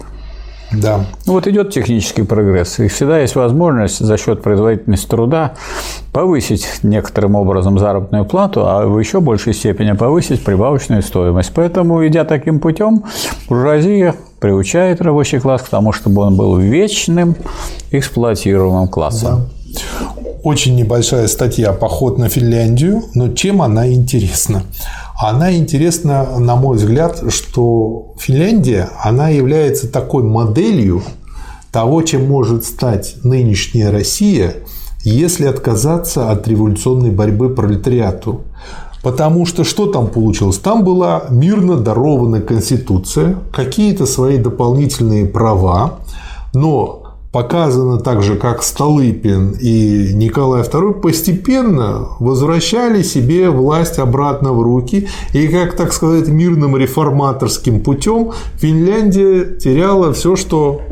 Да. 0.80 1.06
Вот 1.26 1.46
идет 1.46 1.70
технический 1.70 2.22
прогресс, 2.22 2.78
и 2.78 2.88
всегда 2.88 3.18
есть 3.18 3.34
возможность 3.36 3.98
за 3.98 4.16
счет 4.16 4.42
производительности 4.42 5.06
труда 5.06 5.55
повысить 6.12 6.66
некоторым 6.82 7.34
образом 7.34 7.78
заработную 7.78 8.24
плату, 8.24 8.66
а 8.66 8.86
в 8.86 8.98
еще 8.98 9.20
большей 9.20 9.55
степени 9.55 9.92
повысить 9.92 10.44
прибавочную 10.44 11.02
стоимость. 11.02 11.52
Поэтому, 11.55 12.06
идя 12.06 12.24
таким 12.24 12.60
путем, 12.60 13.05
буржуазия 13.48 14.14
приучает 14.40 15.01
рабочий 15.01 15.38
класс 15.38 15.62
к 15.62 15.68
тому, 15.68 15.92
чтобы 15.92 16.22
он 16.22 16.36
был 16.36 16.56
вечным 16.56 17.36
эксплуатируемым 17.90 18.88
классом. 18.88 19.40
Да 19.40 19.48
очень 20.44 20.76
небольшая 20.76 21.26
статья 21.26 21.72
«Поход 21.72 22.18
на 22.18 22.28
Финляндию», 22.28 23.02
но 23.14 23.30
чем 23.30 23.62
она 23.62 23.90
интересна? 23.90 24.62
Она 25.16 25.57
интересна, 25.57 26.39
на 26.39 26.57
мой 26.57 26.77
взгляд, 26.77 27.23
что 27.28 28.15
Финляндия, 28.19 28.91
она 29.03 29.28
является 29.28 29.91
такой 29.91 30.24
моделью 30.24 31.03
того, 31.70 32.03
чем 32.03 32.27
может 32.28 32.65
стать 32.65 33.16
нынешняя 33.23 33.93
Россия, 33.93 34.57
если 35.03 35.47
отказаться 35.47 36.31
от 36.31 36.49
революционной 36.49 37.11
борьбы 37.11 37.51
пролетариату. 37.51 38.43
Потому 39.03 39.45
что 39.45 39.65
что 39.65 39.86
там 39.86 40.09
получилось? 40.09 40.59
Там 40.59 40.82
была 40.82 41.24
мирно 41.28 41.77
дарованная 41.77 42.41
конституция, 42.41 43.36
какие-то 43.53 44.07
свои 44.07 44.39
дополнительные 44.39 45.27
права, 45.27 45.99
но 46.55 47.03
показано 47.35 47.98
также, 47.98 48.36
как 48.36 48.62
Столыпин 48.62 49.56
и 49.61 50.15
Николай 50.15 50.62
II 50.62 51.01
постепенно 51.01 52.06
возвращали 52.20 53.02
себе 53.02 53.51
власть 53.51 53.98
обратно 53.98 54.52
в 54.52 54.62
руки, 54.62 55.09
и 55.32 55.48
как, 55.48 55.74
так 55.74 55.93
сказать, 55.93 56.28
мирным 56.28 56.77
реформаторским 56.77 57.81
путем 57.81 58.31
Финляндия 58.59 59.47
теряла 59.47 60.12
все, 60.12 60.36
что 60.36 60.82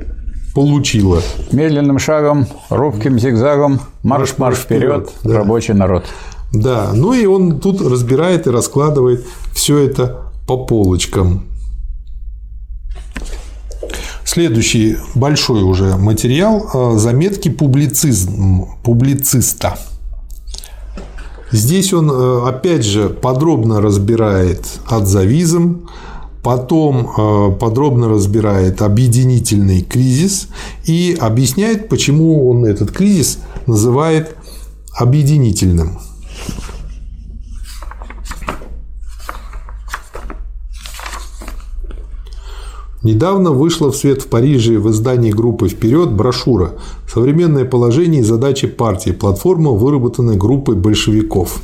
получила. 0.52 1.22
Медленным 1.52 2.00
шагом, 2.00 2.48
робким 2.70 3.20
зигзагом, 3.20 3.78
марш-марш 4.02 4.58
вперед, 4.58 5.10
да. 5.22 5.38
рабочий 5.38 5.74
народ. 5.74 6.06
Да, 6.52 6.90
ну 6.92 7.12
и 7.12 7.24
он 7.24 7.60
тут 7.60 7.80
разбирает 7.80 8.48
и 8.48 8.50
раскладывает 8.50 9.24
все 9.54 9.78
это 9.78 10.32
по 10.48 10.56
полочкам. 10.56 11.44
Следующий 14.32 14.96
большой 15.14 15.62
уже 15.62 15.98
материал– 15.98 16.96
заметки 16.98 17.50
публицизм, 17.50 18.64
публициста. 18.82 19.76
Здесь 21.50 21.92
он, 21.92 22.10
э, 22.10 22.48
опять 22.48 22.82
же, 22.82 23.10
подробно 23.10 23.82
разбирает 23.82 24.64
отзавизм, 24.88 25.86
потом 26.42 27.10
э, 27.14 27.52
подробно 27.60 28.08
разбирает 28.08 28.80
объединительный 28.80 29.82
кризис 29.82 30.48
и 30.86 31.14
объясняет, 31.20 31.90
почему 31.90 32.48
он 32.48 32.64
этот 32.64 32.90
кризис 32.90 33.38
называет 33.66 34.34
объединительным. 34.94 35.98
Недавно 43.02 43.50
вышла 43.50 43.90
в 43.90 43.96
свет 43.96 44.22
в 44.22 44.28
Париже 44.28 44.78
в 44.78 44.88
издании 44.90 45.32
группы 45.32 45.68
«Вперед» 45.68 46.12
брошюра 46.12 46.74
«Современное 47.12 47.64
положение 47.64 48.20
и 48.20 48.24
задачи 48.24 48.68
партии. 48.68 49.10
Платформа, 49.10 49.72
выработанная 49.72 50.36
группой 50.36 50.76
большевиков». 50.76 51.60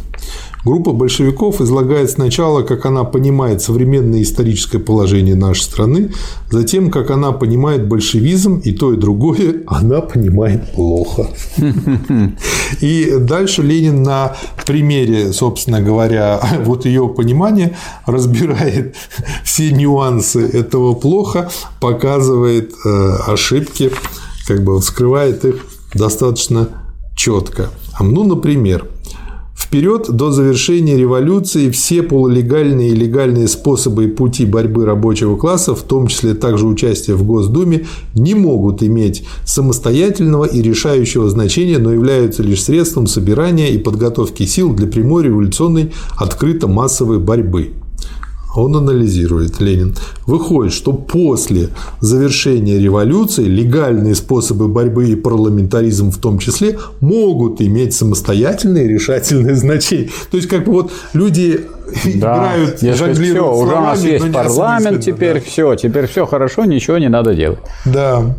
Группа 0.69 0.93
большевиков 0.93 1.63
излагает 1.63 2.11
сначала, 2.11 2.61
как 2.61 2.85
она 2.85 3.05
понимает 3.05 3.63
современное 3.63 4.21
историческое 4.21 4.79
положение 4.79 5.35
нашей 5.35 5.63
страны, 5.63 6.13
затем, 6.51 6.91
как 6.91 7.11
она 7.11 7.33
понимает 7.33 7.89
большевизм, 7.89 8.59
и 8.59 8.73
то, 8.73 8.93
и 8.93 8.99
другое 8.99 9.63
она 9.67 10.03
понимает 10.03 10.75
плохо. 10.75 11.29
И 12.83 13.15
дальше 13.19 13.63
Ленин 13.63 14.03
на 14.03 14.37
примере, 14.67 15.33
собственно 15.33 15.81
говоря, 15.81 16.39
вот 16.67 16.85
ее 16.85 17.09
понимания 17.09 17.75
разбирает 18.05 18.95
все 19.45 19.73
нюансы 19.73 20.47
этого 20.47 20.93
плохо, 20.93 21.51
показывает 21.81 22.75
э, 22.85 23.17
ошибки, 23.27 23.91
как 24.47 24.65
бы 24.65 24.79
вскрывает 24.83 25.47
их 25.47 25.65
достаточно 25.95 26.69
четко. 27.17 27.71
Ну, 28.01 28.25
например, 28.25 28.87
Вперед 29.59 30.09
до 30.09 30.31
завершения 30.31 30.97
революции 30.97 31.69
все 31.71 32.03
полулегальные 32.03 32.91
и 32.91 32.95
легальные 32.95 33.49
способы 33.49 34.05
и 34.05 34.07
пути 34.07 34.47
борьбы 34.47 34.87
рабочего 34.87 35.37
класса, 35.37 35.75
в 35.75 35.83
том 35.83 36.07
числе 36.07 36.35
также 36.35 36.65
участие 36.65 37.17
в 37.17 37.25
Госдуме, 37.25 37.85
не 38.15 38.35
могут 38.35 38.85
иметь 38.85 39.25
самостоятельного 39.45 40.45
и 40.45 40.63
решающего 40.63 41.29
значения, 41.29 41.79
но 41.79 41.93
являются 41.93 42.43
лишь 42.43 42.63
средством 42.63 43.09
собирания 43.09 43.71
и 43.71 43.79
подготовки 43.79 44.45
сил 44.45 44.73
для 44.73 44.87
прямой 44.87 45.25
революционной 45.25 45.93
открыто 46.17 46.69
массовой 46.69 47.19
борьбы 47.19 47.73
он 48.55 48.77
анализирует, 48.77 49.61
Ленин, 49.61 49.95
выходит, 50.27 50.73
что 50.73 50.93
после 50.93 51.69
завершения 52.01 52.79
революции 52.79 53.45
легальные 53.45 54.15
способы 54.15 54.69
борьбы 54.69 55.11
и 55.11 55.17
парламентаризм 55.17 56.11
в 56.11 56.19
том 56.19 56.39
числе 56.39 56.79
могут 57.01 57.61
иметь 57.61 57.95
самостоятельное 57.95 58.87
решательное 58.87 59.55
значение. 59.57 60.11
То 60.31 60.37
есть, 60.37 60.49
как 60.49 60.65
бы 60.65 60.73
вот 60.73 60.93
люди 61.13 61.67
да. 62.15 62.55
играют, 62.75 62.81
жонглируют 62.81 63.57
все, 63.57 63.63
уже 63.63 63.73
у 63.75 63.81
нас 63.81 64.05
есть 64.05 64.33
парламент 64.33 65.05
теперь, 65.05 65.35
да. 65.35 65.41
все, 65.41 65.75
теперь 65.75 66.07
все 66.07 66.27
хорошо, 66.27 66.65
ничего 66.65 66.99
не 66.99 67.09
надо 67.09 67.35
делать. 67.35 67.59
Да. 67.85 68.35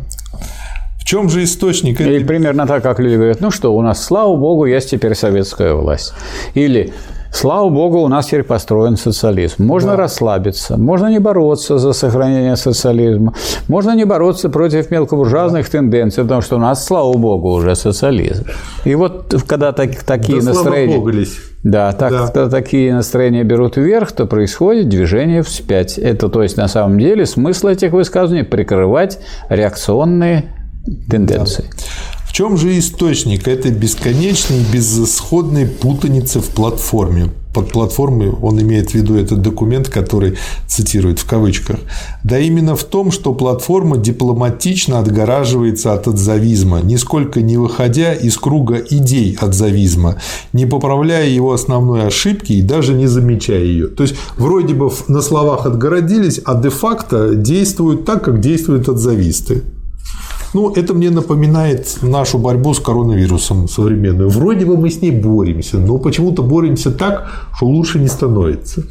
В 0.98 1.04
чем 1.04 1.28
же 1.28 1.42
источник? 1.42 2.00
Или 2.00 2.22
примерно 2.22 2.66
так, 2.66 2.82
как 2.82 3.00
люди 3.00 3.14
говорят, 3.14 3.40
ну 3.40 3.50
что, 3.50 3.74
у 3.74 3.82
нас, 3.82 4.04
слава 4.04 4.36
богу, 4.36 4.66
есть 4.66 4.90
теперь 4.90 5.14
советская 5.14 5.74
власть. 5.74 6.12
Или 6.54 6.92
Слава 7.32 7.70
богу, 7.70 8.00
у 8.00 8.08
нас 8.08 8.26
теперь 8.26 8.42
построен 8.42 8.96
социализм. 8.96 9.64
Можно 9.64 9.92
да. 9.92 9.98
расслабиться, 9.98 10.76
можно 10.76 11.06
не 11.06 11.20
бороться 11.20 11.78
за 11.78 11.92
сохранение 11.92 12.56
социализма, 12.56 13.34
можно 13.68 13.94
не 13.94 14.04
бороться 14.04 14.48
против 14.48 14.90
мелкобуржуазных 14.90 15.66
да. 15.66 15.78
тенденций, 15.78 16.24
потому 16.24 16.42
что 16.42 16.56
у 16.56 16.58
нас, 16.58 16.84
слава 16.84 17.16
богу, 17.16 17.52
уже 17.52 17.76
социализм. 17.76 18.44
И 18.84 18.94
вот 18.94 19.34
когда 19.46 19.72
так, 19.72 20.02
такие 20.02 20.40
да, 20.40 20.46
настроения... 20.46 21.26
Да, 21.62 21.92
так, 21.92 22.10
да. 22.10 22.26
когда 22.26 22.48
такие 22.48 22.94
настроения 22.94 23.44
берут 23.44 23.76
вверх, 23.76 24.12
то 24.12 24.26
происходит 24.26 24.88
движение 24.88 25.42
вспять. 25.42 25.98
Это, 25.98 26.28
то 26.28 26.42
есть, 26.42 26.56
на 26.56 26.68
самом 26.68 26.98
деле, 26.98 27.26
смысл 27.26 27.68
этих 27.68 27.92
высказываний– 27.92 28.44
прикрывать 28.44 29.18
реакционные 29.48 30.44
тенденции. 31.08 31.64
Да. 31.70 31.76
В 32.30 32.32
чем 32.32 32.56
же 32.56 32.78
источник 32.78 33.48
этой 33.48 33.72
бесконечной, 33.72 34.60
безысходной 34.72 35.66
путаницы 35.66 36.38
в 36.38 36.46
платформе? 36.50 37.30
Под 37.52 37.72
платформой 37.72 38.30
он 38.30 38.62
имеет 38.62 38.92
в 38.92 38.94
виду 38.94 39.16
этот 39.16 39.42
документ, 39.42 39.88
который 39.88 40.38
цитирует 40.68 41.18
в 41.18 41.26
кавычках. 41.26 41.80
Да 42.22 42.38
именно 42.38 42.76
в 42.76 42.84
том, 42.84 43.10
что 43.10 43.34
платформа 43.34 43.96
дипломатично 43.96 45.00
отгораживается 45.00 45.92
от 45.92 46.06
отзавизма, 46.06 46.80
нисколько 46.80 47.42
не 47.42 47.56
выходя 47.56 48.14
из 48.14 48.36
круга 48.36 48.76
идей 48.76 49.36
отзавизма, 49.36 50.14
не 50.52 50.66
поправляя 50.66 51.28
его 51.28 51.52
основной 51.52 52.06
ошибки 52.06 52.52
и 52.52 52.62
даже 52.62 52.94
не 52.94 53.08
замечая 53.08 53.64
ее. 53.64 53.88
То 53.88 54.04
есть, 54.04 54.14
вроде 54.36 54.74
бы 54.74 54.88
на 55.08 55.20
словах 55.20 55.66
отгородились, 55.66 56.40
а 56.44 56.54
де-факто 56.54 57.34
действуют 57.34 58.04
так, 58.04 58.22
как 58.22 58.38
действуют 58.38 58.88
отзависты. 58.88 59.64
Ну, 60.52 60.72
это 60.72 60.94
мне 60.94 61.10
напоминает 61.10 61.98
нашу 62.02 62.38
борьбу 62.38 62.74
с 62.74 62.80
коронавирусом 62.80 63.68
современную. 63.68 64.28
Вроде 64.30 64.66
бы 64.66 64.76
мы 64.76 64.90
с 64.90 65.00
ней 65.00 65.12
боремся, 65.12 65.78
но 65.78 65.98
почему-то 65.98 66.42
боремся 66.42 66.90
так, 66.90 67.30
что 67.54 67.66
лучше 67.66 68.00
не 68.00 68.08
становится. 68.08 68.84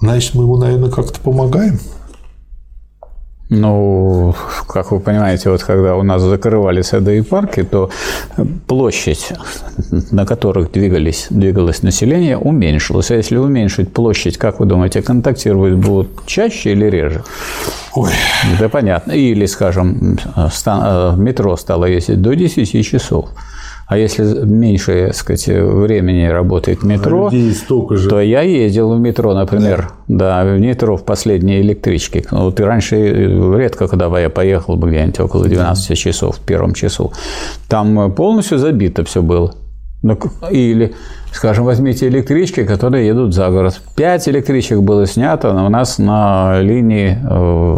Значит, 0.00 0.34
мы 0.34 0.44
ему, 0.44 0.56
наверное, 0.56 0.90
как-то 0.90 1.20
помогаем. 1.20 1.78
Ну, 3.50 4.32
как 4.68 4.92
вы 4.92 5.00
понимаете, 5.00 5.50
вот 5.50 5.64
когда 5.64 5.96
у 5.96 6.04
нас 6.04 6.22
закрывали 6.22 6.82
сады 6.82 7.18
и 7.18 7.22
парки, 7.22 7.64
то 7.64 7.90
площадь, 8.68 9.32
на 10.12 10.24
которых 10.24 10.70
двигались, 10.70 11.26
двигалось 11.30 11.82
население, 11.82 12.38
уменьшилась. 12.38 13.10
А 13.10 13.16
если 13.16 13.36
уменьшить 13.38 13.92
площадь, 13.92 14.38
как 14.38 14.60
вы 14.60 14.66
думаете, 14.66 15.02
контактировать 15.02 15.74
будут 15.74 16.26
чаще 16.26 16.70
или 16.70 16.84
реже? 16.84 17.24
Ой. 17.94 18.10
Да 18.60 18.68
понятно. 18.68 19.10
Или, 19.10 19.46
скажем, 19.46 20.16
э, 20.36 21.14
метро 21.16 21.56
стало 21.56 21.86
ездить 21.86 22.22
до 22.22 22.36
10 22.36 22.86
часов. 22.86 23.30
А 23.90 23.98
если 23.98 24.22
меньше, 24.44 25.06
так 25.08 25.16
сказать, 25.16 25.48
времени 25.48 26.24
работает 26.26 26.84
метро, 26.84 27.26
а 27.26 27.96
же. 27.96 28.08
то 28.08 28.20
я 28.20 28.42
ездил 28.42 28.94
в 28.94 29.00
метро, 29.00 29.34
например, 29.34 29.90
да, 30.06 30.44
да 30.44 30.48
в 30.48 30.60
метро 30.60 30.96
в 30.96 31.04
последней 31.04 31.60
электричке. 31.60 32.24
Вот 32.30 32.60
и 32.60 32.62
раньше 32.62 32.96
редко, 33.56 33.88
когда 33.88 34.16
я 34.20 34.30
поехал 34.30 34.76
бы 34.76 34.90
где-нибудь 34.90 35.18
около 35.18 35.44
12 35.44 35.88
да. 35.88 35.94
часов, 35.96 36.36
в 36.36 36.40
первом 36.40 36.72
часу, 36.72 37.12
там 37.68 38.12
полностью 38.12 38.58
забито 38.58 39.02
все 39.02 39.22
было. 39.22 39.56
Ну, 40.02 40.16
или, 40.52 40.94
скажем, 41.32 41.64
возьмите 41.64 42.06
электрички, 42.06 42.62
которые 42.62 43.08
едут 43.08 43.34
за 43.34 43.50
город. 43.50 43.82
Пять 43.96 44.28
электричек 44.28 44.78
было 44.78 45.04
снято 45.04 45.50
у 45.50 45.68
нас 45.68 45.98
на 45.98 46.60
линии 46.60 47.18
э, 47.20 47.76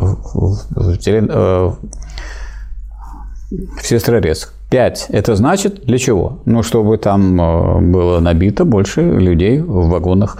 в 3.80 3.82
Сестрорецк. 3.82 4.52
5. 4.72 5.06
Это 5.10 5.36
значит 5.36 5.84
для 5.84 5.98
чего? 5.98 6.38
Ну, 6.46 6.62
чтобы 6.62 6.96
там 6.96 7.40
э, 7.40 7.80
было 7.92 8.20
набито 8.20 8.64
больше 8.64 9.02
людей 9.02 9.60
в 9.60 9.90
вагонах. 9.90 10.38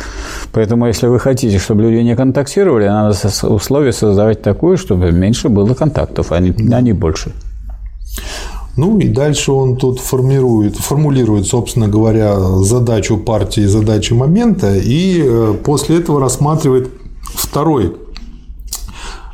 Поэтому, 0.52 0.86
если 0.86 1.09
вы 1.09 1.18
хотите, 1.18 1.59
чтобы 1.59 1.82
люди 1.82 2.02
не 2.02 2.16
контактировали, 2.16 2.86
надо 2.88 3.14
условия 3.42 3.92
создавать 3.92 4.42
такое, 4.42 4.76
чтобы 4.78 5.12
меньше 5.12 5.48
было 5.50 5.74
контактов, 5.74 6.32
а 6.32 6.40
не, 6.40 6.54
а 6.74 6.80
не 6.80 6.94
больше. 6.94 7.32
Ну 8.78 8.98
и 8.98 9.09
дальше 9.09 9.52
он 9.52 9.76
тут 9.76 10.00
формирует, 10.00 10.76
формулирует, 10.76 11.46
собственно 11.46 11.88
говоря, 11.88 12.40
задачу 12.62 13.18
партии, 13.18 13.66
задачу 13.66 14.14
момента, 14.14 14.74
и 14.74 15.22
э, 15.22 15.54
после 15.62 15.98
этого 15.98 16.20
рассматривает 16.20 16.88
второй 17.34 17.92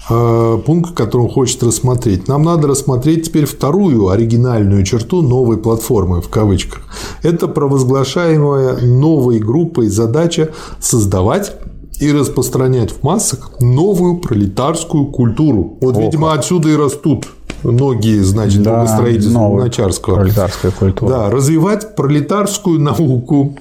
пункт, 0.09 0.95
который 0.95 1.23
он 1.23 1.29
хочет 1.29 1.63
рассмотреть. 1.63 2.29
Нам 2.29 2.43
надо 2.43 2.69
рассмотреть 2.69 3.27
теперь 3.27 3.45
вторую 3.45 4.09
оригинальную 4.09 4.85
черту 4.85 5.23
новой 5.23 5.59
платформы, 5.59 6.21
в 6.21 6.29
кавычках. 6.29 6.83
Это 7.23 7.49
провозглашаемая 7.49 8.79
новой 8.81 9.39
группой 9.39 9.89
задача 9.89 10.51
создавать 10.81 11.57
и 12.01 12.13
распространять 12.13 12.93
в 12.93 13.03
массах 13.03 13.51
новую 13.61 14.19
пролетарскую 14.19 15.07
культуру. 15.07 15.79
Вот, 15.81 15.97
Ого. 15.97 16.05
видимо, 16.05 16.33
отсюда 16.33 16.69
и 16.69 16.77
растут 16.77 17.27
многие, 17.63 18.23
значит, 18.23 18.63
да, 18.63 18.87
строительства 18.87 19.41
Луначарского. 19.41 20.17
Пролетарская 20.17 20.71
культура. 20.71 21.11
Да, 21.11 21.31
развивать 21.31 21.97
пролетарскую 21.97 22.81
науку, 22.81 23.57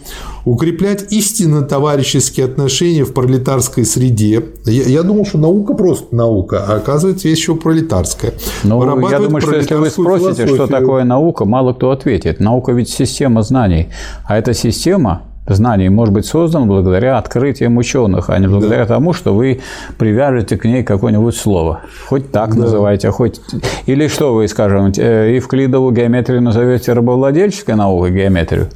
укреплять 0.48 1.12
истинно 1.12 1.62
товарищеские 1.62 2.46
отношения 2.46 3.04
в 3.04 3.14
пролетарской 3.14 3.84
среде. 3.86 4.46
Я, 4.66 4.84
я 4.84 5.04
думал, 5.04 5.26
что 5.26 5.38
наука 5.38 5.74
просто 5.74 6.16
наука, 6.16 6.64
а 6.66 6.76
оказывается, 6.78 7.28
есть 7.28 7.42
еще 7.42 7.56
пролетарская. 7.56 8.34
Ну, 8.64 9.10
я 9.10 9.20
думаю, 9.20 9.42
что 9.42 9.56
если 9.56 9.76
вы 9.76 9.90
спросите, 9.90 10.46
философию... 10.46 10.56
что 10.56 10.68
такое 10.68 11.04
наука, 11.04 11.44
мало 11.44 11.74
кто 11.74 11.92
ответит. 11.92 12.40
Наука 12.40 12.72
ведь 12.72 12.90
система 12.90 13.42
знаний, 13.42 13.90
а 14.26 14.38
эта 14.38 14.54
система 14.54 15.24
знаний 15.48 15.90
может 15.90 16.14
быть 16.14 16.26
создан 16.26 16.68
благодаря 16.68 17.18
открытиям 17.18 17.78
ученых, 17.78 18.30
а 18.30 18.40
не 18.40 18.48
благодаря 18.48 18.86
да. 18.86 18.96
тому, 18.96 19.14
что 19.14 19.34
вы 19.34 19.62
привяжете 19.98 20.58
к 20.58 20.66
ней 20.66 20.84
какое-нибудь 20.84 21.36
слово. 21.36 21.82
Хоть 22.08 22.32
так 22.32 22.56
да. 22.56 22.62
называйте, 22.62 23.10
а 23.10 23.12
хоть... 23.12 23.42
Или 23.86 24.08
что 24.08 24.34
вы, 24.34 24.48
скажем, 24.48 24.92
э, 24.98 25.36
Евклидову 25.36 25.92
геометрию 25.92 26.42
назовете 26.42 26.94
рабовладельческой 26.94 27.76
наукой 27.76 28.12
геометрию? 28.12 28.68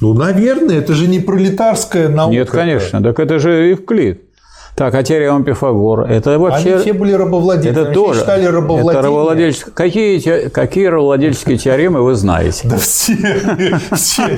Ну, 0.00 0.14
наверное, 0.14 0.78
это 0.78 0.92
же 0.92 1.08
не 1.08 1.20
пролетарская 1.20 2.08
наука. 2.08 2.32
Нет, 2.32 2.50
конечно, 2.50 3.02
так 3.02 3.18
это 3.18 3.38
же 3.38 3.50
Евклид. 3.50 4.25
Так, 4.76 4.94
а 4.94 5.02
теорема 5.02 5.42
Пифагора, 5.42 6.04
это 6.04 6.38
вообще... 6.38 6.74
Они 6.74 6.82
все 6.82 6.92
были 6.92 7.12
рабовладельцы, 7.12 7.80
это 7.80 7.92
тоже, 7.92 8.20
считали 8.20 8.44
рабовладение. 8.44 8.92
Это 8.92 9.02
рабовладельческие... 9.02 9.72
Какие, 9.72 10.48
какие 10.50 10.86
рабовладельческие 10.86 11.56
теоремы 11.56 12.02
вы 12.02 12.14
знаете? 12.14 12.68
Да 12.68 12.76
все, 12.76 13.16
все. 13.92 14.36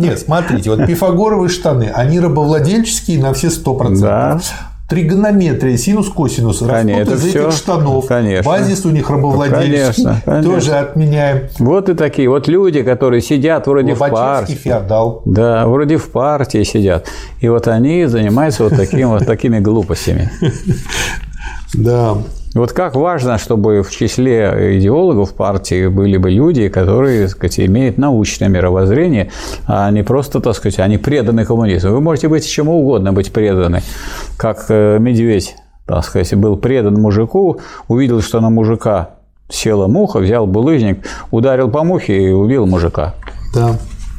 Нет, 0.00 0.18
смотрите, 0.18 0.70
вот 0.70 0.84
пифагоровые 0.86 1.48
штаны, 1.48 1.92
они 1.94 2.18
рабовладельческие 2.18 3.20
на 3.20 3.32
все 3.32 3.48
сто 3.48 3.74
процентов 3.74 4.52
тригонометрия, 4.88 5.76
синус, 5.76 6.08
косинус, 6.08 6.58
конечно, 6.58 7.00
растут 7.00 7.18
из 7.18 7.34
этих 7.34 7.52
штанов. 7.52 8.06
Конечно. 8.06 8.50
Базис 8.50 8.84
у 8.84 8.90
них 8.90 9.10
рабовладельческий, 9.10 10.04
конечно, 10.04 10.22
конечно. 10.24 10.52
тоже 10.52 10.72
отменяем. 10.72 11.48
Вот 11.58 11.88
и 11.88 11.94
такие 11.94 12.28
вот 12.28 12.46
люди, 12.48 12.82
которые 12.82 13.20
сидят 13.20 13.66
вроде 13.66 13.94
в 13.94 13.98
партии. 13.98 14.54
феодал. 14.54 15.22
Да, 15.24 15.66
вроде 15.66 15.96
в 15.96 16.08
партии 16.10 16.62
сидят. 16.62 17.06
И 17.40 17.48
вот 17.48 17.66
они 17.68 18.06
занимаются 18.06 18.64
вот, 18.64 18.76
таким, 18.76 19.10
вот 19.10 19.26
такими 19.26 19.58
глупостями. 19.58 20.30
Да. 21.74 22.16
Вот 22.56 22.72
как 22.72 22.94
важно, 22.94 23.36
чтобы 23.36 23.82
в 23.82 23.90
числе 23.90 24.78
идеологов 24.78 25.34
партии 25.34 25.88
были 25.88 26.16
бы 26.16 26.30
люди, 26.30 26.68
которые, 26.68 27.24
так 27.24 27.30
сказать, 27.32 27.60
имеют 27.60 27.98
научное 27.98 28.48
мировоззрение, 28.48 29.30
а 29.66 29.90
не 29.90 30.02
просто, 30.02 30.40
так 30.40 30.56
сказать, 30.56 30.78
они 30.78 30.96
преданы 30.96 31.44
коммунизму. 31.44 31.90
Вы 31.90 32.00
можете 32.00 32.28
быть 32.28 32.48
чему 32.48 32.80
угодно 32.80 33.12
быть 33.12 33.30
преданы, 33.30 33.82
как 34.38 34.64
э, 34.70 34.98
медведь, 34.98 35.54
так 35.84 36.02
сказать, 36.02 36.34
был 36.34 36.56
предан 36.56 36.94
мужику, 36.94 37.60
увидел, 37.88 38.22
что 38.22 38.40
на 38.40 38.48
мужика 38.48 39.10
села 39.50 39.86
муха, 39.86 40.20
взял 40.20 40.46
булыжник, 40.46 41.06
ударил 41.30 41.70
по 41.70 41.84
мухе 41.84 42.16
и 42.16 42.30
убил 42.32 42.64
мужика. 42.64 43.16
Да, 43.54 43.76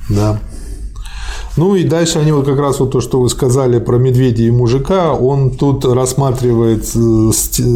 да. 0.10 0.38
Ну 1.58 1.76
и 1.76 1.84
дальше 1.84 2.20
они 2.20 2.32
вот 2.32 2.46
как 2.46 2.60
раз 2.60 2.80
вот 2.80 2.92
то, 2.92 3.02
что 3.02 3.20
вы 3.20 3.30
сказали 3.30 3.80
про 3.80 3.98
медведя 3.98 4.44
и 4.44 4.52
мужика, 4.52 5.14
он 5.14 5.50
тут 5.52 5.86
рассматривает 5.86 6.86
э, 6.96 7.32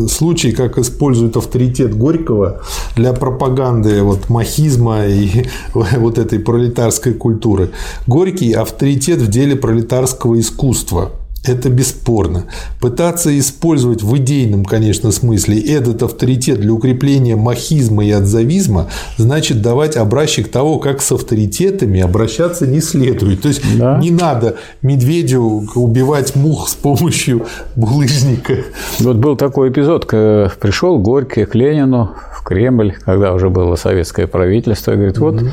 случай, 0.07 0.51
как 0.51 0.77
используют 0.77 1.35
авторитет 1.35 1.97
Горького 1.97 2.61
для 2.95 3.13
пропаганды 3.13 4.03
вот 4.03 4.29
махизма 4.29 5.07
и 5.07 5.45
вот 5.73 6.19
этой 6.19 6.39
пролетарской 6.39 7.13
культуры. 7.13 7.71
Горький– 8.05 8.53
авторитет 8.53 9.19
в 9.19 9.29
деле 9.29 9.55
пролетарского 9.55 10.39
искусства– 10.39 11.09
это 11.43 11.69
бесспорно. 11.69 12.45
Пытаться 12.79 13.37
использовать 13.37 14.03
в 14.03 14.17
идейном, 14.17 14.63
конечно, 14.63 15.11
смысле 15.11 15.59
этот 15.59 16.03
авторитет 16.03 16.59
для 16.59 16.71
укрепления 16.71 17.35
махизма 17.35 18.05
и 18.05 18.11
отзавизма 18.11 18.89
значит 19.17 19.61
давать 19.61 19.97
образчик 19.97 20.49
того, 20.49 20.77
как 20.77 21.01
с 21.01 21.11
авторитетами 21.11 21.99
обращаться 21.99 22.67
не 22.67 22.79
следует. 22.79 23.41
То 23.41 23.47
есть 23.47 23.61
да. 23.77 23.97
не 23.97 24.11
надо 24.11 24.57
медведю 24.83 25.41
убивать 25.73 26.35
мух 26.35 26.69
с 26.69 26.75
помощью 26.75 27.47
булыжника. 27.75 28.57
Вот 28.99 29.17
был 29.17 29.35
такой 29.35 29.69
эпизод, 29.69 30.07
пришел 30.07 30.99
Горький 30.99 31.45
к 31.45 31.55
Ленину 31.55 32.11
в 32.35 32.43
Кремль, 32.43 32.93
когда 33.03 33.33
уже 33.33 33.49
было 33.49 33.75
советское 33.75 34.27
правительство, 34.27 34.91
и 34.91 34.95
говорит, 34.95 35.17
вот 35.17 35.41
угу. 35.41 35.49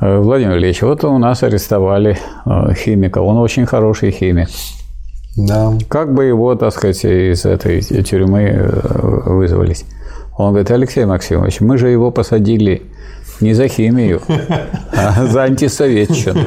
Владимир 0.00 0.58
Ильич, 0.58 0.82
вот 0.82 1.02
у 1.04 1.18
нас 1.18 1.42
арестовали 1.42 2.18
э, 2.44 2.74
химика, 2.74 3.18
он 3.18 3.38
очень 3.38 3.66
хороший 3.66 4.10
химик. 4.10 4.48
Да. 5.36 5.72
Как 5.88 6.14
бы 6.14 6.24
его, 6.24 6.54
так 6.54 6.72
сказать, 6.72 7.04
из 7.04 7.44
этой 7.44 7.80
тюрьмы 7.80 8.42
э, 8.42 9.30
вызвались? 9.30 9.84
Он 10.36 10.50
говорит, 10.50 10.70
Алексей 10.70 11.04
Максимович, 11.04 11.60
мы 11.60 11.78
же 11.78 11.88
его 11.88 12.10
посадили 12.10 12.82
не 13.40 13.54
за 13.54 13.68
химию, 13.68 14.22
а 14.92 15.26
за 15.26 15.42
антисоветчину. 15.42 16.40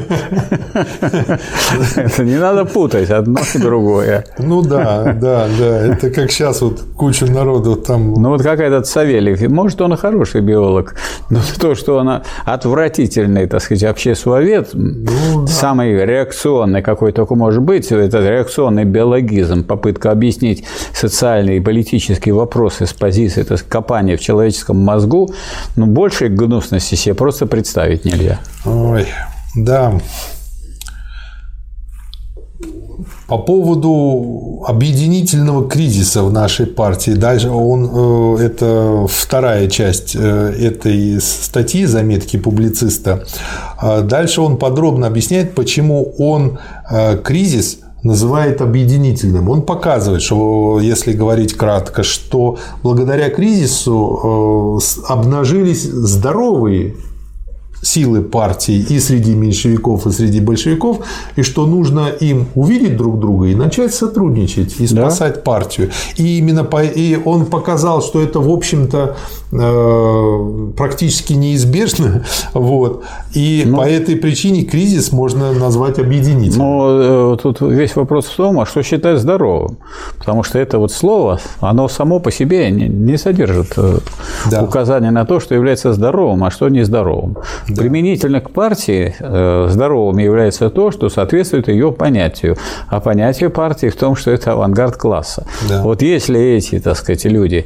Это 1.95 2.23
не 2.23 2.37
надо 2.37 2.65
путать 2.65 3.09
одно 3.09 3.41
и 3.53 3.57
другое. 3.59 4.25
Ну 4.37 4.61
да, 4.61 5.13
да, 5.13 5.47
да. 5.59 5.85
Это 5.87 6.09
как 6.09 6.31
сейчас 6.31 6.61
вот 6.61 6.81
куча 6.95 7.25
народу 7.25 7.75
там... 7.75 8.13
Ну 8.13 8.29
вот 8.29 8.41
как 8.41 8.59
этот 8.59 8.87
Савельев. 8.87 9.41
Может, 9.49 9.81
он 9.81 9.95
хороший 9.97 10.41
биолог, 10.41 10.95
но 11.29 11.39
то, 11.59 11.75
что 11.75 11.97
он 11.97 12.21
отвратительный, 12.45 13.47
так 13.47 13.61
сказать, 13.61 13.83
обществовед, 13.83 14.69
ну, 14.73 15.41
да. 15.41 15.47
самый 15.47 16.05
реакционный 16.05 16.81
какой 16.81 17.11
только 17.11 17.35
может 17.35 17.61
быть, 17.61 17.91
это 17.91 18.19
реакционный 18.29 18.85
биологизм, 18.85 19.63
попытка 19.63 20.11
объяснить 20.11 20.63
социальные 20.93 21.57
и 21.57 21.59
политические 21.59 22.33
вопросы 22.33 22.85
с 22.85 22.93
позиции 22.93 23.43
так, 23.43 23.67
копания 23.67 24.17
в 24.17 24.21
человеческом 24.21 24.77
мозгу, 24.77 25.29
ну, 25.75 25.85
больше 25.85 26.27
гнусности 26.27 26.76
опасности 26.77 26.95
себе 26.95 27.15
просто 27.15 27.45
представить 27.45 28.05
нельзя. 28.05 28.39
Ой, 28.65 29.07
да. 29.55 29.99
По 33.27 33.37
поводу 33.37 34.63
объединительного 34.65 35.67
кризиса 35.67 36.23
в 36.23 36.31
нашей 36.31 36.65
партии, 36.65 37.11
дальше 37.11 37.49
он, 37.49 38.37
э, 38.39 38.45
это 38.45 39.05
вторая 39.09 39.67
часть 39.67 40.15
э, 40.15 40.19
этой 40.19 41.19
статьи, 41.19 41.85
заметки 41.85 42.37
публициста. 42.37 43.25
А 43.77 44.01
дальше 44.01 44.41
он 44.41 44.57
подробно 44.57 45.07
объясняет, 45.07 45.55
почему 45.55 46.13
он 46.17 46.59
э, 46.89 47.17
кризис 47.17 47.79
называет 48.07 48.61
объединительным. 48.61 49.49
Он 49.49 49.61
показывает, 49.61 50.21
что, 50.21 50.79
если 50.81 51.13
говорить 51.13 51.53
кратко, 51.53 52.03
что 52.03 52.57
благодаря 52.81 53.29
кризису 53.29 54.79
э, 54.79 55.13
обнажились 55.13 55.83
здоровые 55.83 56.95
силы 57.81 58.21
партии 58.21 58.85
и 58.89 58.99
среди 58.99 59.33
меньшевиков, 59.33 60.07
и 60.07 60.11
среди 60.11 60.39
большевиков, 60.39 60.99
и 61.35 61.41
что 61.41 61.65
нужно 61.65 62.07
им 62.07 62.47
увидеть 62.55 62.97
друг 62.97 63.19
друга 63.19 63.47
и 63.47 63.55
начать 63.55 63.93
сотрудничать 63.93 64.79
и 64.79 64.87
спасать 64.87 65.35
да. 65.35 65.41
партию. 65.41 65.91
И 66.15 66.37
именно 66.39 66.63
по, 66.63 66.83
и 66.83 67.17
он 67.23 67.45
показал, 67.45 68.01
что 68.01 68.21
это, 68.21 68.39
в 68.39 68.49
общем-то, 68.49 69.15
э, 69.51 70.71
практически 70.75 71.33
неизбежно. 71.33 72.25
Вот. 72.53 73.03
И 73.33 73.63
ну, 73.65 73.77
по 73.77 73.81
этой 73.81 74.15
причине 74.15 74.63
кризис 74.63 75.11
можно 75.11 75.53
назвать 75.53 75.99
объединительным. 75.99 76.67
Но 76.67 77.33
э, 77.33 77.37
тут 77.41 77.61
весь 77.61 77.95
вопрос 77.95 78.25
в 78.25 78.35
том, 78.35 78.59
а 78.59 78.65
что 78.65 78.81
считать 78.83 79.19
здоровым? 79.19 79.77
Потому 80.17 80.43
что 80.43 80.59
это 80.59 80.79
вот 80.79 80.91
слово, 80.91 81.39
оно 81.59 81.87
само 81.87 82.19
по 82.19 82.31
себе 82.31 82.71
не, 82.71 82.87
не 82.87 83.17
содержит 83.17 83.73
э, 83.77 83.99
да. 84.49 84.63
указания 84.63 85.11
на 85.11 85.25
то, 85.25 85.39
что 85.39 85.55
является 85.55 85.93
здоровым, 85.93 86.43
а 86.43 86.51
что 86.51 86.69
нездоровым. 86.69 87.37
Да. 87.69 87.81
Применительно 87.81 88.39
к 88.39 88.51
партии 88.51 89.15
э, 89.19 89.67
здоровым 89.69 90.17
является 90.19 90.69
то, 90.69 90.91
что 90.91 91.09
соответствует 91.09 91.67
ее 91.67 91.91
понятию. 91.91 92.55
А 92.87 92.99
понятие 92.99 93.49
партии 93.49 93.87
в 93.87 93.95
том, 93.95 94.15
что 94.15 94.31
это 94.31 94.53
авангард 94.53 94.95
класса. 94.95 95.45
Да. 95.67 95.83
Вот 95.83 96.01
если 96.01 96.39
эти, 96.39 96.79
так 96.79 96.95
сказать, 96.95 97.25
люди 97.25 97.65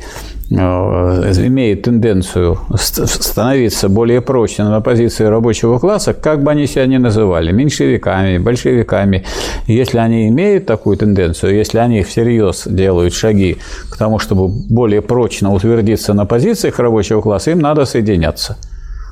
э, 0.50 0.56
имеют 0.56 1.84
тенденцию 1.84 2.58
становиться 2.76 3.90
более 3.90 4.22
прочными 4.22 4.70
на 4.70 4.82
позиции 4.82 5.26
рабочего 5.26 5.78
класса, 5.78 6.14
как 6.14 6.42
бы 6.44 6.50
они 6.50 6.66
себя 6.66 6.88
ни 6.88 6.98
называли, 6.98 7.52
меньшевиками, 7.52 8.40
большевиками, 8.40 9.24
если 9.68 10.00
они 10.00 10.30
имеют 10.30 10.66
такую 10.66 10.98
тенденцию, 10.98 11.56
если 11.56 11.78
они 11.78 12.02
всерьез 12.02 12.64
делают 12.66 13.14
шаги 13.14 13.58
к 13.92 13.98
тому, 13.98 14.18
чтобы 14.18 14.48
более 14.48 15.04
прочно 15.04 15.54
утвердиться 15.54 16.14
на 16.14 16.26
позициях 16.26 16.80
рабочего 16.80 17.22
класса, 17.22 17.52
им 17.52 17.60
надо 17.60 17.86
соединяться. 17.86 18.58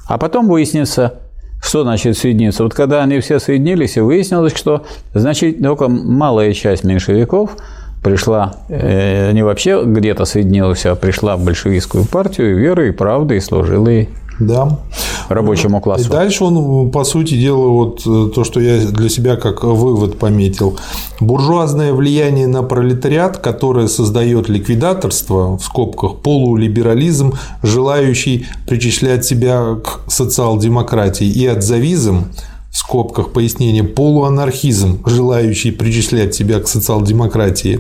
А 0.09 0.17
потом 0.17 0.47
выяснится, 0.47 1.19
что 1.61 1.83
значит 1.83 2.17
соединиться. 2.17 2.63
Вот 2.63 2.73
когда 2.73 3.03
они 3.03 3.19
все 3.19 3.39
соединились, 3.39 3.95
и 3.95 3.99
выяснилось, 3.99 4.57
что 4.57 4.85
значит 5.13 5.61
только 5.61 5.87
малая 5.87 6.51
часть 6.53 6.83
меньшевиков 6.83 7.55
пришла, 8.03 8.55
э, 8.69 9.31
не 9.33 9.43
вообще 9.43 9.83
где-то 9.85 10.25
соединилась, 10.25 10.87
а 10.87 10.95
пришла 10.95 11.37
в 11.37 11.45
большевистскую 11.45 12.05
партию 12.05 12.57
верой 12.57 12.89
и 12.89 12.91
правдой 12.91 13.37
и 13.37 13.39
служила 13.39 13.87
ей. 13.87 14.09
Да. 14.39 14.79
Рабочему 15.27 15.81
классу. 15.81 16.07
И 16.07 16.11
дальше 16.11 16.43
он, 16.43 16.89
по 16.91 17.03
сути 17.03 17.39
дела, 17.39 17.67
вот 17.67 18.01
э, 18.05 18.31
то, 18.33 18.43
что 18.43 18.59
я 18.59 18.85
для 18.85 19.09
себя 19.09 19.35
как 19.35 19.63
вывод 19.63 20.17
пометил. 20.17 20.77
Буржуазное 21.19 21.93
влияние 21.93 22.47
на 22.47 22.63
пролетариат, 22.63 23.37
которое 23.37 23.87
создает 23.87 24.49
ликвидаторство, 24.49 25.57
в 25.57 25.63
скобках, 25.63 26.17
полулиберализм, 26.17 27.33
желающий 27.61 28.47
причислять 28.65 29.25
себя 29.25 29.75
к 29.83 30.11
социал-демократии, 30.11 31.27
и 31.27 31.45
отзавизм, 31.45 32.25
в 32.71 32.77
скобках 32.77 33.33
пояснение, 33.33 33.83
полуанархизм, 33.83 34.99
желающий 35.05 35.71
причислять 35.71 36.35
себя 36.35 36.59
к 36.59 36.67
социал-демократии, 36.67 37.79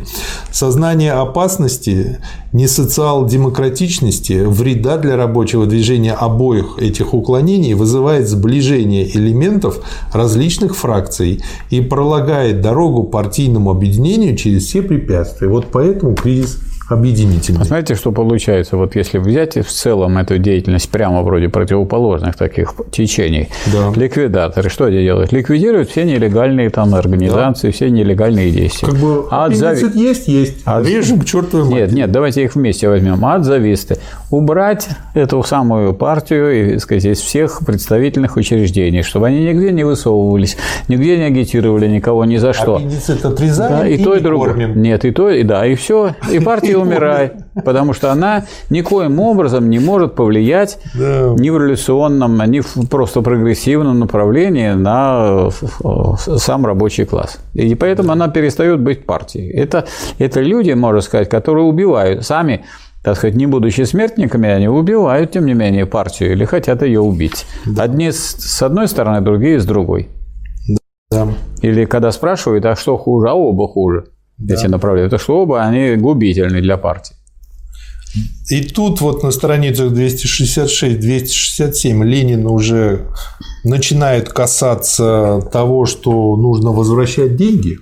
сознание 0.51 1.13
опасности, 1.13 2.19
не 2.53 2.67
социал-демократичности, 2.67 4.45
вреда 4.45 4.97
для 4.97 5.15
рабочего 5.15 5.67
движения 5.67 6.13
обоих 6.13 6.79
этих 6.79 7.13
уклонений 7.13 7.75
вызывает 7.75 8.27
сближение 8.27 9.15
элементов 9.15 9.79
различных 10.11 10.75
фракций 10.75 11.43
и 11.69 11.81
пролагает 11.81 12.61
дорогу 12.61 13.03
партийному 13.03 13.69
объединению 13.69 14.35
через 14.35 14.65
все 14.65 14.81
препятствия. 14.81 15.49
Вот 15.49 15.67
поэтому 15.71 16.15
кризис 16.15 16.57
объединительный. 16.91 17.61
А 17.61 17.63
знаете, 17.63 17.95
что 17.95 18.11
получается? 18.11 18.77
Вот 18.77 18.95
если 18.95 19.17
взять 19.17 19.55
в 19.55 19.69
целом 19.69 20.17
эту 20.17 20.37
деятельность 20.37 20.89
прямо 20.89 21.21
вроде 21.21 21.49
противоположных 21.49 22.35
таких 22.35 22.73
течений, 22.91 23.49
да. 23.71 23.91
ликвидаторы 23.95 24.69
что 24.69 24.85
они 24.85 25.01
делают? 25.01 25.31
Ликвидируют 25.31 25.89
все 25.89 26.03
нелегальные 26.03 26.69
там 26.69 26.95
организации, 26.95 27.67
да. 27.67 27.73
все 27.73 27.89
нелегальные 27.89 28.51
действия. 28.51 28.87
Как 28.87 28.97
бы 28.97 29.25
а 29.29 29.45
отзави... 29.45 29.87
есть, 29.93 30.27
есть. 30.27 30.61
От... 30.65 30.87
Режем 30.87 31.21
к 31.21 31.25
чертовой 31.25 31.67
Нет, 31.73 31.91
нет, 31.91 32.11
давайте 32.11 32.43
их 32.43 32.55
вместе 32.55 32.89
возьмем. 32.89 33.23
Отзависты. 33.25 33.97
Убрать 34.31 34.89
эту 35.13 35.41
самую 35.43 35.93
партию 35.93 36.75
и, 36.75 36.79
сказать, 36.79 37.05
из 37.05 37.19
всех 37.19 37.61
представительных 37.65 38.35
учреждений, 38.35 39.01
чтобы 39.03 39.27
они 39.27 39.45
нигде 39.45 39.71
не 39.71 39.83
высовывались, 39.83 40.57
нигде 40.87 41.17
не 41.17 41.23
агитировали 41.23 41.87
никого 41.87 42.25
ни 42.25 42.37
за 42.37 42.53
что. 42.53 42.77
Аппендицит 42.77 43.25
отрезаем 43.25 43.79
да, 43.79 43.87
и, 43.87 43.95
и 43.95 44.03
то, 44.03 44.15
и 44.15 44.19
другое. 44.19 44.49
Кормим. 44.49 44.81
Нет, 44.81 45.05
и 45.05 45.11
то, 45.11 45.29
и 45.29 45.43
да, 45.43 45.65
и 45.65 45.75
все. 45.75 46.15
И 46.31 46.39
партия 46.39 46.78
умирай, 46.79 47.33
потому 47.65 47.93
что 47.93 48.11
она 48.11 48.45
никоим 48.69 49.19
образом 49.19 49.69
не 49.69 49.79
может 49.79 50.15
повлиять 50.15 50.79
да. 50.93 51.33
ни 51.37 51.49
в 51.49 51.57
революционном, 51.57 52.39
ни 52.49 52.61
в 52.61 52.87
просто 52.89 53.21
прогрессивном 53.21 53.99
направлении 53.99 54.71
на 54.71 55.49
э, 55.83 56.37
сам 56.37 56.65
рабочий 56.65 57.05
класс. 57.05 57.39
И 57.53 57.75
поэтому 57.75 58.11
она 58.11 58.27
перестает 58.27 58.79
быть 58.79 59.05
партией. 59.05 59.51
Это, 59.51 59.85
это 60.17 60.41
люди, 60.41 60.71
можно 60.71 61.01
сказать, 61.01 61.29
которые 61.29 61.65
убивают 61.65 62.25
сами 62.25 62.65
так 63.01 63.15
сказать, 63.15 63.37
не 63.37 63.45
будучи 63.45 63.81
смертниками, 63.83 64.49
они 64.49 64.67
убивают, 64.67 65.31
тем 65.31 65.45
не 65.45 65.53
менее, 65.53 65.85
партию 65.85 66.33
или 66.33 66.43
хотят 66.43 66.81
ее 66.81 66.99
убить. 66.99 67.45
Да. 67.65 67.83
Одни 67.83 68.11
с 68.11 68.61
одной 68.61 68.89
стороны, 68.89 69.21
другие 69.21 69.59
с 69.59 69.65
другой. 69.65 70.09
Да. 71.09 71.29
Или 71.61 71.85
когда 71.85 72.11
спрашивают, 72.11 72.65
а 72.65 72.75
что 72.75 72.97
хуже, 72.97 73.29
а 73.29 73.33
оба 73.35 73.69
хуже 73.69 74.09
да. 74.39 74.55
эти 74.55 74.67
направления. 74.67 75.07
Это 75.07 75.17
что 75.17 75.41
оба 75.41 75.63
они 75.63 75.95
губительны 75.95 76.61
для 76.61 76.77
партии. 76.77 77.15
И 78.49 78.63
тут 78.63 79.01
вот 79.01 79.23
на 79.23 79.31
страницах 79.31 79.91
266-267 79.91 82.03
Ленин 82.03 82.47
уже 82.47 83.07
начинает 83.63 84.29
касаться 84.29 85.47
того, 85.51 85.85
что 85.85 86.35
нужно 86.35 86.71
возвращать 86.71 87.35
деньги. 87.35 87.77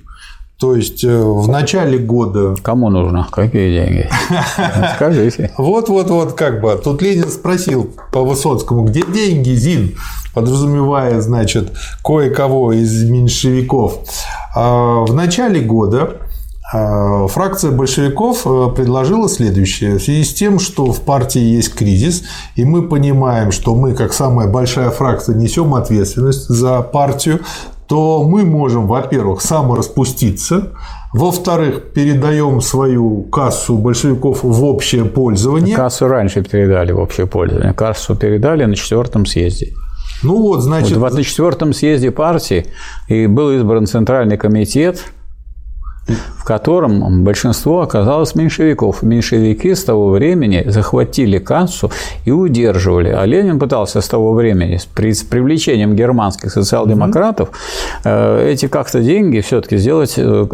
То 0.60 0.76
есть 0.76 1.04
э, 1.04 1.24
в 1.24 1.48
начале 1.48 2.00
года... 2.00 2.56
Кому 2.64 2.90
нужно? 2.90 3.28
Какие 3.32 3.80
деньги? 3.80 4.10
Скажите. 4.96 5.52
Вот-вот-вот, 5.58 6.34
как 6.34 6.62
бы. 6.62 6.76
Тут 6.84 7.04
Ленин 7.04 7.30
спросил 7.30 7.94
по 8.12 8.24
Высоцкому, 8.24 8.86
где 8.86 9.04
деньги, 9.06 9.52
Зин? 9.52 9.96
Подразумевая, 10.34 11.22
значит, 11.22 11.74
кое-кого 12.04 12.74
из 12.74 13.08
меньшевиков. 13.08 14.00
А 14.56 15.06
в 15.06 15.14
начале 15.14 15.62
года 15.62 16.27
фракция 16.72 17.72
большевиков 17.72 18.46
э, 18.46 18.76
предложила 18.76 19.30
следующее. 19.30 19.98
В 19.98 20.02
связи 20.02 20.24
с 20.24 20.34
тем, 20.34 20.60
что 20.60 20.92
в 20.92 21.02
партии 21.02 21.42
есть 21.42 21.74
кризис, 21.74 22.24
и 22.56 22.66
мы 22.66 22.88
понимаем, 22.88 23.52
что 23.52 23.74
мы, 23.76 23.94
как 23.94 24.14
самая 24.14 24.48
большая 24.48 24.90
фракция, 24.90 25.36
несем 25.36 25.74
ответственность 25.76 26.50
за 26.50 26.82
партию, 26.82 27.40
то 27.88 28.24
мы 28.24 28.44
можем, 28.44 28.86
во-первых, 28.88 29.42
самораспуститься, 29.42 30.74
во-вторых, 31.14 31.94
передаем 31.94 32.60
свою 32.60 33.22
кассу 33.24 33.78
большевиков 33.78 34.44
в 34.44 34.64
общее 34.66 35.06
пользование. 35.06 35.76
Кассу 35.76 36.08
раньше 36.08 36.44
передали 36.44 36.92
в 36.92 37.00
общее 37.00 37.28
пользование. 37.28 37.74
Кассу 37.74 38.16
передали 38.16 38.66
на 38.66 38.76
четвертом 38.76 39.26
съезде. 39.26 39.74
Ну 40.24 40.42
вот, 40.42 40.62
значит... 40.62 40.98
В 40.98 41.04
24-м 41.04 41.74
съезде 41.74 42.12
партии 42.12 42.66
и 43.08 43.28
был 43.28 43.52
избран 43.52 43.86
Центральный 43.86 44.38
комитет, 44.38 45.04
в 46.08 46.44
котором 46.44 47.24
большинство 47.24 47.82
оказалось 47.82 48.36
меньшевиков. 48.36 49.04
Меньшевики 49.04 49.76
с 49.76 49.84
того 49.84 50.10
времени 50.10 50.64
захватили 50.68 51.38
кассу 51.38 51.92
и 52.26 52.32
удерживали. 52.32 53.10
А 53.10 53.26
Ленин 53.26 53.60
пытался 53.60 54.02
с 54.02 54.08
того 54.08 54.34
времени, 54.34 54.78
с 54.78 54.86
привлечением 54.86 55.96
германских 55.96 56.52
социал-демократов, 56.52 57.50
mm-hmm. 58.04 58.48
эти 58.48 58.68
как-то 58.68 59.00
деньги 59.02 59.42
все-таки 59.42 59.78
сделать 59.78 60.14
э, 60.18 60.46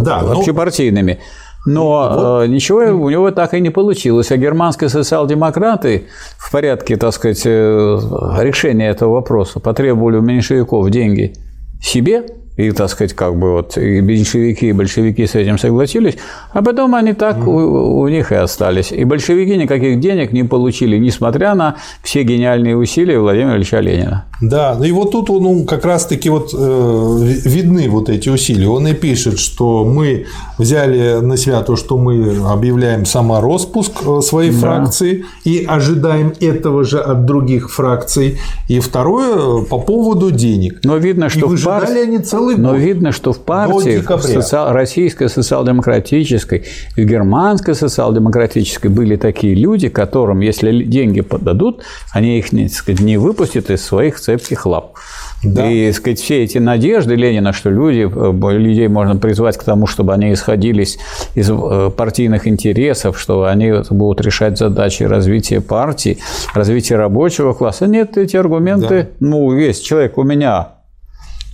да, 0.00 0.20
общепартийными. 0.20 1.18
Но 1.66 2.38
вот. 2.40 2.48
ничего 2.48 2.80
у 2.80 3.10
него 3.10 3.30
так 3.30 3.52
и 3.52 3.60
не 3.60 3.70
получилось. 3.70 4.30
А 4.30 4.36
германские 4.36 4.88
социал-демократы 4.88 6.06
в 6.38 6.50
порядке, 6.50 6.96
так 6.96 7.12
сказать, 7.12 7.44
решения 7.44 8.88
этого 8.88 9.14
вопроса 9.14 9.60
потребовали 9.60 10.16
у 10.16 10.22
меньшевиков 10.22 10.88
деньги 10.90 11.34
себе, 11.82 12.24
и, 12.58 12.72
так 12.72 12.90
сказать, 12.90 13.14
как 13.14 13.36
бы 13.36 13.52
вот 13.52 13.78
и 13.78 14.00
меньшевики, 14.00 14.66
и 14.66 14.72
большевики 14.72 15.26
с 15.26 15.36
этим 15.36 15.58
согласились, 15.58 16.16
а 16.52 16.60
потом 16.60 16.94
они 16.96 17.12
так 17.12 17.36
mm. 17.36 17.46
у, 17.46 18.00
у 18.00 18.08
них 18.08 18.32
и 18.32 18.34
остались. 18.34 18.90
И 18.90 19.04
большевики 19.04 19.56
никаких 19.56 20.00
денег 20.00 20.32
не 20.32 20.42
получили, 20.42 20.98
несмотря 20.98 21.54
на 21.54 21.76
все 22.02 22.24
гениальные 22.24 22.76
усилия 22.76 23.20
Владимира 23.20 23.56
Ильича 23.56 23.78
Ленина. 23.78 24.24
Да, 24.40 24.74
ну 24.76 24.84
и 24.84 24.92
вот 24.92 25.12
тут 25.12 25.28
ну, 25.28 25.64
как 25.64 25.84
раз-таки 25.84 26.30
вот 26.30 26.52
э, 26.52 27.18
видны 27.44 27.88
вот 27.88 28.08
эти 28.08 28.28
усилия. 28.28 28.68
Он 28.68 28.88
и 28.88 28.92
пишет, 28.92 29.38
что 29.38 29.84
мы 29.84 30.26
взяли 30.58 31.20
на 31.20 31.36
себя 31.36 31.62
то, 31.62 31.76
что 31.76 31.96
мы 31.96 32.38
объявляем 32.48 33.04
самороспуск 33.04 33.92
э, 34.04 34.20
своей 34.20 34.50
да. 34.50 34.58
фракции 34.58 35.24
и 35.44 35.64
ожидаем 35.68 36.32
этого 36.40 36.82
же 36.82 36.98
от 36.98 37.24
других 37.24 37.70
фракций. 37.70 38.38
И 38.66 38.80
второе 38.80 39.62
по 39.62 39.78
поводу 39.78 40.32
денег. 40.32 40.80
Но 40.82 40.96
видно, 40.96 41.28
что 41.28 41.52
и 41.52 41.56
в 41.56 41.64
пар... 41.64 41.84
они 41.84 42.18
целый 42.18 42.47
год. 42.56 42.64
Но 42.64 42.74
видно, 42.74 43.12
что 43.12 43.32
в 43.32 43.40
партии, 43.40 43.98
в 43.98 44.22
социал... 44.22 44.72
российской 44.72 45.28
социал-демократической 45.28 46.64
и 46.96 47.04
германской 47.04 47.74
социал-демократической 47.74 48.88
были 48.88 49.16
такие 49.16 49.54
люди, 49.54 49.88
которым, 49.88 50.40
если 50.40 50.82
деньги 50.84 51.20
подадут, 51.20 51.82
они 52.12 52.38
их 52.38 52.52
не, 52.52 52.68
сказать, 52.68 53.00
не 53.00 53.16
выпустят 53.16 53.70
из 53.70 53.84
своих 53.84 54.20
цепких 54.20 54.66
лап. 54.66 54.94
Да. 55.42 55.70
И 55.70 55.92
сказать, 55.92 56.18
все 56.18 56.42
эти 56.42 56.58
надежды 56.58 57.14
Ленина, 57.14 57.52
что 57.52 57.70
люди, 57.70 58.10
э, 58.12 58.58
людей 58.58 58.88
можно 58.88 59.16
призвать 59.16 59.56
к 59.56 59.62
тому, 59.62 59.86
чтобы 59.86 60.12
они 60.12 60.32
исходились 60.32 60.98
из 61.34 61.48
э, 61.48 61.90
партийных 61.96 62.48
интересов, 62.48 63.18
что 63.18 63.44
они 63.44 63.72
будут 63.90 64.20
решать 64.20 64.58
задачи 64.58 65.04
развития 65.04 65.60
партии, 65.60 66.18
развития 66.54 66.96
рабочего 66.96 67.52
класса. 67.52 67.86
Нет, 67.86 68.16
эти 68.16 68.36
аргументы, 68.36 69.02
да. 69.02 69.08
ну, 69.26 69.56
есть 69.56 69.84
человек 69.84 70.18
у 70.18 70.24
меня 70.24 70.77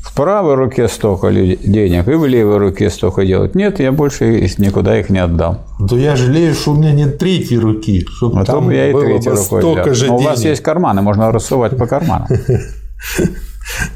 в 0.04 0.12
правой 0.14 0.54
руке 0.54 0.86
столько 0.86 1.32
денег 1.32 2.06
и 2.08 2.14
в 2.14 2.26
левой 2.26 2.58
руке 2.58 2.90
столько 2.90 3.24
делать. 3.24 3.54
Нет, 3.54 3.80
я 3.80 3.90
больше 3.90 4.48
никуда 4.58 5.00
их 5.00 5.08
не 5.08 5.18
отдам. 5.18 5.60
Да 5.80 5.96
я 5.96 6.14
жалею, 6.14 6.54
что 6.54 6.72
у 6.72 6.74
меня 6.74 6.92
нет 6.92 7.18
третьей 7.18 7.58
руки, 7.58 8.06
чтобы 8.16 8.40
а 8.40 8.44
там 8.44 8.70
я 8.70 8.90
и 8.90 8.92
было 8.92 9.04
рукой 9.04 9.36
столько 9.36 9.94
же 9.94 10.06
Но 10.06 10.18
денег. 10.18 10.26
у 10.26 10.30
вас 10.30 10.44
есть 10.44 10.62
карманы, 10.62 11.00
можно 11.00 11.32
рассувать 11.32 11.76
по 11.76 11.86
карманам. 11.86 12.28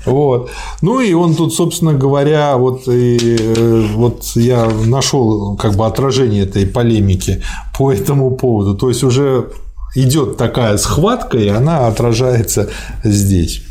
Вот. 0.06 0.50
Ну 0.80 1.00
и 1.00 1.12
он 1.12 1.34
тут, 1.34 1.52
собственно 1.52 1.92
говоря, 1.92 2.56
вот, 2.56 2.88
и, 2.88 3.36
э, 3.38 3.86
вот 3.94 4.22
я 4.34 4.66
нашел 4.86 5.58
как 5.58 5.74
бы 5.74 5.84
отражение 5.84 6.44
этой 6.44 6.66
полемики 6.66 7.42
по 7.76 7.92
этому 7.92 8.30
поводу. 8.30 8.74
То 8.74 8.88
есть 8.88 9.04
уже 9.04 9.50
идет 9.94 10.38
такая 10.38 10.78
схватка, 10.78 11.36
и 11.36 11.48
она 11.48 11.86
отражается 11.86 12.70
здесь. 13.04 13.62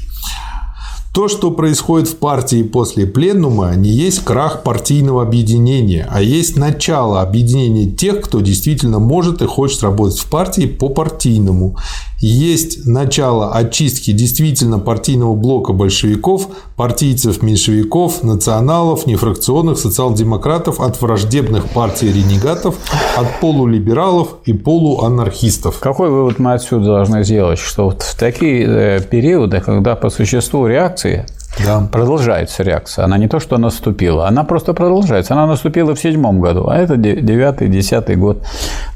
То, 1.18 1.28
что 1.28 1.50
происходит 1.50 2.10
в 2.10 2.18
партии 2.18 2.62
после 2.62 3.08
пленума, 3.08 3.74
не 3.76 3.90
есть 3.90 4.24
крах 4.24 4.62
партийного 4.62 5.24
объединения, 5.24 6.08
а 6.12 6.22
есть 6.22 6.58
начало 6.58 7.24
объединения 7.24 7.90
тех, 7.90 8.22
кто 8.22 8.40
действительно 8.40 9.00
может 9.00 9.42
и 9.42 9.48
хочет 9.48 9.82
работать 9.82 10.20
в 10.20 10.30
партии 10.30 10.68
по 10.68 10.90
партийному. 10.90 11.76
Есть 12.20 12.86
начало 12.86 13.54
очистки 13.54 14.12
действительно 14.12 14.80
партийного 14.80 15.36
блока 15.36 15.74
большевиков, 15.74 16.48
партийцев, 16.76 17.44
меньшевиков, 17.44 18.24
националов, 18.24 19.06
нефракционных 19.06 19.78
социал-демократов 19.78 20.80
от 20.80 21.00
враждебных 21.02 21.70
партий 21.70 22.12
ренегатов, 22.12 22.76
от 23.16 23.40
полулибералов 23.40 24.38
и 24.46 24.54
полуанархистов. 24.54 25.80
Какой 25.80 26.10
вывод 26.10 26.40
мы 26.40 26.54
отсюда 26.54 26.86
должны 26.86 27.24
сделать? 27.24 27.60
Что 27.60 27.86
вот 27.86 28.02
в 28.02 28.18
такие 28.18 28.66
э, 28.68 29.02
периоды, 29.02 29.62
когда 29.62 29.96
по 29.96 30.10
существу 30.10 30.68
реакции 30.68 31.26
да. 31.66 31.88
продолжается 31.92 32.64
реакция. 32.64 33.06
Она 33.06 33.18
не 33.18 33.28
то, 33.28 33.40
что 33.40 33.58
наступила, 33.58 34.28
она 34.28 34.44
просто 34.44 34.74
продолжается. 34.74 35.34
Она 35.34 35.46
наступила 35.48 35.96
в 35.96 36.00
седьмом 36.00 36.42
году, 36.42 36.68
а 36.68 36.78
это 36.78 36.98
девятый, 36.98 37.68
десятый 37.68 38.16
год. 38.16 38.44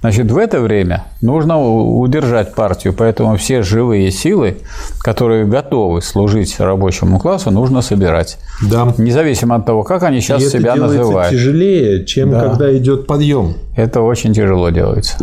Значит, 0.01 0.31
в 0.31 0.37
это 0.37 0.59
время 0.59 1.05
нужно 1.21 1.59
удержать 1.59 2.53
партию, 2.53 2.93
поэтому 2.97 3.37
все 3.37 3.61
живые 3.61 4.11
силы, 4.11 4.57
которые 4.99 5.45
готовы 5.45 6.01
служить 6.01 6.59
рабочему 6.59 7.19
классу, 7.19 7.51
нужно 7.51 7.81
собирать. 7.81 8.37
Да. 8.61 8.93
Независимо 8.97 9.55
от 9.55 9.65
того, 9.65 9.83
как 9.83 10.03
они 10.03 10.21
сейчас 10.21 10.43
И 10.43 10.49
себя 10.49 10.73
это 10.73 10.81
называют. 10.81 11.31
Тяжелее, 11.31 12.05
чем 12.05 12.31
да. 12.31 12.41
когда 12.41 12.75
идет 12.77 13.07
подъем. 13.07 13.55
Это 13.75 14.01
очень 14.01 14.33
тяжело 14.33 14.69
делается. 14.69 15.17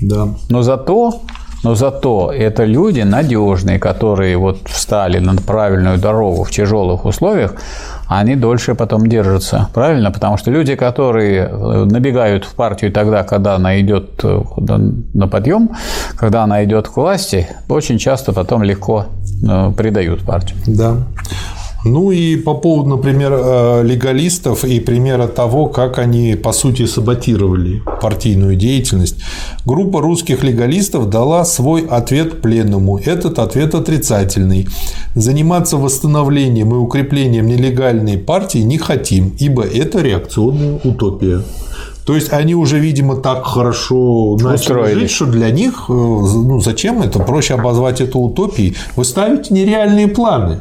Да. 0.00 0.28
Но 0.50 0.62
зато 0.62 1.22
но 1.62 1.74
зато 1.74 2.32
это 2.32 2.64
люди 2.64 3.00
надежные, 3.00 3.78
которые 3.78 4.36
вот 4.36 4.58
встали 4.66 5.18
на 5.18 5.34
правильную 5.36 5.98
дорогу 5.98 6.44
в 6.44 6.50
тяжелых 6.50 7.04
условиях, 7.04 7.54
они 8.08 8.36
дольше 8.36 8.74
потом 8.74 9.08
держатся. 9.08 9.68
Правильно? 9.74 10.10
Потому 10.10 10.36
что 10.36 10.50
люди, 10.50 10.76
которые 10.76 11.48
э, 11.48 11.84
набегают 11.84 12.44
в 12.44 12.54
партию 12.54 12.92
тогда, 12.92 13.24
когда 13.24 13.56
она 13.56 13.80
идет 13.80 14.20
э, 14.22 14.42
на 15.14 15.28
подъем, 15.28 15.70
когда 16.16 16.44
она 16.44 16.64
идет 16.64 16.88
к 16.88 16.96
власти, 16.96 17.48
очень 17.68 17.98
часто 17.98 18.32
потом 18.32 18.62
легко 18.62 19.06
э, 19.42 19.72
предают 19.76 20.22
партию. 20.22 20.58
Да. 20.66 20.96
Ну 21.86 22.10
и 22.10 22.36
по 22.36 22.54
поводу, 22.54 22.96
например, 22.96 23.32
э, 23.32 23.82
легалистов 23.84 24.64
и 24.64 24.80
примера 24.80 25.28
того, 25.28 25.66
как 25.66 25.98
они, 25.98 26.34
по 26.34 26.52
сути, 26.52 26.84
саботировали 26.86 27.80
партийную 28.02 28.56
деятельность. 28.56 29.16
Группа 29.64 30.00
русских 30.00 30.42
легалистов 30.42 31.08
дала 31.08 31.44
свой 31.44 31.86
ответ 31.86 32.42
пленному. 32.42 32.98
Этот 32.98 33.38
ответ 33.38 33.74
отрицательный. 33.76 34.66
Заниматься 35.14 35.76
восстановлением 35.76 36.72
и 36.74 36.76
укреплением 36.76 37.46
нелегальной 37.46 38.18
партии 38.18 38.58
не 38.58 38.78
хотим, 38.78 39.36
ибо 39.38 39.62
это 39.62 40.02
реакционная 40.02 40.80
утопия. 40.82 41.42
То 42.04 42.16
есть 42.16 42.32
они 42.32 42.54
уже, 42.56 42.80
видимо, 42.80 43.16
так 43.16 43.46
хорошо 43.46 44.36
начали 44.40 44.94
жить, 44.94 45.10
что 45.10 45.26
для 45.26 45.50
них, 45.50 45.84
э, 45.88 45.92
ну 45.92 46.60
зачем 46.60 47.00
это? 47.00 47.20
Проще 47.20 47.54
обозвать 47.54 48.00
это 48.00 48.18
утопией. 48.18 48.76
Вы 48.96 49.04
ставите 49.04 49.54
нереальные 49.54 50.08
планы. 50.08 50.60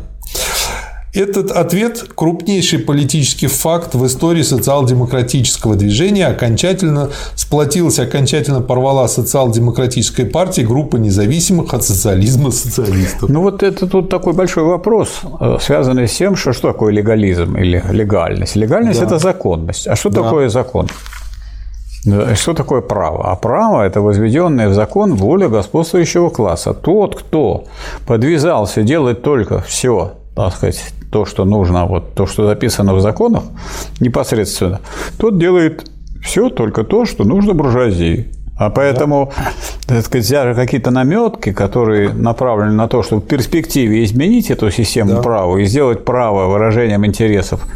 Этот 1.16 1.52
ответ– 1.52 2.04
крупнейший 2.16 2.80
политический 2.80 3.48
факт 3.48 3.96
в 3.96 4.06
истории 4.06 4.42
социал-демократического 4.42 5.76
движения. 5.76 6.28
Окончательно 6.28 7.10
сплотилась, 7.36 8.00
окончательно 8.00 8.60
порвала 8.60 9.08
социал-демократическая 9.08 10.26
партия 10.26 10.64
группа 10.64 10.98
независимых 10.98 11.74
от 11.74 11.86
социализма 11.86 12.52
социалистов. 12.52 13.30
Ну 13.30 13.44
вот 13.44 13.64
это 13.64 13.88
тут 13.88 14.10
такой 14.10 14.34
большой 14.34 14.66
вопрос, 14.66 15.22
э, 15.40 15.58
связанный 15.62 16.10
с 16.10 16.18
тем, 16.18 16.36
что 16.36 16.52
что 16.52 16.74
такое 16.74 16.92
легализм 16.92 17.56
или 17.56 17.82
легальность. 17.92 18.58
Легальность 18.58 19.00
да.– 19.00 19.06
это 19.08 19.18
законность. 19.18 19.88
А 19.88 19.96
что 19.96 20.10
да. 20.10 20.22
такое 20.22 20.50
закон? 20.50 20.90
Что 22.36 22.54
такое 22.54 22.82
право? 22.82 23.32
А 23.32 23.36
право– 23.38 23.84
это 23.86 24.02
возведенная 24.02 24.68
в 24.68 24.74
закон 24.74 25.16
воля 25.16 25.48
господствующего 25.48 26.30
класса. 26.30 26.74
Тот, 26.74 27.16
кто 27.16 27.64
подвязался 28.06 28.84
делать 28.84 29.22
только 29.22 29.62
все, 29.62 30.12
так 30.36 30.54
сказать, 30.54 30.84
то, 31.12 31.26
что 31.26 31.46
нужно, 31.46 31.86
вот 31.86 32.14
то, 32.14 32.26
что 32.26 32.46
записано 32.46 32.94
в 32.94 33.00
законах 33.00 33.44
непосредственно, 34.00 34.82
тот 35.18 35.40
делает 35.40 35.90
все 36.22 36.50
только 36.50 36.84
то, 36.84 37.06
что 37.06 37.24
нужно 37.24 37.54
буржуазии. 37.54 38.32
А 38.58 38.70
поэтому, 38.70 39.34
да. 39.88 39.96
так 39.96 40.06
сказать, 40.06 40.30
даже 40.30 40.56
какие-то 40.56 40.90
наметки, 40.90 41.52
которые 41.52 42.14
направлены 42.14 42.72
на 42.72 42.88
то, 42.88 43.04
чтобы 43.04 43.22
в 43.22 43.26
перспективе 43.26 44.04
изменить 44.04 44.50
эту 44.50 44.72
систему 44.72 45.16
да. 45.16 45.22
права 45.22 45.58
и 45.58 45.66
сделать 45.66 46.06
право 46.06 46.48
выражением 46.48 47.06
интересов 47.06 47.68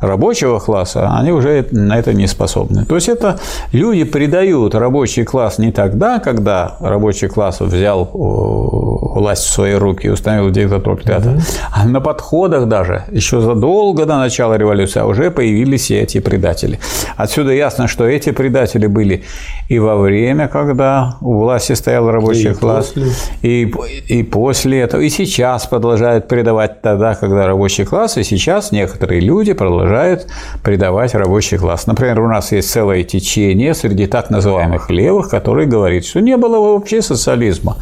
рабочего 0.00 0.58
класса, 0.58 1.10
они 1.18 1.32
уже 1.32 1.66
на 1.72 1.98
это 1.98 2.14
не 2.14 2.26
способны. 2.26 2.84
То 2.84 2.94
есть 2.94 3.08
это 3.08 3.38
люди 3.72 4.04
предают 4.04 4.74
рабочий 4.74 5.24
класс 5.24 5.58
не 5.58 5.72
тогда, 5.72 6.18
когда 6.18 6.76
рабочий 6.80 7.28
класс 7.28 7.60
взял 7.60 8.04
э, 8.04 9.18
власть 9.18 9.44
в 9.44 9.50
свои 9.50 9.74
руки 9.74 10.06
и 10.06 10.10
установил 10.10 10.50
диктатуру 10.50 10.96
пролетариата, 10.96 11.30
угу. 11.30 11.40
а 11.72 11.84
на 11.86 12.00
подходах 12.00 12.68
даже, 12.68 13.04
еще 13.10 13.40
задолго 13.40 14.06
до 14.06 14.16
начала 14.18 14.54
революции, 14.54 15.00
уже 15.00 15.30
появились 15.30 15.90
эти 15.90 16.20
предатели. 16.20 16.78
Отсюда 17.16 17.52
ясно, 17.52 17.88
что 17.88 18.06
эти 18.06 18.30
предатели 18.30 18.86
были 18.86 19.24
и 19.68 19.78
во 19.78 19.96
время, 19.96 20.48
когда 20.48 21.16
у 21.20 21.38
власти 21.38 21.72
стоял 21.72 22.10
рабочий 22.10 22.50
и 22.50 22.54
класс, 22.54 22.92
после. 22.94 23.12
И, 23.42 23.72
и 24.08 24.22
после 24.22 24.80
этого, 24.80 25.00
и 25.00 25.08
сейчас 25.08 25.66
продолжают 25.66 26.28
предавать 26.28 26.80
тогда, 26.82 27.14
когда 27.14 27.46
рабочий 27.46 27.84
класс, 27.84 28.16
и 28.16 28.22
сейчас 28.22 28.72
некоторые 28.72 29.20
люди 29.20 29.52
продолжают 29.52 29.87
продолжают 29.88 30.26
предавать 30.62 31.14
рабочий 31.14 31.56
класс. 31.56 31.86
Например, 31.86 32.20
у 32.20 32.28
нас 32.28 32.52
есть 32.52 32.70
целое 32.70 33.04
течение 33.04 33.74
среди 33.74 34.06
так 34.06 34.30
называемых 34.30 34.90
левых, 34.90 35.30
которые 35.30 35.66
говорит, 35.66 36.04
что 36.04 36.20
не 36.20 36.36
было 36.36 36.58
вообще 36.60 37.00
социализма 37.00 37.76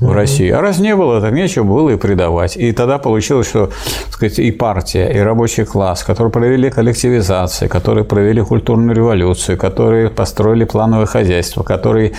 в 0.00 0.12
России. 0.12 0.50
А 0.50 0.60
раз 0.60 0.78
не 0.78 0.94
было, 0.96 1.20
так 1.20 1.32
нечего 1.32 1.64
было 1.64 1.90
и 1.90 1.96
предавать. 1.96 2.56
И 2.56 2.72
тогда 2.72 2.98
получилось, 2.98 3.48
что 3.48 3.66
так 3.66 4.12
сказать, 4.12 4.38
и 4.38 4.50
партия, 4.50 5.12
и 5.12 5.18
рабочий 5.18 5.64
класс, 5.64 6.02
которые 6.02 6.32
провели 6.32 6.70
коллективизацию, 6.70 7.68
которые 7.68 8.04
провели 8.04 8.42
культурную 8.42 8.94
революцию, 8.96 9.56
которые 9.56 10.10
построили 10.10 10.64
плановое 10.64 11.06
хозяйство, 11.06 11.62
которые 11.62 12.12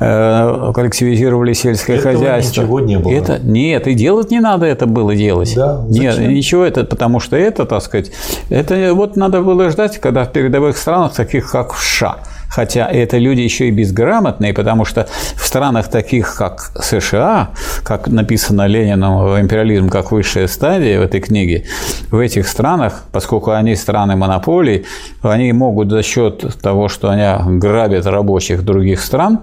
э, 0.00 0.72
коллективизировали 0.74 1.52
сельское 1.52 1.96
Этого 1.96 2.14
хозяйство. 2.14 2.62
Ничего 2.62 2.80
не 2.80 2.98
было. 2.98 3.12
Это, 3.12 3.38
нет, 3.42 3.86
и 3.86 3.94
делать 3.94 4.30
не 4.30 4.40
надо 4.40 4.66
это 4.66 4.86
было 4.86 5.14
делать. 5.14 5.54
Да, 5.54 5.84
нет, 5.88 6.18
ничего 6.18 6.64
это, 6.64 6.84
потому 6.84 7.20
что 7.20 7.36
это, 7.36 7.66
так 7.66 7.82
сказать, 7.82 8.10
это 8.48 8.69
это 8.70 8.94
вот 8.94 9.16
надо 9.16 9.42
было 9.42 9.70
ждать, 9.70 9.98
когда 9.98 10.24
в 10.24 10.32
передовых 10.32 10.76
странах, 10.76 11.12
таких 11.14 11.50
как 11.50 11.74
США, 11.74 12.18
хотя 12.48 12.86
это 12.88 13.18
люди 13.18 13.40
еще 13.40 13.68
и 13.68 13.70
безграмотные, 13.70 14.52
потому 14.54 14.84
что 14.84 15.06
в 15.36 15.46
странах 15.46 15.88
таких, 15.88 16.34
как 16.36 16.72
США, 16.80 17.50
как 17.82 18.08
написано 18.08 18.66
Лениным 18.66 19.40
«Империализм 19.40 19.88
как 19.88 20.12
высшая 20.12 20.48
стадия» 20.48 21.00
в 21.00 21.02
этой 21.02 21.20
книге, 21.20 21.64
в 22.10 22.18
этих 22.18 22.48
странах, 22.48 23.04
поскольку 23.12 23.52
они 23.52 23.74
страны 23.76 24.16
монополий, 24.16 24.86
они 25.22 25.52
могут 25.52 25.90
за 25.90 26.02
счет 26.02 26.60
того, 26.60 26.88
что 26.88 27.10
они 27.10 27.58
грабят 27.58 28.06
рабочих 28.06 28.64
других 28.64 29.00
стран, 29.00 29.40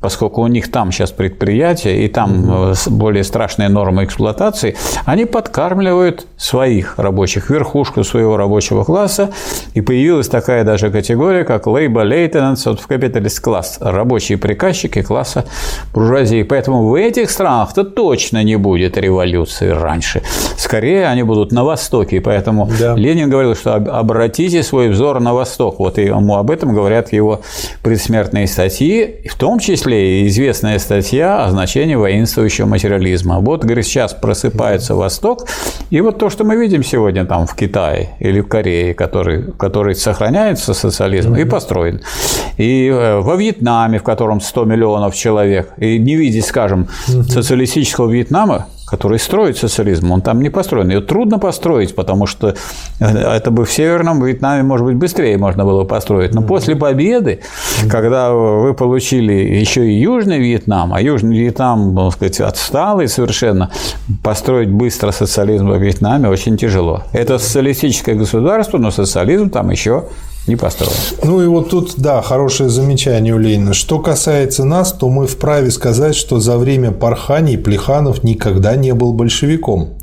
поскольку 0.00 0.42
у 0.42 0.46
них 0.46 0.70
там 0.70 0.92
сейчас 0.92 1.10
предприятия 1.12 2.04
и 2.04 2.08
там 2.08 2.48
угу. 2.48 2.74
более 2.90 3.24
страшные 3.24 3.68
нормы 3.68 4.04
эксплуатации, 4.04 4.76
они 5.04 5.24
подкармливают 5.24 6.26
своих 6.36 6.98
рабочих, 6.98 7.50
верхушку 7.50 8.02
своего 8.04 8.36
рабочего 8.36 8.84
класса, 8.84 9.30
и 9.74 9.80
появилась 9.80 10.28
такая 10.28 10.64
даже 10.64 10.90
категория, 10.90 11.44
как 11.44 11.66
labor 11.66 12.08
maintenance 12.08 12.66
of 12.66 12.80
capitalist 12.88 13.42
class, 13.44 13.76
рабочие 13.80 14.38
приказчики 14.38 15.02
класса 15.02 15.44
буржуазии. 15.92 16.42
Поэтому 16.42 16.88
в 16.88 16.94
этих 16.94 17.30
странах-то 17.30 17.84
точно 17.84 18.42
не 18.42 18.56
будет 18.56 18.96
революции 18.96 19.68
раньше. 19.68 20.22
Скорее 20.56 21.06
они 21.06 21.22
будут 21.22 21.52
на 21.52 21.64
Востоке, 21.64 22.16
и 22.16 22.20
поэтому 22.20 22.70
да. 22.78 22.94
Ленин 22.94 23.28
говорил, 23.28 23.54
что 23.54 23.74
обратите 23.74 24.62
свой 24.62 24.88
взор 24.88 25.20
на 25.20 25.34
Восток. 25.34 25.78
Вот 25.78 25.98
ему 25.98 26.36
об 26.36 26.50
этом 26.50 26.74
говорят 26.74 27.12
его 27.12 27.42
предсмертные 27.82 28.46
статьи, 28.46 29.22
в 29.28 29.36
том 29.36 29.58
числе 29.58 29.89
числе 29.90 30.26
известная 30.28 30.78
статья 30.78 31.44
о 31.44 31.50
значении 31.50 31.96
воинствующего 31.96 32.66
материализма. 32.66 33.40
Вот, 33.40 33.64
говорит, 33.64 33.86
сейчас 33.86 34.14
просыпается 34.14 34.94
Восток, 34.94 35.48
и 35.90 36.00
вот 36.00 36.18
то, 36.18 36.30
что 36.30 36.44
мы 36.44 36.56
видим 36.56 36.84
сегодня 36.84 37.24
там 37.24 37.46
в 37.46 37.56
Китае 37.56 38.10
или 38.20 38.40
в 38.40 38.46
Корее, 38.46 38.94
который, 38.94 39.52
который 39.52 39.94
сохраняется 39.96 40.74
социализм 40.74 41.34
и 41.34 41.44
построен, 41.44 42.00
и 42.56 42.86
э, 42.86 43.20
во 43.20 43.34
Вьетнаме, 43.34 43.98
в 43.98 44.04
котором 44.04 44.40
100 44.40 44.64
миллионов 44.64 45.14
человек, 45.14 45.72
и 45.78 45.98
не 45.98 46.14
видеть, 46.14 46.46
скажем, 46.46 46.86
социалистического 47.06 48.08
Вьетнама, 48.10 48.66
который 48.90 49.18
строит 49.18 49.56
социализм, 49.56 50.10
он 50.10 50.20
там 50.20 50.40
не 50.42 50.50
построен. 50.50 50.90
Ее 50.90 51.00
трудно 51.00 51.38
построить, 51.38 51.94
потому 51.94 52.26
что 52.26 52.54
это 52.98 53.50
бы 53.50 53.64
в 53.64 53.72
Северном 53.72 54.22
Вьетнаме, 54.24 54.62
может 54.62 54.86
быть, 54.86 54.96
быстрее 54.96 55.38
можно 55.38 55.64
было 55.64 55.84
построить. 55.84 56.34
Но 56.34 56.42
после 56.42 56.74
победы, 56.76 57.40
когда 57.88 58.32
вы 58.32 58.74
получили 58.74 59.32
еще 59.32 59.86
и 59.86 60.00
Южный 60.00 60.38
Вьетнам, 60.38 60.92
а 60.92 61.00
Южный 61.00 61.38
Вьетнам, 61.38 61.94
так 61.94 62.12
сказать, 62.14 62.40
отсталый 62.40 63.08
совершенно, 63.08 63.70
построить 64.22 64.70
быстро 64.70 65.12
социализм 65.12 65.68
во 65.68 65.78
Вьетнаме 65.78 66.28
очень 66.28 66.56
тяжело. 66.56 67.04
Это 67.12 67.38
социалистическое 67.38 68.14
государство, 68.16 68.78
но 68.78 68.90
социализм 68.90 69.50
там 69.50 69.70
еще 69.70 70.04
не 70.46 70.56
построил. 70.56 70.92
Ну 71.22 71.42
и 71.42 71.46
вот 71.46 71.70
тут, 71.70 71.94
да, 71.96 72.22
хорошее 72.22 72.70
замечание 72.70 73.34
у 73.34 73.38
Ленина. 73.38 73.74
Что 73.74 73.98
касается 73.98 74.64
нас, 74.64 74.92
то 74.92 75.08
мы 75.08 75.26
вправе 75.26 75.70
сказать, 75.70 76.14
что 76.14 76.40
за 76.40 76.56
время 76.56 76.90
порханий 76.90 77.58
Плеханов 77.58 78.24
никогда 78.24 78.76
не 78.76 78.94
был 78.94 79.12
большевиком. 79.12 79.98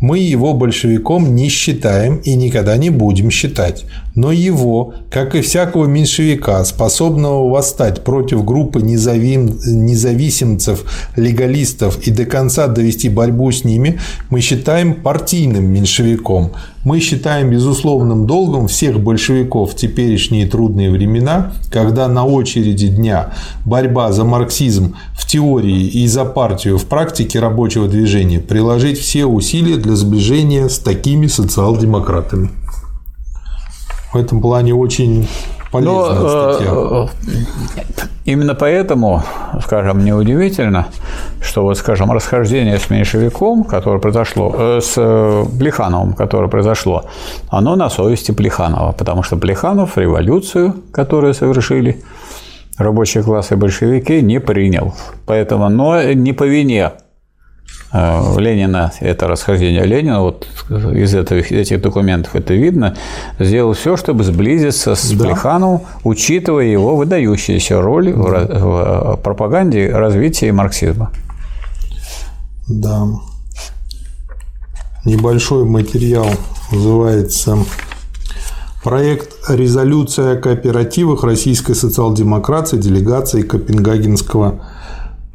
Мы 0.00 0.18
его 0.18 0.52
большевиком 0.52 1.34
не 1.34 1.48
считаем 1.48 2.16
и 2.16 2.34
никогда 2.34 2.76
не 2.76 2.90
будем 2.90 3.30
считать. 3.30 3.84
Но 4.16 4.32
его, 4.32 4.94
как 5.10 5.34
и 5.34 5.42
всякого 5.42 5.84
меньшевика, 5.84 6.64
способного 6.64 7.48
восстать 7.48 8.02
против 8.02 8.44
группы 8.44 8.80
незавим... 8.80 9.58
независимцев, 9.64 10.84
легалистов 11.16 11.98
и 12.06 12.10
до 12.10 12.24
конца 12.24 12.66
довести 12.66 13.10
борьбу 13.10 13.52
с 13.52 13.62
ними, 13.62 14.00
мы 14.30 14.40
считаем 14.40 14.94
партийным 14.94 15.70
меньшевиком. 15.70 16.52
Мы 16.82 17.00
считаем 17.00 17.50
безусловным 17.50 18.26
долгом 18.26 18.68
всех 18.68 19.00
большевиков 19.00 19.72
в 19.72 19.76
теперешние 19.76 20.46
трудные 20.46 20.90
времена, 20.90 21.52
когда 21.70 22.08
на 22.08 22.24
очереди 22.24 22.88
дня 22.88 23.34
борьба 23.66 24.12
за 24.12 24.24
марксизм 24.24 24.94
в 25.12 25.26
теории 25.26 25.88
и 25.88 26.06
за 26.06 26.24
партию 26.24 26.78
в 26.78 26.86
практике 26.86 27.40
рабочего 27.40 27.86
движения 27.86 28.40
приложить 28.40 28.98
все 28.98 29.26
усилия 29.26 29.76
для 29.76 29.94
сближения 29.94 30.68
с 30.68 30.78
такими 30.78 31.26
социал-демократами. 31.26 32.50
В 34.12 34.16
этом 34.16 34.40
плане 34.40 34.74
очень 34.74 35.28
полезная 35.70 36.20
Но, 36.20 36.52
статья. 36.52 36.70
Э, 36.72 38.06
именно 38.24 38.54
поэтому, 38.54 39.22
скажем, 39.64 40.04
неудивительно, 40.04 40.86
что 41.40 41.62
вот, 41.62 41.78
скажем, 41.78 42.12
расхождение 42.12 42.78
с 42.78 42.90
меньшевиком, 42.90 43.64
которое 43.64 43.98
произошло, 43.98 44.54
э, 44.56 44.80
с 44.80 44.94
э, 44.96 45.44
Плехановым, 45.58 46.12
которое 46.14 46.48
произошло, 46.48 47.04
оно 47.48 47.76
на 47.76 47.90
совести 47.90 48.32
Плеханова, 48.32 48.92
потому 48.92 49.22
что 49.22 49.36
Плеханов 49.36 49.98
революцию, 49.98 50.74
которую 50.92 51.34
совершили 51.34 52.02
рабочий 52.78 53.22
класс 53.22 53.52
и 53.52 53.54
большевики, 53.54 54.22
не 54.22 54.40
принял. 54.40 54.94
Поэтому, 55.26 55.68
но 55.68 56.02
не 56.12 56.32
по 56.32 56.44
вине 56.44 56.92
Э, 56.92 57.05
Ленина, 57.92 58.92
это 59.00 59.28
расхождение 59.28 59.84
Ленина, 59.84 60.20
вот 60.20 60.46
из 60.70 61.14
этих, 61.14 61.52
этих 61.52 61.80
документов 61.80 62.34
это 62.34 62.54
видно, 62.54 62.96
сделал 63.38 63.72
все, 63.74 63.96
чтобы 63.96 64.24
сблизиться 64.24 64.94
с 64.94 65.10
да. 65.12 65.24
Плехановым, 65.24 65.82
учитывая 66.04 66.64
его 66.64 66.96
выдающуюся 66.96 67.80
роль 67.80 68.12
да. 68.12 68.18
в, 68.18 69.14
в 69.14 69.20
пропаганде 69.22 69.90
развития 69.90 70.52
марксизма. 70.52 71.10
Да. 72.68 73.06
Небольшой 75.04 75.64
материал 75.64 76.26
называется 76.72 77.58
Проект 78.86 79.34
«Резолюция 79.48 80.34
о 80.34 80.36
кооперативах 80.36 81.24
российской 81.24 81.74
социал-демократии 81.74 82.76
делегации 82.76 83.42
Копенгагенского 83.42 84.60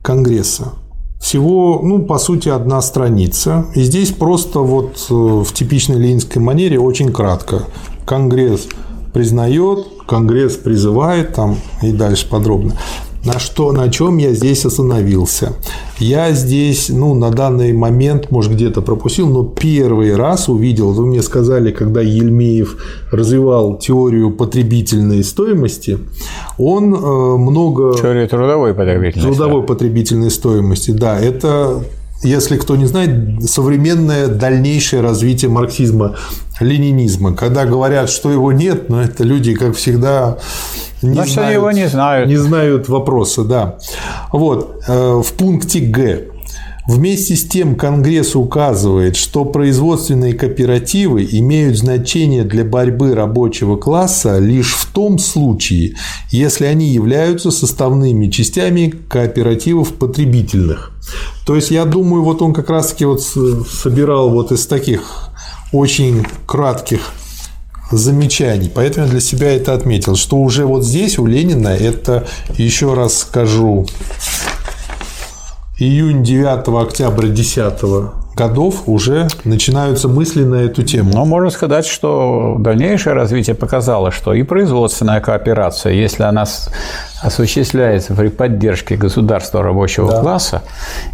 конгресса». 0.02 0.74
Всего, 1.22 1.80
ну, 1.84 2.02
по 2.04 2.18
сути, 2.18 2.50
одна 2.50 2.82
страница. 2.82 3.68
И 3.76 3.84
здесь 3.84 4.12
просто 4.12 4.60
вот 4.60 5.06
э, 5.10 5.14
в 5.14 5.54
типичной 5.54 5.98
ленинской 5.98 6.42
манере 6.42 6.80
очень 6.80 7.14
кратко. 7.14 7.68
Конгресс 8.06 8.68
признает, 9.14 9.86
Конгресс 10.08 10.58
призывает 10.58 11.34
там 11.36 11.58
и 11.84 11.92
дальше 11.92 12.28
подробно 12.28 12.76
на 13.24 13.40
что, 13.40 13.72
на 13.72 13.90
чем 13.90 14.18
я 14.18 14.34
здесь 14.34 14.66
остановился. 14.66 15.54
Я 16.00 16.32
здесь, 16.32 16.90
ну, 16.90 17.14
на 17.14 17.30
данный 17.30 17.74
момент, 17.74 18.32
может, 18.32 18.54
где-то 18.54 18.82
пропустил, 18.82 19.28
но 19.30 19.44
первый 19.44 20.16
раз 20.16 20.50
увидел, 20.50 20.92
вы 20.92 21.06
мне 21.06 21.22
сказали, 21.22 21.72
когда 21.72 22.02
Ельмеев 22.02 22.78
развивал 23.12 23.78
теорию 23.78 24.32
потребительной 24.32 25.24
стоимости, 25.24 26.00
он 26.58 26.94
э, 26.94 26.98
много... 26.98 27.96
Теория 27.96 28.28
трудовой 28.28 28.74
потребительной 28.74 29.26
Трудовой 29.26 29.64
потребительной 29.64 30.32
стоимости, 30.32 30.92
да, 30.92 31.20
это 31.20 31.84
если 32.24 32.58
кто 32.58 32.76
не 32.76 32.86
знает, 32.86 33.50
современное 33.50 34.28
дальнейшее 34.28 35.02
развитие 35.02 35.50
марксизма, 35.50 36.16
ленинизма. 36.60 37.34
Когда 37.34 37.66
говорят, 37.66 38.10
что 38.12 38.32
его 38.32 38.52
нет, 38.52 38.90
но 38.90 39.02
это 39.02 39.24
люди, 39.24 39.56
как 39.56 39.76
всегда, 39.76 40.38
не 41.02 41.14
Значит, 41.14 41.34
знают, 41.34 41.54
его 41.54 41.72
не 41.72 41.88
знают. 41.88 42.30
Не 42.30 42.38
знают 42.38 42.90
вопроса, 42.90 43.44
да. 43.44 43.78
Вот, 44.32 44.82
э, 44.88 45.22
в 45.24 45.34
пункте 45.34 45.80
Г. 45.80 46.28
Вместе 46.88 47.36
с 47.36 47.48
тем 47.48 47.76
Конгресс 47.76 48.36
указывает, 48.36 49.16
что 49.16 49.46
производственные 49.46 50.34
кооперативы 50.34 51.28
имеют 51.32 51.78
значение 51.78 52.44
для 52.44 52.66
борьбы 52.66 53.14
рабочего 53.14 53.78
класса 53.78 54.40
лишь 54.40 54.74
в 54.74 54.92
том 54.92 55.20
случае, 55.20 55.96
если 56.32 56.66
они 56.66 56.88
являются 56.88 57.52
составными 57.52 58.30
частями 58.30 58.94
кооперативов 59.08 59.94
потребительных. 59.94 60.92
То 61.46 61.56
есть, 61.56 61.70
я 61.70 61.86
думаю, 61.86 62.24
вот 62.24 62.42
он 62.42 62.52
как 62.52 62.70
раз-таки 62.70 63.06
вот 63.06 63.22
собирал 63.22 64.32
вот 64.32 64.52
из 64.52 64.66
таких 64.66 65.30
очень 65.72 66.26
кратких 66.48 67.14
замечаний. 67.92 68.72
Поэтому 68.74 69.06
я 69.06 69.12
для 69.12 69.22
себя 69.22 69.56
это 69.56 69.74
отметил, 69.74 70.16
что 70.16 70.38
уже 70.38 70.66
вот 70.66 70.84
здесь 70.84 71.20
у 71.20 71.26
Ленина 71.26 71.70
это, 71.70 72.26
еще 72.58 72.94
раз 72.94 73.20
скажу, 73.20 73.86
июнь 75.80 76.24
9 76.24 76.68
октября 76.88 77.30
10 77.30 77.74
годов 78.36 78.84
уже 78.86 79.28
начинаются 79.44 80.08
мысли 80.08 80.44
на 80.44 80.56
эту 80.56 80.84
тему. 80.84 81.12
Но 81.14 81.26
можно 81.26 81.50
сказать, 81.50 81.86
что 81.86 82.56
дальнейшее 82.60 83.14
развитие 83.14 83.56
показало, 83.56 84.12
что 84.12 84.34
и 84.34 84.44
производственная 84.44 85.20
кооперация, 85.20 85.94
если 85.94 86.24
она 86.24 86.46
осуществляется 87.22 88.16
при 88.16 88.30
поддержке 88.30 88.96
государства 88.96 89.62
рабочего 89.62 90.12
да. 90.12 90.22
класса, 90.22 90.64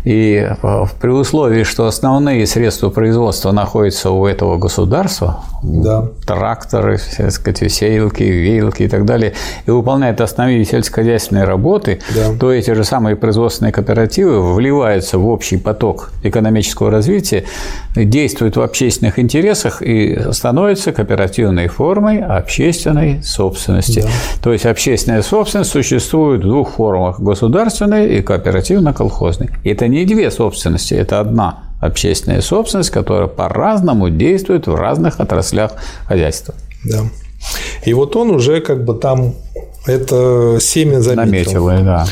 и 0.05 0.47
э, 0.49 0.85
при 1.01 1.09
условии, 1.09 1.63
что 1.63 1.85
основные 1.85 2.47
средства 2.47 2.89
производства 2.89 3.51
находятся 3.51 4.11
у 4.11 4.25
этого 4.25 4.57
государства, 4.57 5.43
да. 5.61 6.05
тракторы, 6.25 6.99
так 7.17 7.31
сказать, 7.31 7.71
сеялки, 7.71 8.23
веялки 8.23 8.83
и 8.83 8.87
так 8.87 9.05
далее, 9.05 9.33
и 9.65 9.71
выполняют 9.71 10.21
основные 10.21 10.63
сельскохозяйственные 10.63 11.43
работы, 11.43 11.99
да. 12.15 12.33
то 12.39 12.53
эти 12.53 12.71
же 12.71 12.85
самые 12.85 13.17
производственные 13.17 13.73
кооперативы 13.73 14.53
вливаются 14.53 15.17
в 15.17 15.27
общий 15.27 15.57
поток 15.57 16.11
экономического 16.23 16.89
развития, 16.89 17.43
действуют 17.95 18.55
в 18.55 18.61
общественных 18.61 19.19
интересах 19.19 19.81
и 19.81 20.17
становятся 20.31 20.93
кооперативной 20.93 21.67
формой 21.67 22.21
общественной 22.21 23.21
собственности. 23.23 24.01
Да. 24.01 24.09
То 24.41 24.53
есть 24.53 24.65
общественная 24.65 25.21
собственность 25.21 25.71
существует 25.71 25.96
существует 25.99 26.41
в 26.43 26.47
двух 26.47 26.75
формах– 26.75 27.19
государственной 27.21 28.17
и 28.17 28.21
кооперативно-колхозной. 28.21 29.49
И 29.63 29.69
это 29.69 29.87
не 29.87 30.05
две 30.05 30.31
собственности, 30.31 30.93
это 30.93 31.19
одна 31.19 31.63
общественная 31.81 32.41
собственность, 32.41 32.89
которая 32.89 33.27
по-разному 33.27 34.09
действует 34.09 34.67
в 34.67 34.75
разных 34.75 35.19
отраслях 35.19 35.73
хозяйства. 36.07 36.55
Да. 36.83 36.99
И 37.85 37.93
вот 37.93 38.15
он 38.15 38.31
уже 38.31 38.61
как 38.61 38.83
бы 38.83 38.93
там 38.95 39.35
это 39.85 40.57
семя 40.59 40.99
заметил. 41.01 41.67
Наметил, 41.67 41.85
да. 41.85 42.07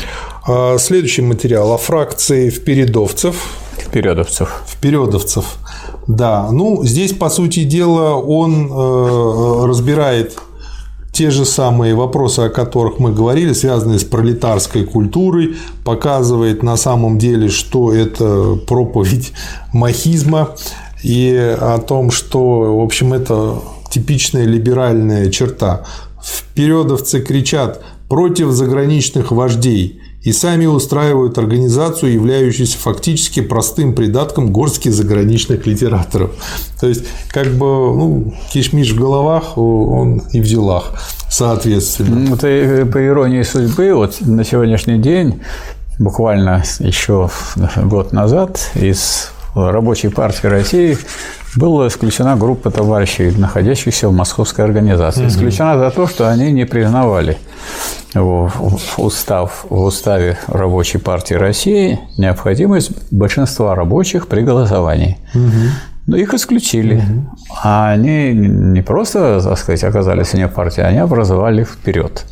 А, 0.46 0.78
следующий 0.78 1.22
материал 1.22 1.72
о 1.72 1.78
фракции 1.78 2.50
впередовцев. 2.50 3.36
Впередовцев. 3.78 4.62
Впередовцев. 4.66 5.56
Да, 6.06 6.48
ну 6.52 6.84
здесь, 6.84 7.12
по 7.12 7.28
сути 7.28 7.64
дела, 7.64 8.14
он 8.14 8.70
э, 8.70 9.66
разбирает 9.66 10.38
те 11.16 11.30
же 11.30 11.46
самые 11.46 11.94
вопросы, 11.94 12.40
о 12.40 12.50
которых 12.50 12.98
мы 12.98 13.10
говорили, 13.10 13.54
связанные 13.54 13.98
с 13.98 14.04
пролетарской 14.04 14.84
культурой, 14.84 15.56
показывает 15.82 16.62
на 16.62 16.76
самом 16.76 17.16
деле, 17.18 17.48
что 17.48 17.90
это 17.90 18.56
проповедь 18.66 19.32
махизма 19.72 20.50
и 21.02 21.34
о 21.34 21.78
том, 21.78 22.10
что, 22.10 22.76
в 22.76 22.82
общем, 22.82 23.14
это 23.14 23.54
типичная 23.90 24.44
либеральная 24.44 25.30
черта. 25.30 25.86
Впередовцы 26.22 27.22
кричат 27.22 27.82
против 28.10 28.50
заграничных 28.50 29.32
вождей 29.32 30.02
и 30.26 30.32
сами 30.32 30.66
устраивают 30.66 31.38
организацию, 31.38 32.14
являющуюся 32.14 32.78
фактически 32.78 33.40
простым 33.40 33.94
придатком 33.94 34.50
горстки 34.50 34.88
заграничных 34.88 35.66
литераторов. 35.66 36.32
То 36.80 36.88
есть, 36.88 37.04
как 37.28 37.46
бы, 37.52 37.64
ну, 37.66 38.34
кишмиш 38.52 38.90
в 38.90 38.98
головах, 38.98 39.56
он 39.56 40.24
и 40.32 40.40
в 40.40 40.44
делах, 40.44 40.94
соответственно. 41.30 42.16
Ну, 42.16 42.34
это 42.34 42.48
э, 42.48 42.86
по 42.86 43.06
иронии 43.06 43.42
судьбы, 43.42 43.94
вот 43.94 44.16
на 44.20 44.42
сегодняшний 44.42 44.98
день, 44.98 45.40
буквально 46.00 46.64
еще 46.80 47.30
год 47.84 48.12
назад, 48.12 48.72
из 48.74 49.30
Рабочей 49.54 50.08
партии 50.08 50.48
России 50.48 50.98
была 51.56 51.88
исключена 51.88 52.36
группа 52.36 52.70
товарищей, 52.70 53.32
находящихся 53.36 54.08
в 54.08 54.12
московской 54.12 54.64
организации. 54.64 55.26
Исключена 55.26 55.78
за 55.78 55.90
то, 55.90 56.06
что 56.06 56.28
они 56.28 56.52
не 56.52 56.64
признавали 56.64 57.38
в, 58.14 58.50
устав, 58.98 59.66
в 59.68 59.82
уставе 59.82 60.38
Рабочей 60.46 60.98
партии 60.98 61.34
России 61.34 61.98
необходимость 62.18 62.90
большинства 63.10 63.74
рабочих 63.74 64.28
при 64.28 64.42
голосовании. 64.42 65.18
Угу. 65.34 65.52
Но 66.06 66.16
их 66.16 66.34
исключили. 66.34 66.96
Угу. 66.96 67.36
А 67.64 67.90
они 67.90 68.32
не 68.32 68.82
просто, 68.82 69.40
так 69.42 69.58
сказать, 69.58 69.82
оказались 69.82 70.32
вне 70.34 70.48
партии, 70.48 70.82
они 70.82 70.98
образовали 70.98 71.62
их 71.62 71.70
вперед. 71.70 72.24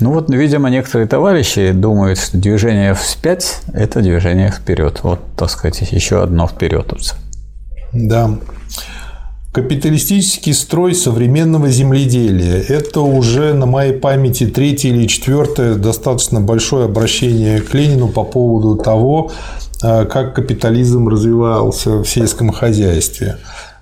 Ну 0.00 0.12
вот, 0.12 0.28
видимо, 0.28 0.68
некоторые 0.68 1.06
товарищи 1.06 1.72
думают, 1.72 2.18
что 2.18 2.36
движение 2.36 2.92
вспять– 2.94 3.60
это 3.72 4.00
движение 4.00 4.50
вперед. 4.50 5.00
Вот, 5.02 5.20
так 5.36 5.48
сказать, 5.48 5.80
еще 5.92 6.22
одно 6.22 6.46
вперед. 6.46 6.92
Да. 7.96 8.38
Капиталистический 9.52 10.52
строй 10.52 10.94
современного 10.94 11.70
земледелия– 11.70 12.62
это 12.68 13.00
уже 13.00 13.54
на 13.54 13.64
моей 13.64 13.94
памяти 13.94 14.46
третье 14.46 14.90
или 14.90 15.06
четвертое 15.06 15.76
достаточно 15.76 16.42
большое 16.42 16.84
обращение 16.84 17.62
к 17.62 17.72
Ленину 17.72 18.08
по 18.08 18.22
поводу 18.22 18.76
того, 18.76 19.30
а, 19.82 20.04
как 20.04 20.34
капитализм 20.34 21.08
развивался 21.08 22.02
в 22.02 22.04
сельском 22.04 22.52
хозяйстве. 22.52 23.38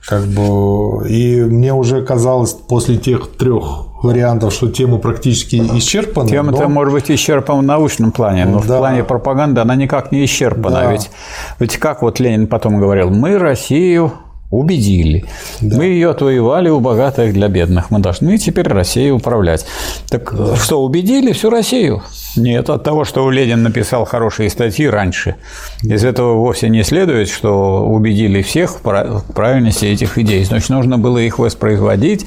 Как 0.07 0.25
бы, 0.27 1.09
и 1.09 1.41
мне 1.41 1.75
уже 1.75 2.03
казалось 2.03 2.53
после 2.53 2.97
тех 2.97 3.33
трех 3.37 3.87
вариантов, 4.05 4.53
что 4.53 4.71
тема 4.71 4.99
практически 4.99 5.57
исчерпана. 5.57 6.29
Тема-то 6.29 6.63
но... 6.63 6.69
может 6.69 6.93
быть 6.93 7.11
исчерпана 7.11 7.61
в 7.61 7.65
научном 7.65 8.13
плане, 8.13 8.45
но 8.45 8.61
да. 8.61 8.77
в 8.77 8.79
плане 8.79 9.05
пропаганды 9.05 9.61
она 9.61 9.75
никак 9.75 10.13
не 10.13 10.25
исчерпана. 10.25 10.83
Да. 10.83 10.93
Ведь, 10.93 11.11
ведь 11.59 11.77
как 11.79 12.03
вот 12.03 12.21
Ленин 12.21 12.47
потом 12.47 12.79
говорил, 12.79 13.11
мы 13.11 13.39
Россию 13.39 14.13
убедили. 14.51 15.25
Да. 15.61 15.79
Мы 15.79 15.87
ее 15.87 16.11
отвоевали 16.11 16.69
у 16.69 16.81
богатых 16.81 17.33
для 17.33 17.49
бедных. 17.49 17.91
Мы 17.91 17.99
должны 17.99 18.39
теперь 18.39 18.69
Россией 18.69 19.11
управлять. 19.11 19.67
Так 20.09 20.35
да. 20.37 20.57
что, 20.57 20.83
убедили 20.83 21.33
всю 21.33 21.51
Россию? 21.51 22.03
Нет, 22.37 22.69
от 22.71 22.83
того, 22.83 23.05
что 23.05 23.31
Ленин 23.31 23.63
написал 23.63 24.05
хорошие 24.05 24.51
статьи 24.51 24.87
раньше. 24.87 25.37
Из 25.83 26.05
этого 26.05 26.35
вовсе 26.35 26.69
не 26.69 26.83
следует, 26.83 27.29
что 27.29 27.87
убедили 27.87 28.43
всех 28.43 28.81
в 28.83 29.33
правильности 29.33 29.87
этих 29.87 30.19
идей. 30.19 30.45
Значит, 30.45 30.71
нужно 30.71 30.99
было 30.99 31.19
их 31.19 31.39
воспроизводить, 31.39 32.27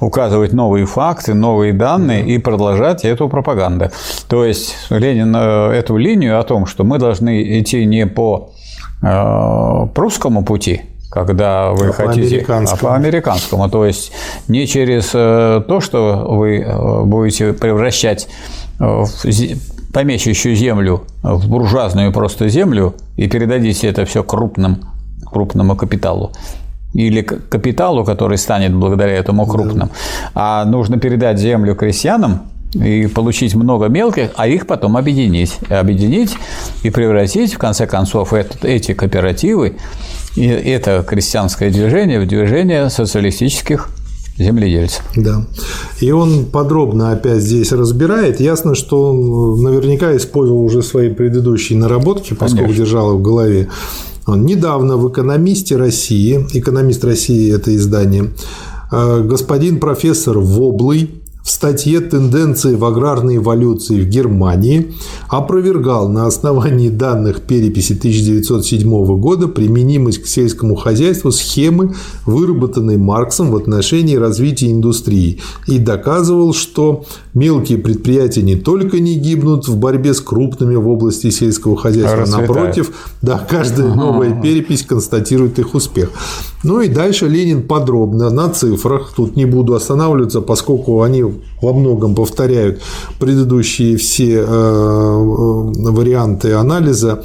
указывать 0.00 0.52
новые 0.52 0.86
факты, 0.86 1.34
новые 1.34 1.72
данные 1.72 2.26
и 2.26 2.38
продолжать 2.38 3.04
эту 3.04 3.28
пропаганду. 3.28 3.90
То 4.28 4.44
есть 4.44 4.76
Ленин 4.90 5.34
э, 5.36 5.72
эту 5.72 5.96
линию 5.96 6.38
о 6.38 6.42
том, 6.42 6.66
что 6.66 6.84
мы 6.84 6.98
должны 6.98 7.60
идти 7.60 7.84
не 7.84 8.06
по 8.06 8.52
э, 9.02 9.86
прусскому 9.94 10.44
пути, 10.44 10.82
когда 11.14 11.70
вы 11.70 11.88
а 11.88 11.92
хотите 11.92 12.40
по 12.40 12.58
а 12.58 12.76
по 12.76 12.94
американскому, 12.96 13.70
то 13.70 13.86
есть 13.86 14.12
не 14.48 14.66
через 14.66 15.12
э, 15.14 15.62
то, 15.66 15.80
что 15.80 16.26
вы 16.28 16.58
э, 16.58 17.04
будете 17.04 17.52
превращать 17.52 18.28
э, 18.80 18.84
в 18.84 19.92
помещающую 19.92 20.56
землю 20.56 21.04
в 21.22 21.48
буржуазную 21.48 22.12
просто 22.12 22.48
землю 22.48 22.94
и 23.16 23.28
передадите 23.28 23.86
это 23.86 24.04
все 24.04 24.24
крупным, 24.24 24.80
крупному 25.24 25.76
капиталу 25.76 26.32
или 26.94 27.22
капиталу, 27.22 28.04
который 28.04 28.38
станет 28.38 28.74
благодаря 28.74 29.12
этому 29.12 29.46
крупным, 29.46 29.88
да. 29.88 29.90
а 30.34 30.64
нужно 30.64 30.98
передать 30.98 31.38
землю 31.38 31.74
крестьянам, 31.74 32.42
и 32.74 33.06
получить 33.06 33.54
много 33.54 33.86
мелких, 33.86 34.30
а 34.34 34.46
их 34.48 34.66
потом 34.66 34.96
объединить. 34.96 35.58
Объединить 35.68 36.36
и 36.82 36.90
превратить, 36.90 37.54
в 37.54 37.58
конце 37.58 37.86
концов, 37.86 38.32
эти 38.32 38.94
кооперативы 38.94 39.76
и 40.36 40.46
это 40.46 41.04
крестьянское 41.06 41.70
движение 41.70 42.20
в 42.20 42.26
движение 42.26 42.90
социалистических 42.90 43.88
земледельцев. 44.36 45.02
Да. 45.16 45.46
И 46.00 46.10
он 46.10 46.46
подробно 46.46 47.12
опять 47.12 47.40
здесь 47.40 47.70
разбирает. 47.72 48.40
Ясно, 48.40 48.74
что 48.74 49.12
он 49.12 49.62
наверняка 49.62 50.16
использовал 50.16 50.64
уже 50.64 50.82
свои 50.82 51.10
предыдущие 51.10 51.78
наработки, 51.78 52.34
поскольку 52.34 52.66
Конечно. 52.66 52.84
держал 52.84 53.12
их 53.12 53.18
в 53.20 53.22
голове. 53.22 53.68
Он 54.26 54.44
недавно 54.44 54.96
в 54.96 55.10
«Экономисте 55.10 55.76
России», 55.76 56.46
«Экономист 56.54 57.04
России»– 57.04 57.54
это 57.54 57.76
издание, 57.76 58.30
э, 58.90 59.22
господин 59.22 59.78
профессор 59.78 60.38
Воблый 60.38 61.22
в 61.44 61.50
статье 61.50 62.00
«Тенденции 62.00 62.74
в 62.74 62.86
аграрной 62.86 63.36
эволюции 63.36 64.00
в 64.00 64.08
Германии» 64.08 64.94
опровергал 65.28 66.08
на 66.08 66.26
основании 66.26 66.88
данных 66.88 67.42
переписи 67.42 67.92
1907 67.92 69.20
года 69.20 69.46
применимость 69.46 70.22
к 70.22 70.26
сельскому 70.26 70.74
хозяйству 70.74 71.30
схемы, 71.32 71.94
выработанной 72.24 72.96
Марксом 72.96 73.50
в 73.50 73.56
отношении 73.56 74.16
развития 74.16 74.72
индустрии, 74.72 75.42
и 75.66 75.78
доказывал, 75.78 76.54
что 76.54 77.04
мелкие 77.34 77.76
предприятия 77.76 78.40
не 78.40 78.56
только 78.56 78.98
не 78.98 79.16
гибнут 79.16 79.68
в 79.68 79.76
борьбе 79.76 80.14
с 80.14 80.22
крупными 80.22 80.76
в 80.76 80.88
области 80.88 81.28
сельского 81.28 81.76
хозяйства, 81.76 82.22
а 82.22 82.40
напротив, 82.40 82.90
да, 83.20 83.36
каждая 83.38 83.94
новая 83.94 84.40
перепись 84.40 84.82
констатирует 84.82 85.58
их 85.58 85.74
успех. 85.74 86.10
Ну 86.62 86.80
и 86.80 86.88
дальше 86.88 87.28
Ленин 87.28 87.62
подробно 87.62 88.30
на 88.30 88.48
цифрах, 88.48 89.12
тут 89.14 89.36
не 89.36 89.44
буду 89.44 89.74
останавливаться, 89.74 90.40
поскольку 90.40 91.02
они 91.02 91.33
во 91.60 91.72
многом 91.72 92.14
повторяют 92.14 92.80
предыдущие 93.18 93.96
все 93.96 94.36
э, 94.36 94.40
э, 94.40 94.44
варианты 94.44 96.52
анализа, 96.52 97.24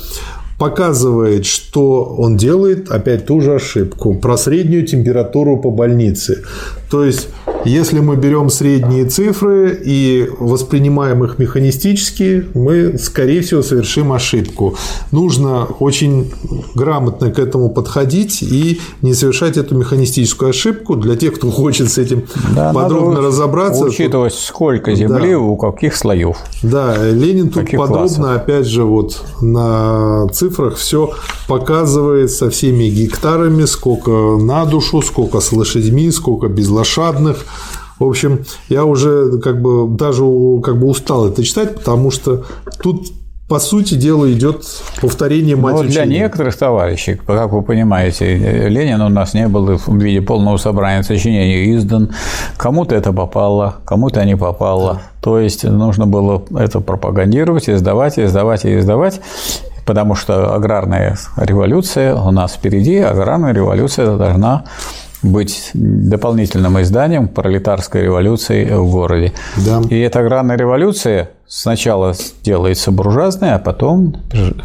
показывает, 0.60 1.46
что 1.46 2.04
он 2.04 2.36
делает 2.36 2.92
опять 2.92 3.26
ту 3.26 3.42
же 3.42 3.56
ошибку 3.56 4.16
про 4.16 4.38
среднюю 4.38 4.86
температуру 4.86 5.58
по 5.58 5.72
больнице. 5.72 6.44
То 6.92 7.06
есть 7.06 7.30
если 7.66 8.00
мы 8.00 8.16
берем 8.16 8.50
средние 8.50 9.06
цифры 9.06 9.78
и 9.84 10.30
воспринимаем 10.40 11.24
их 11.24 11.40
механистически, 11.40 12.46
мы, 12.54 12.98
скорее 12.98 13.42
всего, 13.42 13.62
совершим 13.62 14.14
ошибку. 14.14 14.76
Нужно 15.12 15.66
очень 15.66 16.32
грамотно 16.76 17.32
к 17.32 17.40
этому 17.40 17.70
подходить 17.70 18.42
и 18.42 18.80
не 19.02 19.14
совершать 19.14 19.58
эту 19.58 19.76
механистическую 19.76 20.50
ошибку. 20.50 20.96
Для 20.96 21.16
тех, 21.16 21.36
кто 21.36 21.52
хочет 21.52 21.92
с 21.92 21.98
этим 21.98 22.24
да, 22.56 22.74
подробно 22.74 23.22
разобраться. 23.22 23.86
Учитывать, 23.86 24.34
то... 24.34 24.40
сколько 24.40 24.96
земли 24.96 25.32
да. 25.32 25.40
у 25.40 25.56
каких 25.58 25.96
слоев. 25.96 26.38
Да, 26.64 26.96
Ленин 27.12 27.50
тут 27.50 27.70
подробно, 27.72 27.98
классов. 27.98 28.36
опять 28.36 28.66
же, 28.66 28.84
вот 28.84 29.24
на 29.42 30.28
цифрах 30.30 30.78
все 30.78 31.14
показывает 31.48 32.32
со 32.32 32.50
всеми 32.50 32.86
гектарами, 32.86 33.66
сколько 33.66 34.12
на 34.12 34.66
душу, 34.66 35.02
сколько 35.02 35.40
с 35.40 35.52
лошадьми, 35.52 36.12
сколько 36.12 36.48
безлошадных. 36.48 37.46
В 38.00 38.06
общем, 38.06 38.46
я 38.70 38.86
уже 38.86 39.40
как 39.40 39.62
бы 39.62 39.88
даже 39.90 40.24
как 40.64 40.80
бы 40.80 40.88
устал 40.88 41.28
это 41.28 41.44
читать, 41.44 41.76
потому 41.76 42.12
что 42.12 42.46
тут 42.82 43.12
по 43.50 43.60
сути 43.60 43.96
дела 43.96 44.32
идет 44.32 44.64
повторение 45.02 45.56
мать 45.56 45.76
ну, 45.76 45.84
Для 45.84 46.06
некоторых 46.06 46.56
товарищей, 46.56 47.16
как 47.16 47.52
вы 47.52 47.64
понимаете, 47.64 48.70
Ленин 48.70 49.02
у 49.02 49.10
нас 49.10 49.34
не 49.34 49.48
был 49.48 49.76
в 49.76 49.98
виде 49.98 50.22
полного 50.22 50.58
собрания 50.58 51.02
сочинений 51.02 51.76
издан. 51.76 52.12
Кому-то 52.58 52.94
это 52.94 53.12
попало, 53.12 53.78
кому-то 53.86 54.24
не 54.24 54.38
попало. 54.38 55.02
То 55.20 55.40
есть 55.40 55.64
нужно 55.64 56.06
было 56.06 56.44
это 56.56 56.80
пропагандировать, 56.80 57.70
издавать, 57.70 58.20
издавать 58.20 58.66
и 58.66 58.78
издавать 58.78 59.20
потому 59.86 60.14
что 60.14 60.54
аграрная 60.54 61.18
революция 61.36 62.14
у 62.14 62.30
нас 62.30 62.54
впереди, 62.54 62.98
аграрная 62.98 63.54
революция 63.54 64.18
должна 64.18 64.66
быть 65.22 65.72
дополнительным 65.74 66.82
изданием 66.82 67.28
пролетарской 67.28 68.04
революции 68.04 68.66
в 68.66 68.90
городе. 68.90 69.34
Да. 69.58 69.82
И 69.90 70.00
эта 70.00 70.20
аграрная 70.20 70.58
революция 70.58 71.32
сначала 71.46 72.14
делается 72.44 72.92
буржуазная, 72.92 73.56
а 73.56 73.60
потом, 73.60 74.16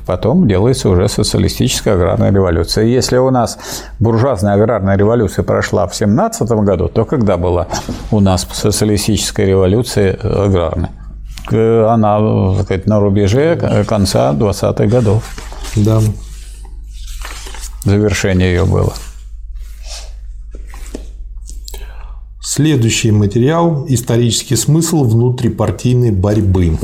потом 0.06 0.46
делается 0.46 0.88
уже 0.90 1.08
социалистическая 1.08 1.94
аграрная 1.94 2.30
революция. 2.30 2.84
И 2.84 2.90
если 2.90 3.16
у 3.16 3.30
нас 3.30 3.58
буржуазная 3.98 4.54
аграрная 4.54 4.96
революция 4.96 5.42
прошла 5.42 5.88
в 5.88 5.94
17 5.96 6.48
году, 6.50 6.88
то 6.88 7.04
когда 7.04 7.36
была 7.36 7.66
у 8.10 8.20
нас 8.20 8.46
социалистическая 8.52 9.46
революция 9.46 10.12
аграрная? 10.14 10.90
Она 11.50 12.54
так 12.56 12.64
сказать, 12.64 12.86
на 12.86 13.00
рубеже 13.00 13.84
конца 13.88 14.32
20-х 14.32 14.86
годов. 14.86 15.24
Да. 15.76 16.00
Завершение 17.84 18.54
ее 18.54 18.64
было. 18.64 18.92
Следующий 22.56 23.10
материал– 23.10 23.84
исторический 23.88 24.54
смысл 24.54 25.02
внутрипартийной 25.02 26.12
борьбы. 26.12 26.78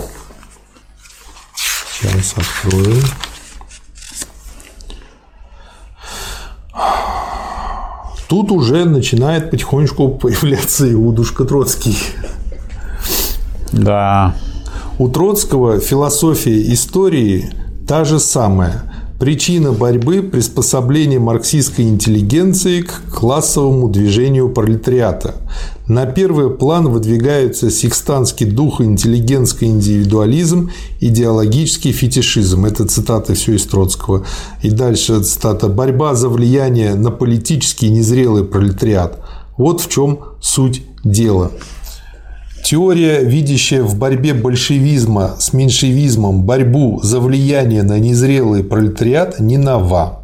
Сейчас 1.55 2.35
откроем. 2.37 3.05
Тут 8.29 8.51
уже 8.51 8.85
начинает 8.85 9.53
потихонечку 9.53 10.09
появляться 10.09 10.93
Иудушка 10.93 11.45
Троцкий. 11.45 11.97
Да. 13.71 14.35
У 14.99 15.09
Троцкого 15.09 15.79
философия 15.79 16.73
истории 16.73 17.49
та 17.87 18.03
же 18.03 18.19
самая. 18.19 18.90
Причина 19.21 19.73
борьбы– 19.73 20.23
приспособление 20.33 21.19
марксистской 21.19 21.85
интеллигенции 21.85 22.81
к 22.81 23.03
классовому 23.13 23.91
движению 23.91 24.49
пролетариата. 24.49 25.35
На 25.87 26.07
первый 26.07 26.49
план 26.49 26.89
выдвигаются 26.89 27.71
секстанский 27.71 28.47
дух, 28.47 28.81
интеллигентский 28.81 29.67
индивидуализм, 29.67 30.71
идеологический 31.01 31.93
фетишизм. 31.93 32.65
Это 32.65 32.87
цитата 32.87 33.35
все 33.35 33.57
из 33.57 33.67
Троцкого. 33.67 34.25
И 34.63 34.71
дальше 34.71 35.23
цитата 35.23 35.69
«Борьба 35.69 36.15
за 36.15 36.31
влияние 36.31 36.95
на 36.95 37.11
политический 37.11 37.91
незрелый 37.91 38.45
пролетариат». 38.45 39.19
Вот 39.59 39.83
в 39.83 39.91
чем 39.91 40.21
суть 40.41 40.83
дела. 41.05 41.51
Теория, 42.63 43.21
видящая 43.21 43.83
в 43.83 43.97
борьбе 43.97 44.35
большевизма 44.35 45.37
с 45.39 45.53
меньшевизмом 45.53 46.43
борьбу 46.43 47.01
за 47.03 47.21
влияние 47.21 47.83
на 47.83 47.99
незрелый 47.99 48.63
пролетариат, 48.63 49.41
не 49.41 49.57
нова. 49.57 50.21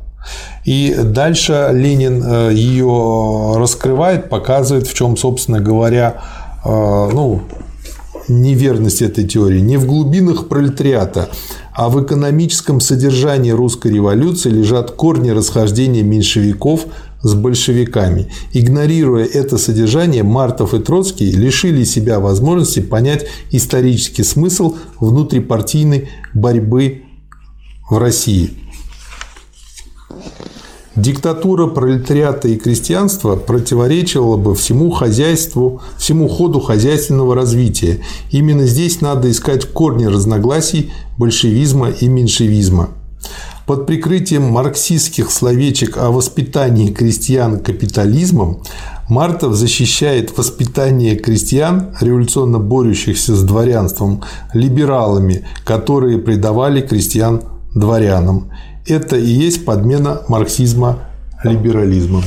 И 0.65 0.97
дальше 1.03 1.71
Ленин 1.73 2.23
э, 2.25 2.51
ее 2.53 3.55
раскрывает, 3.57 4.29
показывает, 4.29 4.87
в 4.87 4.95
чем, 4.95 5.17
собственно 5.17 5.61
говоря, 5.61 6.23
э, 6.65 6.69
ну, 6.69 7.43
неверность 8.29 9.03
этой 9.03 9.25
теории. 9.25 9.61
Не 9.61 9.77
в 9.77 9.87
глубинах 9.87 10.49
пролетариата, 10.49 11.29
а 11.73 11.89
в 11.89 12.03
экономическом 12.03 12.81
содержании 12.81 13.51
русской 13.51 13.93
революции 13.93 14.51
лежат 14.51 14.93
корни 14.93 15.31
расхождения 15.31 16.03
меньшевиков 16.03 16.87
с 17.27 17.35
большевиками. 17.35 18.29
Игнорируя 18.53 19.25
это 19.25 19.59
содержание, 19.59 20.23
Мартов 20.23 20.75
и 20.75 20.79
Троцкий 20.79 21.31
лишили 21.31 21.85
себя 21.85 22.21
возможности 22.21 22.81
понять 22.81 23.27
исторический 23.51 24.23
смысл 24.23 24.77
внутрипартийной 25.01 26.09
борьбы 26.35 27.03
в 27.91 27.99
России. 27.99 28.51
Диктатура 30.95 31.67
пролетариата 31.67 32.49
и 32.49 32.57
крестьянства 32.57 33.37
противоречила 33.37 34.39
бы 34.39 34.55
всему 34.55 34.91
хозяйству, 34.91 35.83
всему 35.99 36.27
ходу 36.27 36.61
хозяйственного 36.61 37.35
развития. 37.35 38.01
Именно 38.31 38.67
здесь 38.67 39.03
надо 39.03 39.31
искать 39.31 39.67
корни 39.67 40.07
разногласий 40.07 40.93
большевизма 41.19 41.91
и 41.91 42.09
меньшевизма. 42.09 42.91
Под 43.67 43.85
прикрытием 43.85 44.45
марксистских 44.45 45.29
словечек 45.33 45.97
о 45.97 46.13
воспитании 46.13 46.93
крестьян 46.93 47.59
капитализмом 47.59 48.63
Мартов 49.09 49.55
защищает 49.55 50.39
воспитание 50.39 51.17
крестьян, 51.17 51.97
революционно 52.01 52.61
борющихся 52.61 53.35
с 53.35 53.43
дворянством, 53.43 54.23
либералами, 54.53 55.45
которые 55.65 56.19
предавали 56.19 56.81
крестьян 56.81 57.43
дворянам. 57.75 58.53
Это 58.87 59.17
и 59.17 59.27
есть 59.27 59.65
подмена 59.65 60.23
марксизма 60.29 61.01
либерализмом. 61.43 62.23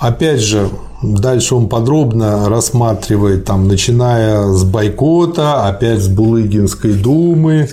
Опять 0.00 0.40
же, 0.40 0.70
дальше 1.02 1.56
он 1.56 1.68
подробно 1.68 2.48
рассматривает, 2.48 3.46
там, 3.46 3.66
начиная 3.66 4.46
с 4.52 4.62
бойкота, 4.62 5.66
опять 5.66 6.00
с 6.00 6.06
Булыгинской 6.08 6.92
думы, 6.92 7.68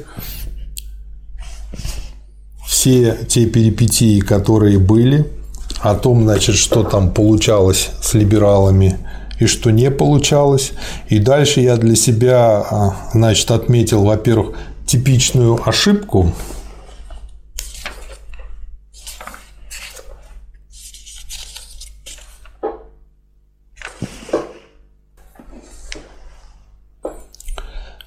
все 2.85 3.17
те 3.27 3.47
перипетии, 3.47 4.19
которые 4.19 4.77
были, 4.77 5.25
о 5.79 5.95
том, 5.95 6.21
значит, 6.21 6.53
что 6.55 6.83
там 6.83 7.11
получалось 7.11 7.89
с 7.99 8.13
либералами 8.13 8.99
и 9.39 9.47
что 9.47 9.71
не 9.71 9.89
получалось. 9.89 10.73
И 11.09 11.17
дальше 11.17 11.61
я 11.61 11.77
для 11.77 11.95
себя, 11.95 12.59
а, 12.59 12.95
значит, 13.11 13.49
отметил, 13.49 14.03
во-первых, 14.03 14.55
типичную 14.85 15.59
ошибку, 15.67 16.31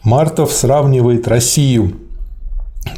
Мартов 0.05 0.52
сравнивает 0.52 1.26
Россию 1.26 2.07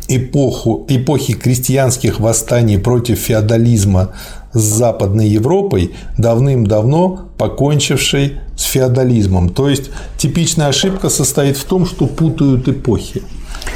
эпоху, 0.09 0.87
эпохи 0.89 1.35
крестьянских 1.35 2.21
восстаний 2.21 2.79
против 2.79 3.19
феодализма 3.19 4.11
с 4.53 4.61
Западной 4.61 5.29
Европой, 5.29 5.93
давным-давно 6.19 7.31
покончившей 7.39 8.41
с 8.57 8.65
феодализмом. 8.65 9.49
То 9.51 9.69
есть 9.69 9.91
типичная 10.17 10.69
ошибка 10.69 11.09
состоит 11.09 11.57
в 11.57 11.65
том, 11.65 11.87
что 11.87 12.07
путают 12.07 12.69
эпохи. 12.69 13.23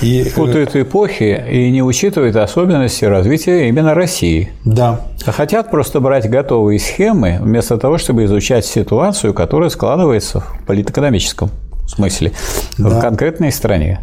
И... 0.01 0.23
Э, 0.23 0.31
путают 0.31 0.75
эпохи 0.77 1.45
и 1.51 1.71
не 1.71 1.83
учитывают 1.83 2.37
особенности 2.37 3.05
развития 3.05 3.69
именно 3.69 3.95
России. 3.95 4.51
Да. 4.65 5.01
А 5.25 5.33
хотят 5.33 5.71
просто 5.71 6.01
брать 6.01 6.29
готовые 6.29 6.79
схемы 6.79 7.39
вместо 7.41 7.79
того, 7.79 7.99
чтобы 7.99 8.25
изучать 8.25 8.67
ситуацию, 8.67 9.33
которая 9.33 9.71
складывается 9.71 10.41
в 10.41 10.67
политэкономическом 10.67 11.51
смысле 11.87 12.33
да. 12.79 12.89
в 12.89 13.01
конкретной 13.01 13.53
стране. 13.53 14.01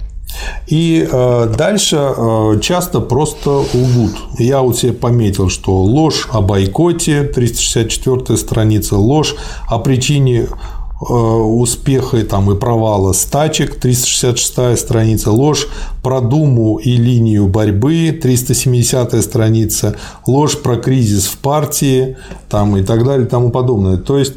И 0.67 1.07
э, 1.09 1.53
дальше 1.57 1.97
э, 1.97 2.59
часто 2.61 3.01
просто 3.01 3.49
лгут. 3.49 4.15
Я 4.37 4.61
у 4.61 4.73
себя 4.73 4.93
пометил, 4.93 5.49
что 5.49 5.81
ложь 5.81 6.27
о 6.31 6.41
бойкоте, 6.41 7.23
364 7.23 8.37
страница, 8.37 8.97
ложь 8.97 9.35
о 9.67 9.79
причине 9.79 10.47
э, 10.47 11.13
успеха 11.13 12.23
там, 12.23 12.51
и 12.51 12.55
провала 12.55 13.13
стачек, 13.13 13.75
366 13.75 14.79
страница, 14.79 15.31
ложь 15.31 15.67
про 16.01 16.21
Думу 16.21 16.77
и 16.77 16.95
линию 16.95 17.47
борьбы, 17.47 18.17
370 18.21 19.21
страница, 19.23 19.95
ложь 20.25 20.57
про 20.61 20.77
кризис 20.77 21.25
в 21.25 21.37
партии 21.37 22.17
там, 22.49 22.77
и 22.77 22.83
так 22.83 23.03
далее 23.03 23.25
и 23.27 23.29
тому 23.29 23.51
подобное. 23.51 23.97
То 23.97 24.17
есть 24.17 24.35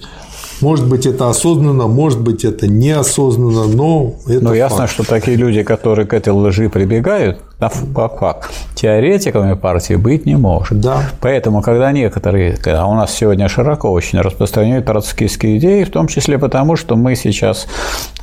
может 0.61 0.87
быть, 0.89 1.07
это 1.07 1.29
осознанно, 1.29 1.87
может 1.87 2.21
быть, 2.21 2.45
это 2.45 2.67
неосознанно, 2.67 3.67
но 3.67 4.15
это 4.27 4.45
Но 4.45 4.55
ясно, 4.55 4.87
что 4.87 5.05
такие 5.05 5.37
люди, 5.37 5.63
которые 5.63 6.07
к 6.07 6.15
этой 6.15 6.33
лжи 6.33 6.69
прибегают, 6.69 7.39
как 7.95 8.19
факт, 8.19 8.51
теоретиками 8.75 9.55
партии 9.55 9.95
быть 9.95 10.27
не 10.27 10.37
может. 10.37 10.81
Да. 10.81 11.03
Поэтому, 11.21 11.63
когда 11.63 11.93
некоторые, 11.93 12.57
а 12.67 12.87
у 12.87 12.95
нас 12.95 13.15
сегодня 13.15 13.49
широко 13.49 13.91
очень 13.91 14.21
распространяют 14.21 14.87
троцкистские 14.87 15.59
идеи, 15.59 15.85
в 15.85 15.91
том 15.91 16.09
числе 16.09 16.39
потому, 16.39 16.77
что 16.77 16.97
мы 16.97 17.17
сейчас 17.17 17.67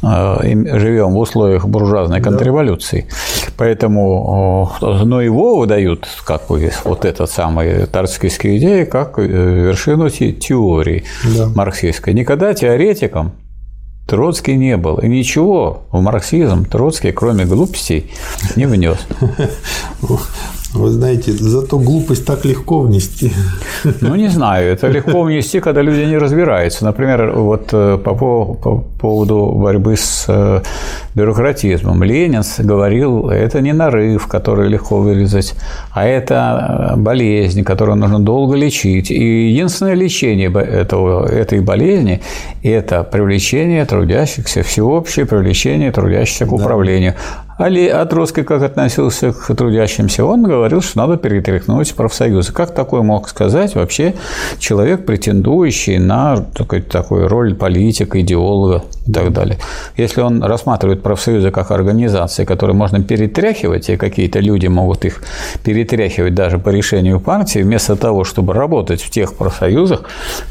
э, 0.03 0.77
живем 0.79 1.13
в 1.13 1.17
условиях 1.17 1.65
буржуазной 1.65 2.21
контрреволюции. 2.21 3.07
Да. 3.09 3.51
Поэтому, 3.57 4.71
но 4.81 5.21
его 5.21 5.57
выдают, 5.57 6.07
как 6.25 6.47
бы, 6.47 6.71
вот 6.83 7.05
этот 7.05 7.29
самый 7.29 7.85
троцкистские 7.85 8.57
идеи, 8.57 8.83
как 8.85 9.19
э, 9.19 9.23
вершину 9.23 10.09
теории 10.09 11.03
да. 11.35 11.47
марксистской. 11.55 12.13
Никогда 12.13 12.53
теоретикам 12.53 13.33
Троцкий 14.11 14.57
не 14.57 14.75
был. 14.75 14.97
И 14.97 15.07
ничего 15.07 15.83
в 15.89 16.01
марксизм 16.01 16.65
Троцкий, 16.65 17.13
кроме 17.13 17.45
глупостей, 17.45 18.11
не 18.57 18.65
внес. 18.65 18.97
Вы 20.73 20.89
знаете, 20.89 21.33
зато 21.33 21.77
глупость 21.79 22.25
так 22.25 22.45
легко 22.45 22.79
внести. 22.79 23.31
Ну, 24.01 24.15
не 24.15 24.29
знаю. 24.29 24.71
Это 24.71 24.87
легко 24.87 25.23
внести, 25.23 25.59
когда 25.59 25.81
люди 25.81 26.01
не 26.05 26.17
разбираются. 26.17 26.85
Например, 26.85 27.33
вот 27.35 27.69
э, 27.73 27.97
по, 27.97 28.13
по 28.15 28.83
поводу 28.99 29.51
борьбы 29.55 29.97
с 29.97 30.25
э, 30.29 30.61
бюрократизмом. 31.13 32.03
Ленин 32.03 32.43
говорил, 32.59 33.29
это 33.29 33.59
не 33.59 33.73
нарыв, 33.73 34.27
который 34.27 34.69
легко 34.69 34.99
вырезать, 34.99 35.55
а 35.91 36.05
это 36.05 36.93
э, 36.93 36.95
болезнь, 36.95 37.63
которую 37.63 37.97
нужно 37.97 38.19
долго 38.19 38.55
лечить. 38.55 39.11
И 39.11 39.49
единственное 39.49 39.95
лечение 39.95 40.49
этого, 40.51 41.27
этой 41.27 41.59
болезни– 41.59 42.21
это 42.63 43.03
привлечение 43.03 43.85
трудящихся, 43.85 44.63
всеобщее 44.63 45.25
привлечение 45.25 45.91
трудящихся 45.91 46.45
к 46.45 46.53
управлению. 46.53 47.15
Али 47.61 47.87
Атроцкий 47.87 48.43
как 48.43 48.63
относился 48.63 49.33
к 49.33 49.55
трудящимся? 49.55 50.25
Он 50.25 50.41
говорил, 50.41 50.81
что 50.81 50.97
надо 50.97 51.17
перетряхнуть 51.17 51.93
профсоюзы. 51.93 52.51
Как 52.51 52.73
такое 52.73 53.03
мог 53.03 53.29
сказать 53.29 53.75
вообще 53.75 54.15
человек, 54.57 55.05
претендующий 55.05 55.99
на 55.99 56.37
такой, 56.55 56.81
такую 56.81 57.27
роль 57.27 57.53
политика, 57.53 58.19
идеолога 58.21 58.83
и 59.05 59.11
так 59.11 59.31
далее? 59.31 59.59
Если 59.95 60.21
он 60.21 60.43
рассматривает 60.43 61.03
профсоюзы 61.03 61.51
как 61.51 61.69
организации, 61.69 62.45
которые 62.45 62.75
можно 62.75 63.03
перетряхивать, 63.03 63.91
и 63.91 63.95
какие-то 63.95 64.39
люди 64.39 64.65
могут 64.65 65.05
их 65.05 65.21
перетряхивать 65.63 66.33
даже 66.33 66.57
по 66.57 66.69
решению 66.69 67.19
партии, 67.19 67.59
вместо 67.59 67.95
того, 67.95 68.23
чтобы 68.23 68.53
работать 68.53 69.03
в 69.03 69.11
тех 69.11 69.35
профсоюзах, 69.35 70.01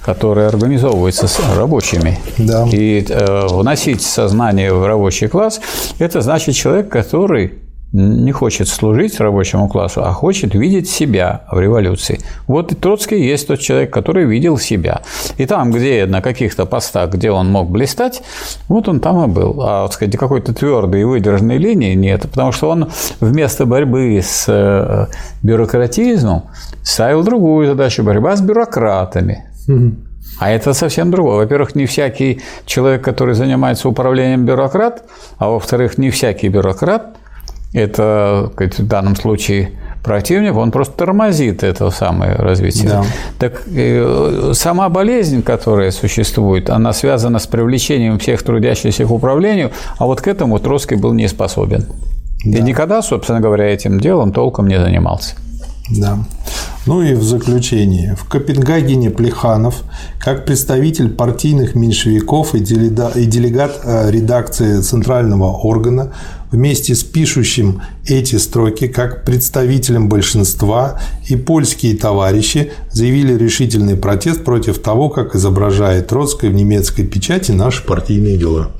которые 0.04 0.46
организовываются 0.46 1.26
с 1.26 1.40
рабочими, 1.56 2.20
да. 2.38 2.68
и 2.70 3.04
э, 3.08 3.46
вносить 3.48 4.02
сознание 4.02 4.72
в 4.72 4.86
рабочий 4.86 5.26
класс, 5.26 5.60
это 5.98 6.20
значит 6.20 6.54
человек, 6.54 6.99
который 7.02 7.52
не 7.92 8.30
хочет 8.30 8.68
служить 8.68 9.18
рабочему 9.20 9.68
классу, 9.68 10.02
а 10.04 10.12
хочет 10.12 10.54
видеть 10.54 10.88
себя 10.88 11.42
в 11.50 11.58
революции. 11.58 12.20
Вот 12.46 12.72
и 12.72 12.76
Троцкий 12.76 13.20
есть 13.20 13.48
тот 13.48 13.58
человек, 13.58 13.92
который 13.92 14.26
видел 14.26 14.58
себя. 14.58 15.00
И 15.38 15.46
там, 15.46 15.72
где 15.72 16.06
на 16.06 16.22
каких-то 16.22 16.66
постах, 16.66 17.10
где 17.12 17.32
он 17.32 17.50
мог 17.50 17.68
блистать, 17.68 18.22
вот 18.68 18.88
он 18.88 19.00
там 19.00 19.24
и 19.24 19.26
был. 19.26 19.60
А 19.62 19.82
вот, 19.82 19.94
сказать, 19.94 20.16
какой-то 20.16 20.54
твердой 20.54 21.00
и 21.00 21.04
выдержанной 21.04 21.58
линии 21.58 21.94
нет, 21.94 22.22
потому 22.22 22.52
что 22.52 22.70
он 22.70 22.90
вместо 23.20 23.66
борьбы 23.66 24.20
с 24.22 24.44
э, 24.46 25.06
бюрократизмом 25.42 26.44
ставил 26.84 27.24
другую 27.24 27.66
задачу– 27.66 28.02
борьба 28.04 28.36
с 28.36 28.40
бюрократами. 28.40 29.46
А 30.40 30.50
это 30.50 30.72
совсем 30.72 31.10
другое. 31.10 31.36
Во-первых, 31.36 31.74
не 31.74 31.86
всякий 31.86 32.40
человек, 32.66 33.04
который 33.04 33.34
занимается 33.34 33.88
управлением 33.88 34.46
бюрократ, 34.46 35.04
а 35.38 35.50
во-вторых, 35.50 35.98
не 35.98 36.10
всякий 36.10 36.48
бюрократ 36.48 37.16
это 37.72 38.50
в 38.56 38.86
данном 38.86 39.14
случае 39.14 39.78
противник, 40.02 40.56
он 40.56 40.70
просто 40.70 40.94
тормозит 40.96 41.62
это 41.62 41.90
самое 41.90 42.34
развитие. 42.34 42.88
Да. 42.88 43.04
Так 43.38 43.62
э, 43.66 44.52
сама 44.54 44.88
болезнь, 44.88 45.42
которая 45.42 45.90
существует, 45.90 46.70
она 46.70 46.92
связана 46.92 47.38
с 47.38 47.46
привлечением 47.46 48.18
всех 48.18 48.42
трудящихся 48.42 49.04
к 49.04 49.10
управлению, 49.10 49.70
а 49.98 50.06
вот 50.06 50.20
к 50.20 50.26
этому 50.26 50.58
Троцкий 50.58 50.96
был 50.96 51.12
не 51.12 51.28
способен. 51.28 51.86
Да. 52.44 52.58
И 52.58 52.62
никогда, 52.62 53.02
собственно 53.02 53.40
говоря, 53.40 53.66
этим 53.66 54.00
делом 54.00 54.32
толком 54.32 54.66
не 54.66 54.80
занимался. 54.80 55.36
Да. 55.90 56.18
Ну 56.86 57.02
и 57.02 57.12
в 57.12 57.22
заключение. 57.22 58.16
В 58.16 58.24
Копенгагене 58.24 59.10
Плеханов, 59.10 59.82
как 60.18 60.46
представитель 60.46 61.10
партийных 61.10 61.74
меньшевиков 61.74 62.54
и 62.54 62.60
делегат 62.60 63.80
э, 63.84 64.10
редакции 64.10 64.80
Центрального 64.80 65.50
органа, 65.50 66.14
вместе 66.50 66.94
с 66.94 67.04
пишущим 67.04 67.82
эти 68.06 68.36
строки, 68.36 68.88
как 68.88 69.26
представителем 69.26 70.08
большинства, 70.08 70.98
и 71.28 71.36
польские 71.36 71.96
товарищи 71.96 72.72
заявили 72.90 73.34
решительный 73.34 73.96
протест 73.96 74.42
против 74.42 74.78
того, 74.78 75.10
как 75.10 75.34
изображает 75.34 76.08
Троцкая 76.08 76.50
в 76.50 76.54
немецкой 76.54 77.04
печати 77.04 77.52
наши 77.52 77.84
партийные 77.84 78.38
дела. 78.38 78.70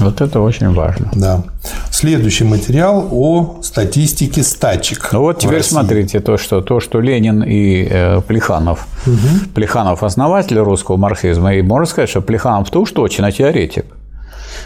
Вот 0.00 0.20
это 0.20 0.40
очень 0.40 0.72
важно. 0.72 1.10
Да. 1.12 1.42
Следующий 1.90 2.44
материал 2.44 3.08
о 3.10 3.60
статистике 3.62 4.42
стачек. 4.42 5.10
Ну 5.12 5.20
вот 5.20 5.40
теперь 5.40 5.56
России. 5.56 5.70
смотрите 5.70 6.20
то, 6.20 6.36
что 6.36 6.60
то, 6.60 6.80
что 6.80 7.00
Ленин 7.00 7.42
и 7.42 7.86
э, 7.90 8.20
Плеханов, 8.20 8.86
угу. 9.06 9.50
Плеханов 9.54 10.02
основатель 10.02 10.58
русского 10.58 10.96
марксизма, 10.96 11.54
и 11.54 11.62
можно 11.62 11.86
сказать, 11.86 12.10
что 12.10 12.20
Плеханов 12.20 12.70
то 12.70 12.80
уж 12.80 12.92
точно 12.92 13.32
теоретик. 13.32 13.86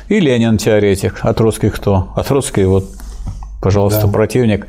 И 0.08 0.20
Ленин 0.20 0.58
теоретик. 0.58 1.20
От 1.22 1.40
русских 1.40 1.76
кто? 1.76 2.12
От 2.14 2.30
русских 2.30 2.66
вот 2.66 2.84
пожалуйста, 3.60 4.06
да. 4.06 4.12
противник 4.12 4.66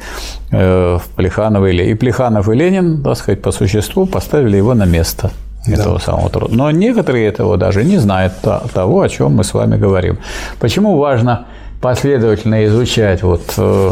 э, 0.52 0.99
Плеханова 1.15 1.65
или 1.65 1.84
и 1.84 1.94
Плеханов 1.95 2.48
и 2.48 2.56
Ленин, 2.56 3.03
так 3.03 3.18
сказать, 3.18 3.41
по 3.41 3.52
существу 3.52 4.06
поставили 4.06 4.57
его 4.57 4.73
на 4.76 4.85
место 4.85 5.31
этого 5.68 5.98
да. 5.98 6.06
самого 6.06 6.30
труда. 6.30 6.53
Но 6.56 6.72
некоторые 6.72 7.27
этого 7.27 7.57
даже 7.57 7.84
не 7.84 7.98
знают 7.98 8.34
того, 8.73 9.02
о 9.02 9.10
чем 9.10 9.35
мы 9.35 9.44
с 9.44 9.53
вами 9.53 9.77
говорим. 9.77 10.18
Почему 10.60 10.98
важно 10.98 11.45
последовательно 11.81 12.65
изучать 12.65 13.23
вот 13.23 13.41
э, 13.57 13.91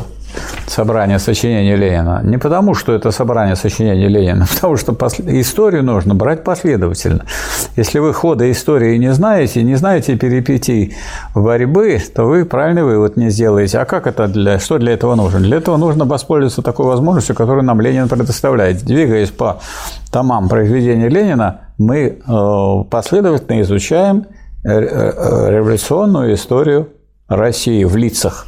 собрание 0.67 1.19
сочинений 1.19 1.75
Ленина. 1.75 2.21
Не 2.23 2.37
потому, 2.37 2.73
что 2.73 2.93
это 2.93 3.11
собрание 3.11 3.55
сочинений 3.55 4.07
Ленина, 4.07 4.45
потому 4.53 4.77
что 4.77 4.95
историю 5.27 5.83
нужно 5.83 6.15
брать 6.15 6.43
последовательно. 6.43 7.25
Если 7.75 7.99
вы 7.99 8.13
хода 8.13 8.49
истории 8.49 8.97
не 8.97 9.13
знаете, 9.13 9.63
не 9.63 9.75
знаете 9.75 10.15
перипетий 10.15 10.95
борьбы, 11.35 12.01
то 12.15 12.25
вы 12.25 12.45
правильный 12.45 12.83
вывод 12.83 13.17
не 13.17 13.29
сделаете. 13.29 13.79
А 13.79 13.85
как 13.85 14.07
это 14.07 14.27
для, 14.27 14.59
что 14.59 14.77
для 14.77 14.93
этого 14.93 15.15
нужно? 15.15 15.39
Для 15.39 15.57
этого 15.57 15.77
нужно 15.77 16.05
воспользоваться 16.05 16.61
такой 16.61 16.85
возможностью, 16.85 17.35
которую 17.35 17.63
нам 17.63 17.81
Ленин 17.81 18.07
предоставляет. 18.07 18.83
Двигаясь 18.83 19.29
по 19.29 19.59
томам 20.11 20.49
произведения 20.49 21.09
Ленина, 21.09 21.61
мы 21.77 21.97
э, 21.97 22.83
последовательно 22.89 23.61
изучаем 23.61 24.25
э, 24.63 25.49
революционную 25.49 26.33
историю 26.33 26.89
России 27.27 27.83
в 27.83 27.95
лицах 27.95 28.45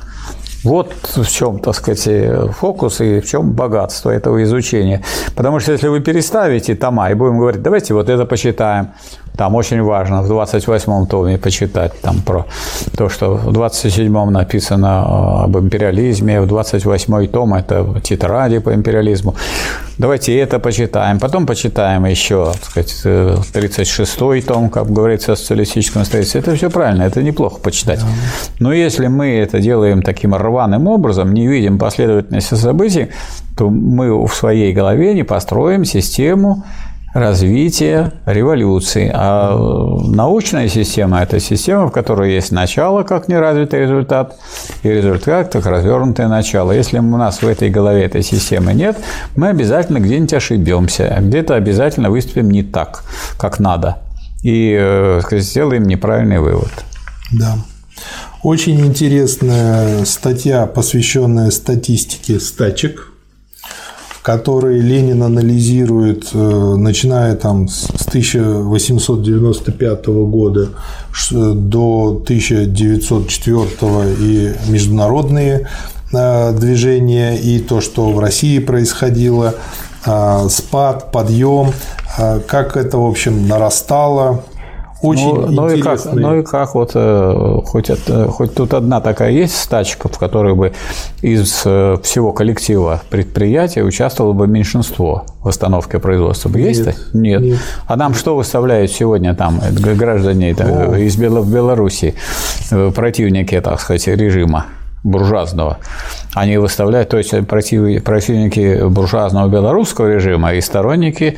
вот 0.63 0.93
в 1.15 1.29
чем, 1.29 1.59
так 1.59 1.75
сказать, 1.75 2.07
фокус 2.53 3.01
и 3.01 3.19
в 3.19 3.25
чем 3.25 3.51
богатство 3.51 4.09
этого 4.09 4.43
изучения. 4.43 5.03
Потому 5.35 5.59
что 5.59 5.71
если 5.73 5.87
вы 5.87 5.99
переставите 5.99 6.75
тома 6.75 7.11
и 7.11 7.13
будем 7.13 7.37
говорить, 7.37 7.61
давайте 7.61 7.93
вот 7.93 8.09
это 8.09 8.25
почитаем, 8.25 8.93
там 9.35 9.55
очень 9.55 9.81
важно 9.81 10.21
в 10.21 10.31
28-м 10.31 11.07
томе 11.07 11.37
почитать 11.37 11.99
там 12.01 12.21
про 12.21 12.45
то, 12.95 13.09
что 13.09 13.35
в 13.35 13.49
27-м 13.49 14.31
написано 14.31 15.43
об 15.43 15.57
империализме, 15.57 16.41
в 16.41 16.45
28-й 16.45 17.27
том 17.27 17.53
это 17.53 17.99
тетради 18.03 18.59
по 18.59 18.73
империализму. 18.73 19.35
Давайте 19.97 20.37
это 20.37 20.59
почитаем. 20.59 21.19
Потом 21.19 21.45
почитаем 21.45 22.05
еще, 22.05 22.51
так 22.53 22.63
сказать, 22.63 23.01
36-й 23.05 24.41
том, 24.41 24.69
как 24.69 24.91
говорится, 24.91 25.33
о 25.33 25.35
социалистическом 25.35 26.05
строительстве. 26.05 26.41
Это 26.41 26.55
все 26.55 26.69
правильно, 26.69 27.03
это 27.03 27.23
неплохо 27.23 27.59
почитать. 27.59 27.99
Да. 27.99 28.07
Но 28.59 28.73
если 28.73 29.07
мы 29.07 29.37
это 29.37 29.59
делаем 29.59 30.01
таким 30.01 30.35
рваным 30.35 30.87
образом, 30.87 31.33
не 31.33 31.47
видим 31.47 31.77
последовательности 31.77 32.55
событий, 32.55 33.09
то 33.57 33.69
мы 33.69 34.25
в 34.25 34.33
своей 34.33 34.73
голове 34.73 35.13
не 35.13 35.23
построим 35.23 35.85
систему 35.85 36.63
развития 37.13 38.11
революции. 38.25 39.09
А 39.13 39.55
научная 40.03 40.67
система– 40.67 41.21
это 41.21 41.39
система, 41.39 41.87
в 41.87 41.91
которой 41.91 42.33
есть 42.33 42.51
начало 42.51 43.03
как 43.03 43.27
неразвитый 43.27 43.81
результат, 43.81 44.35
и 44.81 44.89
результат 44.89 45.51
как 45.51 45.65
развернутое 45.65 46.27
начало. 46.27 46.71
Если 46.71 46.97
у 46.97 47.17
нас 47.17 47.41
в 47.41 47.47
этой 47.47 47.69
голове 47.69 48.03
этой 48.03 48.23
системы 48.23 48.73
нет, 48.73 48.97
мы 49.35 49.49
обязательно 49.49 49.99
где-нибудь 49.99 50.33
ошибемся, 50.33 51.17
где-то 51.21 51.55
обязательно 51.55 52.09
выступим 52.09 52.49
не 52.49 52.63
так, 52.63 53.03
как 53.37 53.59
надо, 53.59 53.99
и 54.41 54.75
э, 54.79 55.21
сделаем 55.33 55.83
неправильный 55.83 56.39
вывод. 56.39 56.71
Да. 57.31 57.57
Очень 58.41 58.81
интересная 58.85 60.03
статья, 60.05 60.65
посвященная 60.65 61.51
статистике 61.51 62.39
стачек– 62.39 63.09
который 64.23 64.79
Ленин 64.79 65.21
анализирует, 65.21 66.29
э, 66.33 66.75
начиная 66.77 67.35
там 67.35 67.67
с 67.67 68.07
1895 68.07 70.25
года 70.25 70.69
до 71.31 72.21
1904 72.25 73.67
и 74.19 74.53
международные 74.69 75.67
э, 76.13 76.57
движения, 76.57 77.35
и 77.35 77.59
то, 77.59 77.81
что 77.81 78.11
в 78.11 78.19
России 78.19 78.59
происходило, 78.59 79.55
э, 80.05 80.47
спад, 80.49 81.11
подъем, 81.11 81.73
как 82.47 82.77
это, 82.77 82.99
в 82.99 83.07
общем, 83.07 83.47
нарастало, 83.47 84.43
очень 85.03 85.33
ну, 85.33 85.47
ну, 85.51 85.69
и 85.69 85.81
как, 85.81 85.99
ну 86.13 86.39
и 86.39 86.43
как 86.43 86.75
вот, 86.75 86.91
э, 86.95 87.59
хоть, 87.65 87.89
это, 87.89 88.27
хоть 88.27 88.55
тут 88.55 88.73
одна 88.73 89.01
такая 89.01 89.31
есть 89.31 89.55
стачка, 89.55 90.07
в 90.07 90.17
которой 90.17 90.55
бы 90.55 90.73
из 91.21 91.63
э, 91.65 91.97
всего 92.01 92.31
коллектива 92.31 93.01
предприятия 93.09 93.83
участвовало 93.83 94.33
бы 94.33 94.47
меньшинство 94.47 95.25
в 95.41 95.47
остановке 95.49 95.99
производства. 95.99 96.49
Есть? 96.57 96.85
Нет. 96.85 96.97
Нет. 97.13 97.41
Нет. 97.41 97.59
А 97.85 97.95
нам 97.97 98.13
что 98.13 98.35
выставляют 98.35 98.91
сегодня 98.91 99.35
там 99.35 99.59
граждане 99.71 100.55
там, 100.55 100.95
из 100.95 101.17
Беларуси, 101.17 102.15
э, 102.71 102.91
противники, 102.95 103.59
так 103.59 103.79
сказать, 103.81 104.07
режима? 104.07 104.65
Буржуазного. 105.03 105.77
Они 106.33 106.57
выставляют, 106.57 107.09
то 107.09 107.17
есть 107.17 107.33
противники 107.47 108.87
буржуазного 108.87 109.47
белорусского 109.47 110.13
режима 110.13 110.53
и 110.53 110.61
сторонники 110.61 111.37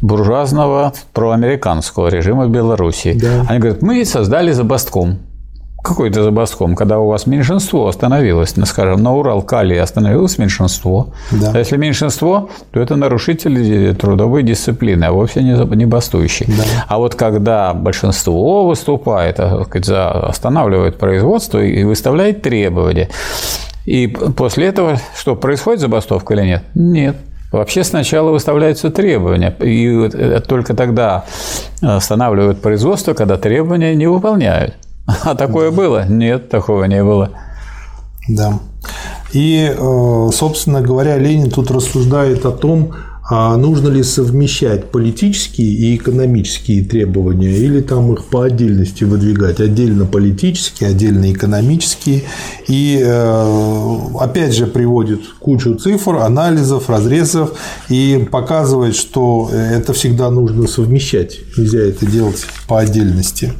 буржуазного 0.00 0.94
проамериканского 1.12 2.08
режима 2.08 2.46
в 2.46 2.50
Беларуси. 2.50 3.12
Да. 3.20 3.46
Они 3.48 3.58
говорят, 3.58 3.82
мы 3.82 4.04
создали 4.04 4.52
забастком 4.52 5.18
какой-то 5.82 6.22
забастом, 6.22 6.76
когда 6.76 7.00
у 7.00 7.08
вас 7.08 7.26
меньшинство 7.26 7.88
остановилось, 7.88 8.56
ну, 8.56 8.66
скажем, 8.66 9.02
на 9.02 9.14
Урал-Калии 9.14 9.76
остановилось 9.76 10.38
меньшинство. 10.38 11.08
Да. 11.32 11.50
А 11.54 11.58
если 11.58 11.76
меньшинство, 11.76 12.50
то 12.70 12.80
это 12.80 12.94
нарушители 12.94 13.92
трудовой 13.92 14.44
дисциплины, 14.44 15.04
а 15.04 15.12
вовсе 15.12 15.42
не, 15.42 15.56
не. 15.56 16.46
Да. 16.46 16.62
А 16.86 16.98
вот 16.98 17.16
когда 17.16 17.74
большинство 17.74 18.66
выступает, 18.66 19.40
а, 19.40 19.64
сказать, 19.64 19.84
за, 19.84 20.10
останавливает 20.10 20.98
производство 20.98 21.58
и 21.58 21.82
выставляет 21.82 22.42
требования, 22.42 23.08
и 23.84 24.06
после 24.06 24.68
этого 24.68 25.00
что, 25.18 25.34
происходит 25.34 25.80
забастовка 25.80 26.34
или 26.34 26.42
нет? 26.42 26.62
Нет. 26.74 27.16
Вообще 27.50 27.84
сначала 27.84 28.30
выставляются 28.30 28.90
требования, 28.90 29.54
и 29.60 30.08
э, 30.10 30.40
только 30.40 30.74
тогда 30.74 31.24
останавливают 31.82 32.62
производство, 32.62 33.12
когда 33.12 33.36
требования 33.36 33.94
не 33.94 34.06
выполняют. 34.06 34.74
А 35.06 35.34
такое 35.34 35.70
да. 35.70 35.76
было? 35.76 36.06
Нет, 36.06 36.48
такого 36.48 36.84
не 36.84 37.02
было. 37.02 37.30
Да. 38.28 38.60
И, 39.32 39.72
э, 39.74 40.28
собственно 40.32 40.80
говоря, 40.80 41.18
Ленин 41.18 41.50
тут 41.50 41.70
рассуждает 41.70 42.44
о 42.44 42.52
том, 42.52 42.92
а 43.34 43.56
нужно 43.56 43.88
ли 43.88 44.02
совмещать 44.02 44.90
политические 44.90 45.68
и 45.68 45.96
экономические 45.96 46.84
требования, 46.84 47.56
или 47.56 47.80
там 47.80 48.12
их 48.12 48.24
по 48.26 48.42
отдельности 48.42 49.04
выдвигать, 49.04 49.60
отдельно 49.60 50.04
политические, 50.04 50.90
отдельно 50.90 51.32
экономические, 51.32 52.24
и 52.68 53.00
э, 53.02 53.96
опять 54.20 54.54
же 54.54 54.66
приводит 54.66 55.20
кучу 55.38 55.76
цифр, 55.76 56.16
анализов, 56.16 56.90
разрезов 56.90 57.52
и 57.88 58.28
показывает, 58.30 58.96
что 58.96 59.48
это 59.50 59.92
всегда 59.92 60.28
нужно 60.28 60.66
совмещать, 60.66 61.38
нельзя 61.56 61.80
это 61.80 62.04
делать 62.04 62.44
по 62.66 62.80
отдельности. 62.80 63.52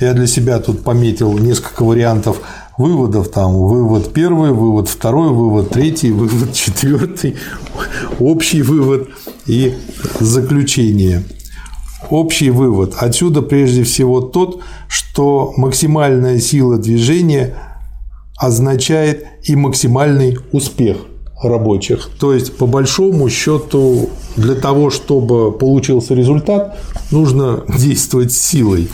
Я 0.00 0.14
для 0.14 0.26
себя 0.26 0.58
тут 0.60 0.82
пометил 0.82 1.36
несколько 1.36 1.84
вариантов 1.84 2.40
выводов. 2.78 3.28
Там 3.28 3.52
вывод 3.52 4.14
первый, 4.14 4.50
вывод 4.50 4.88
второй, 4.88 5.28
вывод 5.28 5.68
третий, 5.68 6.10
вывод 6.10 6.54
четвертый, 6.54 7.36
общий 8.18 8.62
вывод 8.62 9.10
и 9.46 9.74
заключение. 10.18 11.22
Общий 12.08 12.48
вывод. 12.48 12.94
Отсюда 12.96 13.42
прежде 13.42 13.84
всего 13.84 14.22
тот, 14.22 14.62
что 14.88 15.52
максимальная 15.58 16.40
сила 16.40 16.78
движения 16.78 17.56
означает 18.38 19.26
и 19.42 19.54
максимальный 19.54 20.38
успех 20.50 20.96
рабочих. 21.42 22.08
То 22.18 22.32
есть, 22.32 22.56
по 22.56 22.66
большому 22.66 23.28
счету, 23.28 24.08
для 24.36 24.54
того, 24.54 24.88
чтобы 24.88 25.52
получился 25.52 26.14
результат, 26.14 26.78
нужно 27.10 27.64
действовать 27.68 28.32
силой. 28.32 28.88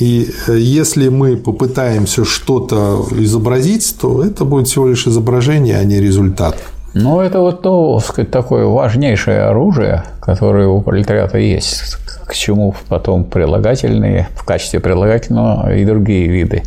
И 0.00 0.30
э, 0.48 0.58
если 0.58 1.08
мы 1.08 1.36
попытаемся 1.36 2.24
что-то 2.24 3.04
изобразить, 3.12 3.96
то 4.00 4.24
это 4.24 4.44
будет 4.44 4.66
всего 4.66 4.88
лишь 4.88 5.06
изображение, 5.06 5.76
а 5.76 5.84
не 5.84 6.00
результат. 6.00 6.56
Ну, 6.94 7.20
это 7.20 7.38
вот 7.38 7.62
то, 7.62 8.00
сказать, 8.00 8.30
такое 8.30 8.64
важнейшее 8.64 9.42
оружие, 9.42 10.04
которое 10.20 10.66
у 10.66 10.80
пролетариата 10.80 11.38
есть, 11.38 11.98
к 12.26 12.34
чему 12.34 12.74
потом 12.88 13.24
прилагательные, 13.24 14.28
в 14.34 14.44
качестве 14.44 14.80
прилагательного 14.80 15.76
и 15.76 15.84
другие 15.84 16.26
виды 16.26 16.62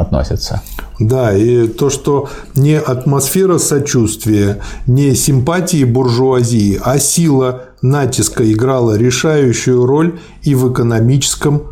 относятся. 0.00 0.62
Да, 0.98 1.36
и 1.36 1.68
то, 1.68 1.90
что 1.90 2.28
не 2.54 2.78
атмосфера 2.78 3.58
сочувствия, 3.58 4.60
не 4.86 5.14
симпатии 5.14 5.84
буржуазии, 5.84 6.80
а 6.82 6.98
сила 6.98 7.64
натиска 7.82 8.50
играла 8.50 8.96
решающую 8.96 9.84
роль 9.84 10.18
и 10.42 10.54
в 10.54 10.72
экономическом 10.72 11.62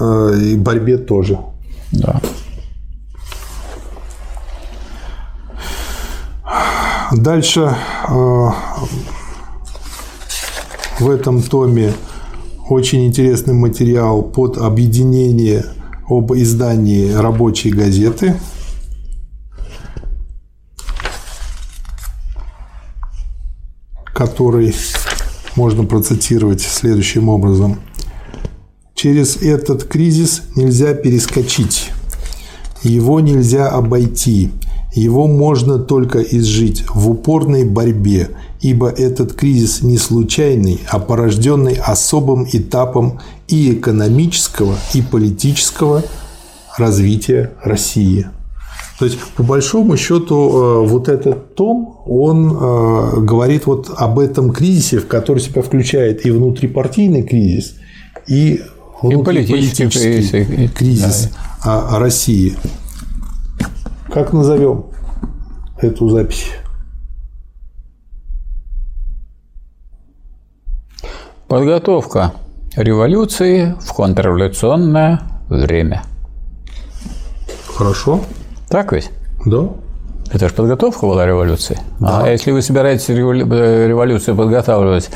э, 0.00 0.38
и 0.40 0.56
борьбе 0.56 0.98
тоже. 0.98 1.38
Да. 1.92 2.20
Дальше 7.12 7.76
э, 8.08 8.48
в 10.98 11.10
этом 11.10 11.42
томе 11.42 11.92
очень 12.68 13.06
интересный 13.06 13.54
материал 13.54 14.22
под 14.22 14.58
объединение 14.58 15.64
об 16.08 16.32
издании 16.32 17.12
рабочей 17.12 17.70
газеты– 17.70 18.36
который 24.14 24.74
можно 25.56 25.84
процитировать 25.84 26.62
следующим 26.62 27.28
образом. 27.28 27.80
Через 28.94 29.36
этот 29.42 29.84
кризис 29.84 30.42
нельзя 30.54 30.94
перескочить, 30.94 31.90
его 32.82 33.20
нельзя 33.20 33.68
обойти, 33.68 34.50
его 34.94 35.26
можно 35.26 35.78
только 35.78 36.22
изжить 36.22 36.84
в 36.88 37.10
упорной 37.10 37.64
борьбе, 37.64 38.30
ибо 38.64 38.88
этот 38.88 39.34
кризис 39.34 39.82
не 39.82 39.98
случайный, 39.98 40.80
а 40.88 40.98
порожденный 40.98 41.74
особым 41.74 42.46
этапом 42.50 43.20
и 43.46 43.74
экономического, 43.74 44.74
и 44.94 45.02
политического 45.02 46.02
развития 46.78 47.52
России. 47.62 48.26
То 48.98 49.04
есть, 49.04 49.18
по 49.36 49.42
большому 49.42 49.98
счету, 49.98 50.34
э, 50.34 50.88
вот 50.88 51.08
этот 51.08 51.54
том, 51.54 52.00
он 52.06 52.52
э, 52.52 53.20
говорит 53.20 53.66
вот 53.66 53.90
об 53.94 54.18
этом 54.18 54.50
кризисе, 54.50 54.98
в 54.98 55.08
который 55.08 55.40
себя 55.40 55.60
включает 55.60 56.24
и 56.24 56.30
внутрипартийный 56.30 57.22
кризис, 57.22 57.74
и 58.26 58.62
внутриполитический 59.02 59.90
кризис, 59.90 60.72
кризис 60.74 61.30
да. 61.62 61.98
России. 61.98 62.56
Как 64.10 64.32
назовем 64.32 64.86
эту 65.82 66.08
запись? 66.08 66.46
Подготовка 71.54 72.32
революции 72.74 73.76
в 73.80 73.92
контрреволюционное 73.92 75.20
время. 75.48 76.02
Хорошо. 77.76 78.22
Так 78.68 78.92
ведь? 78.92 79.12
Да. 79.46 79.68
Это 80.32 80.48
же 80.48 80.54
подготовка 80.56 81.06
была 81.06 81.24
революции. 81.24 81.78
Да. 82.00 82.22
А 82.24 82.28
если 82.28 82.50
вы 82.50 82.60
собираетесь 82.60 83.08
э, 83.08 83.14
революцию 83.14 84.36
подготавливать 84.36 85.10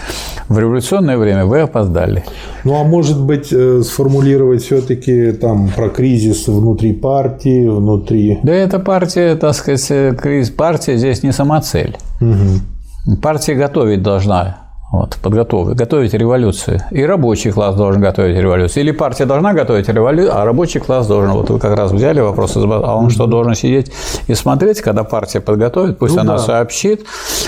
в 0.49 0.57
революционное 0.57 1.19
время, 1.19 1.45
вы 1.45 1.59
опоздали. 1.63 2.23
Ну, 2.63 2.81
а 2.81 2.85
может 2.85 3.21
быть, 3.21 3.49
э, 3.53 3.83
сформулировать 3.83 4.63
все-таки 4.63 5.33
там 5.33 5.71
про 5.71 5.89
кризис 5.89 6.47
внутри 6.47 6.93
партии, 6.93 7.67
внутри. 7.67 8.39
Да, 8.45 8.53
эта 8.53 8.79
партия, 8.79 9.35
так 9.35 9.57
сказать, 9.57 9.91
э, 9.91 10.15
кризис 10.15 10.51
партия 10.51 10.99
здесь 10.99 11.25
не 11.25 11.33
самоцель. 11.33 11.97
Угу. 12.21 13.17
Партия 13.17 13.55
готовить 13.55 14.05
должна 14.05 14.68
вот, 14.91 15.19
подготовить, 15.23 15.77
готовить 15.77 16.15
революцию. 16.15 16.81
И 16.91 17.05
рабочий 17.05 17.51
класс 17.51 17.75
должен 17.75 18.01
готовить 18.01 18.37
революцию. 18.37 18.85
Или 18.85 18.93
партия 18.93 19.27
должна 19.27 19.53
готовить 19.53 19.89
революцию, 19.89 20.39
а 20.39 20.45
рабочий 20.45 20.81
класс 20.81 21.07
должен. 21.07 21.33
Вот 21.33 21.51
вы 21.51 21.59
как 21.59 21.77
раз 21.77 21.93
взяли 21.93 22.21
вопрос, 22.21 22.57
а 22.57 22.97
он 22.97 23.11
что, 23.11 23.27
должен 23.27 23.55
сидеть 23.55 23.93
и 24.29 24.35
смотреть, 24.35 24.81
когда 24.81 25.05
партия 25.05 25.41
подготовит, 25.41 25.99
пусть 25.99 26.15
ну, 26.15 26.23
она 26.23 26.37
да. 26.37 26.39
сообщит 26.39 27.05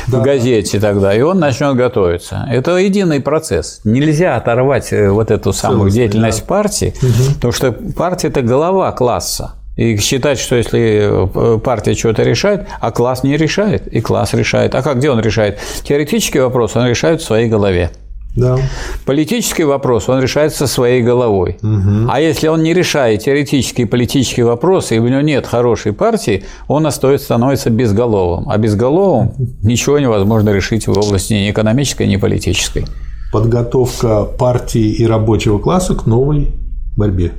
да. 0.07 0.19
в 0.19 0.23
газете 0.23 0.79
тогда, 0.81 1.15
и 1.15 1.23
он 1.23 1.39
начнет 1.39 1.75
готовиться. 1.77 2.47
Это 2.51 2.77
единый 2.77 3.21
процесс. 3.21 3.81
Нельзя 3.85 4.37
оторвать 4.37 4.93
э, 4.93 5.11
вот 5.11 5.31
эту 5.31 5.53
самую 5.53 5.91
Целостный, 5.91 6.01
деятельность 6.03 6.41
да. 6.41 6.47
партии, 6.47 6.95
угу. 7.03 7.35
потому 7.37 7.53
что 7.53 7.73
партия– 7.73 8.29
это 8.29 8.43
голова 8.43 8.93
класса. 8.93 9.55
И 9.77 9.97
считать, 9.97 10.39
что 10.39 10.57
если 10.57 11.55
э, 11.55 11.59
партия 11.59 11.95
что-то 11.95 12.23
решает, 12.23 12.67
а 12.81 12.91
класс 12.91 13.23
не 13.23 13.37
решает, 13.37 13.87
и 13.87 14.01
класс 14.01 14.35
решает. 14.35 14.75
А 14.75 14.83
как, 14.83 14.99
где 14.99 15.11
он 15.11 15.21
решает? 15.21 15.59
Теоретический 15.83 16.41
вопрос 16.41 16.77
он 16.77 16.87
решает 16.87 17.21
в 17.21 17.25
своей 17.25 17.49
голове. 17.49 17.91
Да. 18.37 18.59
Политический 19.07 19.65
вопрос 19.65 20.09
он 20.09 20.21
решается 20.21 20.67
своей 20.67 21.03
головой. 21.03 21.59
Угу. 21.63 22.09
А 22.09 22.21
если 22.21 22.49
он 22.49 22.63
не 22.63 22.73
решает 22.75 23.25
теоретический 23.25 23.83
и 23.83 23.87
политический 23.87 24.43
вопрос, 24.43 24.93
и 24.93 24.99
у 24.99 25.09
него 25.09 25.21
нет 25.21 25.47
хорошей 25.47 25.93
партии, 25.93 26.45
он 26.69 26.87
остается, 26.87 27.25
становится 27.25 27.71
безголовым. 27.71 28.49
А 28.49 28.57
безголовым 28.57 29.33
ничего 29.63 29.99
невозможно 29.99 30.51
решить 30.51 30.87
в 30.87 30.97
области 30.97 31.33
ни 31.35 31.51
экономической, 31.51 32.07
ни 32.07 32.17
политической. 32.17 32.85
Подготовка 33.33 34.25
партии 34.25 34.93
и 34.93 35.07
рабочего 35.07 35.59
класса 35.59 35.95
к 35.95 36.07
новой 36.07 36.53
борьбе. 36.97 37.33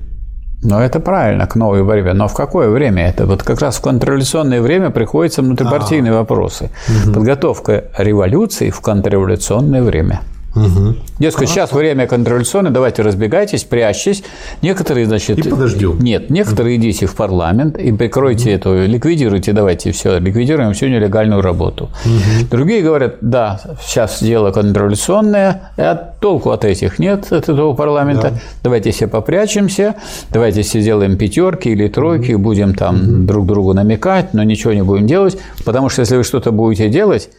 Но 0.63 0.81
это 0.81 0.99
правильно, 0.99 1.47
к 1.47 1.55
новой 1.55 1.83
борьбе. 1.83 2.13
Но 2.13 2.27
в 2.27 2.33
какое 2.33 2.69
время 2.69 3.09
это? 3.09 3.25
Вот 3.25 3.41
как 3.41 3.61
раз 3.61 3.77
в 3.77 3.81
контрреволюционное 3.81 4.61
время 4.61 4.91
приходятся 4.91 5.41
внутрипартийные 5.41 6.11
А-а-а. 6.11 6.19
вопросы. 6.19 6.69
Угу. 6.87 7.13
Подготовка 7.13 7.85
революции 7.97 8.69
в 8.69 8.79
контрреволюционное 8.81 9.81
время. 9.81 10.21
Угу. 10.55 10.95
Дескать, 11.19 11.49
сейчас 11.49 11.71
время 11.71 12.07
контрреволюционное, 12.07 12.71
давайте 12.71 13.03
разбегайтесь, 13.03 13.63
прячьтесь. 13.63 14.23
Некоторые, 14.61 15.05
значит... 15.05 15.37
И 15.39 15.49
подождем. 15.49 15.99
Нет, 15.99 16.29
некоторые 16.29 16.77
угу. 16.77 16.83
идите 16.83 17.05
в 17.05 17.15
парламент 17.15 17.77
и 17.77 17.91
прикройте 17.93 18.49
угу. 18.49 18.57
эту, 18.57 18.85
ликвидируйте, 18.85 19.53
давайте 19.53 19.91
все, 19.91 20.19
ликвидируем 20.19 20.73
всю 20.73 20.87
нелегальную 20.87 21.41
работу. 21.41 21.89
Угу. 22.05 22.47
Другие 22.51 22.81
говорят, 22.81 23.15
да, 23.21 23.61
сейчас 23.81 24.21
дело 24.21 24.51
контрреволюционное, 24.51 25.71
а 25.77 25.95
толку 25.95 26.51
от 26.51 26.65
этих 26.65 26.99
нет, 26.99 27.31
от 27.31 27.47
этого 27.47 27.73
парламента. 27.73 28.31
Да. 28.31 28.39
Давайте 28.63 28.91
все 28.91 29.07
попрячемся, 29.07 29.95
давайте 30.31 30.63
все 30.63 30.81
сделаем 30.81 31.17
пятерки 31.17 31.69
или 31.69 31.87
тройки, 31.87 32.33
угу. 32.33 32.43
будем 32.43 32.75
там 32.75 32.95
угу. 32.95 33.23
друг 33.23 33.45
другу 33.45 33.73
намекать, 33.73 34.33
но 34.33 34.43
ничего 34.43 34.73
не 34.73 34.83
будем 34.83 35.07
делать, 35.07 35.37
потому 35.63 35.87
что 35.87 36.01
если 36.01 36.17
вы 36.17 36.23
что-то 36.23 36.51
будете 36.51 36.89
делать, 36.89 37.29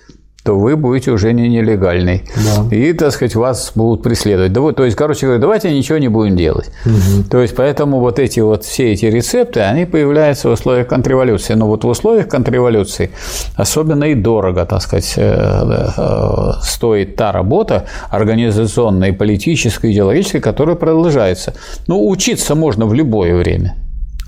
то 0.44 0.58
вы 0.58 0.76
будете 0.76 1.12
уже 1.12 1.32
не 1.32 1.48
нелегальный. 1.48 2.24
Да. 2.34 2.74
И, 2.74 2.92
так 2.94 3.12
сказать, 3.12 3.36
вас 3.36 3.72
будут 3.76 4.02
преследовать. 4.02 4.52
Да 4.52 4.60
вот, 4.60 4.76
то 4.76 4.84
есть, 4.84 4.96
короче 4.96 5.26
говоря, 5.26 5.40
давайте 5.40 5.72
ничего 5.72 5.98
не 5.98 6.08
будем 6.08 6.36
делать. 6.36 6.70
Угу. 6.84 7.28
То 7.30 7.40
есть, 7.40 7.54
поэтому 7.54 8.00
вот 8.00 8.18
эти 8.18 8.40
вот 8.40 8.64
все 8.64 8.92
эти 8.92 9.06
рецепты, 9.06 9.60
они 9.60 9.84
появляются 9.84 10.48
в 10.48 10.52
условиях 10.52 10.88
контрреволюции. 10.88 11.54
Но 11.54 11.68
вот 11.68 11.84
в 11.84 11.88
условиях 11.88 12.26
контрреволюции 12.28 13.10
особенно 13.56 14.04
и 14.04 14.14
дорого, 14.14 14.66
так 14.66 14.82
сказать, 14.82 15.14
э, 15.16 15.92
э, 15.96 16.52
стоит 16.62 17.14
та 17.14 17.30
работа 17.30 17.86
организационная, 18.10 19.12
политическая, 19.12 19.92
идеологическая, 19.92 20.40
которая 20.40 20.74
продолжается. 20.74 21.54
Ну, 21.86 22.08
учиться 22.08 22.56
можно 22.56 22.86
в 22.86 22.94
любое 22.94 23.36
время. 23.36 23.76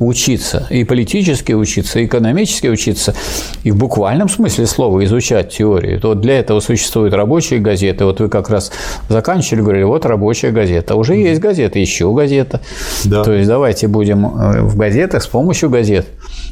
Учиться, 0.01 0.67
и 0.71 0.85
политически 0.85 1.53
учиться, 1.53 2.01
и 2.01 2.07
экономически 2.07 2.67
учиться, 2.67 3.15
и 3.63 3.71
в 3.71 3.77
буквальном 3.77 4.29
смысле 4.29 4.67
слова 4.67 5.05
изучать 5.05 5.51
теорию, 5.51 6.01
то 6.01 6.15
для 6.15 6.41
этого 6.41 6.61
существуют 6.61 7.15
рабочие 7.15 7.61
газеты. 7.61 8.05
Вот 8.05 8.21
вы 8.21 8.29
как 8.29 8.51
раз 8.51 8.73
заканчивали, 9.09 9.63
говорили, 9.63 9.85
вот 9.85 10.05
рабочая 10.05 10.51
газета. 10.51 10.97
Уже 10.97 11.15
есть 11.15 11.41
газета, 11.41 11.79
еще 11.79 12.13
газета. 12.13 12.61
Да. 13.05 13.23
То 13.23 13.33
есть 13.33 13.49
давайте 13.49 13.87
будем 13.87 14.27
э, 14.27 14.63
в 14.63 14.77
газетах 14.77 15.23
с 15.23 15.27
помощью 15.27 15.71
газет. 15.71 16.07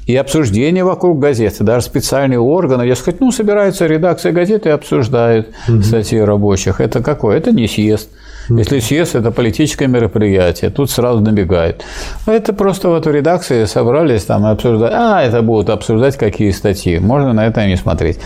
И 0.06 0.16
обсуждение 0.16 0.84
вокруг 0.84 1.18
газеты, 1.18 1.64
даже 1.64 1.86
специальные 1.86 2.38
органы, 2.38 2.82
я 2.84 2.94
сказать, 2.94 3.20
ну, 3.20 3.30
собираются 3.32 3.86
редакция 3.86 4.32
газеты 4.32 4.68
и 4.68 4.72
обсуждают 4.72 5.48
угу. 5.68 5.82
статьи 5.82 6.18
рабочих. 6.20 6.80
Это 6.80 7.02
какое? 7.02 7.38
Это 7.38 7.50
не 7.52 7.66
съезд. 7.66 8.08
Если 8.48 8.80
съезд– 8.80 9.14
это 9.16 9.30
политическое 9.30 9.86
мероприятие, 9.86 10.70
тут 10.70 10.90
сразу 10.90 11.20
набегает. 11.20 11.84
Это 12.26 12.52
просто 12.52 12.88
вот 12.88 13.06
в 13.06 13.10
редакции 13.10 13.64
собрались 13.64 14.24
там 14.24 14.46
и 14.46 14.50
обсуждать, 14.50 14.92
а, 14.94 15.22
это 15.22 15.42
будут 15.42 15.70
обсуждать 15.70 16.16
какие 16.16 16.50
статьи, 16.50 16.98
можно 16.98 17.32
на 17.32 17.46
это 17.46 17.64
не 17.66 17.76
смотреть. 17.76 18.18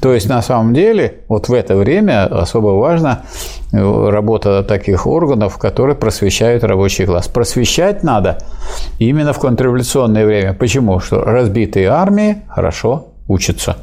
То 0.00 0.12
есть, 0.12 0.28
на 0.28 0.42
самом 0.42 0.74
деле, 0.74 1.20
вот 1.28 1.48
в 1.48 1.52
это 1.52 1.76
время 1.76 2.26
особо 2.26 2.68
важно 2.68 3.22
э, 3.72 4.08
работа 4.10 4.62
таких 4.62 5.06
органов, 5.06 5.58
которые 5.58 5.96
просвещают 5.96 6.64
рабочий 6.64 7.06
класс. 7.06 7.28
Просвещать 7.28 8.02
надо 8.02 8.38
именно 8.98 9.32
в 9.32 9.38
контрреволюционное 9.38 10.26
время. 10.26 10.54
Почему? 10.54 11.00
Что 11.00 11.22
разбитые 11.22 11.88
армии 11.88 12.42
хорошо 12.48 13.08
учатся. 13.28 13.76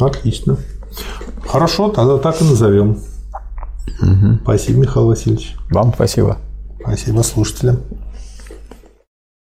Отлично. 0.00 0.56
Хорошо, 1.46 1.88
тогда 1.88 2.18
так 2.18 2.40
и 2.40 2.44
назовем. 2.44 2.98
Угу. 4.00 4.38
Спасибо, 4.42 4.80
Михаил 4.80 5.06
Васильевич. 5.06 5.56
Вам 5.70 5.92
спасибо. 5.94 6.38
Спасибо 6.80 7.22
слушателям. 7.22 7.80